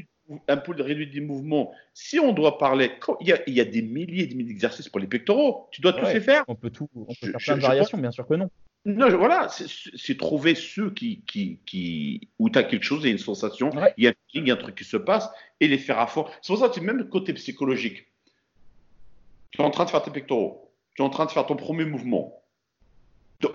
un 0.47 0.57
pool 0.57 0.81
réduit 0.81 1.09
des 1.09 1.19
mouvements. 1.19 1.73
Si 1.93 2.19
on 2.19 2.31
doit 2.31 2.57
parler, 2.57 2.91
il 3.19 3.27
y, 3.27 3.33
a, 3.33 3.39
il 3.47 3.53
y 3.53 3.59
a 3.59 3.65
des 3.65 3.81
milliers 3.81 4.27
de 4.27 4.41
d'exercices 4.41 4.87
pour 4.87 5.01
les 5.01 5.07
pectoraux. 5.07 5.67
Tu 5.71 5.81
dois 5.81 5.91
tous 5.91 6.05
les 6.05 6.21
faire. 6.21 6.43
On 6.47 6.55
peut 6.55 6.69
tout, 6.69 6.87
on 6.95 7.05
peut 7.05 7.31
faire 7.31 7.39
plein 7.43 7.57
de 7.57 7.61
variations, 7.61 7.97
bien 7.97 8.11
sûr 8.11 8.25
que 8.25 8.35
non. 8.35 8.49
Non, 8.83 9.15
voilà, 9.15 9.47
c'est 9.49 10.17
trouver 10.17 10.55
ceux 10.55 10.89
qui, 10.89 11.21
qui, 11.27 11.59
qui 11.67 12.29
où 12.39 12.49
tu 12.49 12.57
as 12.57 12.63
quelque 12.63 12.83
chose, 12.83 13.01
il 13.03 13.07
y 13.07 13.09
a 13.09 13.11
une 13.11 13.19
sensation, 13.19 13.69
il, 13.95 14.05
y 14.05 14.07
a, 14.07 14.13
il 14.33 14.47
y 14.47 14.49
a 14.49 14.55
un 14.55 14.57
truc 14.57 14.75
qui 14.75 14.83
se 14.83 14.97
passe, 14.97 15.29
et 15.59 15.67
les 15.67 15.77
faire 15.77 15.99
à 15.99 16.07
fond. 16.07 16.25
C'est 16.41 16.51
pour 16.51 16.59
ça 16.59 16.69
que 16.69 16.79
même 16.79 16.97
le 16.97 17.03
côté 17.03 17.31
psychologique. 17.33 18.07
Tu 19.51 19.61
es 19.61 19.63
en 19.63 19.69
train 19.69 19.85
de 19.85 19.91
faire 19.91 20.01
tes 20.01 20.09
pectoraux, 20.09 20.73
tu 20.95 21.03
es 21.03 21.05
en 21.05 21.09
train 21.09 21.25
de 21.25 21.31
faire 21.31 21.45
ton 21.45 21.55
premier 21.55 21.85
mouvement. 21.85 22.40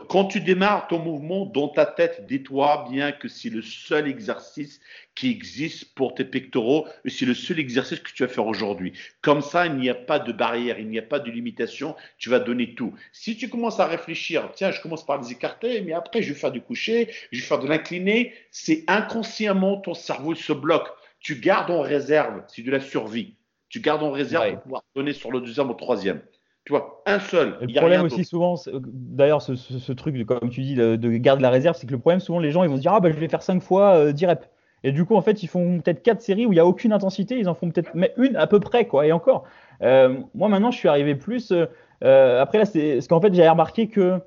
Quand 0.09 0.25
tu 0.25 0.41
démarres 0.41 0.89
ton 0.89 0.99
mouvement 0.99 1.47
dans 1.47 1.69
ta 1.69 1.87
tête, 1.87 2.27
dis-toi 2.27 2.87
bien 2.91 3.13
que 3.13 3.29
c'est 3.29 3.51
le 3.51 3.63
seul 3.63 4.09
exercice 4.09 4.81
qui 5.15 5.31
existe 5.31 5.95
pour 5.95 6.15
tes 6.15 6.25
pectoraux 6.25 6.87
et 7.05 7.11
c'est 7.11 7.27
le 7.27 7.35
seul 7.35 7.59
exercice 7.59 8.01
que 8.01 8.11
tu 8.13 8.25
vas 8.25 8.29
faire 8.29 8.47
aujourd'hui. 8.47 8.93
Comme 9.21 9.43
ça, 9.43 9.67
il 9.67 9.77
n'y 9.77 9.89
a 9.89 9.95
pas 9.95 10.19
de 10.19 10.33
barrière, 10.33 10.79
il 10.79 10.89
n'y 10.89 10.99
a 10.99 11.03
pas 11.03 11.19
de 11.21 11.31
limitation, 11.31 11.95
tu 12.19 12.31
vas 12.31 12.39
donner 12.39 12.75
tout. 12.75 12.95
Si 13.13 13.37
tu 13.37 13.49
commences 13.49 13.81
à 13.81 13.87
réfléchir, 13.87 14.51
tiens, 14.55 14.73
je 14.73 14.81
commence 14.81 15.07
par 15.07 15.21
les 15.21 15.33
écarter, 15.33 15.81
mais 15.83 15.93
après 15.93 16.23
je 16.23 16.33
vais 16.33 16.39
faire 16.39 16.53
du 16.53 16.61
coucher, 16.61 17.09
je 17.31 17.41
vais 17.41 17.47
faire 17.47 17.61
de 17.61 17.69
l'incliné, 17.69 18.35
c'est 18.51 18.85
inconsciemment 18.89 19.79
ton 19.79 19.95
cerveau 19.95 20.35
se 20.35 20.53
bloque. 20.53 20.89
Tu 21.21 21.37
gardes 21.37 21.71
en 21.71 21.81
réserve, 21.81 22.43
c'est 22.49 22.63
de 22.63 22.71
la 22.71 22.81
survie. 22.81 23.35
Tu 23.69 23.81
gardes 23.81 24.03
en 24.03 24.11
réserve 24.11 24.53
pour 24.53 24.63
pouvoir 24.63 24.83
donner 24.95 25.13
sur 25.13 25.31
le 25.31 25.41
deuxième 25.41 25.67
ou 25.67 25.71
le 25.71 25.77
troisième. 25.77 26.23
Tu 26.67 26.73
vois, 26.73 27.01
un 27.07 27.21
seul. 27.21 27.57
le 27.61 27.73
problème 27.79 28.03
aussi 28.03 28.25
souvent, 28.25 28.57
d'ailleurs, 28.83 29.41
ce, 29.41 29.93
truc, 29.93 30.27
comme 30.27 30.51
tu 30.51 30.63
dis, 30.63 30.75
de, 30.75 31.17
garder 31.17 31.43
la 31.43 31.51
réserve, 31.51 31.77
c'est 31.77 31.87
que 31.87 31.93
le 31.93 31.99
problème 32.01 32.19
souvent, 32.19 32.41
les 32.41 32.51
gens, 32.51 32.65
ils 32.65 32.69
vont 32.69 32.75
se 32.75 32.81
dire, 32.81 32.93
ah 32.93 32.99
bah 32.99 33.09
je 33.13 33.17
vais 33.17 33.29
faire 33.29 33.43
5 33.43 33.63
fois 33.63 34.13
10 34.13 34.25
euh, 34.25 34.29
reps. 34.29 34.49
Et 34.83 34.91
du 34.91 35.05
coup, 35.05 35.15
en 35.15 35.23
fait, 35.23 35.45
ils 35.45 35.47
font 35.47 35.81
peut-être 35.81 36.03
4 36.03 36.21
séries 36.21 36.45
où 36.45 36.53
il 36.53 36.57
n'y 36.57 36.61
a 36.61 36.67
aucune 36.67 36.93
intensité, 36.93 37.39
ils 37.39 37.49
en 37.49 37.55
font 37.55 37.71
peut-être 37.71 37.93
une 38.17 38.35
à 38.35 38.49
peu 38.49 38.59
près, 38.59 38.85
quoi. 38.87 39.07
Et 39.07 39.13
encore, 39.13 39.45
euh, 39.83 40.19
moi 40.35 40.49
maintenant, 40.49 40.73
je 40.73 40.79
suis 40.79 40.89
arrivé 40.89 41.15
plus. 41.15 41.53
Euh, 42.03 42.43
après 42.43 42.59
là, 42.59 42.65
c'est 42.65 43.01
ce 43.01 43.09
qu'en 43.09 43.21
fait, 43.21 43.33
j'ai 43.33 43.49
remarqué 43.49 43.87
que 43.87 44.21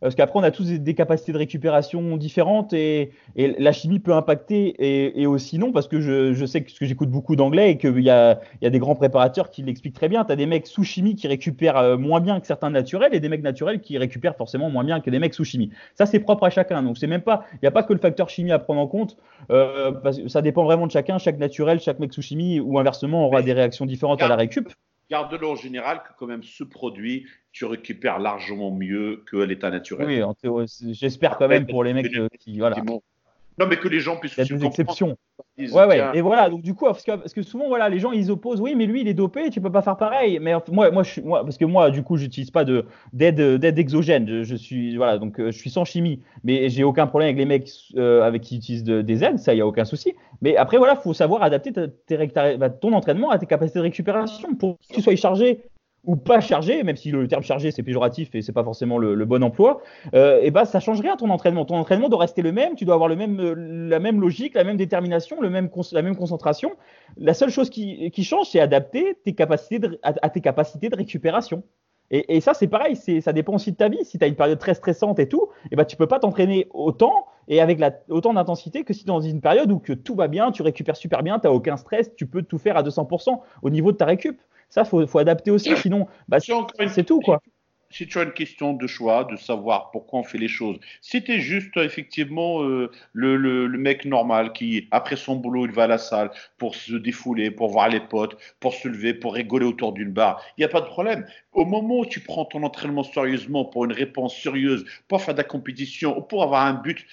parce 0.00 0.14
qu'après, 0.14 0.38
on 0.38 0.42
a 0.42 0.50
tous 0.50 0.70
des, 0.70 0.94
capacités 0.94 1.32
de 1.32 1.38
récupération 1.38 2.16
différentes 2.16 2.72
et, 2.72 3.12
la 3.36 3.72
chimie 3.72 3.98
peut 3.98 4.14
impacter 4.14 5.20
et, 5.20 5.26
aussi 5.26 5.58
non, 5.58 5.72
parce 5.72 5.88
que 5.88 6.00
je, 6.00 6.46
sais 6.46 6.62
que, 6.62 6.72
que 6.72 6.84
j'écoute 6.84 7.10
beaucoup 7.10 7.36
d'anglais 7.36 7.72
et 7.72 7.78
qu'il 7.78 8.00
y 8.00 8.10
a, 8.10 8.40
y 8.62 8.66
a 8.66 8.70
des 8.70 8.78
grands 8.78 8.94
préparateurs 8.94 9.50
qui 9.50 9.62
l'expliquent 9.62 9.94
très 9.94 10.08
bien. 10.08 10.24
Tu 10.24 10.32
as 10.32 10.36
des 10.36 10.46
mecs 10.46 10.66
sous 10.66 10.84
chimie 10.84 11.14
qui 11.14 11.28
récupèrent 11.28 11.76
euh, 11.76 11.96
moins 11.96 12.20
bien 12.20 12.40
que 12.40 12.46
certains 12.46 12.70
naturels 12.70 13.14
et 13.14 13.20
des 13.20 13.28
mecs 13.28 13.42
naturels 13.42 13.80
qui 13.80 13.98
récupèrent 13.98 14.36
forcément 14.36 14.70
moins 14.70 14.84
bien 14.84 15.00
que 15.00 15.10
des 15.10 15.18
mecs 15.18 15.34
sous 15.34 15.44
chimie. 15.44 15.70
Ça, 15.94 16.06
c'est 16.06 16.20
propre 16.20 16.44
à 16.44 16.50
chacun. 16.50 16.82
Donc, 16.82 16.98
c'est 16.98 17.06
même 17.06 17.22
pas, 17.22 17.44
il 17.54 17.58
n'y 17.62 17.68
a 17.68 17.72
pas 17.72 17.82
que 17.82 17.92
le 17.92 17.98
facteur 17.98 18.28
chimie 18.28 18.52
à 18.52 18.58
prendre 18.58 18.80
en 18.80 18.86
compte. 18.86 19.16
Euh, 19.50 19.92
parce 19.92 20.18
que 20.18 20.28
ça 20.28 20.42
dépend 20.42 20.64
vraiment 20.64 20.86
de 20.86 20.92
chacun. 20.92 21.18
Chaque 21.18 21.38
naturel, 21.38 21.80
chaque 21.80 21.98
mec 21.98 22.12
sous 22.12 22.22
chimie 22.22 22.60
ou 22.60 22.78
inversement 22.78 23.26
aura 23.26 23.42
des 23.42 23.52
réactions 23.52 23.86
différentes 23.86 24.22
à 24.22 24.28
la 24.28 24.36
récup 24.36 24.68
garde-le 25.10 25.46
en 25.46 25.56
général 25.56 26.02
que 26.02 26.10
quand 26.18 26.26
même 26.26 26.42
ce 26.42 26.64
produit, 26.64 27.26
tu 27.52 27.64
récupères 27.64 28.18
largement 28.18 28.70
mieux 28.70 29.22
que 29.26 29.36
l'état 29.36 29.70
naturel. 29.70 30.24
Oui, 30.42 30.66
j'espère 30.92 31.36
quand 31.38 31.48
même 31.48 31.66
pour 31.66 31.84
les 31.84 31.94
mecs 31.94 32.14
euh, 32.14 32.28
qui, 32.38 32.58
voilà. 32.58 32.76
Non, 33.58 33.66
mais 33.66 33.76
que 33.76 33.88
les 33.88 34.00
gens 34.00 34.18
puissent. 34.18 34.36
Il 34.36 34.46
y 34.46 34.52
a 34.52 34.56
des 34.56 34.66
exceptions. 34.66 35.16
ouais, 35.58 35.86
ouais. 35.86 36.10
Et 36.14 36.20
voilà. 36.20 36.50
Donc 36.50 36.62
du 36.62 36.74
coup, 36.74 36.84
parce 36.84 37.02
que, 37.02 37.12
parce 37.12 37.32
que, 37.32 37.42
souvent, 37.42 37.68
voilà, 37.68 37.88
les 37.88 37.98
gens 37.98 38.12
ils 38.12 38.30
opposent. 38.30 38.60
Oui, 38.60 38.74
mais 38.74 38.86
lui, 38.86 39.00
il 39.00 39.08
est 39.08 39.14
dopé, 39.14 39.48
tu 39.50 39.60
peux 39.60 39.72
pas 39.72 39.82
faire 39.82 39.96
pareil. 39.96 40.38
Mais 40.40 40.52
moi, 40.70 40.90
moi, 40.90 41.02
je, 41.02 41.20
moi 41.20 41.42
parce 41.42 41.56
que 41.56 41.64
moi, 41.64 41.90
du 41.90 42.02
coup, 42.02 42.16
j'utilise 42.16 42.50
pas 42.50 42.64
de 42.64 42.84
d'aide 43.12 43.40
d'aide 43.58 43.78
exogène. 43.78 44.42
Je, 44.42 44.54
suis 44.54 44.96
voilà, 44.96 45.18
donc 45.18 45.40
euh, 45.40 45.50
je 45.50 45.58
suis 45.58 45.70
sans 45.70 45.84
chimie, 45.84 46.22
mais 46.44 46.68
j'ai 46.68 46.84
aucun 46.84 47.06
problème 47.06 47.28
avec 47.28 47.38
les 47.38 47.46
mecs 47.46 47.70
euh, 47.96 48.22
avec 48.22 48.42
qui 48.42 48.56
utilisent 48.56 48.84
des 48.84 49.24
aides. 49.24 49.38
Ça, 49.38 49.54
il 49.54 49.58
y 49.58 49.62
a 49.62 49.66
aucun 49.66 49.84
souci. 49.84 50.14
Mais 50.42 50.56
après, 50.56 50.76
voilà, 50.76 50.96
faut 50.96 51.14
savoir 51.14 51.42
adapter 51.42 51.72
bah, 51.72 52.70
ton 52.70 52.92
entraînement 52.92 53.30
à 53.30 53.38
tes 53.38 53.46
capacités 53.46 53.78
de 53.78 53.84
récupération 53.84 54.54
pour 54.54 54.78
que 54.78 54.94
tu 54.94 55.00
sois 55.00 55.16
chargé 55.16 55.62
ou 56.06 56.16
pas 56.16 56.40
chargé, 56.40 56.82
même 56.82 56.96
si 56.96 57.10
le 57.10 57.28
terme 57.28 57.42
chargé 57.42 57.70
c'est 57.70 57.82
péjoratif 57.82 58.34
et 58.34 58.42
c'est 58.42 58.52
pas 58.52 58.64
forcément 58.64 58.96
le, 58.98 59.24
bon 59.24 59.42
emploi, 59.42 59.82
euh, 60.14 60.40
et 60.40 60.50
bah 60.50 60.64
ça 60.64 60.80
change 60.80 61.00
rien 61.00 61.16
ton 61.16 61.28
entraînement. 61.30 61.64
Ton 61.64 61.76
entraînement 61.76 62.08
doit 62.08 62.20
rester 62.20 62.42
le 62.42 62.52
même, 62.52 62.76
tu 62.76 62.84
dois 62.84 62.94
avoir 62.94 63.08
le 63.08 63.16
même, 63.16 63.40
euh, 63.40 63.54
la 63.88 63.98
même 63.98 64.20
logique, 64.20 64.54
la 64.54 64.64
même 64.64 64.76
détermination, 64.76 65.40
le 65.40 65.50
même, 65.50 65.68
la 65.92 66.02
même 66.02 66.16
concentration. 66.16 66.72
La 67.16 67.34
seule 67.34 67.50
chose 67.50 67.70
qui, 67.70 68.10
qui 68.12 68.24
change, 68.24 68.48
c'est 68.50 68.60
adapter 68.60 69.18
tes 69.24 69.34
capacités 69.34 69.80
à, 70.02 70.30
tes 70.30 70.40
capacités 70.40 70.88
de 70.88 70.96
récupération. 70.96 71.64
Et, 72.12 72.36
et 72.36 72.40
ça 72.40 72.54
c'est 72.54 72.68
pareil, 72.68 72.94
ça 72.96 73.32
dépend 73.32 73.54
aussi 73.54 73.72
de 73.72 73.76
ta 73.76 73.88
vie. 73.88 74.04
Si 74.04 74.18
tu 74.18 74.24
as 74.24 74.28
une 74.28 74.36
période 74.36 74.60
très 74.60 74.74
stressante 74.74 75.18
et 75.18 75.28
tout, 75.28 75.48
et 75.72 75.76
bah 75.76 75.84
tu 75.84 75.96
peux 75.96 76.06
pas 76.06 76.20
t'entraîner 76.20 76.68
autant 76.72 77.26
et 77.48 77.60
avec 77.60 77.80
autant 78.08 78.34
d'intensité 78.34 78.84
que 78.84 78.92
si 78.92 79.04
dans 79.04 79.20
une 79.20 79.40
période 79.40 79.70
où 79.70 79.78
que 79.78 79.92
tout 79.92 80.14
va 80.14 80.28
bien, 80.28 80.50
tu 80.50 80.62
récupères 80.62 80.96
super 80.96 81.22
bien, 81.22 81.38
tu 81.38 81.46
n'as 81.46 81.52
aucun 81.52 81.76
stress, 81.76 82.14
tu 82.16 82.26
peux 82.26 82.42
tout 82.42 82.58
faire 82.58 82.76
à 82.76 82.82
200% 82.82 83.40
au 83.62 83.70
niveau 83.70 83.92
de 83.92 83.96
ta 83.96 84.04
récup. 84.04 84.40
Ça, 84.68 84.84
faut, 84.84 85.06
faut 85.06 85.18
adapter 85.18 85.50
aussi, 85.50 85.76
sinon, 85.76 86.06
bah, 86.28 86.38
c'est 86.40 87.04
tout, 87.04 87.20
quoi. 87.20 87.40
c'est 87.90 88.06
toujours 88.06 88.24
une 88.24 88.32
question 88.32 88.72
de 88.72 88.86
choix, 88.86 89.24
de 89.24 89.36
savoir 89.36 89.90
pourquoi 89.90 90.20
on 90.20 90.22
fait 90.22 90.38
les 90.38 90.48
choses. 90.48 90.78
C'était 91.00 91.40
juste 91.40 91.76
effectivement 91.76 92.62
euh, 92.62 92.90
le, 93.12 93.36
le, 93.36 93.66
le, 93.66 93.78
mec 93.78 94.04
normal 94.04 94.52
qui, 94.52 94.88
après 94.90 95.16
son 95.16 95.36
boulot, 95.36 95.66
il 95.66 95.72
va 95.72 95.84
à 95.84 95.86
la 95.86 95.98
salle 95.98 96.30
pour 96.58 96.74
se 96.74 96.94
défouler, 96.94 97.50
pour 97.50 97.70
voir 97.70 97.88
les 97.88 98.00
potes, 98.00 98.36
pour 98.60 98.74
se 98.74 98.88
lever, 98.88 99.14
pour 99.14 99.34
rigoler 99.34 99.66
autour 99.66 99.92
d'une 99.92 100.12
barre. 100.12 100.42
Il 100.56 100.60
n'y 100.60 100.64
a 100.64 100.68
pas 100.68 100.80
de 100.80 100.86
problème. 100.86 101.26
Au 101.52 101.64
moment 101.64 102.00
où 102.00 102.06
tu 102.06 102.20
prends 102.20 102.44
ton 102.44 102.62
entraînement 102.64 103.04
sérieusement 103.04 103.64
pour 103.64 103.84
une 103.84 103.92
réponse 103.92 104.36
sérieuse, 104.36 104.84
pour 105.08 105.22
faire 105.22 105.34
de 105.34 105.38
la 105.38 105.44
compétition, 105.44 106.18
ou 106.18 106.22
pour 106.22 106.42
avoir 106.42 106.66
un 106.66 106.74
but 106.74 107.06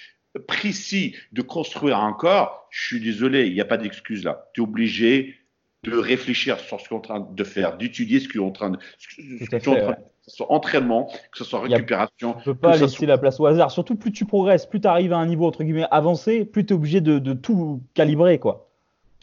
précis 0.48 1.16
de 1.32 1.42
construire 1.42 1.98
un 1.98 2.14
corps, 2.14 2.68
je 2.72 2.88
suis 2.88 3.00
désolé, 3.00 3.48
il 3.48 3.54
n'y 3.54 3.62
a 3.62 3.66
pas 3.66 3.78
d'excuse 3.78 4.24
là. 4.24 4.50
Tu 4.54 4.62
es 4.62 4.64
obligé 4.64 5.36
de 5.84 5.98
réfléchir 5.98 6.60
sur 6.60 6.80
ce 6.80 6.90
qu'on 6.90 6.96
est 6.96 7.00
en 7.00 7.02
train 7.02 7.28
de 7.32 7.44
faire, 7.44 7.78
d'étudier 7.78 8.20
ce 8.20 8.28
qu'on 8.28 8.40
est 8.40 8.48
en 8.48 8.52
train 8.52 8.70
de, 8.72 8.78
ce 8.98 9.08
que 9.08 9.56
tu 9.56 9.56
es 9.56 9.68
en 9.68 9.76
train 9.76 9.92
de 9.92 10.14
que 10.24 10.32
ce 10.32 10.38
soit 10.38 10.52
entraînement, 10.52 11.12
que 11.32 11.38
ce 11.38 11.44
soit 11.44 11.60
récupération. 11.62 12.34
Tu 12.34 12.40
ne 12.40 12.44
peux 12.46 12.56
pas 12.56 12.78
laisser 12.78 12.88
soit... 12.88 13.08
la 13.08 13.18
place 13.18 13.40
au 13.42 13.46
hasard. 13.46 13.72
Surtout, 13.72 13.96
plus 13.96 14.14
tu 14.14 14.26
progresses, 14.26 14.66
plus 14.66 14.80
tu 14.80 14.88
arrives 14.88 15.12
à 15.12 15.18
un 15.18 15.26
niveau 15.26 15.46
entre 15.46 15.64
guillemets 15.64 15.86
avancé, 15.92 16.46
plus 16.46 16.66
tu 16.66 16.74
es 16.74 16.76
obligé 16.76 17.02
de, 17.02 17.20
de, 17.20 17.34
tout 17.34 17.82
calibrer. 17.94 18.40
quoi. 18.40 18.70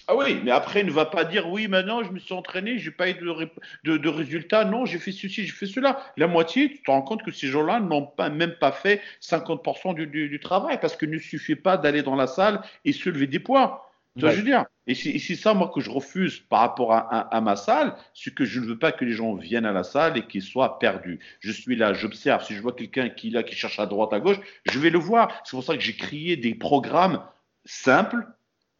Ah 0.08 0.16
oui, 0.16 0.40
mais 0.44 0.50
après, 0.50 0.82
ne 0.82 0.90
va 0.90 1.06
pas 1.06 1.24
dire 1.24 1.48
oui, 1.48 1.68
maintenant 1.68 2.02
je 2.02 2.10
me 2.10 2.18
suis 2.18 2.34
entraîné, 2.34 2.78
j'ai 2.78 2.90
pas 2.90 3.08
eu 3.08 3.14
de, 3.14 3.48
de, 3.84 3.96
de 3.96 4.08
résultats. 4.08 4.64
Non, 4.66 4.84
j'ai 4.84 4.98
fait 4.98 5.12
ceci, 5.12 5.46
j'ai 5.46 5.52
fait 5.52 5.66
cela. 5.66 6.00
La 6.18 6.26
moitié, 6.26 6.70
tu 6.70 6.82
te 6.82 6.90
rends 6.90 7.02
compte 7.02 7.22
que 7.22 7.30
ces 7.30 7.46
gens-là 7.46 7.80
n'ont 7.80 8.06
pas, 8.06 8.28
même 8.28 8.54
pas 8.60 8.72
fait 8.72 9.00
50% 9.22 9.94
du, 9.94 10.06
du, 10.06 10.28
du, 10.28 10.40
travail 10.40 10.78
parce 10.80 10.96
qu'il 10.96 11.10
ne 11.10 11.18
suffit 11.18 11.56
pas 11.56 11.78
d'aller 11.78 12.02
dans 12.02 12.16
la 12.16 12.26
salle 12.26 12.60
et 12.84 12.92
se 12.92 13.08
lever 13.08 13.26
des 13.26 13.38
poids. 13.38 13.89
Tu 14.16 14.20
vois, 14.20 14.30
ouais. 14.30 14.34
je 14.34 14.40
veux 14.40 14.46
dire? 14.46 14.64
Et 14.86 14.94
c'est 14.94 15.36
ça, 15.36 15.54
moi, 15.54 15.70
que 15.72 15.80
je 15.80 15.88
refuse 15.88 16.40
par 16.40 16.60
rapport 16.60 16.92
à, 16.92 16.98
à, 16.98 17.36
à 17.36 17.40
ma 17.40 17.54
salle, 17.54 17.94
c'est 18.12 18.34
que 18.34 18.44
je 18.44 18.58
ne 18.58 18.66
veux 18.66 18.78
pas 18.78 18.90
que 18.90 19.04
les 19.04 19.12
gens 19.12 19.34
viennent 19.34 19.66
à 19.66 19.72
la 19.72 19.84
salle 19.84 20.18
et 20.18 20.26
qu'ils 20.26 20.42
soient 20.42 20.80
perdus. 20.80 21.20
Je 21.38 21.52
suis 21.52 21.76
là, 21.76 21.92
j'observe. 21.92 22.44
Si 22.44 22.54
je 22.54 22.60
vois 22.60 22.72
quelqu'un 22.72 23.08
qui, 23.08 23.30
là, 23.30 23.44
qui 23.44 23.54
cherche 23.54 23.78
à 23.78 23.86
droite, 23.86 24.12
à 24.12 24.18
gauche, 24.18 24.40
je 24.64 24.78
vais 24.80 24.90
le 24.90 24.98
voir. 24.98 25.40
C'est 25.44 25.56
pour 25.56 25.62
ça 25.62 25.76
que 25.76 25.80
j'ai 25.80 25.94
créé 25.94 26.36
des 26.36 26.56
programmes 26.56 27.22
simples 27.64 28.26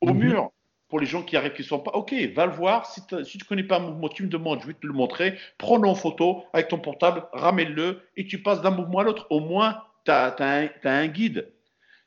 au 0.01 0.09
-hmm. 0.11 0.15
mur 0.15 0.51
pour 0.89 0.99
les 0.99 1.07
gens 1.07 1.23
qui 1.23 1.37
arrivent, 1.37 1.53
qui 1.53 1.63
ne 1.63 1.67
sont 1.69 1.79
pas. 1.79 1.93
Ok, 1.93 2.13
va 2.35 2.47
le 2.47 2.53
voir. 2.53 2.87
Si, 2.87 3.01
si 3.25 3.39
tu 3.39 3.45
ne 3.45 3.49
connais 3.49 3.63
pas 3.63 3.77
un 3.77 3.81
mouvement, 3.89 4.09
tu 4.09 4.25
me 4.25 4.29
demandes, 4.29 4.61
je 4.63 4.67
vais 4.67 4.75
te 4.75 4.87
le 4.87 4.93
montrer. 4.93 5.39
Prends-le 5.59 5.89
en 5.89 5.95
photo 5.95 6.45
avec 6.53 6.69
ton 6.69 6.81
portable, 6.81 7.23
ramène-le 7.33 8.03
et 8.17 8.27
tu 8.27 8.43
passes 8.43 8.61
d'un 8.61 8.73
mouvement 8.73 8.99
à 8.99 9.05
l'autre. 9.05 9.27
Au 9.31 9.39
moins, 9.39 9.81
tu 10.05 10.11
as, 10.11 10.35
as, 10.39 10.69
as, 10.85 10.91
un 10.91 11.07
guide. 11.07 11.53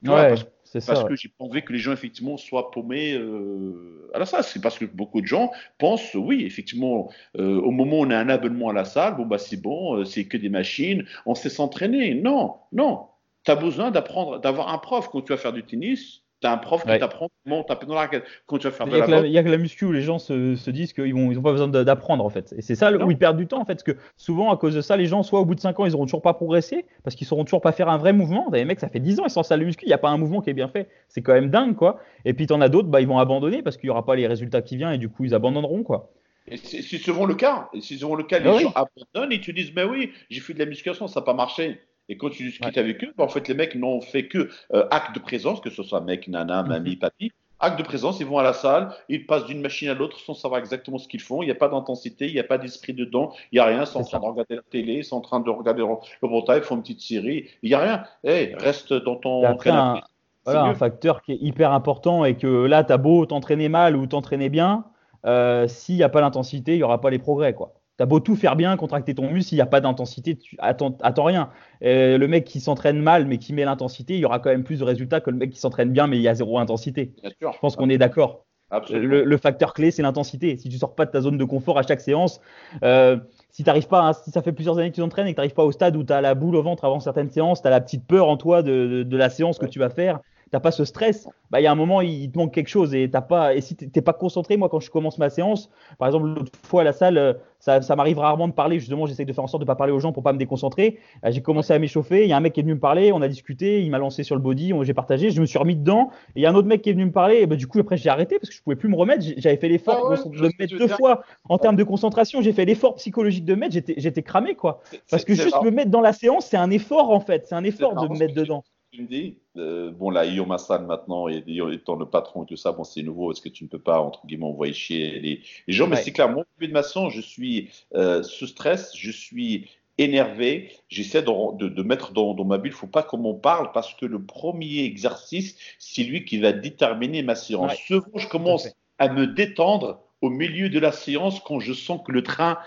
Tu 0.03 0.09
ouais. 0.09 0.15
vois, 0.15 0.27
parce, 0.27 0.45
parce 0.79 0.99
ça, 0.99 1.05
que 1.05 1.11
ouais. 1.11 1.17
j'ai 1.17 1.29
pas 1.29 1.43
envie 1.45 1.63
que 1.63 1.71
les 1.71 1.79
gens 1.79 1.91
effectivement 1.93 2.37
soient 2.37 2.71
paumés 2.71 3.13
euh, 3.13 4.09
à 4.13 4.19
la 4.19 4.25
salle. 4.25 4.43
C'est 4.43 4.61
parce 4.61 4.77
que 4.77 4.85
beaucoup 4.85 5.21
de 5.21 5.27
gens 5.27 5.51
pensent, 5.77 6.15
oui, 6.15 6.43
effectivement, 6.45 7.11
euh, 7.37 7.61
au 7.61 7.71
moment 7.71 7.99
où 7.99 8.05
on 8.05 8.09
a 8.09 8.17
un 8.17 8.29
abonnement 8.29 8.69
à 8.69 8.73
la 8.73 8.85
salle, 8.85 9.15
bon 9.15 9.25
bah 9.25 9.37
c'est 9.37 9.61
bon, 9.61 9.97
euh, 9.97 10.05
c'est 10.05 10.25
que 10.25 10.37
des 10.37 10.49
machines, 10.49 11.05
on 11.25 11.35
sait 11.35 11.49
s'entraîner. 11.49 12.15
Non, 12.15 12.55
non. 12.71 13.07
Tu 13.45 13.51
as 13.51 13.55
besoin 13.55 13.91
d'apprendre, 13.91 14.39
d'avoir 14.39 14.73
un 14.73 14.77
prof 14.77 15.09
quand 15.09 15.21
tu 15.21 15.31
vas 15.31 15.37
faire 15.37 15.53
du 15.53 15.63
tennis. 15.63 16.22
Tu 16.43 16.47
as 16.47 16.51
un 16.51 16.57
prof 16.57 16.81
qui 16.83 16.99
t'apprend 16.99 17.29
comment 17.45 17.63
taper 17.63 17.85
dans 17.85 17.93
la 17.93 18.01
raquette. 18.01 18.25
Quand 18.47 18.57
tu 18.57 18.67
vas 18.67 18.71
faire 18.71 18.85
Il 18.87 18.91
de 18.91 19.05
n'y 19.05 19.11
la 19.11 19.19
il 19.27 19.31
y 19.31 19.37
a 19.37 19.43
que 19.43 19.49
la 19.49 19.57
muscu 19.57 19.85
où 19.85 19.93
les 19.93 20.01
gens 20.01 20.19
se, 20.19 20.55
se 20.57 20.71
disent 20.71 20.91
qu'ils 20.91 21.15
n'ont 21.15 21.31
ils 21.31 21.39
ont 21.39 21.41
pas 21.41 21.51
besoin 21.53 21.69
d'apprendre 21.69 22.25
en 22.25 22.29
fait. 22.29 22.53
Et 22.57 22.61
c'est 22.61 22.75
ça 22.75 22.91
Non. 22.91 23.05
où 23.05 23.11
ils 23.11 23.17
perdent 23.17 23.37
du 23.37 23.47
temps 23.47 23.61
en 23.61 23.65
fait. 23.65 23.75
Parce 23.75 23.83
que 23.83 23.93
souvent 24.17 24.51
à 24.51 24.57
cause 24.57 24.75
de 24.75 24.81
ça, 24.81 24.97
les 24.97 25.05
gens, 25.05 25.23
soit 25.23 25.39
au 25.39 25.45
bout 25.45 25.55
de 25.55 25.61
5 25.61 25.79
ans, 25.79 25.85
ils 25.85 25.93
n'auront 25.93 26.03
toujours 26.03 26.21
pas 26.21 26.33
progressé 26.33 26.85
parce 27.03 27.15
qu'ils 27.15 27.23
ne 27.25 27.29
sauront 27.29 27.45
toujours 27.45 27.61
pas 27.61 27.71
faire 27.71 27.87
un 27.87 27.97
vrai 27.97 28.11
mouvement. 28.11 28.47
T'as 28.51 28.57
des 28.57 28.65
mecs, 28.65 28.81
ça 28.81 28.89
fait 28.89 28.99
10 28.99 29.21
ans, 29.21 29.23
ils 29.25 29.29
sont 29.29 29.39
en 29.39 29.43
salle 29.43 29.61
de 29.61 29.65
muscu, 29.65 29.85
il 29.85 29.87
n'y 29.87 29.93
a 29.93 29.97
pas 29.97 30.09
un 30.09 30.17
mouvement 30.17 30.41
qui 30.41 30.49
est 30.49 30.53
bien 30.53 30.67
fait. 30.67 30.89
C'est 31.07 31.21
quand 31.21 31.33
même 31.33 31.49
dingue 31.49 31.75
quoi. 31.77 31.99
Et 32.25 32.33
puis 32.33 32.45
t'en 32.45 32.59
as 32.59 32.67
d'autres, 32.67 32.89
bah, 32.89 32.99
ils 32.99 33.07
vont 33.07 33.19
abandonner 33.19 33.61
parce 33.63 33.77
qu'il 33.77 33.87
n'y 33.87 33.91
aura 33.91 34.05
pas 34.05 34.15
les 34.17 34.27
résultats 34.27 34.61
qui 34.61 34.75
viennent 34.75 34.91
et 34.93 34.97
du 34.97 35.07
coup 35.07 35.23
ils 35.23 35.33
abandonneront 35.33 35.83
quoi. 35.83 36.11
Et 36.45 36.57
c'est 36.57 36.81
souvent 36.97 37.25
le 37.25 37.35
cas. 37.35 37.69
Et 37.73 37.79
c'est 37.79 37.95
souvent 37.95 38.15
le 38.15 38.25
cas. 38.25 38.39
Les 38.39 38.49
Ah 38.49 38.53
oui. 38.57 38.63
gens 38.63 38.73
abandonnent 38.75 39.31
et 39.31 39.39
tu 39.39 39.53
dis, 39.53 39.71
mais 39.73 39.85
oui, 39.85 40.11
j'ai 40.29 40.41
fait 40.41 40.53
de 40.53 40.59
la 40.59 40.65
musculation, 40.65 41.07
ça 41.07 41.21
n'a 41.21 41.25
pas 41.25 41.33
marché. 41.33 41.79
Et 42.09 42.17
quand 42.17 42.29
tu 42.29 42.43
discutes 42.43 42.65
Ouais. 42.75 42.79
avec 42.79 43.03
eux, 43.03 43.13
bah, 43.17 43.23
en 43.23 43.29
fait, 43.29 43.47
les 43.47 43.53
mecs 43.53 43.75
n'ont 43.75 44.01
fait 44.01 44.27
que 44.27 44.49
euh, 44.73 44.87
acte 44.91 45.15
de 45.15 45.19
présence, 45.19 45.61
que 45.61 45.69
ce 45.69 45.83
soit 45.83 46.01
mec, 46.01 46.27
nana, 46.27 46.63
Mhm. 46.63 46.69
mamie, 46.69 46.95
papi. 46.97 47.31
Acte 47.59 47.77
de 47.79 47.83
présence, 47.83 48.19
ils 48.19 48.25
vont 48.25 48.37
à 48.39 48.43
la 48.43 48.51
salle, 48.51 48.93
ils 49.07 49.25
passent 49.25 49.45
d'une 49.45 49.61
machine 49.61 49.87
à 49.87 49.93
l'autre 49.93 50.19
sans 50.19 50.33
savoir 50.33 50.59
exactement 50.59 50.97
ce 50.97 51.07
qu'ils 51.07 51.21
font. 51.21 51.41
Il 51.41 51.45
n'y 51.45 51.51
a 51.51 51.55
pas 51.55 51.69
d'intensité, 51.69 52.27
il 52.27 52.33
n'y 52.33 52.39
a 52.39 52.43
pas 52.43 52.57
d'esprit 52.57 52.93
dedans, 52.93 53.31
il 53.51 53.55
n'y 53.55 53.59
a 53.59 53.65
rien. 53.65 53.81
Ils 53.81 53.87
sont 53.87 53.99
en 53.99 54.03
train 54.03 54.19
de 54.19 54.25
regarder 54.25 54.55
la 54.55 54.61
télé, 54.63 54.93
ils 54.95 55.05
sont 55.05 55.15
en 55.17 55.21
train 55.21 55.39
de 55.39 55.49
regarder 55.49 55.81
le 55.81 56.27
portail, 56.27 56.57
ils 56.57 56.63
font 56.63 56.75
une 56.75 56.81
petite 56.81 56.99
série. 56.99 57.47
Il 57.61 57.69
n'y 57.69 57.73
a 57.75 57.79
rien. 57.79 58.03
Hey, 58.25 58.53
reste 58.55 58.91
dans 58.91 59.15
ton 59.15 59.45
après, 59.45 59.69
un, 59.69 60.01
voilà, 60.43 60.65
un 60.65 60.75
facteur 60.75 61.21
qui 61.21 61.31
est 61.31 61.37
hyper 61.39 61.71
important 61.71 62.25
et 62.25 62.35
que 62.35 62.65
là, 62.65 62.83
tu 62.83 62.91
as 62.91 62.97
beau 62.97 63.25
t'entraîner 63.25 63.69
mal 63.69 63.95
ou 63.95 64.07
t'entraîner 64.07 64.49
bien, 64.49 64.83
euh, 65.25 65.65
s'il 65.69 65.95
n'y 65.95 66.03
a 66.03 66.09
pas 66.09 66.19
l'intensité, 66.19 66.73
il 66.73 66.77
n'y 66.77 66.83
aura 66.83 66.99
pas 66.99 67.11
les 67.11 67.19
progrès. 67.19 67.53
quoi. 67.53 67.75
Tu 67.97 68.03
as 68.03 68.05
beau 68.05 68.19
tout 68.19 68.35
faire 68.35 68.55
bien, 68.55 68.75
contracter 68.75 69.13
ton 69.13 69.29
muscle, 69.29 69.49
s'il 69.49 69.57
n'y 69.57 69.61
a 69.61 69.67
pas 69.67 69.81
d'intensité, 69.81 70.35
tu 70.35 70.55
attends, 70.59 70.97
attends 71.03 71.25
rien. 71.25 71.49
Et 71.81 72.17
le 72.17 72.27
mec 72.27 72.43
qui 72.45 72.59
s'entraîne 72.59 72.99
mal 72.99 73.27
mais 73.27 73.37
qui 73.37 73.53
met 73.53 73.65
l'intensité, 73.65 74.15
il 74.15 74.19
y 74.19 74.25
aura 74.25 74.39
quand 74.39 74.49
même 74.49 74.63
plus 74.63 74.79
de 74.79 74.83
résultats 74.83 75.21
que 75.21 75.29
le 75.29 75.37
mec 75.37 75.51
qui 75.51 75.59
s'entraîne 75.59 75.91
bien 75.91 76.07
mais 76.07 76.17
il 76.17 76.23
y 76.23 76.27
a 76.27 76.33
zéro 76.33 76.57
intensité. 76.57 77.13
Bien 77.21 77.31
sûr. 77.39 77.53
Je 77.53 77.59
pense 77.59 77.75
qu'on 77.75 77.89
est 77.89 77.97
d'accord. 77.99 78.45
Le, 78.89 79.23
le 79.23 79.37
facteur 79.37 79.75
clé, 79.75 79.91
c'est 79.91 80.01
l'intensité. 80.01 80.57
Si 80.57 80.67
tu 80.67 80.77
sors 80.79 80.95
pas 80.95 81.05
de 81.05 81.11
ta 81.11 81.21
zone 81.21 81.37
de 81.37 81.45
confort 81.45 81.77
à 81.77 81.83
chaque 81.83 82.01
séance, 82.01 82.41
euh, 82.83 83.17
si 83.51 83.63
t'arrives 83.63 83.87
pas, 83.87 84.01
hein, 84.01 84.13
si 84.13 84.31
ça 84.31 84.41
fait 84.41 84.51
plusieurs 84.51 84.79
années 84.79 84.89
que 84.89 84.95
tu 84.95 85.01
t'entraînes 85.01 85.27
et 85.27 85.31
que 85.31 85.35
tu 85.35 85.39
n'arrives 85.41 85.53
pas 85.53 85.63
au 85.63 85.71
stade 85.71 85.95
où 85.95 86.03
tu 86.03 86.11
as 86.11 86.21
la 86.21 86.33
boule 86.33 86.55
au 86.55 86.63
ventre 86.63 86.83
avant 86.83 86.99
certaines 86.99 87.29
séances, 87.29 87.61
tu 87.61 87.67
as 87.67 87.71
la 87.71 87.81
petite 87.81 88.07
peur 88.07 88.27
en 88.27 88.35
toi 88.35 88.63
de, 88.63 88.87
de, 88.87 89.03
de 89.03 89.17
la 89.17 89.29
séance 89.29 89.59
que 89.59 89.67
tu 89.67 89.77
vas 89.77 89.91
faire, 89.91 90.21
t'as 90.53 90.59
pas 90.59 90.69
ce 90.69 90.85
stress, 90.85 91.27
bah 91.49 91.59
il 91.61 91.63
y 91.63 91.67
a 91.67 91.71
un 91.71 91.75
moment 91.75 92.01
il, 92.01 92.31
te 92.31 92.37
manque 92.37 92.53
quelque 92.53 92.67
chose 92.67 92.93
et 92.93 93.09
t'as 93.09 93.21
pas 93.21 93.55
et 93.55 93.61
si 93.61 93.75
t'es 93.75 94.01
pas 94.03 94.13
concentré, 94.13 94.55
moi 94.55 94.69
quand 94.69 94.79
je 94.79 94.91
commence 94.91 95.17
ma 95.17 95.31
séance, 95.31 95.71
par 95.97 96.07
exemple 96.07 96.27
l'autre 96.27 96.51
fois 96.61 96.81
à 96.81 96.83
la 96.83 96.93
salle, 96.93 97.17
euh, 97.17 97.33
ça, 97.57 97.81
ça 97.81 97.95
m'arrive 97.95 98.19
rarement 98.19 98.47
de 98.47 98.53
parler, 98.53 98.77
justement 98.77 99.07
j'essaie 99.07 99.25
de 99.25 99.33
faire 99.33 99.43
en 99.43 99.47
sorte 99.47 99.61
de 99.61 99.65
pas 99.65 99.75
parler 99.75 99.91
aux 99.91 99.99
gens 99.99 100.11
pour 100.11 100.21
pas 100.21 100.31
me 100.31 100.37
déconcentrer. 100.37 100.99
Euh, 101.25 101.31
J'ai 101.31 101.41
commencé 101.41 101.73
à 101.73 101.79
m'échauffer, 101.79 102.21
il 102.21 102.29
y 102.29 102.33
a 102.33 102.37
un 102.37 102.39
mec 102.39 102.53
qui 102.53 102.59
est 102.59 102.63
venu 102.63 102.75
me 102.75 102.79
parler, 102.79 103.11
on 103.11 103.23
a 103.23 103.27
discuté, 103.27 103.81
il 103.81 103.89
m'a 103.89 103.97
lancé 103.97 104.21
sur 104.21 104.35
le 104.35 104.43
body, 104.43 104.73
j'ai 104.83 104.93
partagé, 104.93 105.31
je 105.31 105.41
me 105.41 105.47
suis 105.47 105.57
remis 105.57 105.75
dedans 105.75 106.11
et 106.35 106.41
il 106.41 106.43
y 106.43 106.45
a 106.45 106.51
un 106.51 106.55
autre 106.55 106.67
mec 106.67 106.83
qui 106.83 106.91
est 106.91 106.93
venu 106.93 107.05
me 107.05 107.11
parler 107.11 107.37
et 107.37 107.47
bah, 107.47 107.55
du 107.55 107.65
coup 107.65 107.79
après 107.79 107.97
j'ai 107.97 108.09
arrêté 108.09 108.37
parce 108.37 108.49
que 108.49 108.55
je 108.55 108.61
pouvais 108.61 108.75
plus 108.75 108.89
me 108.89 108.95
remettre, 108.95 109.25
j'avais 109.37 109.57
fait 109.57 109.69
l'effort 109.69 110.03
Ah 110.05 110.09
ouais, 110.11 110.17
de, 110.17 110.39
me 110.39 110.51
mettre 110.59 110.77
deux 110.77 110.87
fois 110.87 111.23
en 111.49 111.57
termes 111.57 111.77
de 111.77 111.83
concentration, 111.83 112.41
j'ai 112.41 112.53
fait 112.53 112.65
l'effort 112.65 112.93
psychologique 112.95 113.45
de 113.45 113.55
me 113.55 113.61
mettre, 113.61 113.73
j'étais 113.73 114.21
cramé 114.21 114.53
quoi. 114.53 114.81
Parce 115.09 115.25
que 115.25 115.33
juste 115.33 115.49
marrant. 115.49 115.65
me 115.65 115.71
mettre 115.71 115.89
dans 115.89 116.01
la 116.01 116.13
séance, 116.13 116.45
c'est 116.45 116.57
un 116.57 116.69
effort 116.69 117.09
en 117.09 117.21
fait, 117.21 117.47
c'est 117.47 117.55
un 117.55 117.63
effort 117.63 117.95
de 117.95 118.07
me 118.07 118.19
mettre 118.19 118.35
dedans. 118.35 118.63
Tu 118.93 119.01
me 119.01 119.07
dis. 119.07 119.37
Euh, 119.57 119.91
bon, 119.91 120.09
là, 120.09 120.25
Guillaume 120.25 120.51
Hassan 120.51 120.85
maintenant, 120.85 121.27
et 121.27 121.43
étant 121.71 121.95
le 121.95 122.05
patron 122.05 122.43
et 122.43 122.45
tout 122.45 122.55
ça, 122.55 122.71
bon, 122.71 122.83
c'est 122.83 123.01
nouveau, 123.01 123.31
est-ce 123.31 123.41
que 123.41 123.49
tu 123.49 123.63
ne 123.63 123.69
peux 123.69 123.79
pas, 123.79 123.99
entre 123.99 124.25
guillemets, 124.25 124.45
envoyer 124.45 124.73
chier 124.73 125.19
les, 125.19 125.41
les 125.67 125.73
gens? 125.73 125.87
Mais 125.87 125.97
c'est 125.97 126.11
clair, 126.11 126.29
moi, 126.29 126.45
de 126.59 126.67
ma 126.67 126.83
séance, 126.83 127.13
je 127.13 127.21
suis 127.21 127.69
euh, 127.95 128.23
sous 128.23 128.47
stress, 128.47 128.95
je 128.95 129.11
suis 129.11 129.69
énervé, 129.97 130.71
j'essaie 130.89 131.21
de, 131.21 131.57
de, 131.57 131.69
de 131.69 131.83
mettre 131.83 132.13
dans, 132.13 132.33
dans 132.33 132.45
ma 132.45 132.57
bulle, 132.57 132.71
il 132.71 132.75
ne 132.75 132.79
faut 132.79 132.87
pas 132.87 133.03
qu'on 133.03 133.17
m'en 133.17 133.35
parle, 133.35 133.71
parce 133.73 133.93
que 133.93 134.05
le 134.05 134.23
premier 134.23 134.83
exercice, 134.83 135.57
c'est 135.77 136.03
lui 136.03 136.25
qui 136.25 136.39
va 136.39 136.51
déterminer 136.51 137.23
ma 137.23 137.35
séance. 137.35 137.71
Ouais, 137.71 137.77
Souvent, 137.87 138.17
je 138.17 138.27
commence 138.27 138.67
à 138.99 139.09
me 139.09 139.27
détendre 139.27 139.99
au 140.21 140.29
milieu 140.29 140.69
de 140.69 140.79
la 140.79 140.91
séance 140.91 141.39
quand 141.41 141.59
je 141.59 141.73
sens 141.73 142.01
que 142.05 142.11
le 142.11 142.23
train 142.23 142.57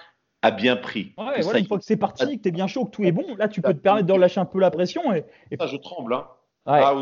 a 0.46 0.50
bien 0.50 0.76
pris. 0.76 1.12
Ouais, 1.18 1.42
voilà, 1.42 1.58
une 1.58 1.66
fois 1.66 1.78
que 1.78 1.84
c'est 1.84 1.96
parti, 1.96 2.38
que 2.38 2.42
t'es 2.42 2.50
bien 2.50 2.66
chaud, 2.66 2.84
que 2.86 2.90
tout 2.90 3.04
est 3.04 3.12
bon, 3.12 3.34
là 3.36 3.48
tu 3.48 3.60
peux 3.62 3.74
te 3.74 3.78
permettre 3.78 4.06
de 4.06 4.12
relâcher 4.12 4.40
un 4.40 4.44
peu 4.46 4.58
la 4.60 4.70
pression 4.70 5.12
et, 5.12 5.24
et- 5.50 5.56
ça, 5.56 5.66
je 5.66 5.76
tremble, 5.76 6.14
hein. 6.14 6.26
ouais, 6.66 6.80
Ah, 6.82 6.94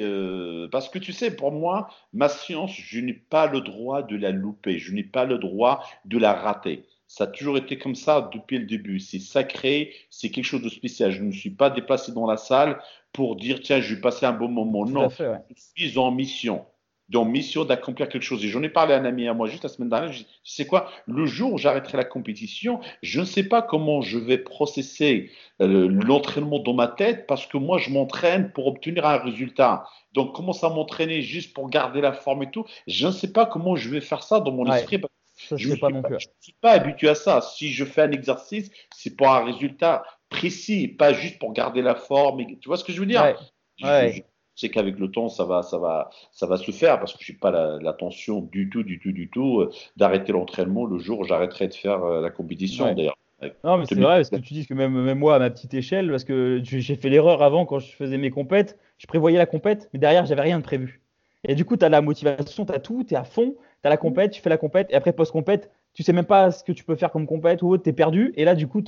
euh, 0.00 0.68
parce 0.70 0.88
que 0.88 0.98
tu 0.98 1.12
sais, 1.12 1.34
pour 1.34 1.52
moi, 1.52 1.88
ma 2.12 2.28
science, 2.28 2.72
je 2.74 3.00
n'ai 3.00 3.12
pas 3.12 3.46
le 3.46 3.60
droit 3.60 4.02
de 4.02 4.16
la 4.16 4.30
louper, 4.30 4.78
je 4.78 4.92
n'ai 4.94 5.04
pas 5.04 5.24
le 5.24 5.38
droit 5.38 5.84
de 6.04 6.18
la 6.18 6.32
rater. 6.32 6.84
Ça 7.10 7.24
a 7.24 7.26
toujours 7.26 7.56
été 7.56 7.78
comme 7.78 7.94
ça 7.94 8.28
depuis 8.34 8.58
le 8.58 8.66
début. 8.66 9.00
C'est 9.00 9.18
sacré, 9.18 9.94
c'est 10.10 10.28
quelque 10.30 10.44
chose 10.44 10.60
de 10.62 10.68
spécial. 10.68 11.10
Je 11.10 11.22
ne 11.22 11.28
me 11.28 11.32
suis 11.32 11.48
pas 11.50 11.70
déplacé 11.70 12.12
dans 12.12 12.26
la 12.26 12.36
salle 12.36 12.78
pour 13.14 13.36
dire, 13.36 13.60
tiens, 13.62 13.80
je 13.80 13.94
vais 13.94 14.00
passer 14.00 14.26
un 14.26 14.32
bon 14.32 14.48
moment. 14.48 14.84
tout 14.84 14.92
Non, 14.92 15.06
à 15.06 15.08
fait, 15.08 15.26
ouais. 15.28 15.38
je 15.74 15.86
suis 15.88 15.98
en 15.98 16.10
mission. 16.10 16.66
En 17.14 17.24
mission 17.24 17.64
d'accomplir 17.64 18.08
quelque 18.10 18.22
chose. 18.22 18.44
Et 18.44 18.48
j'en 18.48 18.62
ai 18.62 18.68
parlé 18.68 18.92
à 18.92 18.98
un 18.98 19.04
ami 19.06 19.26
à 19.28 19.32
moi 19.32 19.48
juste 19.48 19.62
la 19.62 19.70
semaine 19.70 19.88
dernière. 19.88 20.12
Je 20.12 20.18
dis, 20.18 20.24
tu 20.44 20.52
sais 20.52 20.66
quoi, 20.66 20.90
le 21.06 21.24
jour 21.24 21.54
où 21.54 21.58
j'arrêterai 21.58 21.96
la 21.96 22.04
compétition, 22.04 22.80
je 23.02 23.20
ne 23.20 23.24
sais 23.24 23.44
pas 23.44 23.62
comment 23.62 24.02
je 24.02 24.18
vais 24.18 24.36
processer 24.36 25.30
euh, 25.62 25.88
l'entraînement 25.88 26.58
dans 26.58 26.74
ma 26.74 26.86
tête 26.86 27.26
parce 27.26 27.46
que 27.46 27.56
moi, 27.56 27.78
je 27.78 27.88
m'entraîne 27.90 28.52
pour 28.52 28.66
obtenir 28.66 29.06
un 29.06 29.16
résultat. 29.16 29.86
Donc, 30.12 30.34
commence 30.34 30.62
à 30.64 30.68
m'entraîner 30.68 31.22
juste 31.22 31.54
pour 31.54 31.70
garder 31.70 32.02
la 32.02 32.12
forme 32.12 32.42
et 32.42 32.50
tout. 32.50 32.66
Je 32.86 33.06
ne 33.06 33.12
sais 33.12 33.32
pas 33.32 33.46
comment 33.46 33.74
je 33.74 33.88
vais 33.88 34.02
faire 34.02 34.22
ça 34.22 34.40
dans 34.40 34.52
mon 34.52 34.68
Ouais. 34.68 34.76
esprit. 34.80 34.98
parce 34.98 35.12
Ça, 35.36 35.56
que 35.56 35.62
je 35.62 35.68
ne 35.70 35.76
pas 35.76 35.86
suis, 35.86 35.94
non 35.94 36.02
pas- 36.02 36.08
plus. 36.08 36.18
je 36.20 36.26
suis 36.40 36.54
pas 36.60 36.72
habitué 36.72 37.08
à 37.08 37.14
ça. 37.14 37.40
Si 37.40 37.72
je 37.72 37.84
fais 37.86 38.02
un 38.02 38.12
exercice, 38.12 38.70
c'est 38.94 39.16
pour 39.16 39.28
un 39.30 39.44
résultat 39.46 40.02
précis, 40.28 40.88
pas 40.88 41.14
juste 41.14 41.38
pour 41.38 41.52
garder 41.54 41.80
la 41.80 41.94
forme. 41.94 42.40
et- 42.40 42.58
Tu 42.60 42.68
vois 42.68 42.76
ce 42.76 42.84
que 42.84 42.92
je 42.92 43.00
veux 43.00 43.06
dire? 43.06 43.22
Ouais, 43.22 43.34
Je- 43.78 43.86
ouais. 43.86 44.24
Je 44.58 44.66
sais 44.66 44.70
qu'avec 44.70 44.98
le 44.98 45.10
temps, 45.10 45.28
ça 45.28 45.44
va, 45.44 45.62
ça 45.62 45.78
va, 45.78 46.10
ça 46.32 46.46
va 46.46 46.56
se 46.56 46.70
faire 46.72 46.98
parce 46.98 47.12
que 47.14 47.22
j'ai 47.24 47.32
pas 47.34 47.50
la- 47.52 47.78
l'intention 47.80 48.40
du 48.40 48.68
tout, 48.68 48.82
du 48.82 48.98
tout, 48.98 49.12
du 49.12 49.30
tout 49.30 49.60
euh, 49.60 49.70
d'arrêter 49.96 50.32
l'entraînement 50.32 50.84
le 50.84 50.98
jour 50.98 51.20
où 51.20 51.24
j'arrêterai 51.24 51.68
de 51.68 51.74
faire 51.74 52.02
euh, 52.04 52.20
la 52.20 52.30
compétition. 52.30 52.86
Ouais. 52.86 52.94
D'ailleurs, 52.94 53.16
Non, 53.64 53.78
mais 53.78 53.86
c'est 53.86 53.94
vrai, 53.94 54.16
parce 54.16 54.30
que 54.30 54.36
tu 54.36 54.54
dis 54.54 54.66
que 54.66 54.74
même, 54.74 54.92
même 55.00 55.18
moi, 55.18 55.36
à 55.36 55.38
ma 55.38 55.50
petite 55.50 55.74
échelle, 55.74 56.10
parce 56.10 56.24
que 56.24 56.60
j'ai 56.64 56.80
j'ai 56.80 56.96
fait 56.96 57.08
l'erreur 57.08 57.42
avant 57.42 57.66
quand 57.66 57.78
je 57.78 57.92
faisais 57.94 58.18
mes 58.18 58.30
compètes, 58.30 58.78
je 58.98 59.06
prévoyais 59.06 59.38
la 59.38 59.46
compète, 59.46 59.88
mais 59.92 59.98
derrière, 60.00 60.26
j'avais 60.26 60.42
rien 60.42 60.58
de 60.58 60.64
prévu. 60.64 61.02
Et 61.44 61.54
du 61.54 61.64
coup, 61.64 61.76
tu 61.76 61.84
as 61.84 61.88
la 61.88 62.00
motivation, 62.00 62.66
tu 62.66 62.72
as 62.72 62.80
tout, 62.80 63.04
tu 63.04 63.14
es 63.14 63.16
à 63.16 63.24
fond, 63.24 63.54
tu 63.82 63.86
as 63.86 63.90
la 63.90 63.96
compète, 63.96 64.32
tu 64.32 64.40
fais 64.40 64.50
la 64.50 64.58
compète, 64.58 64.88
et 64.90 64.94
après, 64.94 65.12
post-compète, 65.12 65.70
tu 65.94 66.02
sais 66.02 66.12
même 66.12 66.24
pas 66.24 66.50
ce 66.50 66.62
que 66.62 66.72
tu 66.72 66.84
peux 66.84 66.94
faire 66.94 67.10
comme 67.10 67.26
compète 67.26 67.62
ou 67.62 67.70
autre, 67.70 67.82
t'es 67.82 67.92
perdu. 67.92 68.32
Et 68.36 68.44
là, 68.44 68.54
du 68.54 68.68
coup, 68.68 68.82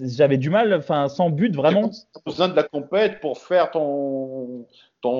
j'avais 0.00 0.36
du 0.36 0.50
mal, 0.50 0.74
enfin, 0.74 1.08
sans 1.08 1.30
but 1.30 1.54
vraiment. 1.54 1.90
as 1.90 2.20
besoin 2.24 2.48
de 2.48 2.56
la 2.56 2.64
compète 2.64 3.20
pour 3.20 3.38
faire 3.38 3.70
ton. 3.70 4.66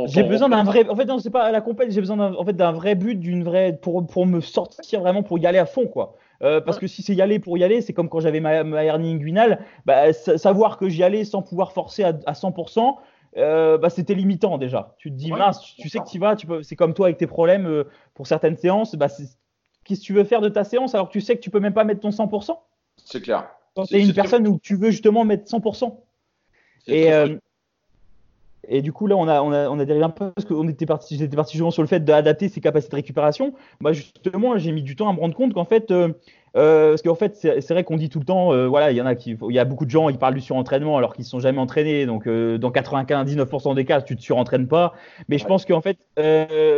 j'ai 0.06 0.22
besoin 0.24 0.48
d'un 0.48 0.64
vrai. 0.64 0.88
En 0.88 0.96
fait, 0.96 1.04
non, 1.04 1.18
c'est 1.18 1.30
pas 1.30 1.52
la 1.52 1.60
compète. 1.60 1.92
J'ai 1.92 2.00
besoin 2.00 2.16
d'un 2.16 2.34
en 2.34 2.44
fait, 2.44 2.60
vrai 2.60 2.94
but, 2.94 3.14
d'une 3.14 3.44
vraie 3.44 3.78
pour 3.80 4.06
pour 4.06 4.26
me 4.26 4.40
sortir 4.40 5.00
vraiment 5.00 5.22
pour 5.22 5.38
y 5.38 5.46
aller 5.46 5.58
à 5.58 5.66
fond, 5.66 5.86
quoi. 5.86 6.16
Euh, 6.42 6.60
parce 6.60 6.78
que 6.78 6.86
si 6.86 7.02
c'est 7.02 7.14
y 7.14 7.22
aller 7.22 7.38
pour 7.38 7.56
y 7.56 7.64
aller, 7.64 7.80
c'est 7.80 7.92
comme 7.92 8.08
quand 8.08 8.20
j'avais 8.20 8.40
ma, 8.40 8.62
ma, 8.62 8.84
hernie 8.84 9.12
inguinale, 9.12 9.60
bah, 9.86 10.12
savoir 10.12 10.76
que 10.76 10.88
j'y 10.88 11.02
allais 11.02 11.24
sans 11.24 11.42
pouvoir 11.42 11.72
forcer 11.72 12.04
à, 12.04 12.12
à 12.26 12.32
100%, 12.32 12.96
euh, 13.36 13.76
bah, 13.78 13.90
c'était 13.90 14.14
limitant 14.14 14.58
déjà. 14.58 14.94
Tu 14.98 15.10
te 15.10 15.16
dis, 15.16 15.30
mince, 15.30 15.60
tu 15.60 15.88
sais 15.88 15.98
que 15.98 16.08
tu 16.08 16.18
vas, 16.18 16.36
tu 16.36 16.46
peux, 16.46 16.62
c'est 16.62 16.76
comme 16.76 16.94
toi 16.94 17.06
avec 17.06 17.18
tes 17.18 17.26
problèmes 17.26 17.66
euh, 17.66 17.84
pour 18.14 18.26
certaines 18.26 18.56
séances, 18.56 18.94
bah, 18.94 19.08
Qu'est-ce 19.86 20.00
que 20.00 20.06
tu 20.06 20.12
veux 20.12 20.24
faire 20.24 20.40
de 20.40 20.48
ta 20.48 20.64
séance 20.64 20.94
alors 20.94 21.08
que 21.08 21.12
tu 21.12 21.20
sais 21.20 21.36
que 21.36 21.40
tu 21.40 21.50
peux 21.50 21.60
même 21.60 21.72
pas 21.74 21.84
mettre 21.84 22.00
ton 22.00 22.10
100% 22.10 22.58
C'est 23.04 23.20
clair. 23.22 23.48
Quand 23.74 23.84
tu 23.84 23.94
es 23.94 24.02
une 24.02 24.12
personne 24.12 24.46
où 24.48 24.58
tu 24.58 24.74
veux 24.76 24.90
justement 24.90 25.24
mettre 25.24 25.48
100%. 25.48 25.96
Et, 26.88 27.12
euh, 27.12 27.36
et 28.68 28.82
du 28.82 28.92
coup, 28.92 29.06
là, 29.06 29.16
on 29.16 29.28
a, 29.28 29.42
on 29.42 29.52
a, 29.52 29.68
on 29.68 29.78
a 29.78 29.84
dérivé 29.84 30.04
un 30.04 30.10
peu 30.10 30.30
parce 30.32 30.46
qu'on 30.46 30.68
était 30.68 30.86
parti, 30.86 31.16
j'étais 31.16 31.36
parti 31.36 31.52
justement 31.52 31.70
sur 31.70 31.82
le 31.82 31.88
fait 31.88 32.04
d'adapter 32.04 32.48
ses 32.48 32.60
capacités 32.60 32.90
de 32.90 32.96
récupération. 32.96 33.54
Bah, 33.80 33.92
justement, 33.92 34.58
j'ai 34.58 34.72
mis 34.72 34.82
du 34.82 34.96
temps 34.96 35.08
à 35.08 35.12
me 35.12 35.20
rendre 35.20 35.34
compte 35.34 35.54
qu'en 35.54 35.64
fait, 35.64 35.90
euh, 35.90 36.12
euh, 36.56 36.90
parce 36.90 37.02
qu'en 37.02 37.14
fait, 37.14 37.36
c'est 37.36 37.70
vrai 37.70 37.84
qu'on 37.84 37.96
dit 37.96 38.08
tout 38.08 38.18
le 38.18 38.24
temps, 38.24 38.52
euh, 38.52 38.66
voilà, 38.66 38.90
il 38.90 38.96
y 38.96 39.00
en 39.00 39.06
a 39.06 39.14
qui, 39.14 39.36
il 39.48 39.54
y 39.54 39.58
a 39.58 39.64
beaucoup 39.64 39.84
de 39.84 39.90
gens, 39.90 40.08
ils 40.08 40.18
parlent 40.18 40.34
du 40.34 40.40
surentraînement 40.40 40.96
alors 40.96 41.14
qu'ils 41.14 41.24
ne 41.24 41.28
sont 41.28 41.38
jamais 41.38 41.58
entraînés. 41.58 42.06
Donc, 42.06 42.26
dans 42.26 42.70
99% 42.70 43.74
des 43.74 43.84
cas, 43.84 44.00
tu 44.00 44.14
ne 44.14 44.18
te 44.18 44.22
surentraînes 44.22 44.66
pas. 44.66 44.94
Mais 45.28 45.38
je 45.38 45.44
pense 45.44 45.64
qu'en 45.64 45.80
fait, 45.80 45.98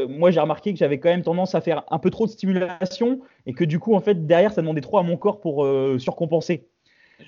moi, 0.09 0.31
j'ai 0.31 0.41
remarqué 0.41 0.73
que 0.73 0.79
j'avais 0.79 0.99
quand 0.99 1.11
même 1.11 1.23
tendance 1.23 1.55
à 1.55 1.61
faire 1.61 1.85
un 1.91 1.99
peu 1.99 2.11
trop 2.11 2.27
de 2.27 2.31
stimulation 2.31 3.21
et 3.47 3.55
que 3.55 3.65
du 3.65 3.79
coup, 3.79 3.95
en 3.95 4.01
fait, 4.01 4.27
derrière, 4.27 4.53
ça 4.53 4.61
demandait 4.61 4.81
trop 4.81 4.99
à 4.99 5.03
mon 5.03 5.17
corps 5.17 5.41
pour 5.41 5.67
surcompenser. 5.99 6.67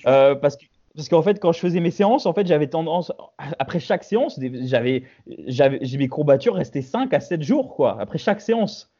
parce 0.04 0.56
que 0.56 0.64
parce 0.94 1.08
qu'en 1.08 1.22
fait, 1.22 1.38
quand 1.38 1.52
je 1.52 1.60
faisais 1.60 1.80
mes 1.80 1.90
séances, 1.90 2.26
en 2.26 2.32
fait, 2.32 2.46
j'avais 2.46 2.66
tendance, 2.66 3.12
après 3.58 3.80
chaque 3.80 4.04
séance, 4.04 4.40
j'avais, 4.40 5.04
j'avais, 5.46 5.80
mes 5.98 6.08
courbatures 6.08 6.54
restaient 6.54 6.82
5 6.82 7.12
à 7.14 7.20
7 7.20 7.42
jours, 7.42 7.74
quoi, 7.74 8.00
après 8.00 8.18
chaque 8.18 8.40
séance. 8.40 8.90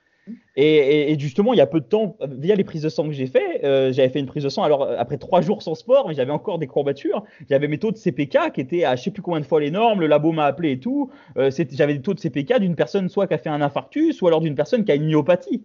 Et, 0.56 1.16
justement, 1.18 1.54
il 1.54 1.56
y 1.56 1.62
a 1.62 1.66
peu 1.66 1.80
de 1.80 1.86
temps, 1.86 2.16
via 2.20 2.54
les 2.54 2.64
prises 2.64 2.82
de 2.82 2.88
sang 2.88 3.06
que 3.06 3.12
j'ai 3.12 3.26
fait, 3.26 3.64
euh, 3.64 3.92
j'avais 3.92 4.10
fait 4.10 4.20
une 4.20 4.26
prise 4.26 4.44
de 4.44 4.48
sang. 4.48 4.62
Alors 4.62 4.88
après 4.98 5.16
trois 5.16 5.40
jours 5.40 5.62
sans 5.62 5.74
sport, 5.74 6.06
mais 6.08 6.14
j'avais 6.14 6.30
encore 6.30 6.58
des 6.58 6.66
courbatures. 6.66 7.24
J'avais 7.48 7.68
mes 7.68 7.78
taux 7.78 7.90
de 7.90 7.96
CPK 7.96 8.52
qui 8.54 8.60
étaient 8.60 8.84
à 8.84 8.96
je 8.96 9.02
sais 9.02 9.10
plus 9.10 9.22
combien 9.22 9.40
de 9.40 9.46
fois 9.46 9.60
les 9.60 9.70
normes. 9.70 10.00
Le 10.00 10.06
labo 10.06 10.32
m'a 10.32 10.44
appelé 10.44 10.72
et 10.72 10.78
tout. 10.78 11.10
Euh, 11.36 11.50
j'avais 11.72 11.94
des 11.94 12.02
taux 12.02 12.14
de 12.14 12.20
CPK 12.20 12.60
d'une 12.60 12.76
personne 12.76 13.08
soit 13.08 13.26
qui 13.26 13.34
a 13.34 13.38
fait 13.38 13.48
un 13.48 13.62
infarctus, 13.62 14.20
ou 14.22 14.28
alors 14.28 14.40
d'une 14.40 14.54
personne 14.54 14.84
qui 14.84 14.92
a 14.92 14.94
une 14.94 15.06
myopathie. 15.06 15.64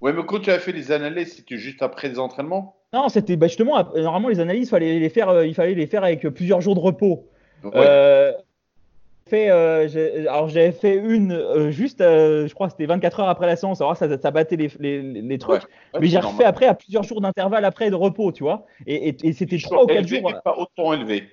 Oui, 0.00 0.12
mais 0.14 0.22
quand 0.26 0.40
tu 0.40 0.50
as 0.50 0.58
fait 0.58 0.72
les 0.72 0.92
analyses, 0.92 1.36
c'était 1.36 1.58
juste 1.58 1.82
après 1.82 2.08
les 2.08 2.18
entraînements? 2.18 2.76
Non, 2.92 3.08
c'était 3.08 3.36
bah, 3.36 3.46
justement, 3.46 3.84
normalement, 3.94 4.28
les 4.28 4.40
analyses, 4.40 4.70
fallait 4.70 4.98
les 4.98 5.08
faire, 5.08 5.28
euh, 5.28 5.46
il 5.46 5.54
fallait 5.54 5.74
les 5.74 5.86
faire 5.86 6.04
avec 6.04 6.26
plusieurs 6.28 6.60
jours 6.60 6.74
de 6.74 6.80
repos. 6.80 7.28
Ouais 7.62 8.34
fait, 9.30 9.50
euh, 9.50 10.28
alors 10.28 10.48
j'avais 10.48 10.72
fait 10.72 10.96
une 10.96 11.32
euh, 11.32 11.70
juste, 11.70 12.00
euh, 12.00 12.46
je 12.46 12.54
crois 12.54 12.66
que 12.66 12.72
c'était 12.72 12.86
24 12.86 13.20
heures 13.20 13.28
après 13.28 13.46
la 13.46 13.56
séance, 13.56 13.80
alors 13.80 13.96
ça, 13.96 14.18
ça 14.18 14.30
battait 14.30 14.56
les, 14.56 14.70
les, 14.78 15.00
les 15.02 15.38
trucs, 15.38 15.62
mais 15.98 16.08
j'ai 16.08 16.18
refait 16.18 16.44
après 16.44 16.66
à 16.66 16.74
plusieurs 16.74 17.04
jours 17.04 17.20
d'intervalle 17.20 17.64
après 17.64 17.88
de 17.90 17.94
repos, 17.94 18.32
tu 18.32 18.42
vois, 18.42 18.66
et, 18.86 19.16
et, 19.26 19.32
c'était 19.32 19.58
3 19.58 19.84
ou 19.84 19.86
4 19.86 20.06
jours. 20.06 20.34
pas 20.44 20.56
autant 20.58 20.92
élevé. 20.92 21.30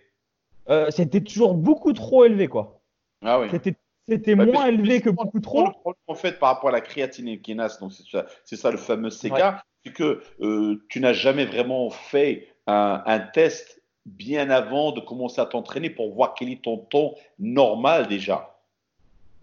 c'était 0.89 1.22
toujours 1.22 1.55
beaucoup 1.55 1.91
trop 1.91 2.24
élevé, 2.24 2.47
quoi. 2.47 2.80
Ah 3.26 3.39
oui. 3.39 3.47
C'était 3.51 3.74
c'était 4.07 4.35
moins 4.35 4.67
élevé 4.67 5.01
que 5.01 5.09
beaucoup 5.09 5.39
trop. 5.39 5.65
Le 5.65 5.71
problème, 5.71 6.01
en 6.07 6.15
fait, 6.15 6.39
par 6.39 6.55
rapport 6.55 6.69
à 6.69 6.73
la 6.73 6.81
créatine 6.81 7.27
et 7.27 7.39
kinase, 7.39 7.79
donc 7.79 7.91
c'est 7.93 8.07
ça, 8.09 8.25
ça, 8.43 8.71
le 8.71 8.77
fameux 8.77 9.09
CK, 9.09 9.41
c'est 9.85 9.93
que 9.93 10.21
tu 10.89 10.99
n'as 10.99 11.13
jamais 11.13 11.45
vraiment 11.45 11.89
fait 11.89 12.47
un, 12.67 13.01
un 13.05 13.19
test 13.19 13.81
bien 14.05 14.49
avant 14.49 14.93
de 14.93 15.01
commencer 15.01 15.41
à 15.41 15.45
t'entraîner 15.45 15.89
pour 15.89 16.13
voir 16.13 16.33
quel 16.33 16.49
est 16.49 16.63
ton 16.63 16.77
ton 16.77 17.15
normal 17.39 18.07
déjà. 18.07 18.57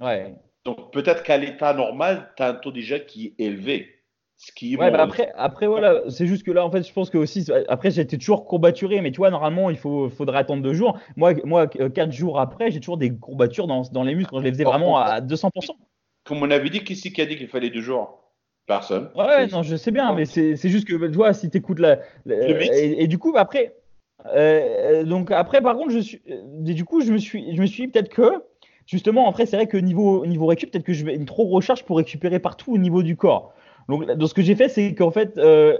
Ouais. 0.00 0.34
Donc 0.64 0.92
peut-être 0.92 1.22
qu'à 1.22 1.36
l'état 1.36 1.74
normal, 1.74 2.32
tu 2.36 2.42
as 2.42 2.48
un 2.48 2.54
taux 2.54 2.72
déjà 2.72 2.98
qui 2.98 3.26
est 3.26 3.44
élevé. 3.44 3.94
Ce 4.36 4.52
qui 4.52 4.76
ouais, 4.76 4.90
bah 4.90 5.00
après, 5.00 5.32
après, 5.36 5.66
voilà, 5.66 6.02
c'est 6.10 6.26
juste 6.26 6.44
que 6.44 6.50
là, 6.50 6.66
en 6.66 6.70
fait, 6.70 6.86
je 6.86 6.92
pense 6.92 7.08
que 7.08 7.18
aussi, 7.18 7.46
après, 7.68 7.90
j'étais 7.92 8.18
toujours 8.18 8.44
courbaturé, 8.46 9.00
mais 9.00 9.12
tu 9.12 9.18
vois, 9.18 9.30
normalement, 9.30 9.70
il 9.70 9.76
faut, 9.76 10.10
faudrait 10.10 10.38
attendre 10.38 10.62
deux 10.62 10.74
jours. 10.74 10.98
Moi, 11.16 11.34
moi 11.44 11.68
quatre 11.68 12.12
jours 12.12 12.40
après, 12.40 12.70
j'ai 12.70 12.80
toujours 12.80 12.98
des 12.98 13.14
courbatures 13.14 13.66
dans, 13.66 13.82
dans 13.92 14.02
les 14.02 14.14
muscles 14.14 14.30
quand 14.30 14.40
je 14.40 14.44
les 14.44 14.52
faisais 14.52 14.64
vraiment 14.64 14.98
à 14.98 15.20
200%. 15.20 15.50
Comme 16.24 16.42
on 16.42 16.50
avait 16.50 16.70
dit, 16.70 16.82
qui 16.82 16.96
c'est 16.96 17.12
qui 17.12 17.20
a 17.20 17.26
dit 17.26 17.36
qu'il 17.36 17.48
fallait 17.48 17.70
deux 17.70 17.80
jours? 17.80 18.20
Personne. 18.66 19.10
Ouais, 19.14 19.46
non, 19.46 19.62
je 19.62 19.76
sais 19.76 19.90
bien, 19.90 20.14
mais 20.14 20.24
c'est 20.24 20.56
juste 20.68 20.86
que, 20.88 20.94
tu 20.94 21.14
vois, 21.14 21.32
si 21.32 21.50
tu 21.50 21.58
écoutes 21.58 21.78
la. 21.78 22.00
et, 22.26 23.06
du 23.06 23.18
coup, 23.18 23.34
après, 23.36 23.74
euh, 24.26 25.04
donc 25.04 25.30
après, 25.30 25.60
par 25.60 25.76
contre, 25.76 25.90
je 25.90 25.98
suis, 25.98 26.22
euh, 26.30 26.40
du 26.60 26.84
coup, 26.84 27.02
je 27.02 27.12
me 27.12 27.18
suis, 27.18 27.54
je 27.54 27.60
me 27.60 27.66
suis 27.66 27.88
peut-être 27.88 28.08
que, 28.08 28.42
justement, 28.86 29.28
après, 29.28 29.46
c'est 29.46 29.56
vrai 29.56 29.66
que 29.66 29.76
niveau, 29.76 30.24
niveau 30.24 30.46
récup, 30.46 30.70
peut-être 30.70 30.84
que 30.84 30.92
je 30.92 31.04
vais 31.04 31.14
une 31.14 31.26
trop 31.26 31.44
recharge 31.46 31.84
pour 31.84 31.98
récupérer 31.98 32.38
partout 32.38 32.72
au 32.72 32.78
niveau 32.78 33.02
du 33.02 33.16
corps. 33.16 33.52
Donc, 33.88 34.06
donc 34.06 34.28
ce 34.28 34.34
que 34.34 34.42
j'ai 34.42 34.54
fait, 34.54 34.68
c'est 34.68 34.94
qu'en 34.94 35.10
fait, 35.10 35.38
euh, 35.38 35.76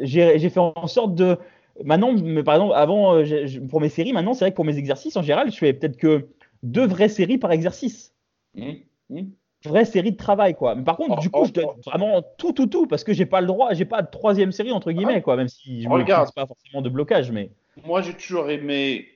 j'ai 0.00 0.48
fait 0.48 0.60
en 0.60 0.86
sorte 0.86 1.14
de, 1.14 1.36
maintenant, 1.84 2.14
par 2.44 2.54
exemple, 2.54 2.74
avant, 2.74 3.16
euh, 3.16 3.46
pour 3.68 3.80
mes 3.80 3.88
séries, 3.88 4.12
maintenant, 4.12 4.34
c'est 4.34 4.44
vrai 4.44 4.50
que 4.50 4.56
pour 4.56 4.64
mes 4.64 4.78
exercices, 4.78 5.16
en 5.16 5.22
général, 5.22 5.50
je 5.50 5.56
fais 5.56 5.72
peut-être 5.72 5.96
que 5.96 6.28
deux 6.62 6.86
vraies 6.86 7.08
séries 7.08 7.38
par 7.38 7.52
exercice. 7.52 8.14
Mmh, 8.54 8.72
mmh. 9.10 9.20
Vraie 9.64 9.84
série 9.84 10.12
de 10.12 10.16
travail, 10.16 10.54
quoi. 10.54 10.74
Mais 10.76 10.84
par 10.84 10.96
contre, 10.96 11.18
du 11.18 11.30
coup, 11.30 11.44
je 11.44 11.52
donne 11.52 11.66
vraiment 11.84 12.22
tout, 12.38 12.52
tout, 12.52 12.68
tout, 12.68 12.86
parce 12.86 13.02
que 13.02 13.12
j'ai 13.12 13.26
pas 13.26 13.40
le 13.40 13.48
droit, 13.48 13.74
j'ai 13.74 13.84
pas 13.84 14.02
de 14.02 14.10
troisième 14.10 14.52
série, 14.52 14.70
entre 14.70 14.92
guillemets, 14.92 15.20
quoi, 15.20 15.36
même 15.36 15.48
si 15.48 15.82
je 15.82 15.88
ne 15.88 16.04
pas 16.04 16.46
forcément 16.46 16.82
de 16.82 16.88
blocage, 16.88 17.32
mais. 17.32 17.50
Moi, 17.84 18.02
j'ai 18.02 18.14
toujours 18.14 18.50
aimé 18.50 19.06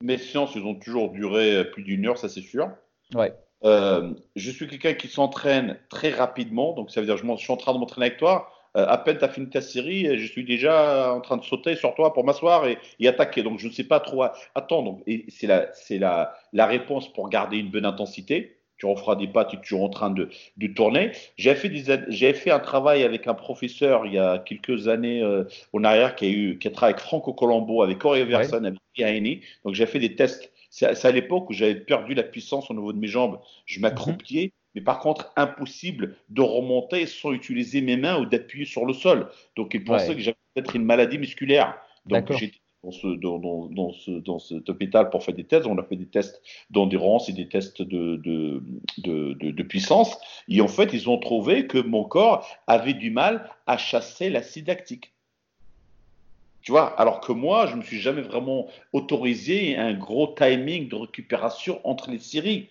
mes 0.00 0.18
séances, 0.18 0.54
ils 0.54 0.64
ont 0.64 0.74
toujours 0.74 1.10
duré 1.10 1.56
euh, 1.56 1.64
plus 1.64 1.82
d'une 1.82 2.06
heure, 2.06 2.18
ça 2.18 2.28
c'est 2.28 2.40
sûr. 2.40 2.70
Ouais. 3.14 3.34
Euh, 3.64 4.12
je 4.36 4.50
suis 4.50 4.66
quelqu'un 4.68 4.94
qui 4.94 5.08
s'entraîne 5.08 5.78
très 5.88 6.10
rapidement, 6.10 6.72
donc 6.74 6.90
ça 6.90 7.00
veut 7.00 7.06
dire 7.06 7.16
que 7.16 7.22
je, 7.22 7.36
suis 7.36 7.52
en 7.52 7.56
train 7.56 7.72
de 7.72 7.78
m'entraîner 7.78 8.06
avec 8.06 8.18
toi. 8.18 8.50
Euh, 8.76 8.86
à 8.88 8.98
peine 8.98 9.18
tu 9.18 9.24
as 9.24 9.28
fini 9.28 9.48
ta 9.48 9.60
série, 9.60 10.18
je 10.18 10.26
suis 10.26 10.44
déjà 10.44 11.14
en 11.14 11.20
train 11.20 11.36
de 11.36 11.44
sauter 11.44 11.76
sur 11.76 11.94
toi 11.94 12.12
pour 12.12 12.24
m'asseoir 12.24 12.66
et, 12.66 12.78
et, 12.98 13.08
attaquer. 13.08 13.42
Donc 13.42 13.58
je 13.58 13.68
ne 13.68 13.72
sais 13.72 13.84
pas 13.84 14.00
trop 14.00 14.24
attendre. 14.54 15.00
Et 15.06 15.26
c'est 15.28 15.46
la, 15.46 15.70
la, 15.90 16.34
la 16.52 16.66
réponse 16.66 17.12
pour 17.12 17.28
garder 17.28 17.58
une 17.58 17.70
bonne 17.70 17.86
intensité 17.86 18.54
tu 18.76 18.86
referas 18.86 19.16
des 19.16 19.28
pas, 19.28 19.44
tu 19.44 19.56
es 19.56 19.60
toujours 19.60 19.84
en 19.84 19.88
train 19.88 20.10
de, 20.10 20.28
de 20.56 20.66
tourner. 20.66 21.12
J'ai 21.36 21.54
fait, 21.54 21.72
j'ai 22.08 22.32
fait 22.34 22.50
un 22.50 22.58
travail 22.58 23.02
avec 23.04 23.26
un 23.26 23.34
professeur 23.34 24.06
il 24.06 24.14
y 24.14 24.18
a 24.18 24.38
quelques 24.38 24.88
années 24.88 25.22
euh, 25.22 25.44
en 25.72 25.84
arrière 25.84 26.16
qui 26.16 26.26
a, 26.26 26.28
eu, 26.28 26.58
qui 26.58 26.68
a 26.68 26.70
travaillé 26.70 26.94
avec 26.94 27.04
Franco 27.04 27.32
Colombo, 27.32 27.82
avec 27.82 27.98
Corey 27.98 28.24
Verson, 28.24 28.64
avec 28.64 28.78
Iani. 28.96 29.40
Donc 29.64 29.74
j'ai 29.74 29.86
fait 29.86 29.98
des 29.98 30.16
tests. 30.16 30.50
C'est 30.74 31.04
à, 31.04 31.12
l'époque 31.12 31.50
où 31.50 31.52
j'avais 31.52 31.76
perdu 31.76 32.14
la 32.14 32.24
puissance 32.24 32.68
au 32.68 32.74
niveau 32.74 32.92
de 32.92 32.98
mes 32.98 33.06
jambes. 33.06 33.38
Je 33.64 33.78
m'accroupiais, 33.78 34.52
mais 34.74 34.80
par 34.80 34.98
contre, 34.98 35.32
impossible 35.36 36.16
de 36.30 36.42
remonter 36.42 37.06
sans 37.06 37.30
utiliser 37.30 37.80
mes 37.80 37.96
mains 37.96 38.18
ou 38.18 38.26
d'appuyer 38.26 38.64
sur 38.64 38.84
le 38.84 38.92
sol. 38.92 39.30
Donc 39.54 39.74
il 39.74 39.84
pensait 39.84 40.16
que 40.16 40.20
j'avais 40.20 40.36
peut-être 40.52 40.74
une 40.74 40.84
maladie 40.84 41.18
musculaire. 41.18 41.78
Donc 42.06 42.32
j'étais 42.32 42.58
dans, 42.82 42.90
ce, 42.90 43.06
dans, 43.06 43.38
dans, 43.38 43.92
ce, 43.92 44.10
dans 44.10 44.40
cet 44.40 44.68
hôpital 44.68 45.10
pour 45.10 45.22
faire 45.22 45.36
des 45.36 45.44
tests. 45.44 45.66
On 45.66 45.78
a 45.78 45.84
fait 45.84 45.94
des 45.94 46.08
tests 46.08 46.42
d'endurance 46.70 47.28
et 47.28 47.32
des 47.32 47.46
tests 47.46 47.80
de, 47.80 48.16
de, 48.16 48.60
de, 48.98 49.34
de, 49.52 49.62
puissance. 49.62 50.18
Et 50.48 50.60
en 50.60 50.66
fait, 50.66 50.92
ils 50.92 51.08
ont 51.08 51.18
trouvé 51.18 51.68
que 51.68 51.78
mon 51.78 52.02
corps 52.02 52.48
avait 52.66 52.94
du 52.94 53.12
mal 53.12 53.48
à 53.68 53.78
chasser 53.78 54.28
l'acide 54.28 54.66
lactique. 54.66 55.13
Tu 56.64 56.72
vois, 56.72 56.98
alors 56.98 57.20
que 57.20 57.30
moi, 57.30 57.66
je 57.66 57.72
ne 57.72 57.76
me 57.76 57.82
suis 57.82 58.00
jamais 58.00 58.22
vraiment 58.22 58.68
autorisé 58.94 59.76
un 59.76 59.92
gros 59.92 60.34
timing 60.34 60.88
de 60.88 60.96
récupération 60.96 61.78
entre 61.84 62.10
les 62.10 62.18
séries. 62.18 62.70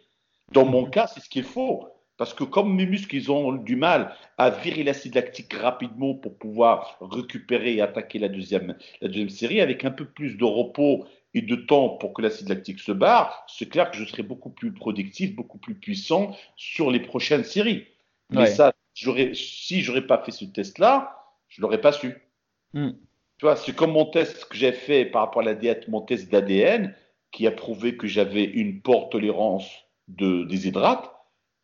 Dans 0.51 0.65
mon 0.65 0.85
cas, 0.85 1.05
c'est 1.05 1.19
ce 1.19 1.29
qu'il 1.29 1.43
faut. 1.43 1.87
Parce 2.17 2.33
que 2.33 2.43
comme 2.43 2.75
mes 2.75 2.87
muscles, 2.87 3.15
ils 3.15 3.31
ont 3.31 3.53
du 3.53 3.75
mal 3.75 4.15
à 4.39 4.49
virer 4.49 4.83
l'acide 4.83 5.13
lactique 5.13 5.53
rapidement 5.53 6.15
pour 6.15 6.39
pouvoir 6.39 6.97
récupérer 7.01 7.75
et 7.75 7.81
attaquer 7.81 8.17
la 8.17 8.29
deuxième, 8.29 8.75
la 9.01 9.09
deuxième 9.09 9.29
série, 9.29 9.61
avec 9.61 9.85
un 9.85 9.91
peu 9.91 10.05
plus 10.05 10.37
de 10.37 10.45
repos 10.45 11.05
et 11.35 11.43
de 11.43 11.55
temps 11.55 11.89
pour 11.89 12.13
que 12.13 12.23
l'acide 12.23 12.49
lactique 12.49 12.79
se 12.79 12.91
barre, 12.91 13.45
c'est 13.47 13.69
clair 13.69 13.91
que 13.91 13.97
je 13.97 14.05
serai 14.05 14.23
beaucoup 14.23 14.49
plus 14.49 14.73
productif, 14.73 15.35
beaucoup 15.35 15.59
plus 15.59 15.75
puissant 15.75 16.35
sur 16.55 16.89
les 16.89 16.99
prochaines 16.99 17.43
séries. 17.43 17.85
Mais 18.31 18.47
ça, 18.47 18.73
si 18.95 19.83
j'aurais 19.83 20.07
pas 20.07 20.17
fait 20.23 20.31
ce 20.31 20.45
test-là, 20.45 21.15
je 21.47 21.61
l'aurais 21.61 21.81
pas 21.81 21.91
su. 21.91 22.15
Hmm. 22.73 22.93
C'est 23.57 23.75
comme 23.75 23.91
mon 23.91 24.05
test 24.05 24.45
que 24.45 24.55
j'ai 24.55 24.71
fait 24.71 25.05
par 25.05 25.23
rapport 25.23 25.41
à 25.41 25.45
la 25.45 25.55
diète, 25.55 25.87
mon 25.87 26.01
test 26.01 26.31
d'ADN, 26.31 26.95
qui 27.31 27.47
a 27.47 27.51
prouvé 27.51 27.97
que 27.97 28.07
j'avais 28.07 28.43
une 28.43 28.81
port 28.81 29.09
tolérance 29.09 29.69
de, 30.07 30.43
des 30.43 30.67
hydrates 30.67 31.11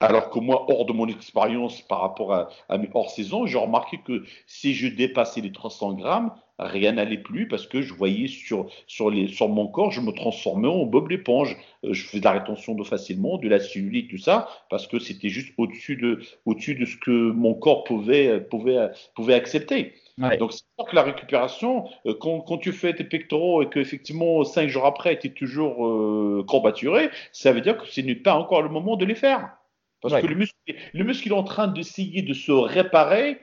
Alors 0.02 0.30
que 0.30 0.40
moi, 0.40 0.66
hors 0.70 0.86
de 0.86 0.94
mon 0.94 1.08
expérience 1.08 1.82
par 1.82 2.02
rapport 2.02 2.34
à, 2.34 2.78
mes 2.78 2.90
hors-saison, 2.94 3.46
j'ai 3.46 3.58
remarqué 3.58 4.00
que 4.04 4.24
si 4.48 4.74
je 4.74 4.88
dépassais 4.88 5.42
les 5.42 5.52
300 5.52 5.94
grammes, 5.94 6.32
rien 6.58 6.94
n'allait 6.94 7.18
plus 7.18 7.48
parce 7.48 7.68
que 7.68 7.82
je 7.82 7.94
voyais 7.94 8.28
sur, 8.28 8.68
sur, 8.88 9.10
mon 9.50 9.68
corps, 9.68 9.92
je 9.92 10.02
me 10.02 10.12
transformais 10.12 10.68
en 10.68 10.86
Bob 10.86 11.10
l'éponge. 11.10 11.56
Euh, 11.86 11.94
je 11.94 12.04
faisais 12.06 12.20
de 12.20 12.26
la 12.26 12.32
rétention 12.32 12.76
d'eau 12.76 12.84
facilement, 12.84 13.38
de 13.38 13.48
la 13.48 13.60
cellulite, 13.60 14.10
tout 14.10 14.18
ça, 14.18 14.50
parce 14.70 14.88
que 14.88 15.00
c'était 15.00 15.30
juste 15.30 15.54
au-dessus 15.58 15.96
de, 15.96 16.20
au-dessus 16.46 16.76
de 16.76 16.86
ce 16.86 16.98
que 16.98 17.32
mon 17.32 17.54
corps 17.54 17.84
pouvait, 17.86 18.42
pouvait, 18.42 18.90
pouvait 19.16 19.36
accepter. 19.36 19.94
Donc, 20.20 20.52
c'est 20.52 20.64
sûr 20.78 20.90
que 20.90 20.96
la 20.96 21.04
récupération, 21.04 21.88
euh, 22.06 22.14
quand, 22.20 22.42
quand, 22.42 22.58
tu 22.58 22.74
fais 22.74 22.94
tes 22.94 23.06
pectoraux 23.06 23.64
et 23.64 23.70
qu'effectivement, 23.70 24.44
cinq 24.44 24.68
jours 24.68 24.86
après, 24.86 25.18
tu 25.18 25.28
es 25.28 25.30
toujours 25.30 25.88
euh, 25.88 26.44
courbaturé, 26.48 27.10
ça 27.32 27.54
veut 27.54 27.62
dire 27.62 27.78
que 27.78 27.88
ce 27.88 28.02
n'est 28.02 28.16
pas 28.16 28.34
encore 28.34 28.62
le 28.62 28.70
moment 28.70 28.98
de 28.98 29.06
les 29.06 29.16
faire. 29.16 29.56
Parce 30.02 30.22
que 30.22 30.28
le 30.28 30.36
muscle, 30.36 30.56
le 30.94 31.04
muscle 31.04 31.28
il 31.28 31.32
est 31.32 31.36
en 31.36 31.44
train 31.44 31.68
d'essayer 31.68 32.22
de 32.22 32.34
se 32.34 32.52
réparer. 32.52 33.40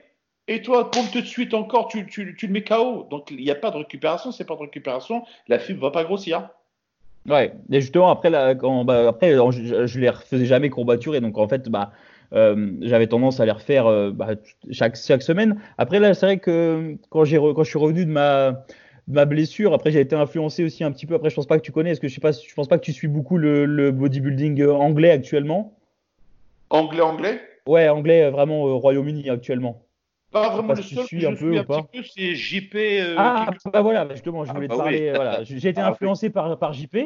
Et 0.47 0.61
toi, 0.61 0.89
comme 0.91 1.05
tout 1.11 1.21
de 1.21 1.25
suite 1.25 1.53
encore, 1.53 1.87
tu, 1.87 2.07
tu, 2.07 2.35
tu 2.35 2.47
le 2.47 2.53
mets 2.53 2.63
KO. 2.63 3.07
Donc, 3.11 3.29
il 3.31 3.37
n'y 3.37 3.51
a 3.51 3.55
pas 3.55 3.69
de 3.69 3.77
récupération. 3.77 4.31
C'est 4.31 4.45
pas 4.45 4.55
de 4.55 4.61
récupération. 4.61 5.23
La 5.47 5.59
fibre 5.59 5.81
va 5.81 5.91
pas 5.91 6.03
grossir. 6.03 6.49
Ouais. 7.27 7.53
Et 7.71 7.81
justement, 7.81 8.09
après, 8.09 8.29
là, 8.29 8.55
quand, 8.55 8.85
bah, 8.85 9.09
après 9.09 9.35
je, 9.35 9.85
je 9.85 9.99
les 9.99 10.09
refaisais 10.09 10.45
jamais 10.45 10.69
courbaturés. 10.69 11.21
Donc, 11.21 11.37
en 11.37 11.47
fait, 11.47 11.69
bah, 11.69 11.91
euh, 12.33 12.71
j'avais 12.81 13.07
tendance 13.07 13.39
à 13.39 13.45
les 13.45 13.51
refaire 13.51 13.87
euh, 13.87 14.11
bah, 14.11 14.35
chaque, 14.71 14.95
chaque 14.95 15.21
semaine. 15.21 15.59
Après, 15.77 15.99
là, 15.99 16.13
c'est 16.13 16.25
vrai 16.25 16.37
que 16.39 16.95
quand, 17.09 17.23
j'ai 17.23 17.37
quand 17.37 17.63
je 17.63 17.69
suis 17.69 17.79
revenu 17.79 18.05
de 18.05 18.11
ma, 18.11 18.51
de 18.51 19.13
ma 19.13 19.25
blessure, 19.25 19.73
après, 19.73 19.91
j'ai 19.91 20.01
été 20.01 20.15
influencé 20.15 20.63
aussi 20.63 20.83
un 20.83 20.91
petit 20.91 21.05
peu. 21.05 21.15
Après, 21.15 21.29
je 21.29 21.35
pense 21.35 21.47
pas 21.47 21.57
que 21.57 21.63
tu 21.63 21.71
connais. 21.71 21.91
Est-ce 21.91 22.01
que 22.01 22.07
je 22.07 22.15
sais 22.15 22.21
pas, 22.21 22.31
je 22.31 22.53
pense 22.53 22.67
pas 22.67 22.77
que 22.77 22.83
tu 22.83 22.93
suis 22.93 23.07
beaucoup 23.07 23.37
le, 23.37 23.65
le 23.65 23.91
bodybuilding 23.91 24.65
anglais 24.65 25.11
actuellement. 25.11 25.77
Anglais, 26.69 27.01
anglais? 27.01 27.41
Ouais, 27.67 27.89
anglais, 27.89 28.23
euh, 28.23 28.31
vraiment 28.31 28.63
au 28.63 28.79
Royaume-Uni 28.79 29.29
actuellement. 29.29 29.83
Pas 30.31 30.49
vraiment 30.49 30.73
le 30.73 30.81
seul 30.81 31.05
que 31.07 31.19
je 31.19 31.27
un 31.27 31.35
peu, 31.35 31.57
un 31.57 31.63
petit 31.63 31.83
peu, 31.93 32.03
c'est 32.03 32.35
JP. 32.35 32.75
Euh, 32.75 33.15
ah, 33.17 33.49
bah 33.71 33.81
voilà, 33.81 34.07
justement, 34.11 34.43
je 34.43 34.51
ah, 34.51 34.53
voulais 34.53 34.67
te 34.67 34.73
bah 34.73 34.79
parler. 34.79 35.11
Voilà. 35.15 35.43
J'ai 35.43 35.69
été 35.69 35.81
ah, 35.81 35.89
influencé 35.89 36.29
par, 36.29 36.57
par 36.59 36.73
JP. 36.73 36.97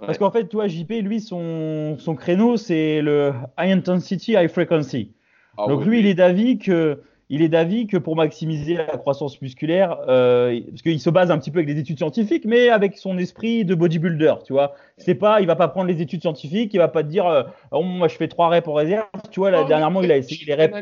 Parce 0.00 0.18
qu'en 0.18 0.30
fait, 0.30 0.48
toi, 0.48 0.66
JP, 0.66 0.90
lui, 1.02 1.20
son, 1.20 1.96
son 1.98 2.14
créneau, 2.14 2.56
c'est 2.56 3.00
le 3.00 3.32
high 3.58 3.72
intensity, 3.72 4.32
high 4.32 4.48
frequency. 4.48 5.12
Donc 5.56 5.84
lui, 5.84 6.00
il 6.00 6.06
est 6.06 6.14
d'avis 6.14 6.58
que 6.58 7.00
il 7.30 7.42
est 7.42 7.48
d'avis 7.48 7.86
que 7.86 7.96
pour 7.96 8.16
maximiser 8.16 8.74
la 8.74 8.98
croissance 8.98 9.40
musculaire, 9.40 9.98
euh, 10.08 10.60
parce 10.68 10.82
qu'il 10.82 11.00
se 11.00 11.10
base 11.10 11.30
un 11.30 11.38
petit 11.38 11.50
peu 11.50 11.60
avec 11.60 11.74
des 11.74 11.80
études 11.80 11.96
scientifiques, 11.96 12.44
mais 12.44 12.68
avec 12.68 12.98
son 12.98 13.16
esprit 13.16 13.64
de 13.64 13.74
bodybuilder, 13.74 14.34
tu 14.44 14.52
vois. 14.52 14.74
C'est 14.98 15.14
pas, 15.14 15.40
il 15.40 15.46
va 15.46 15.56
pas 15.56 15.68
prendre 15.68 15.88
les 15.88 16.02
études 16.02 16.20
scientifiques, 16.20 16.74
il 16.74 16.78
va 16.78 16.88
pas 16.88 17.02
te 17.02 17.08
dire, 17.08 17.26
euh, 17.26 17.44
oh, 17.70 17.82
moi 17.82 18.08
je 18.08 18.16
fais 18.16 18.28
trois 18.28 18.48
reps 18.50 18.68
en 18.68 18.74
réserve, 18.74 19.06
tu 19.30 19.40
vois. 19.40 19.50
Là, 19.50 19.64
dernièrement, 19.64 20.02
il 20.02 20.12
a 20.12 20.18
essayé 20.18 20.44
les 20.44 20.54
reps. 20.54 20.76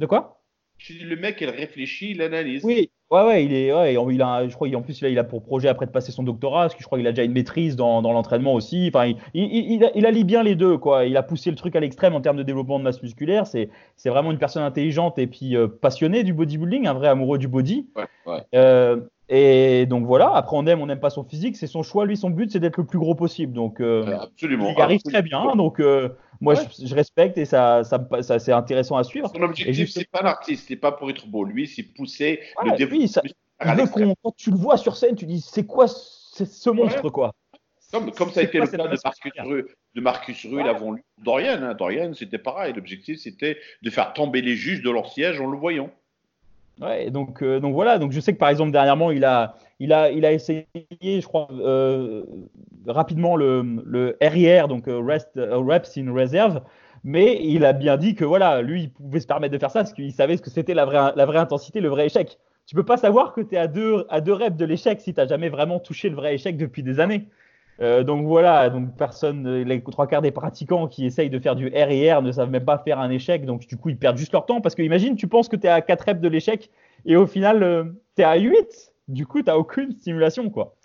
De 0.00 0.06
quoi? 0.06 0.40
Le 0.90 1.14
mec, 1.14 1.38
il 1.40 1.50
réfléchit, 1.50 2.10
il 2.10 2.22
analyse. 2.22 2.64
Oui, 2.64 2.90
ouais, 3.12 3.22
ouais, 3.26 3.44
il 3.44 3.52
est, 3.52 3.72
ouais, 3.72 3.94
il 3.94 4.22
a, 4.22 4.48
je 4.48 4.54
crois, 4.54 4.68
en 4.74 4.82
plus, 4.82 5.00
il 5.02 5.18
a 5.18 5.24
pour 5.24 5.42
projet 5.42 5.68
après 5.68 5.86
de 5.86 5.90
passer 5.90 6.10
son 6.12 6.22
doctorat, 6.22 6.62
parce 6.62 6.74
que 6.74 6.80
je 6.80 6.86
crois 6.86 6.98
qu'il 6.98 7.06
a 7.06 7.12
déjà 7.12 7.24
une 7.24 7.32
maîtrise 7.32 7.76
dans, 7.76 8.02
dans 8.02 8.12
l'entraînement 8.12 8.54
aussi. 8.54 8.90
Enfin, 8.92 9.06
il, 9.06 9.16
il, 9.34 9.90
il, 9.94 10.06
allie 10.06 10.24
bien 10.24 10.42
les 10.42 10.54
deux, 10.54 10.78
quoi. 10.78 11.04
Il 11.04 11.16
a 11.16 11.22
poussé 11.22 11.50
le 11.50 11.56
truc 11.56 11.76
à 11.76 11.80
l'extrême 11.80 12.14
en 12.14 12.20
termes 12.20 12.38
de 12.38 12.42
développement 12.42 12.78
de 12.78 12.84
masse 12.84 13.02
musculaire. 13.02 13.46
C'est, 13.46 13.68
c'est 13.96 14.08
vraiment 14.08 14.32
une 14.32 14.38
personne 14.38 14.62
intelligente 14.62 15.18
et 15.18 15.26
puis 15.26 15.56
euh, 15.56 15.68
passionnée 15.68 16.24
du 16.24 16.32
bodybuilding, 16.32 16.86
un 16.86 16.94
vrai 16.94 17.08
amoureux 17.08 17.38
du 17.38 17.48
body. 17.48 17.86
Ouais, 17.94 18.06
ouais. 18.26 18.40
Euh, 18.54 19.00
et 19.34 19.86
donc 19.86 20.04
voilà, 20.04 20.30
après 20.34 20.54
on 20.58 20.66
aime, 20.66 20.82
on 20.82 20.86
n'aime 20.86 21.00
pas 21.00 21.08
son 21.08 21.24
physique, 21.24 21.56
c'est 21.56 21.66
son 21.66 21.82
choix. 21.82 22.04
Lui, 22.04 22.18
son 22.18 22.28
but, 22.28 22.50
c'est 22.50 22.60
d'être 22.60 22.76
le 22.76 22.84
plus 22.84 22.98
gros 22.98 23.14
possible. 23.14 23.54
Donc, 23.54 23.80
euh, 23.80 24.18
absolument. 24.20 24.74
Il 24.76 24.82
arrive 24.82 25.00
très 25.00 25.22
bien. 25.22 25.56
Donc, 25.56 25.80
euh, 25.80 26.10
moi, 26.42 26.54
je, 26.54 26.94
respecte 26.94 27.38
et 27.38 27.46
ça, 27.46 27.82
ça, 27.82 28.06
ça 28.20 28.38
c'est 28.38 28.52
intéressant 28.52 28.96
à 28.96 29.04
suivre. 29.04 29.30
Son 29.34 29.42
objectif, 29.42 29.88
c'est 29.90 30.10
pas 30.10 30.20
l'artiste, 30.22 30.66
c'est 30.68 30.76
pas 30.76 30.92
pour 30.92 31.08
être 31.08 31.26
beau. 31.28 31.44
Lui, 31.44 31.66
c'est 31.66 31.82
pousser 31.82 32.40
le 32.62 32.76
développement. 32.76 33.01
Quand 33.10 34.34
tu 34.36 34.50
le 34.50 34.56
vois 34.56 34.76
sur 34.76 34.96
scène, 34.96 35.14
tu 35.14 35.26
dis, 35.26 35.40
c'est 35.40 35.66
quoi 35.66 35.86
ce 35.88 36.70
monstre, 36.70 37.10
quoi? 37.10 37.32
Comme, 37.92 38.10
comme 38.10 38.30
ça 38.30 38.40
a 38.40 38.42
été 38.44 38.58
le 38.58 38.66
cas 38.66 38.88
de 38.88 38.98
Marcus, 39.04 39.32
Rue, 39.44 39.66
de 39.94 40.00
Marcus 40.00 40.46
avant 40.66 40.92
lui. 40.92 41.02
Dorian, 41.18 41.62
hein, 41.62 41.74
Dorian 41.74 42.14
c'était 42.14 42.38
pareil. 42.38 42.72
L'objectif, 42.72 43.18
c'était 43.20 43.58
de 43.82 43.90
faire 43.90 44.14
tomber 44.14 44.40
les 44.40 44.56
juges 44.56 44.82
de 44.82 44.90
leur 44.90 45.12
siège 45.12 45.38
en 45.40 45.50
le 45.50 45.58
voyant. 45.58 45.90
Ouais, 46.80 47.10
donc, 47.10 47.42
euh, 47.42 47.60
donc 47.60 47.74
voilà, 47.74 47.98
donc 47.98 48.12
je 48.12 48.20
sais 48.20 48.32
que 48.32 48.38
par 48.38 48.48
exemple 48.48 48.72
dernièrement 48.72 49.10
il 49.10 49.26
a, 49.26 49.56
il 49.78 49.92
a, 49.92 50.10
il 50.10 50.24
a 50.24 50.32
essayé, 50.32 50.66
je 51.02 51.26
crois, 51.26 51.48
euh, 51.52 52.24
rapidement 52.86 53.36
le, 53.36 53.62
le 53.84 54.16
RIR, 54.22 54.68
donc 54.68 54.88
euh, 54.88 54.98
rest, 54.98 55.28
reps 55.34 55.98
in 55.98 56.10
reserve, 56.14 56.62
mais 57.04 57.38
il 57.44 57.66
a 57.66 57.74
bien 57.74 57.98
dit 57.98 58.14
que 58.14 58.24
voilà, 58.24 58.62
lui 58.62 58.84
il 58.84 58.90
pouvait 58.90 59.20
se 59.20 59.26
permettre 59.26 59.52
de 59.52 59.58
faire 59.58 59.70
ça 59.70 59.80
parce 59.80 59.92
qu'il 59.92 60.12
savait 60.12 60.38
ce 60.38 60.42
que 60.42 60.48
c'était 60.48 60.72
la 60.72 60.86
vraie, 60.86 61.12
la 61.14 61.26
vraie 61.26 61.38
intensité, 61.38 61.80
le 61.80 61.90
vrai 61.90 62.06
échec. 62.06 62.38
Tu 62.66 62.74
peux 62.74 62.84
pas 62.84 62.96
savoir 62.96 63.32
que 63.32 63.40
tu 63.40 63.54
es 63.54 63.58
à 63.58 63.66
deux, 63.66 64.06
à 64.08 64.20
deux 64.20 64.32
reps 64.32 64.56
de 64.56 64.64
l'échec 64.64 65.00
si 65.00 65.12
tu 65.12 65.20
n'as 65.20 65.26
jamais 65.26 65.48
vraiment 65.48 65.78
touché 65.80 66.08
le 66.08 66.16
vrai 66.16 66.34
échec 66.34 66.56
depuis 66.56 66.82
des 66.82 67.00
années. 67.00 67.28
Euh, 67.80 68.04
donc 68.04 68.26
voilà, 68.26 68.70
donc 68.70 68.96
personne, 68.96 69.62
les 69.62 69.82
trois 69.82 70.06
quarts 70.06 70.22
des 70.22 70.30
pratiquants 70.30 70.88
qui 70.88 71.06
essayent 71.06 71.30
de 71.30 71.38
faire 71.38 71.56
du 71.56 71.68
R 71.68 72.22
ne 72.22 72.30
savent 72.30 72.50
même 72.50 72.64
pas 72.64 72.78
faire 72.78 73.00
un 73.00 73.10
échec, 73.10 73.44
donc 73.46 73.66
du 73.66 73.76
coup 73.76 73.88
ils 73.88 73.98
perdent 73.98 74.18
juste 74.18 74.32
leur 74.32 74.46
temps 74.46 74.60
parce 74.60 74.74
que 74.74 74.82
imagine, 74.82 75.16
tu 75.16 75.26
penses 75.26 75.48
que 75.48 75.56
tu 75.56 75.66
es 75.66 75.70
à 75.70 75.80
4 75.80 76.02
reps 76.02 76.20
de 76.20 76.28
l'échec 76.28 76.70
et 77.06 77.16
au 77.16 77.26
final 77.26 77.62
euh, 77.62 77.84
tu 78.14 78.22
es 78.22 78.24
à 78.24 78.36
8, 78.36 78.92
du 79.08 79.26
coup 79.26 79.40
tu 79.40 79.46
n'as 79.46 79.56
aucune 79.56 79.92
stimulation 79.92 80.50
quoi. 80.50 80.76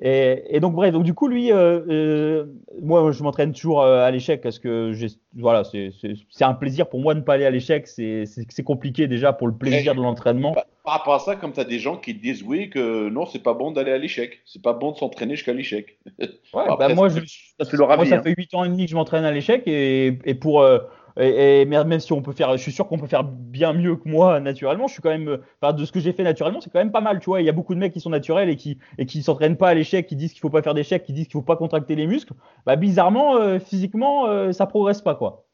Et, 0.00 0.58
donc 0.60 0.74
bref, 0.74 0.92
donc 0.92 1.04
du 1.04 1.14
coup 1.14 1.28
lui, 1.28 1.52
euh, 1.52 1.80
euh 1.88 2.46
moi 2.80 3.12
je 3.12 3.22
m'entraîne 3.22 3.52
toujours 3.52 3.84
à 3.84 4.10
l'échec 4.10 4.40
parce 4.40 4.58
que 4.58 4.92
voilà, 5.36 5.62
c'est 5.64 5.92
un 6.40 6.54
plaisir 6.54 6.88
pour 6.88 7.00
moi 7.00 7.14
de 7.14 7.20
ne 7.20 7.24
pas 7.24 7.34
aller 7.34 7.44
à 7.44 7.50
l'échec, 7.50 7.86
c'est 7.86 8.64
compliqué 8.64 9.06
déjà 9.06 9.32
pour 9.32 9.46
le 9.46 9.54
plaisir 9.54 9.94
de 9.94 10.00
l'entraînement. 10.00 10.54
Par 10.84 10.94
rapport 10.94 11.14
à 11.14 11.18
ça, 11.20 11.36
comme 11.36 11.52
tu 11.52 11.60
as 11.60 11.64
des 11.64 11.78
gens 11.78 11.96
qui 11.96 12.12
disent 12.12 12.42
oui 12.42 12.68
que 12.68 13.08
non, 13.08 13.24
c'est 13.24 13.38
pas 13.38 13.54
bon 13.54 13.70
d'aller 13.70 13.92
à 13.92 13.98
l'échec, 13.98 14.40
c'est 14.44 14.62
pas 14.62 14.72
bon 14.72 14.90
de 14.90 14.96
s'entraîner 14.96 15.36
jusqu'à 15.36 15.52
l'échec. 15.52 15.96
Ouais, 16.18 16.26
bah 16.78 16.88
moi, 16.92 17.08
je, 17.08 17.20
ça, 17.60 17.64
ça 17.64 18.22
fait 18.22 18.34
8 18.36 18.54
ans 18.54 18.64
et 18.64 18.68
demi 18.68 18.86
que 18.86 18.90
je 18.90 18.96
m'entraîne 18.96 19.24
à 19.24 19.30
l'échec 19.30 19.62
et, 19.66 20.18
et, 20.24 20.34
pour 20.34 20.60
euh, 20.60 20.80
et, 21.18 21.64
même 21.64 22.00
si 22.00 22.12
on 22.12 22.22
peut 22.22 22.32
faire, 22.32 22.52
je 22.56 22.62
suis 22.62 22.72
sûr 22.72 22.86
qu'on 22.88 22.98
peut 22.98 23.06
faire 23.06 23.24
bien 23.24 23.72
mieux 23.72 23.96
que 23.96 24.08
moi 24.08 24.40
naturellement. 24.40 24.86
Je 24.86 24.94
suis 24.94 25.02
quand 25.02 25.10
même, 25.10 25.38
enfin, 25.60 25.72
de 25.72 25.84
ce 25.84 25.92
que 25.92 26.00
j'ai 26.00 26.12
fait 26.12 26.22
naturellement, 26.22 26.60
c'est 26.60 26.70
quand 26.70 26.78
même 26.78 26.92
pas 26.92 27.00
mal, 27.00 27.20
tu 27.20 27.26
vois. 27.26 27.40
Il 27.40 27.44
y 27.44 27.48
a 27.48 27.52
beaucoup 27.52 27.74
de 27.74 27.80
mecs 27.80 27.92
qui 27.92 28.00
sont 28.00 28.10
naturels 28.10 28.48
et 28.48 28.56
qui 28.56 28.78
et 28.98 29.06
qui 29.06 29.22
s'entraînent 29.22 29.56
pas 29.56 29.68
à 29.68 29.74
l'échec, 29.74 30.06
qui 30.06 30.16
disent 30.16 30.32
qu'il 30.32 30.40
faut 30.40 30.50
pas 30.50 30.62
faire 30.62 30.74
d'échec, 30.74 31.04
qui 31.04 31.12
disent 31.12 31.26
qu'il 31.26 31.32
faut 31.32 31.42
pas 31.42 31.56
contracter 31.56 31.94
les 31.94 32.06
muscles. 32.06 32.34
Bah 32.66 32.76
bizarrement, 32.76 33.36
euh, 33.36 33.58
physiquement, 33.58 34.26
euh, 34.26 34.52
ça 34.52 34.66
progresse 34.66 35.02
pas 35.02 35.14
quoi. 35.14 35.44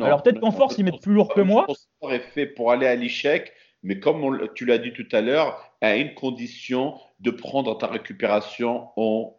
Alors 0.00 0.22
peut-être 0.22 0.40
qu'en 0.40 0.50
force 0.50 0.76
ils 0.78 0.84
mettent 0.84 1.00
plus 1.00 1.14
lourd 1.14 1.32
que 1.32 1.40
moi. 1.40 1.66
Sport 1.68 2.12
est 2.12 2.18
fait 2.18 2.46
pour 2.46 2.72
aller 2.72 2.86
à 2.86 2.96
l'échec 2.96 3.52
mais 3.84 4.00
comme 4.00 4.48
tu 4.54 4.64
l'as 4.64 4.78
dit 4.78 4.92
tout 4.92 5.06
à 5.12 5.20
l'heure, 5.20 5.70
à 5.80 5.96
une 5.96 6.14
condition 6.14 6.98
de 7.20 7.30
prendre 7.30 7.76
ta 7.76 7.86
récupération 7.86 8.88
en 8.96 9.36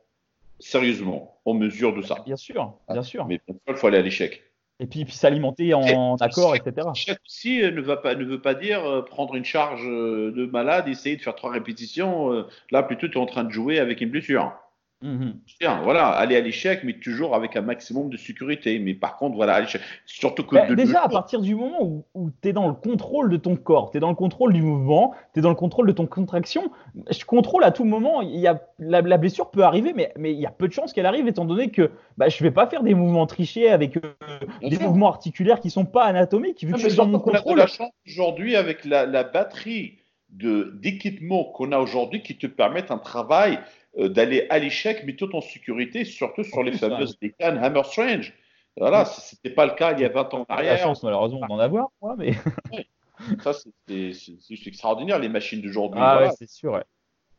sérieusement, 0.60 1.40
en 1.46 1.56
mesure 1.56 1.94
de 1.94 2.04
ça. 2.04 2.22
Bien 2.26 2.38
sûr, 2.38 2.78
bien 2.88 3.02
sûr. 3.02 3.26
Mais 3.26 3.42
il 3.68 3.76
faut 3.76 3.88
aller 3.88 3.98
à 3.98 4.04
l'échec. 4.04 4.44
Et 4.80 4.88
puis, 4.88 5.06
puis 5.06 5.14
s'alimenter 5.14 5.74
en 5.74 6.16
accord, 6.18 6.56
etc. 6.56 6.88
L'échec 6.94 7.18
aussi 7.26 7.60
ne, 7.60 7.82
va 7.82 7.96
pas, 7.96 8.16
ne 8.16 8.26
veut 8.26 8.42
pas 8.42 8.54
dire 8.54 8.84
euh, 8.84 9.02
prendre 9.02 9.36
une 9.36 9.46
charge 9.46 9.84
euh, 9.86 10.34
de 10.36 10.46
malade, 10.46 10.90
essayer 10.90 11.16
de 11.16 11.22
faire 11.22 11.36
trois 11.36 11.52
répétitions. 11.52 12.34
Euh, 12.34 12.48
là, 12.72 12.84
plutôt, 12.84 13.08
tu 13.08 13.18
es 13.18 13.22
en 13.22 13.26
train 13.26 13.46
de 13.46 13.52
jouer 13.52 13.80
avec 13.80 14.02
une 14.02 14.10
blessure. 14.10 14.54
Mhm. 15.02 15.40
voilà, 15.84 16.08
aller 16.08 16.36
à 16.36 16.42
l'échec, 16.42 16.82
mais 16.84 16.94
toujours 16.94 17.36
avec 17.36 17.56
un 17.56 17.62
maximum 17.62 18.10
de 18.10 18.18
sécurité. 18.18 18.80
Mais 18.80 18.94
par 18.94 19.18
contre, 19.18 19.36
voilà, 19.36 19.64
surtout 20.06 20.44
que. 20.44 20.56
Bah, 20.56 20.74
déjà, 20.74 21.04
à 21.04 21.10
partir 21.10 21.42
du 21.42 21.54
moment 21.54 22.06
où, 22.14 22.32
tu 22.42 22.50
es 22.50 22.54
dans 22.54 22.68
le 22.68 22.74
contrôle 22.74 23.30
de 23.30 23.38
ton 23.38 23.56
corps, 23.56 23.92
tu 23.92 23.98
es 23.98 24.00
dans 24.00 24.10
le 24.10 24.16
contrôle 24.16 24.54
du 24.54 24.62
mouvement, 24.62 25.14
tu 25.34 25.40
es 25.40 25.42
dans 25.44 25.50
le 25.50 25.56
contrôle 25.56 25.88
de 25.88 25.92
ton 25.92 26.08
contraction, 26.08 26.72
je 27.12 27.26
contrôle 27.26 27.64
à 27.66 27.72
tout 27.72 27.84
moment. 27.84 28.22
Il 28.22 28.40
y 28.40 28.48
a, 28.48 28.62
la, 28.80 29.02
blessure 29.02 29.52
peut 29.52 29.64
arriver, 29.64 29.94
mais, 29.94 30.14
mais 30.18 30.32
il 30.32 30.40
y 30.40 30.46
a 30.46 30.52
peu 30.52 30.68
de 30.68 30.74
chances 30.74 30.94
qu'elle 30.94 31.06
arrive, 31.06 31.28
étant 31.28 31.46
donné 31.46 31.70
que 31.70 31.92
bah, 32.18 32.30
je 32.30 32.42
vais 32.42 32.52
pas 32.52 32.68
faire 32.68 32.82
des 32.82 32.96
mouvements 32.96 33.28
trichés 33.28 33.70
avec 33.70 33.98
euh, 33.98 34.14
des 34.62 34.80
mouvements 34.80 35.10
articulaires 35.10 35.60
qui 35.60 35.70
sont 35.70 35.86
pas 35.86 36.06
anatomiques, 36.06 36.64
vu 36.64 36.72
que 36.72 36.80
je 36.80 36.88
suis 36.88 36.98
dans 36.98 37.08
mon 37.08 37.20
contrôle. 37.20 37.58
la 37.58 37.68
chance 37.68 37.92
aujourd'hui 38.08 38.56
avec 38.56 38.86
la, 38.86 39.06
la 39.06 39.24
batterie 39.24 40.00
d'équipements 40.30 41.46
qu'on 41.46 41.72
a 41.72 41.78
aujourd'hui 41.78 42.22
qui 42.22 42.38
te 42.38 42.48
permettent 42.48 42.92
un 42.92 42.98
travail 42.98 43.60
d'aller 43.98 44.46
à 44.50 44.60
l'échec, 44.60 45.04
mais 45.06 45.16
tout 45.16 45.34
en 45.36 45.42
sécurité, 45.42 46.06
surtout 46.06 46.44
sur 46.44 46.64
les 46.64 46.74
fameuses 46.74 47.18
décanes 47.20 47.58
Hammer 47.58 47.84
Strange. 47.84 48.34
Voilà, 48.78 49.06
ce 49.06 49.36
n'était 49.36 49.56
pas 49.56 49.66
le 49.66 49.74
cas 49.74 49.94
il 49.94 50.02
y 50.02 50.06
a 50.06 50.10
20 50.10 50.34
ans 50.34 50.46
en 50.48 50.54
arrière. 50.54 50.74
la 50.74 50.80
chance, 50.80 51.02
malheureusement, 51.04 51.46
d'en 51.48 51.60
avoir, 51.60 51.88
moi, 52.02 52.16
mais. 52.18 52.34
Ça, 53.44 53.54
c'est 53.54 54.68
extraordinaire, 54.68 55.20
les 55.20 55.30
machines 55.30 55.62
d'aujourd'hui. 55.62 56.02
Ah, 56.04 56.20
ouais, 56.20 56.30
c'est 56.38 56.50
sûr, 56.50 56.84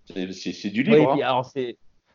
C'est 0.07 0.71
du 0.71 0.83
livre. 0.83 1.15
Oui, 1.15 1.23
hein. 1.23 1.27
alors, 1.27 1.53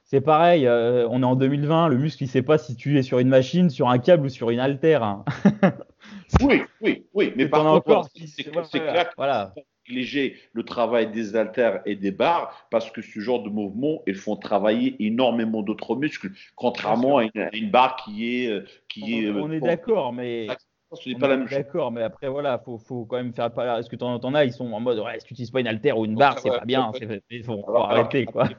c'est 0.03 0.21
pareil, 0.21 0.65
euh, 0.65 1.07
on 1.09 1.21
est 1.21 1.25
en 1.25 1.35
2020, 1.35 1.87
le 1.87 1.97
muscle, 1.97 2.23
il 2.23 2.25
ne 2.25 2.31
sait 2.31 2.41
pas 2.41 2.57
si 2.57 2.75
tu 2.75 2.97
es 2.97 3.03
sur 3.03 3.19
une 3.19 3.29
machine, 3.29 3.69
sur 3.69 3.87
un 3.89 3.99
câble 3.99 4.25
ou 4.25 4.29
sur 4.29 4.49
une 4.49 4.59
haltère. 4.59 5.03
Hein. 5.03 5.23
oui, 6.41 6.63
oui, 6.81 7.05
oui, 7.13 7.31
mais 7.35 7.47
par 7.47 7.63
contre, 7.83 8.09
c'est 8.15 8.43
clair 8.79 9.09
que 9.09 9.15
voilà 9.15 9.53
négliger 9.87 10.37
le 10.53 10.63
travail 10.63 11.11
des 11.11 11.35
haltères 11.35 11.81
et 11.85 11.95
des 11.95 12.11
barres 12.11 12.67
parce 12.69 12.91
que 12.91 13.01
ce 13.01 13.19
genre 13.19 13.43
de 13.43 13.49
mouvements, 13.49 14.01
ils 14.07 14.15
font 14.15 14.35
travailler 14.35 14.95
énormément 14.99 15.61
d'autres 15.61 15.95
muscles, 15.95 16.31
contrairement 16.55 17.17
à 17.17 17.23
une, 17.53 17.69
barre 17.69 17.95
qui 17.97 18.43
est. 18.43 18.47
Euh, 18.47 18.65
qui 18.87 19.03
on, 19.03 19.37
est, 19.37 19.41
on 19.41 19.51
est 19.51 19.59
d'accord, 19.59 20.13
mais 20.13 20.47
ce 20.93 21.09
n'est 21.09 21.15
pas 21.15 21.27
la 21.27 21.37
même 21.37 21.47
chose. 21.47 21.57
D'accord, 21.57 21.91
mais 21.91 22.03
après, 22.03 22.27
voilà, 22.27 22.59
faut, 22.59 22.77
faut 22.77 23.05
quand 23.05 23.17
même 23.17 23.33
faire. 23.33 23.45
Est-ce 23.77 23.89
que 23.89 23.95
tu 23.95 24.03
en, 24.03 24.33
as 24.33 24.45
Ils 24.45 24.53
sont 24.53 24.71
en 24.71 24.79
mode, 24.79 24.99
ouais, 24.99 25.19
si 25.19 25.25
tu 25.25 25.33
n'utilises 25.33 25.51
pas 25.51 25.61
une 25.61 25.67
alter 25.67 25.93
ou 25.93 26.05
une 26.05 26.15
barre, 26.15 26.39
c'est 26.39 26.49
pas 26.49 26.65
bien. 26.65 26.91
Il 27.29 27.43
faut, 27.43 27.63
arrêter, 27.75 28.25
quoi. 28.25 28.49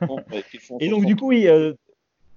Et 0.81 0.89
donc, 0.89 1.05
du 1.05 1.17
coup, 1.17 1.29
oui. 1.29 1.47
Euh, 1.47 1.75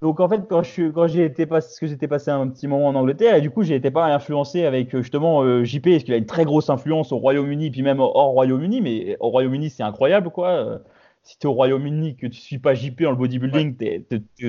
donc 0.02 0.20
en 0.20 0.30
fait, 0.30 0.42
quand 0.50 0.64
je 0.64 0.90
quand 0.90 1.08
j'ai 1.08 1.26
été 1.26 1.46
parce 1.46 1.80
que 1.80 1.88
j'étais 1.88 2.08
passé 2.08 2.32
un 2.32 2.48
petit 2.48 2.68
moment 2.68 2.88
en 2.88 2.96
Angleterre, 2.96 3.36
et 3.36 3.42
du 3.42 3.50
coup, 3.50 3.64
j'ai 3.64 3.76
été 3.76 3.92
pas 3.92 4.06
influencé 4.06 4.66
avec 4.66 4.94
euh, 4.94 5.02
justement 5.02 5.44
euh, 5.44 5.64
JP, 5.64 5.90
parce 5.90 6.04
qu'il 6.04 6.14
a 6.14 6.18
une 6.18 6.26
très 6.26 6.46
grosse 6.46 6.70
influence 6.70 7.12
au 7.12 7.18
Royaume-Uni, 7.18 7.72
puis 7.72 7.82
même 7.82 8.00
hors 8.00 8.32
Royaume-Uni. 8.32 8.82
Mais 8.82 9.18
au 9.20 9.30
Royaume-uni, 9.30 9.70
c'est 9.70 9.84
incroyable, 9.84 10.30
quoi 10.30 10.80
si 11.26 11.40
tu 11.40 11.48
es 11.48 11.50
au 11.50 11.54
Royaume-Uni 11.54 12.16
que 12.16 12.28
tu 12.28 12.40
suis 12.40 12.60
pas 12.60 12.76
JP 12.76 13.02
en 13.08 13.10
le 13.10 13.16
bodybuilding, 13.16 13.76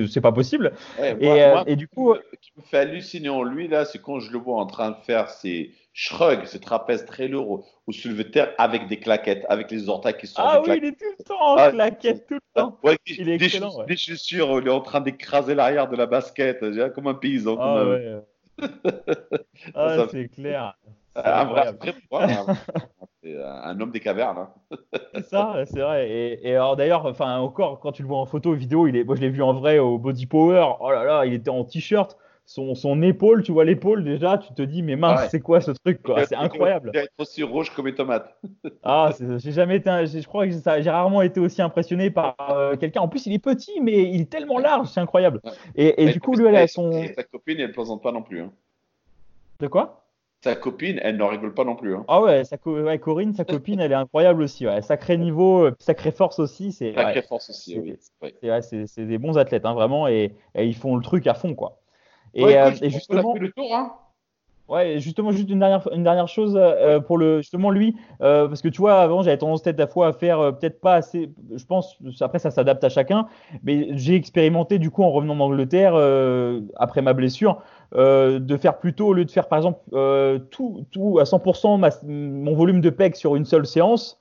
c'est 0.07 0.21
pas 0.21 0.31
possible. 0.31 0.73
Euh, 0.99 1.63
et, 1.65 1.75
du 1.75 1.87
coup, 1.87 2.13
ce 2.13 2.37
qui 2.39 2.51
me 2.55 2.61
fait 2.61 2.77
halluciner 2.77 3.29
en 3.29 3.41
lui 3.41 3.67
là, 3.67 3.83
c'est 3.83 3.99
quand 3.99 4.19
je 4.19 4.31
le 4.31 4.37
vois 4.37 4.57
en 4.57 4.67
train 4.67 4.91
de 4.91 4.97
faire 5.03 5.29
ses 5.29 5.71
shrugs, 5.97 6.45
ses 6.45 6.59
trapèzes 6.59 7.05
très 7.05 7.27
lourds 7.27 7.65
ou 7.87 7.91
soulevé 7.91 8.23
de 8.23 8.29
terre 8.29 8.53
avec 8.59 8.85
des 8.85 8.99
claquettes, 8.99 9.43
avec 9.49 9.71
les 9.71 9.89
orteils 9.89 10.15
qui 10.15 10.27
sont. 10.27 10.39
Ah 10.39 10.61
oui, 10.61 10.77
il 10.77 10.85
est 10.85 10.91
tout 10.91 11.05
le 11.17 11.23
temps 11.23 11.41
en 11.41 11.55
ah, 11.57 11.71
claquettes, 11.71 12.27
tout 12.27 12.35
le 12.35 12.39
temps. 12.53 12.79
il 13.07 13.29
est 13.29 13.33
excellent. 13.33 13.79
Des, 13.79 13.85
des 13.87 13.97
chaussures, 13.97 14.59
il 14.61 14.67
est 14.67 14.71
en 14.71 14.81
train 14.81 15.01
d'écraser 15.01 15.55
l'arrière 15.55 15.89
de 15.89 15.95
la 15.95 16.05
basket, 16.05 16.59
comme 16.93 17.07
un 17.07 17.15
paysan. 17.15 17.57
Ah, 17.59 17.83
ouais. 17.83 18.15
ah, 19.73 20.05
c'est 20.11 20.29
clair. 20.29 20.77
Un 21.15 21.45
vrai, 21.45 21.73
un 23.43 23.81
homme 23.81 23.89
des 23.89 23.99
cavernes. 23.99 24.37
Hein. 24.37 24.77
c'est 25.15 25.25
ça, 25.25 25.63
c'est 25.65 25.79
vrai. 25.79 26.37
Et, 26.43 26.53
alors 26.53 26.75
d'ailleurs, 26.75 27.07
enfin 27.07 27.39
encore 27.39 27.79
quand 27.79 27.91
tu 27.91 28.03
le 28.03 28.07
vois 28.07 28.19
en 28.19 28.27
photo, 28.27 28.53
vidéo, 28.53 28.85
il 28.85 28.95
est, 28.95 29.03
moi 29.03 29.15
je 29.15 29.21
l'ai 29.21 29.29
vu 29.29 29.41
en 29.41 29.53
vrai 29.53 29.79
au 29.79 29.97
Body 29.97 30.27
Power. 30.27 30.63
Oh 30.79 30.91
là 30.91 31.03
là, 31.03 31.25
il 31.25 31.33
était 31.33 31.49
en 31.49 31.63
t-shirt. 31.63 32.15
Son, 32.49 32.75
son 32.75 33.01
épaule, 33.01 33.43
tu 33.43 33.51
vois 33.51 33.65
l'épaule 33.65 34.05
déjà, 34.05 34.37
tu 34.37 34.53
te 34.53 34.61
dis 34.61 34.81
mais 34.81 34.95
mince, 34.95 35.27
c'est 35.29 35.41
quoi 35.41 35.59
ce 35.59 35.71
truc 35.71 36.01
quoi? 36.01 36.25
C'est 36.25 36.35
incroyable. 36.35 36.91
Il 36.93 36.99
être 37.01 37.11
aussi 37.17 37.43
rouge 37.43 37.71
comme 37.71 37.87
les 37.87 37.93
tomates. 37.93 38.39
ah, 38.83 39.11
j'ai 39.19 39.51
jamais 39.51 39.75
été, 39.75 39.89
je 40.07 40.25
crois 40.25 40.47
que 40.47 40.53
j'ai 40.53 40.89
rarement 40.89 41.21
été 41.21 41.41
aussi 41.41 41.61
impressionné 41.61 42.09
par 42.09 42.35
euh, 42.49 42.77
quelqu'un. 42.77 43.01
En 43.01 43.09
plus, 43.09 43.25
il 43.25 43.33
est 43.33 43.39
petit, 43.39 43.81
mais 43.81 44.03
il 44.03 44.21
est 44.21 44.29
tellement 44.29 44.59
large, 44.59 44.87
c'est 44.87 45.01
incroyable. 45.01 45.41
Et, 45.75 46.01
et 46.01 46.09
du 46.09 46.21
coup, 46.21 46.35
lui, 46.35 46.47
elle 46.47 46.55
a 46.55 46.67
son. 46.67 46.91
sa 47.13 47.23
copine, 47.23 47.59
elle 47.59 47.73
plaisante 47.73 48.01
pas 48.01 48.13
non 48.13 48.23
plus. 48.23 48.39
Hein. 48.39 48.53
De 49.59 49.67
quoi? 49.67 50.05
Sa 50.41 50.55
copine, 50.55 50.99
elle 51.01 51.17
n'en 51.17 51.27
rigole 51.27 51.53
pas 51.53 51.63
non 51.63 51.75
plus. 51.75 51.95
Hein. 51.95 52.05
Ah 52.07 52.21
ouais, 52.21 52.45
sa 52.45 52.57
Corinne, 52.57 53.33
sa 53.33 53.43
copine, 53.43 53.79
elle 53.79 53.91
est 53.91 53.95
incroyable 53.95 54.43
aussi. 54.43 54.67
Ouais. 54.67 54.81
Sacré 54.83 55.17
niveau, 55.17 55.65
euh, 55.65 55.75
sacrée 55.79 56.11
force 56.11 56.39
aussi. 56.39 56.71
Sacrée 56.71 57.23
force 57.23 57.49
aussi, 57.49 57.79
oui. 57.79 57.97
C'est, 58.61 59.05
des 59.05 59.17
bons 59.17 59.37
athlètes, 59.37 59.65
hein, 59.65 59.73
vraiment, 59.73 60.07
et, 60.07 60.31
ils 60.55 60.75
font 60.75 60.95
le 60.95 61.01
truc 61.01 61.25
à 61.25 61.33
fond, 61.33 61.55
quoi. 61.55 61.79
Et, 62.37 62.57
euh, 62.57 62.71
justement, 62.71 63.33
le 63.33 63.51
tour, 63.51 63.75
hein. 63.75 63.93
Ouais, 64.69 64.99
justement, 64.99 65.31
juste 65.31 65.49
une 65.49 65.59
dernière, 65.59 65.87
une 65.93 66.03
dernière 66.03 66.27
chose 66.27 66.57
euh, 66.57 66.99
pour 66.99 67.17
le, 67.17 67.37
justement 67.37 67.69
lui, 67.69 67.95
euh, 68.21 68.49
parce 68.49 68.61
que 68.61 68.67
tu 68.67 68.81
vois, 68.81 68.99
avant 68.99 69.21
j'avais 69.21 69.37
tendance 69.37 69.61
peut-être 69.61 69.79
à 69.79 69.87
fois 69.87 70.07
à 70.07 70.13
faire 70.13 70.39
euh, 70.41 70.51
peut-être 70.51 70.81
pas 70.81 70.95
assez, 70.95 71.31
je 71.55 71.65
pense, 71.65 71.97
après 72.19 72.39
ça 72.39 72.51
s'adapte 72.51 72.83
à 72.83 72.89
chacun, 72.89 73.27
mais 73.63 73.87
j'ai 73.91 74.15
expérimenté 74.15 74.77
du 74.77 74.91
coup 74.91 75.03
en 75.03 75.11
revenant 75.11 75.37
d'Angleterre 75.37 75.95
après 76.75 77.01
ma 77.01 77.13
blessure, 77.13 77.61
de 77.93 78.57
faire 78.57 78.77
plutôt 78.79 79.07
au 79.07 79.13
lieu 79.13 79.23
de 79.23 79.31
faire 79.31 79.47
par 79.47 79.57
exemple 79.57 79.79
tout, 80.51 80.85
tout 80.91 81.19
à 81.19 81.23
100% 81.23 82.05
mon 82.05 82.53
volume 82.53 82.81
de 82.81 82.89
pec 82.89 83.15
sur 83.15 83.37
une 83.37 83.45
seule 83.45 83.65
séance, 83.65 84.19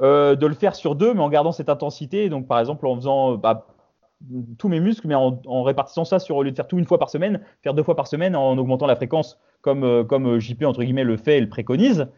de 0.00 0.46
le 0.46 0.54
faire 0.54 0.74
sur 0.74 0.94
deux, 0.94 1.14
mais 1.14 1.20
en 1.20 1.30
gardant 1.30 1.52
cette 1.52 1.70
intensité. 1.70 2.28
Donc 2.28 2.46
par 2.46 2.60
exemple 2.60 2.86
en 2.86 2.96
faisant 2.96 3.36
bah, 3.36 3.66
tous 4.58 4.68
mes 4.68 4.80
muscles, 4.80 5.06
mais 5.06 5.14
en, 5.14 5.40
en, 5.46 5.62
répartissant 5.62 6.04
ça 6.04 6.18
sur 6.18 6.36
au 6.36 6.42
lieu 6.42 6.50
de 6.50 6.56
faire 6.56 6.66
tout 6.66 6.78
une 6.78 6.86
fois 6.86 6.98
par 6.98 7.10
semaine, 7.10 7.40
faire 7.62 7.74
deux 7.74 7.82
fois 7.82 7.96
par 7.96 8.06
semaine 8.06 8.34
en 8.34 8.56
augmentant 8.56 8.86
la 8.86 8.96
fréquence 8.96 9.38
comme, 9.60 9.84
euh, 9.84 10.04
comme 10.04 10.26
euh, 10.26 10.40
JP 10.40 10.64
entre 10.64 10.82
guillemets 10.82 11.04
le 11.04 11.16
fait 11.16 11.38
et 11.38 11.40
le 11.40 11.48
préconise. 11.48 12.08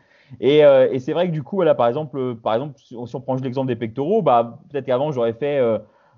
Et, 0.40 0.64
euh, 0.64 0.88
et 0.92 0.98
c'est 0.98 1.12
vrai 1.12 1.26
que 1.26 1.32
du 1.32 1.42
coup, 1.42 1.62
là, 1.62 1.74
par 1.74 1.88
exemple, 1.88 2.36
par 2.36 2.54
exemple, 2.54 2.74
si 2.78 2.94
on 2.94 3.20
prend 3.20 3.34
l'exemple 3.36 3.68
des 3.68 3.76
pectoraux, 3.76 4.22
bah, 4.22 4.60
peut-être 4.70 4.84
qu'avant 4.84 5.10
j'aurais 5.10 5.32
fait 5.32 5.60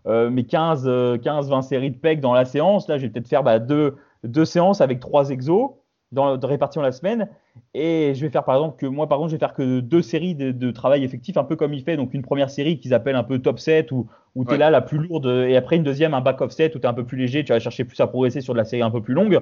mes 0.07 0.44
15, 0.44 1.20
15, 1.23 1.48
20 1.48 1.62
séries 1.62 1.90
de 1.90 1.97
pecs 1.97 2.20
dans 2.20 2.35
la 2.35 2.44
séance. 2.44 2.89
Là, 2.89 2.98
je 2.98 3.02
vais 3.02 3.11
peut-être 3.11 3.28
faire 3.28 3.44
bah, 3.44 3.59
deux, 3.61 3.97
deux 4.24 4.44
séances 4.44 4.81
avec 4.81 4.98
trois 4.98 5.31
exos 5.31 5.70
dans, 6.11 6.36
de 6.36 6.47
répartition 6.47 6.82
la 6.82 6.90
semaine. 6.90 7.28
Et 7.74 8.12
je 8.14 8.20
vais 8.20 8.30
faire 8.30 8.44
par 8.44 8.56
exemple 8.56 8.76
que 8.78 8.86
moi, 8.86 9.08
par 9.08 9.18
contre, 9.18 9.30
je 9.30 9.36
vais 9.36 9.40
faire 9.40 9.54
que 9.54 9.80
deux 9.80 10.02
séries 10.02 10.34
de, 10.34 10.50
de 10.52 10.70
travail 10.70 11.04
effectif, 11.04 11.36
un 11.36 11.44
peu 11.44 11.56
comme 11.56 11.74
il 11.74 11.82
fait. 11.82 11.96
Donc 11.96 12.14
une 12.14 12.22
première 12.22 12.50
série 12.50 12.78
qu'ils 12.78 12.94
appellent 12.94 13.16
un 13.16 13.24
peu 13.24 13.38
top 13.40 13.58
set 13.58 13.92
où, 13.92 14.08
où 14.34 14.44
tu 14.44 14.54
es 14.54 14.58
là 14.58 14.70
la 14.70 14.80
plus 14.80 14.98
lourde, 14.98 15.26
et 15.26 15.56
après 15.56 15.76
une 15.76 15.82
deuxième, 15.82 16.14
un 16.14 16.20
back 16.20 16.40
offset 16.40 16.74
où 16.76 16.78
tu 16.78 16.84
es 16.84 16.86
un 16.86 16.94
peu 16.94 17.04
plus 17.04 17.18
léger, 17.18 17.44
tu 17.44 17.52
vas 17.52 17.58
chercher 17.58 17.84
plus 17.84 18.00
à 18.00 18.06
progresser 18.06 18.40
sur 18.40 18.54
de 18.54 18.58
la 18.58 18.64
série 18.64 18.82
un 18.82 18.90
peu 18.90 19.02
plus 19.02 19.14
longue. 19.14 19.40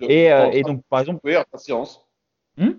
Et, 0.00 0.32
euh, 0.32 0.50
et, 0.52 0.62
donc, 0.62 0.82
par 0.88 1.00
exemple. 1.00 1.20
Oui, 1.24 1.34
séance. 1.56 2.06
Hmm 2.56 2.72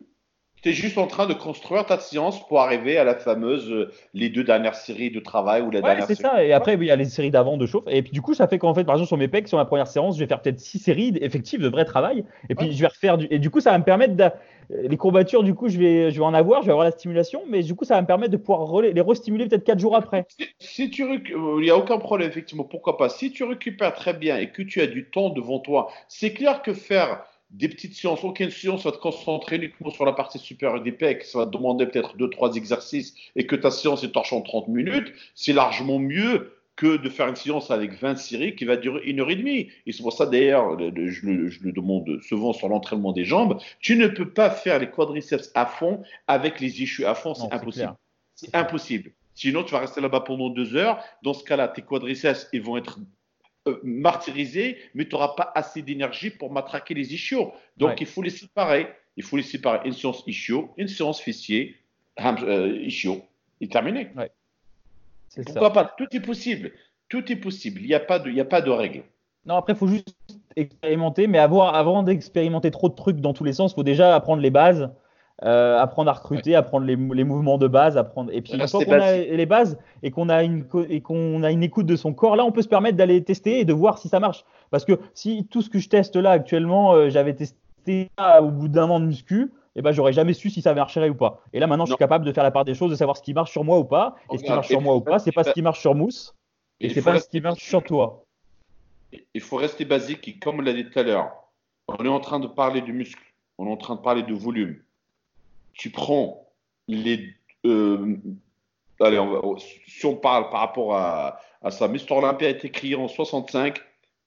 tu 0.66 0.72
es 0.72 0.74
juste 0.74 0.98
en 0.98 1.06
train 1.06 1.28
de 1.28 1.34
construire 1.36 1.86
ta 1.86 2.00
séance 2.00 2.46
pour 2.48 2.60
arriver 2.60 2.98
à 2.98 3.04
la 3.04 3.14
fameuse, 3.14 3.72
euh, 3.72 3.92
les 4.16 4.30
deux 4.30 4.44
dernières 4.44 4.74
séries 4.74 5.12
de 5.12 5.20
travail 5.20 5.62
ou 5.62 5.70
la 5.70 5.80
ouais, 5.80 5.86
dernière 5.86 6.08
c'est 6.08 6.16
ça. 6.16 6.44
Et 6.44 6.54
après, 6.54 6.74
il 6.74 6.84
y 6.84 6.90
a 6.90 6.96
les 6.96 7.06
séries 7.06 7.30
d'avant 7.30 7.56
de 7.56 7.68
chauffe. 7.68 7.84
Et 7.88 8.02
puis, 8.02 8.12
du 8.12 8.24
coup, 8.24 8.34
ça 8.34 8.48
fait 8.48 8.58
qu'en 8.58 8.74
fait, 8.74 8.84
par 8.84 8.96
exemple, 8.96 9.10
sur 9.10 9.18
mes 9.18 9.28
pecs, 9.28 9.48
sur 9.48 9.60
ma 9.60 9.66
première 9.66 9.86
séance, 9.86 10.16
je 10.16 10.22
vais 10.22 10.28
faire 10.28 10.42
peut-être 10.42 10.60
six 10.60 10.80
séries 10.80 11.16
effectives 11.22 11.62
de 11.62 11.68
vrai 11.68 11.86
travail. 11.86 12.26
Et 12.50 12.56
puis, 12.56 12.72
je 12.72 12.82
vais 12.82 12.88
refaire 12.88 13.20
du. 13.20 13.28
Et 13.30 13.38
du 13.38 13.52
coup, 13.52 13.60
ça 13.60 13.72
va 13.72 13.78
me 13.78 13.84
permettre 13.84 14.16
de. 14.16 14.26
Les 14.72 14.98
courbatures, 14.98 15.44
du 15.44 15.54
coup, 15.54 15.70
je 15.70 15.78
vais, 15.78 16.10
je 16.10 16.18
vais 16.18 16.26
en 16.26 16.34
avoir, 16.34 16.64
je 16.64 16.66
vais 16.66 16.72
avoir 16.72 16.86
la 16.86 16.92
stimulation, 16.92 17.44
mais 17.48 17.62
du 17.62 17.76
coup, 17.76 17.86
ça 17.86 17.94
va 17.94 18.02
me 18.02 18.08
permettre 18.08 18.32
de 18.32 18.38
pouvoir 18.38 18.82
les 18.82 19.00
restimuler 19.02 19.48
peut-être 19.48 19.64
quatre 19.64 19.78
jours 19.78 19.96
après. 19.96 20.26
Si, 20.58 20.90
tu 20.90 21.04
euh, 21.04 21.20
il 21.30 21.62
n'y 21.62 21.70
a 21.70 21.78
aucun 21.78 22.00
problème, 22.00 22.28
effectivement, 22.28 22.64
pourquoi 22.64 22.98
pas. 22.98 23.10
Si 23.10 23.32
tu 23.32 23.44
récupères 23.44 23.94
très 23.94 24.16
bien 24.16 24.38
et 24.38 24.50
que 24.50 24.64
tu 24.64 24.82
as 24.82 24.88
du 24.88 25.12
temps 25.12 25.30
devant 25.30 25.60
toi, 25.60 25.92
c'est 26.08 26.34
clair 26.34 26.64
que 26.64 26.74
faire 26.74 27.24
des 27.52 27.70
petites 27.70 27.96
séances, 27.96 28.24
aucune 28.24 28.50
séance 28.50 28.84
va 28.84 28.92
te 28.92 28.98
concentrer 28.98 29.58
uniquement 29.58 29.90
sur 29.90 30.06
la 30.06 30.14
partie 30.14 30.40
supérieure 30.40 30.82
des 30.82 30.92
pecs, 30.92 31.24
ça 31.24 31.40
va 31.40 31.46
te 31.46 31.52
demander 31.52 31.86
peut-être 31.86 32.18
2-3 32.18 32.58
exercices 32.58 33.16
et 33.36 33.46
que 33.46 33.56
ta 33.56 33.72
séance 33.72 34.04
est 34.04 34.12
torchée 34.12 34.36
en 34.36 34.42
30 34.42 34.68
minutes, 34.68 35.14
c'est 35.36 35.54
largement 35.54 36.00
mieux 36.00 36.52
que 36.76 36.98
de 36.98 37.10
faire 37.10 37.28
une 37.28 37.36
séance 37.36 37.72
avec 37.72 37.94
20 37.94 38.18
séries 38.18 38.56
qui 38.56 38.66
va 38.66 38.76
durer 38.76 39.02
une 39.06 39.22
heure 39.22 39.32
et 39.32 39.36
demie. 39.36 39.70
Et 39.86 39.94
c'est 39.94 40.04
pour 40.04 40.12
ça 40.12 40.26
d'ailleurs, 40.26 40.78
je, 40.78 41.26
le 41.26 41.72
demande 41.72 42.22
souvent 42.22 42.52
sur 42.52 42.68
l'entraînement 42.68 43.14
des 43.14 43.24
jambes, 43.24 43.60
tu 43.80 43.96
ne 43.96 44.08
peux 44.08 44.30
pas 44.30 44.50
faire 44.50 44.80
les 44.80 44.90
quadriceps 44.90 45.52
à 45.56 45.66
fond 45.66 46.02
avec 46.28 46.60
les 46.60 46.82
issues 46.82 47.06
à 47.06 47.16
fond, 47.16 47.34
c'est 47.34 47.54
impossible. 47.54 47.96
C'est 48.36 48.54
impossible. 48.54 49.12
Sinon, 49.34 49.64
tu 49.64 49.72
vas 49.72 49.80
rester 49.80 50.02
là-bas 50.02 50.22
pendant 50.22 50.50
deux 50.50 50.76
heures. 50.76 51.02
Dans 51.22 51.34
ce 51.34 51.44
cas-là, 51.44 51.68
tes 51.68 51.82
quadriceps, 51.82 52.48
ils 52.54 52.62
vont 52.62 52.78
être 52.78 53.00
euh, 53.68 53.80
martyrisé, 53.84 54.78
mais 54.94 55.06
tu 55.06 55.16
n'auras 55.16 55.36
pas 55.36 55.52
assez 55.56 55.82
d'énergie 55.82 56.30
pour 56.30 56.52
matraquer 56.52 56.94
les 56.94 57.14
ischios. 57.14 57.52
Donc, 57.78 58.00
il 58.02 58.08
faut 58.08 58.22
les 58.22 58.30
séparer. 58.30 58.88
Il 59.18 59.24
faut 59.24 59.38
les 59.38 59.44
séparer. 59.44 59.88
Une 59.88 59.94
séance 59.94 60.24
ischio, 60.28 60.72
une 60.78 60.88
séance 60.88 61.20
fessier, 61.20 61.76
euh, 62.20 62.78
ischio, 62.84 63.24
et 63.62 63.68
terminé. 63.68 64.10
Pourquoi 65.46 65.74
pas? 65.74 65.96
Tout 65.98 66.08
est 66.12 66.20
possible. 66.20 66.72
Tout 67.10 67.32
est 67.32 67.36
possible. 67.36 67.82
Il 67.82 67.88
n'y 67.88 67.94
a 67.94 68.00
pas 68.00 68.20
de, 68.20 68.30
il 68.30 68.40
a 68.40 68.46
pas 68.46 68.62
de 68.62 68.70
règle. 68.70 69.04
Non, 69.46 69.56
après, 69.56 69.74
il 69.74 69.78
faut 69.78 69.88
juste 69.88 70.16
expérimenter, 70.56 71.28
mais 71.28 71.38
avoir, 71.38 71.76
avant 71.76 72.04
d'expérimenter 72.04 72.72
trop 72.72 72.90
de 72.90 72.96
trucs 72.96 73.18
dans 73.18 73.34
tous 73.34 73.44
les 73.44 73.54
sens, 73.54 73.72
il 73.72 73.76
faut 73.76 73.84
déjà 73.84 74.16
apprendre 74.16 74.42
les 74.42 74.50
bases. 74.50 74.90
Euh, 75.44 75.78
apprendre 75.80 76.10
à 76.10 76.14
recruter, 76.14 76.56
apprendre 76.56 76.86
les, 76.86 76.96
mouvements 76.96 77.58
de 77.58 77.68
base, 77.68 77.98
apprendre. 77.98 78.32
Et 78.32 78.42
puis 78.42 78.54
une 78.54 78.66
fois 78.70 78.86
qu'on 78.86 78.94
a 78.94 79.18
les 79.18 79.46
bases 79.46 79.78
et 80.02 80.10
qu'on 80.10 80.30
a 80.30 80.44
une 80.44 80.66
et 80.88 81.02
qu'on 81.02 81.44
a 81.44 81.52
une 81.52 81.62
écoute 81.62 81.86
de 81.86 81.98
son 81.98 82.14
corps, 82.14 82.38
là, 82.38 82.46
on 82.46 82.54
peut 82.54 82.62
se 82.62 82.70
permettre 82.70 82.96
d'aller 82.96 83.22
tester 83.22 83.60
et 83.60 83.66
de 83.66 83.74
voir 83.74 83.98
si 83.98 84.08
ça 84.08 84.22
marche. 84.22 84.46
Parce 84.72 84.86
que 84.86 84.98
si 85.14 85.46
tout 85.52 85.62
ce 85.62 85.70
que 85.70 85.78
je 85.78 85.90
teste 85.90 86.16
là 86.16 86.32
actuellement, 86.32 86.94
euh, 86.94 87.10
j'avais 87.10 87.34
testé 87.34 88.10
au 88.40 88.50
bout 88.50 88.70
d'un 88.70 88.90
an 88.90 89.02
de 89.02 89.08
muscu, 89.08 89.42
et 89.42 89.80
eh 89.80 89.82
ben 89.82 89.92
j'aurais 89.92 90.14
jamais 90.14 90.34
su 90.34 90.50
si 90.50 90.62
ça 90.62 90.74
marcherait 90.74 91.10
ou 91.10 91.16
pas. 91.16 91.42
Et 91.52 91.60
là 91.60 91.68
maintenant, 91.68 91.86
je 91.86 91.92
suis 91.92 91.98
capable 91.98 92.24
de 92.24 92.32
faire 92.32 92.46
la 92.46 92.52
part 92.52 92.64
des 92.64 92.74
choses, 92.74 92.92
de 92.92 92.96
savoir 92.96 93.18
ce 93.18 93.22
qui 93.22 93.34
marche 93.34 93.52
sur 93.52 93.66
moi 93.66 93.78
ou 93.78 93.84
pas. 93.84 94.16
Et 94.32 94.38
ce 94.38 94.44
qui 94.44 94.50
marche 94.50 94.70
sur 94.70 94.80
moi 94.80 94.96
ou 94.96 95.02
pas, 95.02 95.20
c'est 95.20 95.34
pas 95.34 95.44
ce 95.44 95.52
qui 95.52 95.62
marche 95.62 95.82
sur 95.82 95.96
Mousse. 95.96 96.34
Et, 96.80 96.90
c'est 96.90 97.02
pas 97.02 97.20
ce 97.20 97.28
qui 97.28 97.42
marche 97.42 97.62
sur 97.62 97.84
toi. 97.84 98.24
Il 99.34 99.42
faut 99.42 99.58
rester 99.58 99.84
basique. 99.84 100.40
comme 100.42 100.60
on 100.60 100.62
l'a 100.62 100.72
dit 100.72 100.90
tout 100.90 100.98
à 100.98 101.04
l'heure, 101.04 101.30
on 101.90 102.06
est 102.06 102.10
en 102.10 102.22
train 102.22 102.40
de 102.40 102.48
parler 102.48 102.80
du 102.80 102.94
muscle, 102.94 103.22
on 103.58 103.68
est 103.68 103.72
en 103.72 103.78
train 103.78 103.96
de 103.96 104.02
parler 104.02 104.24
de 104.24 104.34
volume 104.34 104.78
tu 105.76 105.92
prends 105.92 106.48
les. 106.88 107.34
Euh, 107.66 108.18
allez, 109.00 109.22
si 109.88 110.06
on 110.06 110.16
parle 110.16 110.50
par 110.50 110.62
rapport 110.62 110.96
à, 110.96 111.40
ça, 111.70 111.88
Mister 111.88 112.14
Olympia 112.14 112.48
a 112.48 112.52
été 112.52 112.70
créé 112.72 112.96
en 112.96 113.08
65, 113.08 113.80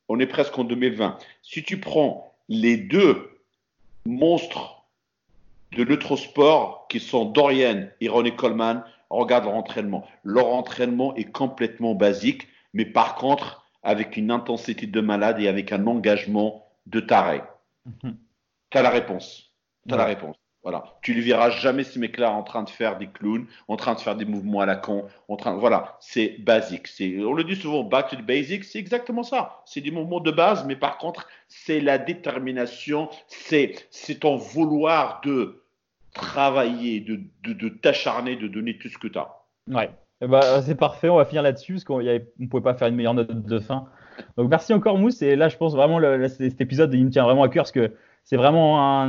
on 0.09 0.20
est 0.20 0.27
presque 0.27 0.57
en 0.59 0.65
2020. 0.65 1.19
Si 1.43 1.62
tu 1.62 1.81
prends 1.81 2.33
les 2.49 2.77
deux 2.77 3.41
monstres 4.07 4.85
de 5.73 5.83
l'ultrasport 5.83 6.87
qui 6.89 7.01
sont 7.01 7.27
Dorian 7.27 7.89
et 8.01 8.09
Ronnie 8.09 8.35
Coleman, 8.35 8.85
regarde 9.11 9.45
leur 9.45 9.55
entraînement. 9.55 10.07
Leur 10.25 10.49
entraînement 10.49 11.15
est 11.15 11.31
complètement 11.31 11.95
basique, 11.95 12.49
mais 12.73 12.87
par 12.87 13.16
contre, 13.16 13.66
avec 13.83 14.16
une 14.16 14.31
intensité 14.31 14.87
de 14.87 15.01
malade 15.01 15.41
et 15.41 15.49
avec 15.49 15.73
un 15.73 15.87
engagement 15.87 16.66
de 16.87 17.01
taré. 17.01 17.43
Mhm. 17.87 18.16
Tu 18.70 18.79
as 18.79 18.83
la 18.83 18.91
réponse. 18.91 19.53
Tu 19.87 19.95
as 19.95 19.97
la 19.97 20.05
réponse. 20.05 20.37
Voilà. 20.69 20.85
Tu 21.01 21.15
ne 21.15 21.23
verras 21.23 21.49
jamais 21.49 21.82
ces 21.82 21.99
mecs-là 21.99 22.31
en 22.31 22.43
train 22.43 22.62
de 22.62 22.69
faire 22.69 22.99
des 22.99 23.07
clowns, 23.07 23.47
en 23.69 23.77
train 23.77 23.95
de 23.95 24.01
faire 24.01 24.16
des 24.16 24.27
mouvements 24.27 24.61
à 24.61 24.66
la 24.66 24.77
con. 24.77 25.07
En 25.28 25.36
train, 25.36 25.55
voilà, 25.55 25.97
c'est 25.99 26.36
basique. 26.40 26.89
On 27.01 27.32
le 27.32 27.43
dit 27.43 27.57
souvent, 27.57 27.85
back 27.85 28.11
to 28.11 28.16
the 28.16 28.23
basics, 28.23 28.65
c'est 28.65 28.78
exactement 28.78 29.23
ça. 29.23 29.62
C'est 29.65 29.81
des 29.81 29.90
mouvements 29.90 30.20
de 30.20 30.31
base, 30.31 30.66
mais 30.66 30.77
par 30.77 30.99
contre, 30.99 31.27
c'est 31.49 31.81
la 31.81 31.97
détermination, 31.97 33.09
c'est 33.28 33.77
ton 34.20 34.36
vouloir 34.36 35.23
de 35.24 35.62
travailler, 36.12 37.01
de, 37.01 37.19
de, 37.51 37.69
t'acharner, 37.70 38.36
de 38.36 38.47
donner 38.47 38.77
tout 38.77 38.90
ce 38.90 38.99
que 38.99 39.09
tu 39.09 39.19
as. 39.19 39.36
Ouais, 39.69 39.89
ben, 40.20 40.61
c'est 40.61 40.74
parfait, 40.74 41.09
on 41.09 41.16
va 41.16 41.24
finir 41.24 41.40
là-dessus 41.40 41.73
parce 41.73 41.85
qu'on 41.85 42.03
ne 42.03 42.47
pouvait 42.47 42.62
pas 42.62 42.74
faire 42.74 42.89
une 42.89 42.97
meilleure 42.97 43.15
note 43.15 43.47
de 43.47 43.59
fin. 43.59 43.89
Donc 44.36 44.51
merci 44.51 44.74
encore 44.74 44.99
Mousse, 44.99 45.23
et 45.23 45.35
là 45.35 45.49
je 45.49 45.57
pense 45.57 45.74
vraiment 45.74 45.99
le, 45.99 46.28
cet 46.28 46.61
épisode 46.61 46.93
il 46.93 47.05
me 47.07 47.11
tient 47.11 47.23
vraiment 47.24 47.45
à 47.45 47.49
cœur 47.49 47.62
parce 47.62 47.73
que 47.73 47.93
c'est 48.29 48.37
vraiment 48.37 49.03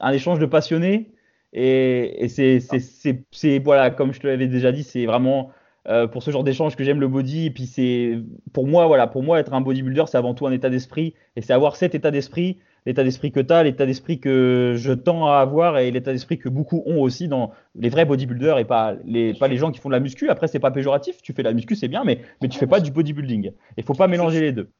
un, 0.00 0.12
échange 0.12 0.38
de 0.38 0.46
passionnés 0.46 1.12
et, 1.52 2.24
et 2.24 2.28
c'est 2.28 3.58
voilà 3.58 3.90
comme 3.90 4.14
je 4.14 4.20
te 4.20 4.26
l'avais 4.26 4.46
déjà 4.46 4.72
dit 4.72 4.82
c'est 4.82 5.04
vraiment 5.04 5.50
euh, 5.88 6.06
pour 6.06 6.22
ce 6.22 6.30
genre 6.30 6.42
d'échange 6.42 6.74
que 6.74 6.82
j'aime 6.82 7.00
le 7.00 7.08
body 7.08 7.46
et 7.46 7.50
puis 7.50 7.66
c'est 7.66 8.18
pour 8.54 8.66
moi 8.66 8.86
voilà 8.86 9.06
pour 9.06 9.22
moi 9.22 9.38
être 9.40 9.52
un 9.52 9.60
bodybuilder 9.60 10.04
c'est 10.06 10.16
avant 10.16 10.32
tout 10.32 10.46
un 10.46 10.52
état 10.52 10.70
d'esprit 10.70 11.12
et 11.36 11.42
c'est 11.42 11.52
avoir 11.52 11.76
cet 11.76 11.94
état 11.94 12.10
d'esprit 12.10 12.60
l'état 12.86 13.04
d'esprit 13.04 13.30
que 13.30 13.40
tu 13.40 13.52
as, 13.52 13.62
l'état 13.62 13.84
d'esprit 13.84 14.20
que 14.20 14.74
je 14.76 14.92
tends 14.92 15.28
à 15.28 15.38
avoir 15.38 15.78
et 15.78 15.90
l'état 15.90 16.12
d'esprit 16.12 16.38
que 16.38 16.48
beaucoup 16.48 16.82
ont 16.86 17.00
aussi 17.02 17.28
dans 17.28 17.52
les 17.74 17.90
vrais 17.90 18.06
bodybuilders 18.06 18.58
et 18.58 18.64
pas 18.64 18.96
les, 19.04 19.34
pas 19.34 19.48
les 19.48 19.56
gens 19.56 19.70
qui 19.70 19.80
font 19.80 19.88
de 19.88 19.94
la 19.94 20.00
muscu. 20.00 20.28
Après, 20.30 20.48
c'est 20.48 20.58
pas 20.58 20.70
péjoratif, 20.70 21.22
tu 21.22 21.32
fais 21.32 21.42
de 21.42 21.48
la 21.48 21.54
muscu, 21.54 21.76
c'est 21.76 21.88
bien, 21.88 22.02
mais, 22.04 22.20
mais 22.40 22.48
tu 22.48 22.58
fais 22.58 22.66
pas 22.66 22.80
du 22.80 22.90
bodybuilding. 22.90 23.52
Il 23.76 23.84
faut 23.84 23.94
pas 23.94 24.08
mélanger 24.08 24.40
les 24.40 24.52
deux. 24.52 24.70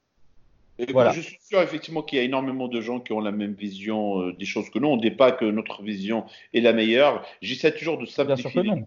Je 0.88 1.20
suis 1.20 1.38
sûr 1.40 1.60
effectivement 1.60 2.02
qu'il 2.02 2.18
y 2.18 2.20
a 2.20 2.24
énormément 2.24 2.68
de 2.68 2.80
gens 2.80 3.00
qui 3.00 3.12
ont 3.12 3.20
la 3.20 3.32
même 3.32 3.54
vision 3.54 4.20
euh, 4.20 4.32
des 4.32 4.44
choses 4.44 4.70
que 4.70 4.78
nous. 4.78 4.88
On 4.88 4.96
ne 4.96 5.02
dit 5.02 5.10
pas 5.10 5.32
que 5.32 5.44
notre 5.44 5.82
vision 5.82 6.24
est 6.54 6.60
la 6.60 6.72
meilleure. 6.72 7.24
J'essaie 7.40 7.72
toujours 7.72 7.98
de 7.98 8.06
simplifier 8.06 8.62
les 8.62 8.84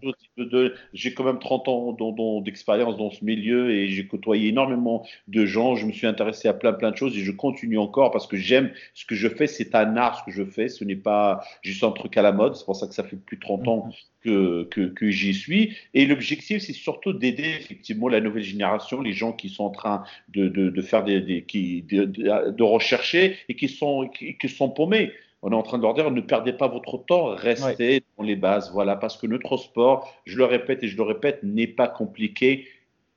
J'ai 0.92 1.14
quand 1.14 1.24
même 1.24 1.38
30 1.38 1.68
ans 1.68 2.40
d'expérience 2.40 2.96
dans 2.96 3.10
ce 3.10 3.24
milieu 3.24 3.70
et 3.70 3.88
j'ai 3.88 4.06
côtoyé 4.06 4.48
énormément 4.48 5.06
de 5.28 5.46
gens. 5.46 5.76
Je 5.76 5.86
me 5.86 5.92
suis 5.92 6.06
intéressé 6.06 6.48
à 6.48 6.54
plein 6.54 6.72
plein 6.72 6.90
de 6.90 6.96
choses 6.96 7.16
et 7.16 7.20
je 7.20 7.32
continue 7.32 7.78
encore 7.78 8.10
parce 8.10 8.26
que 8.26 8.36
j'aime 8.36 8.70
ce 8.94 9.04
que 9.06 9.14
je 9.14 9.28
fais. 9.28 9.46
C'est 9.46 9.74
un 9.74 9.96
art 9.96 10.18
ce 10.18 10.24
que 10.24 10.30
je 10.30 10.44
fais. 10.44 10.68
Ce 10.68 10.84
n'est 10.84 10.96
pas 10.96 11.42
juste 11.62 11.84
un 11.84 11.92
truc 11.92 12.16
à 12.16 12.22
la 12.22 12.32
mode. 12.32 12.54
C'est 12.54 12.64
pour 12.64 12.76
ça 12.76 12.86
que 12.86 12.94
ça 12.94 13.04
fait 13.04 13.16
plus 13.16 13.36
de 13.36 13.42
30 13.42 13.68
ans 13.68 13.90
que, 14.26 14.88
que, 14.88 15.10
j'y 15.10 15.34
suis. 15.34 15.76
Et 15.94 16.06
l'objectif, 16.06 16.62
c'est 16.62 16.72
surtout 16.72 17.12
d'aider 17.12 17.54
effectivement 17.60 18.08
la 18.08 18.20
nouvelle 18.20 18.42
génération, 18.42 19.00
les 19.00 19.12
gens 19.12 19.32
qui 19.32 19.48
sont 19.48 19.64
en 19.64 19.70
train 19.70 20.04
de, 20.28 20.48
de, 20.48 20.70
de 20.70 20.82
faire 20.82 21.04
des, 21.04 21.20
des 21.20 21.42
qui, 21.42 21.82
de, 21.82 22.04
de, 22.04 22.62
rechercher 22.62 23.36
et 23.48 23.54
qui 23.54 23.68
sont, 23.68 24.08
qui, 24.08 24.48
sont 24.48 24.68
paumés. 24.68 25.12
On 25.46 25.52
est 25.52 25.54
en 25.54 25.62
train 25.62 25.78
de 25.78 25.82
leur 25.84 25.94
dire 25.94 26.10
ne 26.10 26.20
perdez 26.20 26.52
pas 26.52 26.66
votre 26.66 26.98
temps, 26.98 27.26
restez 27.26 28.02
dans 28.18 28.24
les 28.24 28.34
bases. 28.34 28.72
Voilà, 28.72 28.96
parce 28.96 29.16
que 29.16 29.28
notre 29.28 29.56
sport, 29.58 30.12
je 30.24 30.36
le 30.38 30.44
répète 30.44 30.82
et 30.82 30.88
je 30.88 30.96
le 30.96 31.04
répète, 31.04 31.44
n'est 31.44 31.68
pas 31.68 31.86
compliqué. 31.86 32.66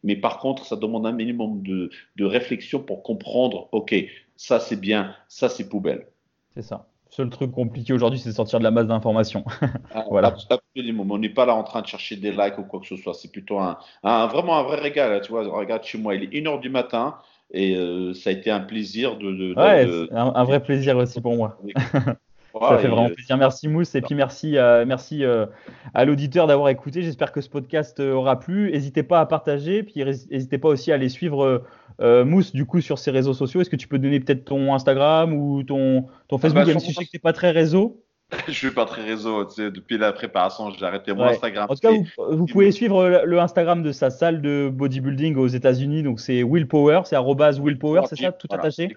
Mais 0.04 0.16
par 0.16 0.38
contre, 0.38 0.64
ça 0.64 0.76
demande 0.76 1.08
un 1.08 1.12
minimum 1.12 1.64
de, 1.64 1.90
de 2.18 2.26
réflexion 2.26 2.82
pour 2.82 3.02
comprendre, 3.02 3.68
OK, 3.72 3.96
ça 4.36 4.60
c'est 4.60 4.80
bien, 4.80 5.16
ça 5.28 5.50
c'est 5.50 5.68
poubelle. 5.70 6.06
C'est 6.54 6.62
ça 6.62 6.86
seul 7.10 7.30
truc 7.30 7.52
compliqué 7.52 7.92
aujourd'hui, 7.92 8.20
c'est 8.20 8.30
de 8.30 8.36
sortir 8.36 8.60
de 8.60 8.64
la 8.64 8.72
masse 8.72 8.88
d'informations. 8.88 9.44
Ah, 9.92 10.06
voilà. 10.08 10.36
Absolument. 10.50 11.06
On 11.10 11.18
n'est 11.18 11.30
pas 11.30 11.48
là 11.48 11.56
en 11.56 11.64
train 11.64 11.82
de 11.82 11.88
chercher 11.88 12.16
des 12.16 12.32
likes 12.32 12.60
ou 12.60 12.64
quoi 12.64 12.80
que 12.80 12.86
ce 12.86 12.96
soit. 12.96 13.16
C'est 13.16 13.32
plutôt 13.32 13.58
un, 13.58 13.78
vraiment 14.04 14.58
un 14.58 14.64
vrai 14.64 14.80
régal. 14.80 15.20
Tu 15.22 15.32
vois, 15.32 15.44
regarde 15.48 15.84
chez 15.84 15.98
moi, 15.98 16.14
il 16.14 16.24
est 16.24 16.28
1h 16.28 16.60
du 16.60 16.70
matin 16.70 17.16
et 17.52 17.76
euh, 17.76 18.14
ça 18.14 18.30
a 18.30 18.34
été 18.34 18.52
un 18.52 18.60
plaisir 18.60 19.18
de. 19.18 19.56
ouais, 19.56 20.08
Un, 20.12 20.44
vrai 20.44 20.62
plaisir 20.62 20.96
aussi 20.98 21.20
pour 21.22 21.36
moi. 21.36 21.58
ça 22.54 22.78
fait 22.78 22.88
vraiment 22.88 23.10
plaisir. 23.10 23.38
Merci 23.38 23.68
Mousse 23.68 23.96
et 23.96 24.02
puis 24.02 24.16
merci, 24.16 24.58
euh, 24.58 24.86
merci 24.86 25.24
euh, 25.24 25.46
à 25.94 26.06
l'auditeur 26.06 26.48
d'avoir 26.48 26.70
écouté. 26.70 27.02
J'espère 27.02 27.32
que 27.32 27.42
ce 27.42 27.50
podcast 27.50 28.00
aura 28.00 28.40
plu. 28.40 28.72
N'hésitez 28.72 29.04
pas 29.04 29.20
à 29.20 29.26
partager, 29.26 29.84
puis 29.84 30.04
n'hésitez 30.04 30.58
pas 30.58 30.70
aussi 30.70 30.92
à 30.92 30.96
aller 30.96 31.10
suivre 31.10 31.64
euh, 32.02 32.26
Mousse, 32.26 32.54
du 32.54 32.66
coup, 32.66 32.82
sur 32.82 32.98
ses 32.98 33.12
réseaux 33.12 33.34
sociaux, 33.34 33.62
est-ce 33.62 33.70
que 33.70 33.76
tu 33.76 33.88
peux 33.88 34.00
donner 34.00 34.20
peut-être 34.20 34.46
ton 34.46 34.74
Instagram 34.74 35.34
ou 35.34 35.64
ton, 35.64 36.08
ton 36.28 36.38
ah 36.38 36.40
Facebook, 36.40 36.66
bah, 36.66 36.72
même 36.72 36.80
si 36.80 36.92
je 36.92 36.98
sais 36.98 37.06
que 37.06 37.10
tu 37.10 37.18
n'es 37.18 37.22
pas 37.22 37.34
très 37.34 37.52
réseau 37.52 38.04
je 38.48 38.54
suis 38.54 38.70
pas 38.70 38.86
très 38.86 39.02
réseau, 39.02 39.44
tu 39.46 39.56
sais, 39.56 39.72
depuis 39.72 39.98
la 39.98 40.12
préparation, 40.14 40.70
j'ai 40.70 40.86
arrêté 40.86 41.14
mon 41.14 41.24
Instagram. 41.24 41.66
En 41.68 41.74
tout 41.74 41.82
cas, 41.82 41.92
vous, 42.30 42.46
pouvez 42.46 42.72
suivre 42.72 43.24
le 43.26 43.40
Instagram 43.40 43.82
de 43.82 43.92
sa 43.92 44.12
salle 44.12 44.44
de 44.44 44.70
bodybuilding 44.72 45.36
aux 45.36 45.48
États-Unis, 45.48 46.04
donc 46.04 46.20
c'est 46.20 46.44
Willpower, 46.44 47.02
c'est 47.06 47.18
Willpower, 47.18 48.02
c'est 48.08 48.18
ça, 48.18 48.32
tout 48.32 48.48
attaché? 48.52 48.96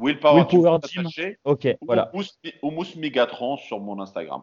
Willpower, 0.00 0.46
Willpower 0.50 0.78
Team. 0.80 1.06
Ok, 1.44 1.68
voilà. 1.82 2.10
Ou 2.14 2.70
Mousse 2.70 2.96
Megatron 2.96 3.56
sur 3.56 3.80
mon 3.80 4.00
Instagram. 4.00 4.42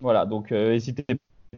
Voilà, 0.00 0.26
donc 0.26 0.52
euh, 0.52 0.72
n'hésitez 0.72 1.04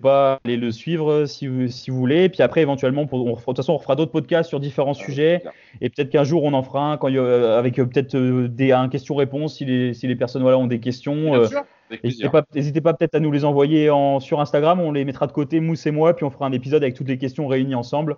pas 0.01 0.41
aller 0.45 0.57
le 0.57 0.71
suivre 0.71 1.27
si 1.27 1.47
vous, 1.47 1.69
si 1.69 1.91
vous 1.91 1.99
voulez. 1.99 2.29
Puis 2.29 2.43
après, 2.43 2.63
éventuellement, 2.63 3.07
pour, 3.07 3.25
de 3.25 3.41
toute 3.41 3.57
façon, 3.57 3.75
on 3.75 3.79
fera 3.79 3.95
d'autres 3.95 4.13
podcasts 4.13 4.49
sur 4.49 4.61
différents 4.61 4.93
ah, 4.99 5.05
sujets. 5.05 5.43
Et 5.81 5.91
peut-être 5.91 6.11
qu'un 6.11 6.25
jour, 6.25 6.45
on 6.45 6.53
en 6.55 6.63
fera 6.63 6.93
un 6.93 6.97
quand 6.97 7.09
a, 7.09 7.59
avec 7.59 7.79
euh, 7.79 7.87
peut-être 7.87 8.15
euh, 8.15 8.49
des 8.49 8.73
un 8.73 8.89
question-réponse 8.89 9.57
si 9.57 9.65
les, 9.65 9.95
si 9.95 10.07
les 10.07 10.17
personnes 10.17 10.43
voilà, 10.43 10.59
ont 10.59 10.67
des 10.67 10.81
questions. 10.81 11.35
Euh, 11.35 11.47
n'hésitez 12.03 12.29
pas, 12.31 12.43
pas 12.43 12.95
peut-être 12.95 13.15
à 13.15 13.21
nous 13.21 13.33
les 13.33 13.45
envoyer 13.45 13.91
en, 13.91 14.21
sur 14.21 14.41
Instagram. 14.41 14.81
On 14.81 14.93
les 14.93 15.05
mettra 15.05 15.27
de 15.27 15.33
côté, 15.33 15.61
Mousse 15.61 15.87
et 15.87 15.91
moi, 15.91 16.15
puis 16.15 16.25
on 16.25 16.31
fera 16.31 16.47
un 16.47 16.53
épisode 16.53 16.83
avec 16.83 16.95
toutes 16.95 17.09
les 17.09 17.19
questions 17.19 17.47
réunies 17.47 17.75
ensemble. 17.75 18.17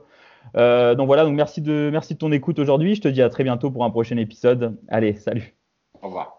Donc 0.55 1.07
voilà, 1.07 1.25
donc 1.25 1.35
merci 1.35 1.61
de, 1.61 1.91
merci 1.93 2.15
de 2.15 2.19
ton 2.19 2.33
écoute 2.33 2.59
aujourd'hui. 2.59 2.95
Je 2.95 3.01
te 3.03 3.09
dis 3.09 3.23
à 3.23 3.29
très 3.29 3.45
bientôt 3.45 3.71
pour 3.71 3.85
un 3.85 3.91
prochain 3.91 4.17
épisode. 4.17 4.79
Allez, 4.89 5.15
salut. 5.15 5.55
Au 6.03 6.07
revoir. 6.07 6.33